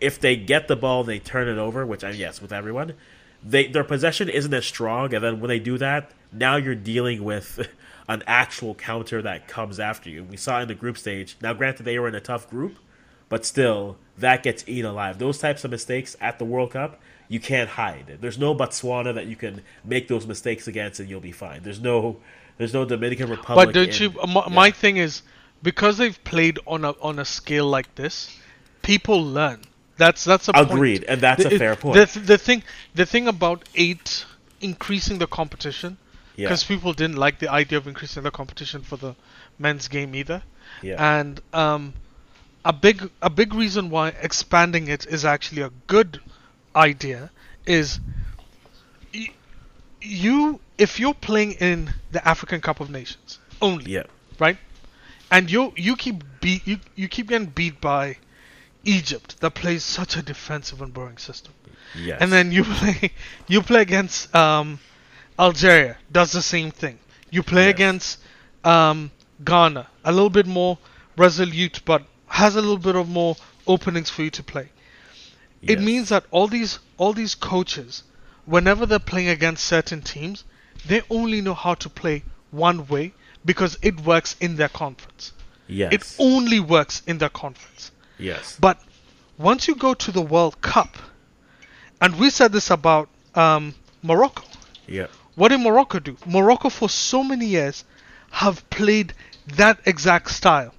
if 0.00 0.20
they 0.20 0.36
get 0.36 0.68
the 0.68 0.76
ball 0.76 1.04
they 1.04 1.18
turn 1.18 1.48
it 1.48 1.58
over, 1.58 1.86
which 1.86 2.04
I 2.04 2.10
yes 2.10 2.42
with 2.42 2.52
everyone, 2.52 2.94
they 3.42 3.66
their 3.68 3.84
possession 3.84 4.28
isn't 4.28 4.52
as 4.52 4.66
strong, 4.66 5.14
and 5.14 5.22
then 5.22 5.40
when 5.40 5.48
they 5.48 5.60
do 5.60 5.78
that, 5.78 6.10
now 6.32 6.56
you're 6.56 6.74
dealing 6.74 7.22
with 7.22 7.68
an 8.08 8.22
actual 8.26 8.74
counter 8.74 9.22
that 9.22 9.48
comes 9.48 9.78
after 9.78 10.10
you. 10.10 10.24
We 10.24 10.36
saw 10.36 10.60
in 10.60 10.68
the 10.68 10.74
group 10.74 10.98
stage. 10.98 11.36
Now, 11.40 11.52
granted, 11.52 11.84
they 11.84 11.98
were 11.98 12.08
in 12.08 12.14
a 12.14 12.20
tough 12.20 12.50
group, 12.50 12.78
but 13.28 13.46
still, 13.46 13.96
that 14.18 14.42
gets 14.42 14.64
eaten 14.66 14.90
alive. 14.90 15.18
Those 15.18 15.38
types 15.38 15.64
of 15.64 15.70
mistakes 15.70 16.16
at 16.20 16.38
the 16.38 16.44
World 16.44 16.72
Cup, 16.72 17.00
you 17.28 17.40
can't 17.40 17.70
hide. 17.70 18.18
There's 18.20 18.38
no 18.38 18.54
Botswana 18.54 19.14
that 19.14 19.26
you 19.26 19.36
can 19.36 19.62
make 19.84 20.08
those 20.08 20.26
mistakes 20.26 20.68
against 20.68 21.00
and 21.00 21.08
you'll 21.08 21.20
be 21.20 21.32
fine. 21.32 21.62
There's 21.62 21.80
no, 21.80 22.18
there's 22.58 22.72
no 22.72 22.84
Dominican 22.84 23.30
Republic. 23.30 23.68
But 23.68 23.74
don't 23.74 24.00
in- 24.00 24.12
you? 24.12 24.26
My, 24.26 24.44
yeah. 24.46 24.54
my 24.54 24.70
thing 24.70 24.98
is 24.98 25.22
because 25.62 25.98
they've 25.98 26.22
played 26.24 26.58
on 26.66 26.84
a 26.84 26.90
on 27.00 27.18
a 27.18 27.24
scale 27.24 27.66
like 27.66 27.94
this, 27.94 28.36
people 28.82 29.22
learn. 29.24 29.62
That's 29.96 30.24
that's 30.24 30.48
a 30.48 30.52
point. 30.52 30.70
Agreed, 30.70 31.04
and 31.04 31.20
that's 31.20 31.44
a 31.44 31.58
fair 31.58 31.72
it- 31.72 31.80
point. 31.80 31.96
The, 31.96 32.20
the 32.20 32.38
thing 32.38 32.62
the 32.94 33.06
thing 33.06 33.26
about 33.28 33.64
eight 33.74 34.26
increasing 34.60 35.18
the 35.18 35.26
competition 35.26 35.98
Yeah. 36.36 36.48
because 36.48 36.64
people 36.64 36.92
didn't 36.92 37.16
like 37.16 37.38
the 37.38 37.50
idea 37.50 37.78
of 37.78 37.86
increasing 37.86 38.22
the 38.22 38.30
competition 38.30 38.82
for 38.82 38.96
the 38.96 39.14
men's 39.58 39.88
game 39.88 40.14
either. 40.14 40.42
Yeah. 40.82 41.18
And 41.18 41.40
um, 41.52 41.94
a 42.64 42.72
big 42.72 43.10
a 43.22 43.30
big 43.30 43.54
reason 43.54 43.90
why 43.90 44.08
expanding 44.20 44.88
it 44.88 45.06
is 45.06 45.24
actually 45.24 45.62
a 45.62 45.70
good 45.86 46.20
idea 46.74 47.30
is 47.66 48.00
y- 49.14 49.30
you 50.00 50.60
if 50.78 50.98
you're 50.98 51.14
playing 51.14 51.52
in 51.52 51.94
the 52.10 52.26
African 52.26 52.60
Cup 52.60 52.80
of 52.80 52.90
Nations 52.90 53.38
only, 53.62 53.92
yeah. 53.92 54.04
right? 54.38 54.58
And 55.30 55.50
you 55.50 55.72
you 55.76 55.96
keep 55.96 56.22
beat 56.40 56.66
you, 56.66 56.78
you 56.94 57.08
keep 57.08 57.28
getting 57.28 57.48
beat 57.48 57.80
by 57.80 58.16
Egypt 58.84 59.40
that 59.40 59.54
plays 59.54 59.84
such 59.84 60.16
a 60.16 60.22
defensive 60.22 60.80
and 60.82 60.92
boring 60.92 61.18
system. 61.18 61.54
Yes. 61.94 62.18
And 62.20 62.32
then 62.32 62.52
you 62.52 62.64
play 62.80 63.10
you 63.48 63.62
play 63.62 63.82
against 63.82 64.34
um, 64.34 64.78
Algeria, 65.38 65.98
does 66.10 66.32
the 66.32 66.42
same 66.42 66.70
thing. 66.70 66.98
You 67.30 67.42
play 67.42 67.66
Yes. 67.66 67.74
against 67.74 68.18
um, 68.64 69.10
Ghana, 69.44 69.88
a 70.04 70.12
little 70.12 70.30
bit 70.30 70.46
more 70.46 70.78
resolute, 71.16 71.80
but 71.84 72.02
has 72.26 72.56
a 72.56 72.60
little 72.60 72.78
bit 72.78 72.96
of 72.96 73.08
more 73.08 73.36
openings 73.66 74.10
for 74.10 74.22
you 74.22 74.30
to 74.30 74.42
play. 74.42 74.68
It 75.62 75.80
means 75.80 76.10
that 76.10 76.24
all 76.30 76.46
these 76.46 76.78
all 76.98 77.14
these 77.14 77.34
coaches, 77.34 78.02
whenever 78.44 78.84
they're 78.84 78.98
playing 78.98 79.28
against 79.28 79.64
certain 79.64 80.02
teams, 80.02 80.44
they 80.86 81.02
only 81.08 81.40
know 81.40 81.54
how 81.54 81.74
to 81.74 81.88
play 81.88 82.22
one 82.50 82.86
way 82.86 83.14
because 83.44 83.78
it 83.82 84.00
works 84.00 84.36
in 84.40 84.56
their 84.56 84.68
conference. 84.68 85.32
yes. 85.66 85.92
It 85.92 86.14
only 86.18 86.60
works 86.60 87.02
in 87.06 87.18
their 87.18 87.30
conference. 87.30 87.90
yes. 88.18 88.56
But 88.60 88.78
once 89.38 89.66
you 89.66 89.74
go 89.74 89.94
to 89.94 90.12
the 90.12 90.20
World 90.20 90.60
Cup, 90.60 90.96
and 92.00 92.18
we 92.18 92.30
said 92.30 92.52
this 92.52 92.70
about 92.70 93.08
um, 93.34 93.74
Morocco. 94.02 94.44
yeah. 94.86 95.06
What 95.34 95.48
did 95.48 95.60
Morocco 95.60 95.98
do? 95.98 96.16
Morocco, 96.26 96.68
for 96.68 96.88
so 96.88 97.24
many 97.24 97.46
years, 97.46 97.84
have 98.30 98.68
played 98.70 99.14
that 99.56 99.80
exact 99.84 100.30
style. 100.30 100.72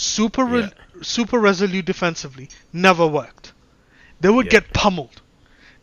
Super, 0.00 0.44
re- 0.46 0.60
Yeah. 0.62 0.68
super 1.02 1.38
resolute 1.38 1.84
defensively. 1.84 2.48
Never 2.72 3.06
worked. 3.06 3.52
They 4.20 4.30
would 4.30 4.46
Yeah. 4.46 4.60
get 4.60 4.72
pummeled. 4.72 5.20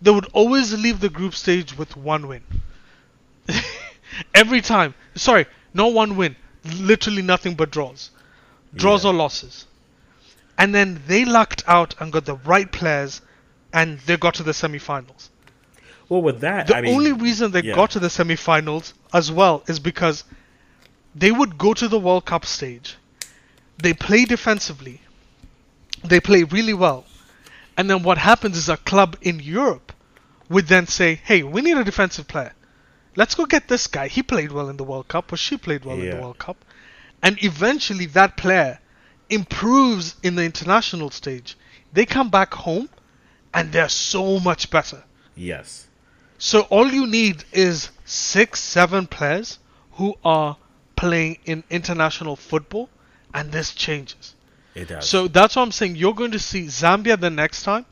They 0.02 0.10
would 0.12 0.26
always 0.34 0.74
leave 0.74 1.00
the 1.02 1.10
group 1.10 1.36
stage 1.36 1.78
with 1.78 1.96
one 1.96 2.28
win. 2.28 2.42
Every 4.34 4.62
time. 4.62 4.96
Sorry, 5.16 5.46
no 5.74 5.88
one 5.88 6.16
win. 6.16 6.36
Literally 6.64 7.22
nothing 7.22 7.54
but 7.56 7.70
draws. 7.72 8.10
Draws 8.76 9.04
Yeah. 9.04 9.12
or 9.12 9.14
losses. 9.14 9.66
And 10.58 10.74
then 10.74 11.04
they 11.08 11.24
lucked 11.24 11.64
out 11.68 11.94
and 12.00 12.12
got 12.12 12.26
the 12.26 12.36
right 12.38 12.72
players, 12.72 13.22
and 13.72 14.00
they 14.08 14.18
got 14.18 14.34
to 14.36 14.44
the 14.44 14.54
semi-finals. 14.54 15.30
Well, 16.10 16.24
with 16.24 16.40
that, 16.42 16.68
The 16.68 16.78
I 16.78 16.82
mean, 16.82 16.96
only 16.96 17.12
reason 17.12 17.52
they 17.52 17.62
got 17.62 17.92
to 17.92 18.00
the 18.00 18.10
semi-finals 18.10 18.94
as 19.14 19.32
well 19.32 19.64
is 19.68 19.80
because 19.80 20.24
they 21.14 21.32
would 21.32 21.58
go 21.60 21.76
to 21.76 21.88
the 21.88 22.00
World 22.00 22.26
Cup 22.26 22.46
stage. 22.46 22.96
They 23.78 23.94
play 23.94 24.26
defensively. 24.26 25.02
They 26.04 26.20
play 26.20 26.44
really 26.44 26.74
well. 26.74 27.06
And 27.76 27.90
then 27.90 28.04
what 28.04 28.18
happens 28.18 28.58
is 28.58 28.70
a 28.70 28.78
club 28.78 29.18
in 29.22 29.40
Europe 29.40 29.92
would 30.50 30.68
then 30.68 30.88
say, 30.88 31.22
"Hey, 31.24 31.44
we 31.44 31.62
need 31.62 31.78
a 31.78 31.84
defensive 31.84 32.28
player. 32.28 32.54
Let's 33.16 33.36
go 33.36 33.46
get 33.46 33.68
this 33.68 33.88
guy. 33.88 34.08
He 34.08 34.24
played 34.24 34.52
well 34.52 34.70
in 34.70 34.78
the 34.78 34.84
World 34.84 35.08
Cup, 35.08 35.32
or 35.32 35.38
she 35.38 35.58
played 35.58 35.86
well 35.86 36.00
in 36.00 36.10
the 36.10 36.22
World 36.22 36.40
Cup." 36.40 36.58
And 37.22 37.42
eventually 37.44 38.06
that 38.08 38.38
player 38.38 38.80
improves 39.30 40.16
in 40.24 40.36
the 40.36 40.44
international 40.44 41.10
stage, 41.12 41.58
they 41.94 42.06
come 42.06 42.30
back 42.30 42.54
home 42.54 42.90
and 43.54 43.72
they're 43.72 43.90
so 43.90 44.40
much 44.40 44.70
better. 44.70 45.04
Yes. 45.36 45.88
So 46.38 46.62
all 46.62 46.88
you 46.88 47.08
need 47.08 47.44
is 47.52 47.90
six, 48.06 48.62
seven 48.62 49.08
players 49.08 49.60
who 49.94 50.16
are 50.24 50.58
playing 50.96 51.40
in 51.46 51.64
international 51.70 52.36
football, 52.36 52.90
and 53.34 53.52
this 53.52 53.74
changes. 53.74 54.36
It 54.76 54.88
does. 54.90 55.10
So 55.10 55.28
that's 55.28 55.56
what 55.56 55.64
I'm 55.64 55.72
saying. 55.72 55.96
You're 55.96 56.14
going 56.14 56.32
to 56.32 56.40
see 56.40 56.64
Zambia 56.66 57.20
the 57.20 57.30
next 57.30 57.64
time. 57.64 57.86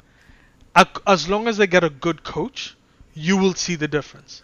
As 1.07 1.27
long 1.29 1.47
as 1.47 1.57
they 1.57 1.67
get 1.67 1.83
a 1.83 1.89
good 1.89 2.23
coach, 2.23 2.75
you 3.13 3.37
will 3.37 3.53
see 3.53 3.75
the 3.75 3.87
difference. 3.87 4.41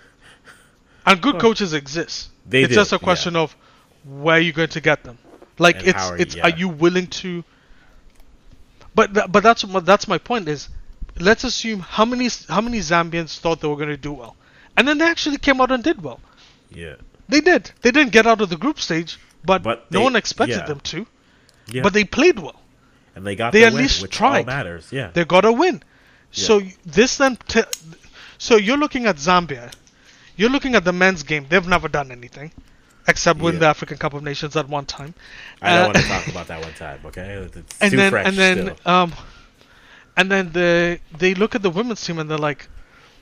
And 1.05 1.21
good 1.21 1.39
coaches 1.39 1.73
exist. 1.73 2.29
They 2.45 2.63
it's 2.63 2.73
just 2.73 2.91
a 2.91 2.95
yeah. 2.95 2.99
question 2.99 3.35
of 3.35 3.55
where 4.05 4.39
you're 4.39 4.53
going 4.53 4.69
to 4.69 4.81
get 4.81 5.03
them. 5.03 5.17
Like 5.59 5.79
And 5.79 5.87
it's 5.89 6.03
are- 6.09 6.17
it's 6.17 6.35
yeah. 6.35 6.43
are 6.43 6.49
you 6.49 6.69
willing 6.69 7.07
to? 7.21 7.43
But 8.95 9.13
th- 9.13 9.27
but 9.31 9.43
that's 9.43 9.63
that's 9.83 10.07
my 10.07 10.17
point 10.17 10.47
is. 10.47 10.69
Let's 11.19 11.43
assume 11.43 11.79
how 11.81 12.05
many 12.05 12.29
how 12.47 12.61
many 12.61 12.79
Zambians 12.79 13.37
thought 13.37 13.59
they 13.61 13.67
were 13.67 13.75
going 13.75 13.89
to 13.89 13.97
do 13.97 14.13
well, 14.13 14.35
and 14.77 14.87
then 14.87 14.97
they 14.97 15.05
actually 15.05 15.37
came 15.37 15.59
out 15.61 15.71
and 15.71 15.83
did 15.83 16.01
well. 16.01 16.19
yeah. 16.69 16.95
They 17.27 17.39
did. 17.41 17.71
They 17.81 17.91
didn't 17.91 18.11
get 18.11 18.27
out 18.27 18.41
of 18.41 18.49
the 18.49 18.57
group 18.57 18.79
stage, 18.79 19.17
but, 19.43 19.63
But 19.63 19.91
no 19.91 19.99
they- 19.99 20.03
one 20.03 20.15
expected 20.15 20.57
yeah. 20.59 20.65
them 20.65 20.79
to. 20.81 21.05
Yeah. 21.67 21.83
But 21.83 21.93
they 21.93 22.03
played 22.03 22.39
well. 22.39 22.59
and 23.15 23.25
they 23.25 23.35
got 23.35 23.53
they 23.53 23.63
at 23.65 23.73
win, 23.73 23.81
least 23.83 24.09
tried. 24.11 24.45
matters. 24.45 24.87
Yeah. 24.91 25.11
They 25.13 25.25
got 25.25 25.45
a 25.45 25.51
win. 25.51 25.83
So 26.31 26.61
this 26.85 27.17
then, 27.17 27.37
t- 27.47 27.63
so 28.37 28.55
you're 28.55 28.77
looking 28.77 29.05
at 29.05 29.17
Zambia. 29.17 29.73
You're 30.37 30.49
looking 30.49 30.75
at 30.75 30.83
the 30.85 30.93
men's 30.93 31.23
game. 31.23 31.45
They've 31.49 31.67
never 31.67 31.87
done 31.89 32.09
anything, 32.11 32.51
except 33.07 33.39
win 33.39 33.55
Yeah. 33.55 33.59
the 33.59 33.65
African 33.67 33.97
Cup 33.97 34.13
of 34.13 34.23
Nations 34.23 34.55
at 34.55 34.67
one 34.69 34.85
time. 34.85 35.13
I 35.61 35.69
don't 35.75 35.81
Uh, 35.81 35.85
want 35.87 35.97
to 35.97 36.03
talk 36.03 36.27
about 36.27 36.47
that 36.47 36.61
one 36.63 36.73
time. 36.73 36.99
Okay. 37.05 37.33
It's 37.53 37.75
and 37.81 37.91
too 37.91 37.97
then 37.97 38.09
fresh 38.11 38.27
and 38.27 38.37
then 38.37 38.75
still. 38.77 38.91
um, 38.93 39.13
and 40.17 40.31
then 40.31 40.51
the 40.53 40.99
they 41.17 41.33
look 41.35 41.53
at 41.55 41.61
the 41.61 41.69
women's 41.69 42.01
team 42.03 42.17
and 42.19 42.29
they're 42.29 42.37
like, 42.37 42.67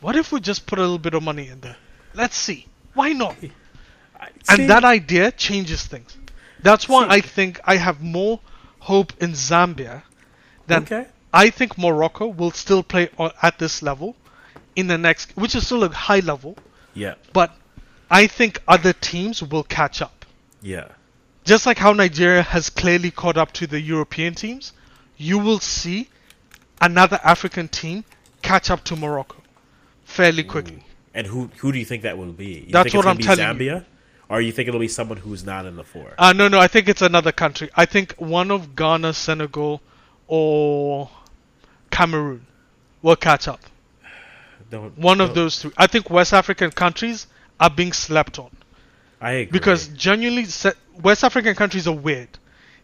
what 0.01 0.15
if 0.15 0.31
we 0.31 0.39
just 0.39 0.65
put 0.67 0.77
a 0.79 0.81
little 0.81 0.99
bit 0.99 1.13
of 1.15 1.23
money 1.23 1.47
in 1.47 1.59
there? 1.61 1.77
Let's 2.13 2.35
see. 2.37 2.67
Why 2.93 3.13
not? 3.13 3.35
See, 4.43 4.61
and 4.61 4.69
that 4.69 4.83
idea 4.83 5.31
changes 5.31 5.85
things. 5.85 6.15
That's 6.61 6.87
why 6.89 7.03
See- 7.05 7.15
I 7.17 7.21
think 7.21 7.59
I 7.65 7.77
have 7.77 8.01
more 8.01 8.39
hope 8.79 9.13
in 9.21 9.31
Zambia 9.31 10.03
than 10.67 10.83
Okay. 10.83 11.07
I 11.33 11.49
think 11.51 11.77
Morocco 11.77 12.27
will 12.27 12.51
still 12.51 12.83
play 12.83 13.09
at 13.41 13.59
this 13.59 13.81
level 13.81 14.15
in 14.75 14.87
the 14.87 14.97
next, 14.97 15.35
which 15.37 15.55
is 15.55 15.65
still 15.65 15.83
a 15.83 15.89
high 15.89 16.19
level, 16.21 16.57
Yeah. 16.93 17.15
but 17.33 17.51
I 18.09 18.27
think 18.27 18.61
other 18.67 18.93
teams 18.93 19.43
will 19.43 19.63
catch 19.63 20.01
up. 20.01 20.25
Yeah. 20.61 20.87
Just 21.45 21.65
like 21.65 21.77
how 21.77 21.93
Nigeria 21.93 22.41
has 22.41 22.69
clearly 22.69 23.11
caught 23.11 23.37
up 23.37 23.51
to 23.53 23.67
the 23.67 23.79
European 23.79 24.33
teams, 24.35 24.73
you 25.17 25.37
will 25.37 25.59
see 25.59 26.09
another 26.81 27.19
African 27.23 27.67
team 27.67 28.03
catch 28.41 28.69
up 28.69 28.83
to 28.85 28.95
Morocco 28.95 29.37
fairly 30.05 30.43
quickly. 30.43 30.83
And 31.13 31.27
who 31.27 31.49
who 31.57 31.71
do 31.71 31.79
you 31.79 31.85
think 31.85 32.03
that 32.03 32.17
will 32.17 32.31
be? 32.31 32.65
You 32.67 32.71
That's 32.71 32.91
think 32.91 32.95
what 33.03 33.07
I'm 33.09 33.17
be 33.17 33.23
telling 33.23 33.61
you. 33.61 33.83
Or 34.29 34.39
you 34.41 34.51
think 34.51 34.67
it'll 34.67 34.79
be 34.79 34.87
someone 34.87 35.17
who's 35.17 35.43
not 35.43 35.65
in 35.65 35.75
the 35.75 35.83
four? 35.83 36.13
Uh, 36.17 36.33
no, 36.33 36.47
no, 36.47 36.59
I 36.59 36.67
think 36.67 36.87
it's 36.87 37.01
another 37.01 37.31
country. 37.31 37.69
I 37.75 37.85
think 37.85 38.13
one 38.17 38.51
of 38.51 38.75
Ghana, 38.75 39.13
Senegal, 39.13 39.81
or 40.27 41.09
Cameroon 41.89 42.45
will 43.01 43.15
catch 43.15 43.47
up. 43.47 43.59
Don't- 44.69 44.95
One 44.97 45.19
of 45.19 45.29
don't- 45.29 45.35
those 45.35 45.59
three. 45.61 45.71
I 45.77 45.87
think 45.87 46.09
West 46.11 46.31
African 46.33 46.69
countries 46.71 47.25
are 47.59 47.71
being 47.71 47.91
slept 47.91 48.37
on 48.37 48.51
I 49.19 49.31
agree. 49.31 49.51
because 49.51 49.87
genuinely, 49.87 50.45
West 51.01 51.23
African 51.23 51.55
countries 51.55 51.87
are 51.87 51.95
weird. 51.95 52.29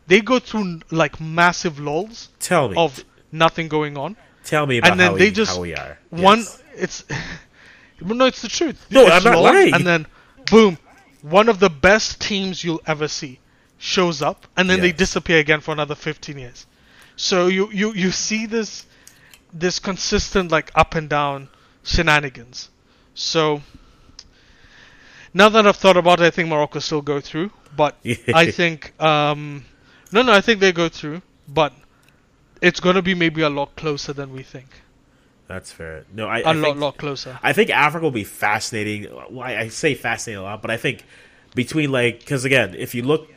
They 0.08 0.22
go 0.22 0.40
through 0.40 0.82
like 0.92 1.22
massive 1.22 1.80
lulls 1.80 2.30
tell 2.40 2.70
me 2.70 2.76
of 2.78 3.04
nothing 3.32 3.68
going 3.68 3.98
on. 3.98 4.18
tell 4.44 4.66
me 4.66 4.80
about 4.80 4.92
and 4.92 5.00
then 5.00 5.12
how, 5.12 5.18
they 5.18 5.26
we, 5.26 5.32
just 5.32 5.56
how 5.56 5.62
we 5.62 5.76
are. 5.76 5.98
one. 6.10 6.44
It's 6.76 7.04
no, 8.02 8.26
it's 8.26 8.42
the 8.42 8.48
truth. 8.50 8.84
No, 8.90 9.04
It's 9.06 9.12
I'm 9.16 9.24
not 9.24 9.36
lulls, 9.36 9.46
lying. 9.54 9.74
And 9.76 9.86
then 9.86 10.08
boom, 10.50 10.78
one 11.26 11.50
of 11.50 11.60
the 11.60 11.70
best 11.70 12.22
teams 12.22 12.64
you'll 12.64 12.82
ever 12.86 13.08
see 13.08 13.40
shows 13.80 14.22
up, 14.22 14.46
and 14.56 14.70
then 14.70 14.80
they 14.80 14.92
disappear 14.92 15.40
again 15.40 15.60
for 15.60 15.72
another 15.72 15.96
15 15.96 16.38
years. 16.38 16.68
So 17.16 17.48
you 17.48 17.72
you 17.72 17.94
you 17.94 18.12
see 18.12 18.46
this 18.46 18.86
this 19.52 19.80
consistent 19.80 20.52
like 20.52 20.72
up 20.76 20.94
and 20.94 21.10
down 21.10 21.50
shenanigans. 21.84 22.70
So 23.16 23.62
now 25.34 25.50
that 25.50 25.66
I've 25.66 25.78
thought 25.78 25.98
about 25.98 26.20
it, 26.20 26.26
I 26.26 26.30
think 26.30 26.50
Morocco 26.50 26.80
still 26.80 27.02
go 27.02 27.20
through, 27.22 27.50
but 27.76 27.96
I 28.34 28.52
think 28.52 28.94
um 29.02 29.66
no 30.12 30.22
no 30.22 30.32
I 30.32 30.42
think 30.42 30.60
they 30.60 30.72
go 30.72 30.90
through, 30.90 31.24
but 31.48 31.74
it's 32.62 32.80
gonna 32.80 33.02
be 33.02 33.16
maybe 33.16 33.42
a 33.42 33.50
lot 33.50 33.76
closer 33.76 34.14
than 34.14 34.32
we 34.32 34.44
think. 34.44 34.68
That's 35.48 35.72
fair. 35.72 36.06
No, 36.14 36.28
I, 36.28 36.40
A 36.40 36.44
I 36.44 36.52
lot 36.54 36.64
think, 36.66 36.78
lot 36.80 36.98
closer. 36.98 37.40
I 37.44 37.54
think 37.54 37.70
Africa 37.70 38.04
will 38.04 38.12
be 38.12 38.24
fascinating. 38.24 39.14
Well, 39.14 39.42
I, 39.42 39.58
I 39.58 39.68
say 39.68 39.94
fascinating 39.94 40.40
a 40.42 40.44
lot, 40.44 40.62
but 40.62 40.72
I 40.72 40.78
think 40.78 41.04
between 41.54 41.92
like 41.92 42.20
because 42.20 42.46
again, 42.46 42.74
if 42.76 42.96
you 42.96 43.04
look 43.04 43.30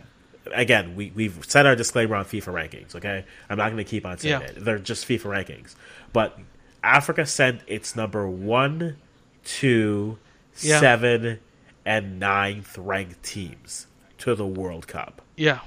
again, 0.55 0.97
we 0.97 1.13
we've 1.15 1.39
set 1.47 1.67
our 1.67 1.77
disclaimer 1.77 2.17
on 2.17 2.25
FIFA 2.25 2.55
rankings. 2.71 2.95
Okay, 2.95 3.25
I'm 3.51 3.59
not 3.59 3.67
going 3.71 3.77
to 3.77 3.85
keep 3.85 4.07
on 4.07 4.17
saying 4.19 4.41
Yeah. 4.41 4.47
it. 4.47 4.65
They're 4.65 4.79
just 4.79 5.07
FIFA 5.07 5.45
rankings, 5.45 5.75
but 6.13 6.39
Africa 6.83 7.27
sent 7.27 7.61
its 7.67 7.95
number 7.95 8.27
one, 8.29 8.97
two, 9.45 10.19
Yeah. 10.61 10.81
seven, 10.81 11.41
and 11.85 12.19
ninth 12.19 12.79
ranked 12.79 13.23
teams 13.23 13.87
to 14.19 14.35
the 14.35 14.47
World 14.47 14.87
Cup. 14.89 15.21
Yeah. 15.37 15.61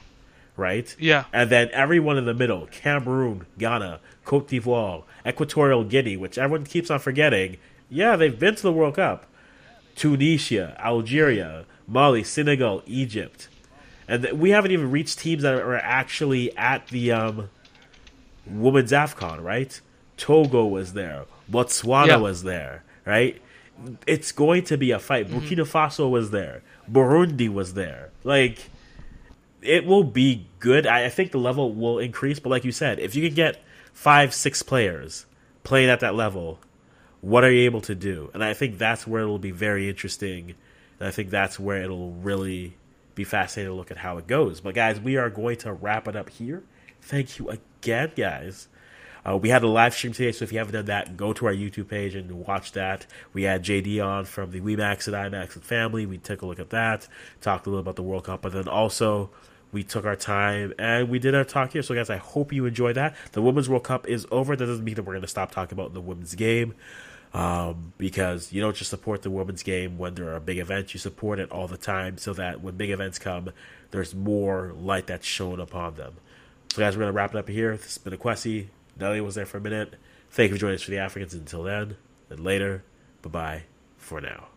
right? 0.57 0.93
Yeah. 0.99 1.23
And 1.33 1.49
then 1.49 1.69
everyone 1.71 2.17
in 2.17 2.25
the 2.25 2.33
middle 2.33 2.67
Cameroon, 2.67 3.45
Ghana, 3.57 3.99
Cote 4.31 4.47
d'Ivoire, 4.47 5.03
Equatorial 5.27 5.83
Guinea, 5.83 6.15
which 6.15 6.37
everyone 6.37 6.65
keeps 6.65 6.89
on 6.89 6.99
forgetting. 6.99 7.57
Yeah, 7.89 8.15
they've 8.15 8.39
been 8.39 8.55
to 8.55 8.61
the 8.61 8.71
World 8.71 8.95
Cup. 8.95 9.25
Tunisia, 9.93 10.73
Algeria, 10.79 11.65
Mali, 11.85 12.23
Senegal, 12.23 12.81
Egypt. 12.85 13.49
And 14.07 14.25
we 14.39 14.51
haven't 14.51 14.71
even 14.71 14.89
reached 14.89 15.19
teams 15.19 15.43
that 15.43 15.55
are 15.55 15.75
actually 15.75 16.55
at 16.55 16.87
the 16.87 17.11
um, 17.11 17.49
Women's 18.47 18.93
AFCON, 18.93 19.43
right? 19.43 19.81
Togo 20.15 20.65
was 20.65 20.93
there. 20.93 21.25
Botswana 21.51 22.07
Yeah. 22.07 22.15
was 22.15 22.43
there, 22.43 22.85
right? 23.05 23.41
It's 24.07 24.31
going 24.31 24.63
to 24.63 24.77
be 24.77 24.91
a 24.91 24.99
fight. 24.99 25.27
Mm-hmm. 25.27 25.39
Burkina 25.39 25.67
Faso 25.69 26.09
was 26.09 26.31
there. 26.31 26.61
Burundi 26.89 27.49
was 27.49 27.73
there. 27.73 28.11
Like, 28.23 28.69
it 29.61 29.85
will 29.85 30.05
be 30.05 30.45
good. 30.59 30.87
I, 30.87 31.07
I 31.07 31.09
think 31.09 31.31
the 31.31 31.37
level 31.37 31.73
will 31.73 31.99
increase, 31.99 32.39
but 32.39 32.47
like 32.47 32.63
you 32.63 32.71
said, 32.71 32.97
if 32.97 33.13
you 33.13 33.27
can 33.27 33.35
get 33.35 33.61
five, 34.01 34.33
six 34.33 34.63
players 34.63 35.27
playing 35.61 35.87
at 35.87 35.99
that 35.99 36.15
level, 36.15 36.59
what 37.21 37.43
are 37.43 37.51
you 37.51 37.65
able 37.65 37.81
to 37.81 37.93
do? 37.93 38.31
And 38.33 38.43
I 38.43 38.55
think 38.55 38.79
that's 38.79 39.05
where 39.05 39.21
it'll 39.21 39.37
be 39.37 39.51
very 39.51 39.87
interesting. 39.87 40.55
And 40.99 41.07
I 41.07 41.11
think 41.11 41.29
that's 41.29 41.59
where 41.59 41.83
it'll 41.83 42.09
really 42.13 42.73
be 43.13 43.23
fascinating 43.23 43.71
to 43.71 43.75
look 43.75 43.91
at 43.91 43.97
how 43.97 44.17
it 44.17 44.25
goes. 44.25 44.59
But 44.59 44.73
guys, 44.73 44.99
we 44.99 45.17
are 45.17 45.29
going 45.29 45.57
to 45.57 45.71
wrap 45.71 46.07
it 46.07 46.15
up 46.15 46.31
here. 46.31 46.63
Thank 46.99 47.37
you 47.37 47.51
again, 47.51 48.11
guys. 48.15 48.69
Uh, 49.23 49.37
we 49.37 49.49
had 49.49 49.61
a 49.61 49.67
live 49.67 49.93
stream 49.93 50.13
today, 50.13 50.31
so 50.31 50.45
if 50.45 50.51
you 50.51 50.57
haven't 50.57 50.73
done 50.73 50.85
that, 50.85 51.15
go 51.15 51.31
to 51.33 51.45
our 51.45 51.53
YouTube 51.53 51.89
page 51.89 52.15
and 52.15 52.31
watch 52.31 52.71
that. 52.71 53.05
We 53.33 53.43
had 53.43 53.63
JD 53.63 54.03
on 54.03 54.25
from 54.25 54.49
the 54.49 54.61
WeMax 54.61 55.05
and 55.05 55.15
IMAX 55.15 55.53
and 55.53 55.63
family. 55.63 56.07
We 56.07 56.17
took 56.17 56.41
a 56.41 56.47
look 56.47 56.59
at 56.59 56.71
that, 56.71 57.07
talked 57.39 57.67
a 57.67 57.69
little 57.69 57.81
about 57.81 57.97
the 57.97 58.01
World 58.01 58.23
Cup, 58.23 58.41
but 58.41 58.53
then 58.53 58.67
also 58.67 59.29
we 59.71 59.83
took 59.83 60.05
our 60.05 60.15
time 60.15 60.73
and 60.77 61.09
we 61.09 61.19
did 61.19 61.35
our 61.35 61.43
talk 61.43 61.73
here. 61.73 61.81
So, 61.81 61.95
guys, 61.95 62.09
I 62.09 62.17
hope 62.17 62.51
you 62.53 62.65
enjoyed 62.65 62.95
that. 62.95 63.15
The 63.31 63.41
Women's 63.41 63.69
World 63.69 63.83
Cup 63.83 64.07
is 64.07 64.27
over. 64.31 64.55
That 64.55 64.65
doesn't 64.65 64.83
mean 64.83 64.95
that 64.95 65.03
we're 65.03 65.13
going 65.13 65.21
to 65.21 65.27
stop 65.27 65.51
talking 65.51 65.77
about 65.77 65.93
the 65.93 66.01
women's 66.01 66.35
game 66.35 66.75
um, 67.33 67.93
because 67.97 68.51
you 68.51 68.61
don't 68.61 68.75
just 68.75 68.89
support 68.89 69.21
the 69.21 69.29
women's 69.29 69.63
game 69.63 69.97
when 69.97 70.15
there 70.15 70.33
are 70.33 70.39
big 70.39 70.57
events. 70.57 70.93
You 70.93 70.99
support 70.99 71.39
it 71.39 71.51
all 71.51 71.67
the 71.67 71.77
time 71.77 72.17
so 72.17 72.33
that 72.33 72.61
when 72.61 72.75
big 72.75 72.89
events 72.89 73.19
come, 73.19 73.49
there's 73.91 74.13
more 74.13 74.73
light 74.77 75.07
that's 75.07 75.25
shown 75.25 75.59
upon 75.59 75.95
them. 75.95 76.15
So, 76.73 76.81
guys, 76.81 76.95
we're 76.95 77.03
going 77.03 77.13
to 77.13 77.17
wrap 77.17 77.33
it 77.33 77.37
up 77.37 77.49
here. 77.49 77.75
This 77.75 77.85
has 77.85 77.97
been 77.97 78.17
Akwasi. 78.17 78.67
Nelly 78.99 79.21
was 79.21 79.35
there 79.35 79.45
for 79.45 79.57
a 79.57 79.61
minute. 79.61 79.95
Thank 80.31 80.49
you 80.49 80.55
for 80.55 80.59
joining 80.59 80.75
us 80.75 80.83
for 80.83 80.91
the 80.91 80.99
Africans. 80.99 81.33
Until 81.33 81.63
then, 81.63 81.97
and 82.29 82.39
later, 82.39 82.83
bye 83.21 83.29
bye 83.29 83.63
for 83.97 84.21
now. 84.21 84.50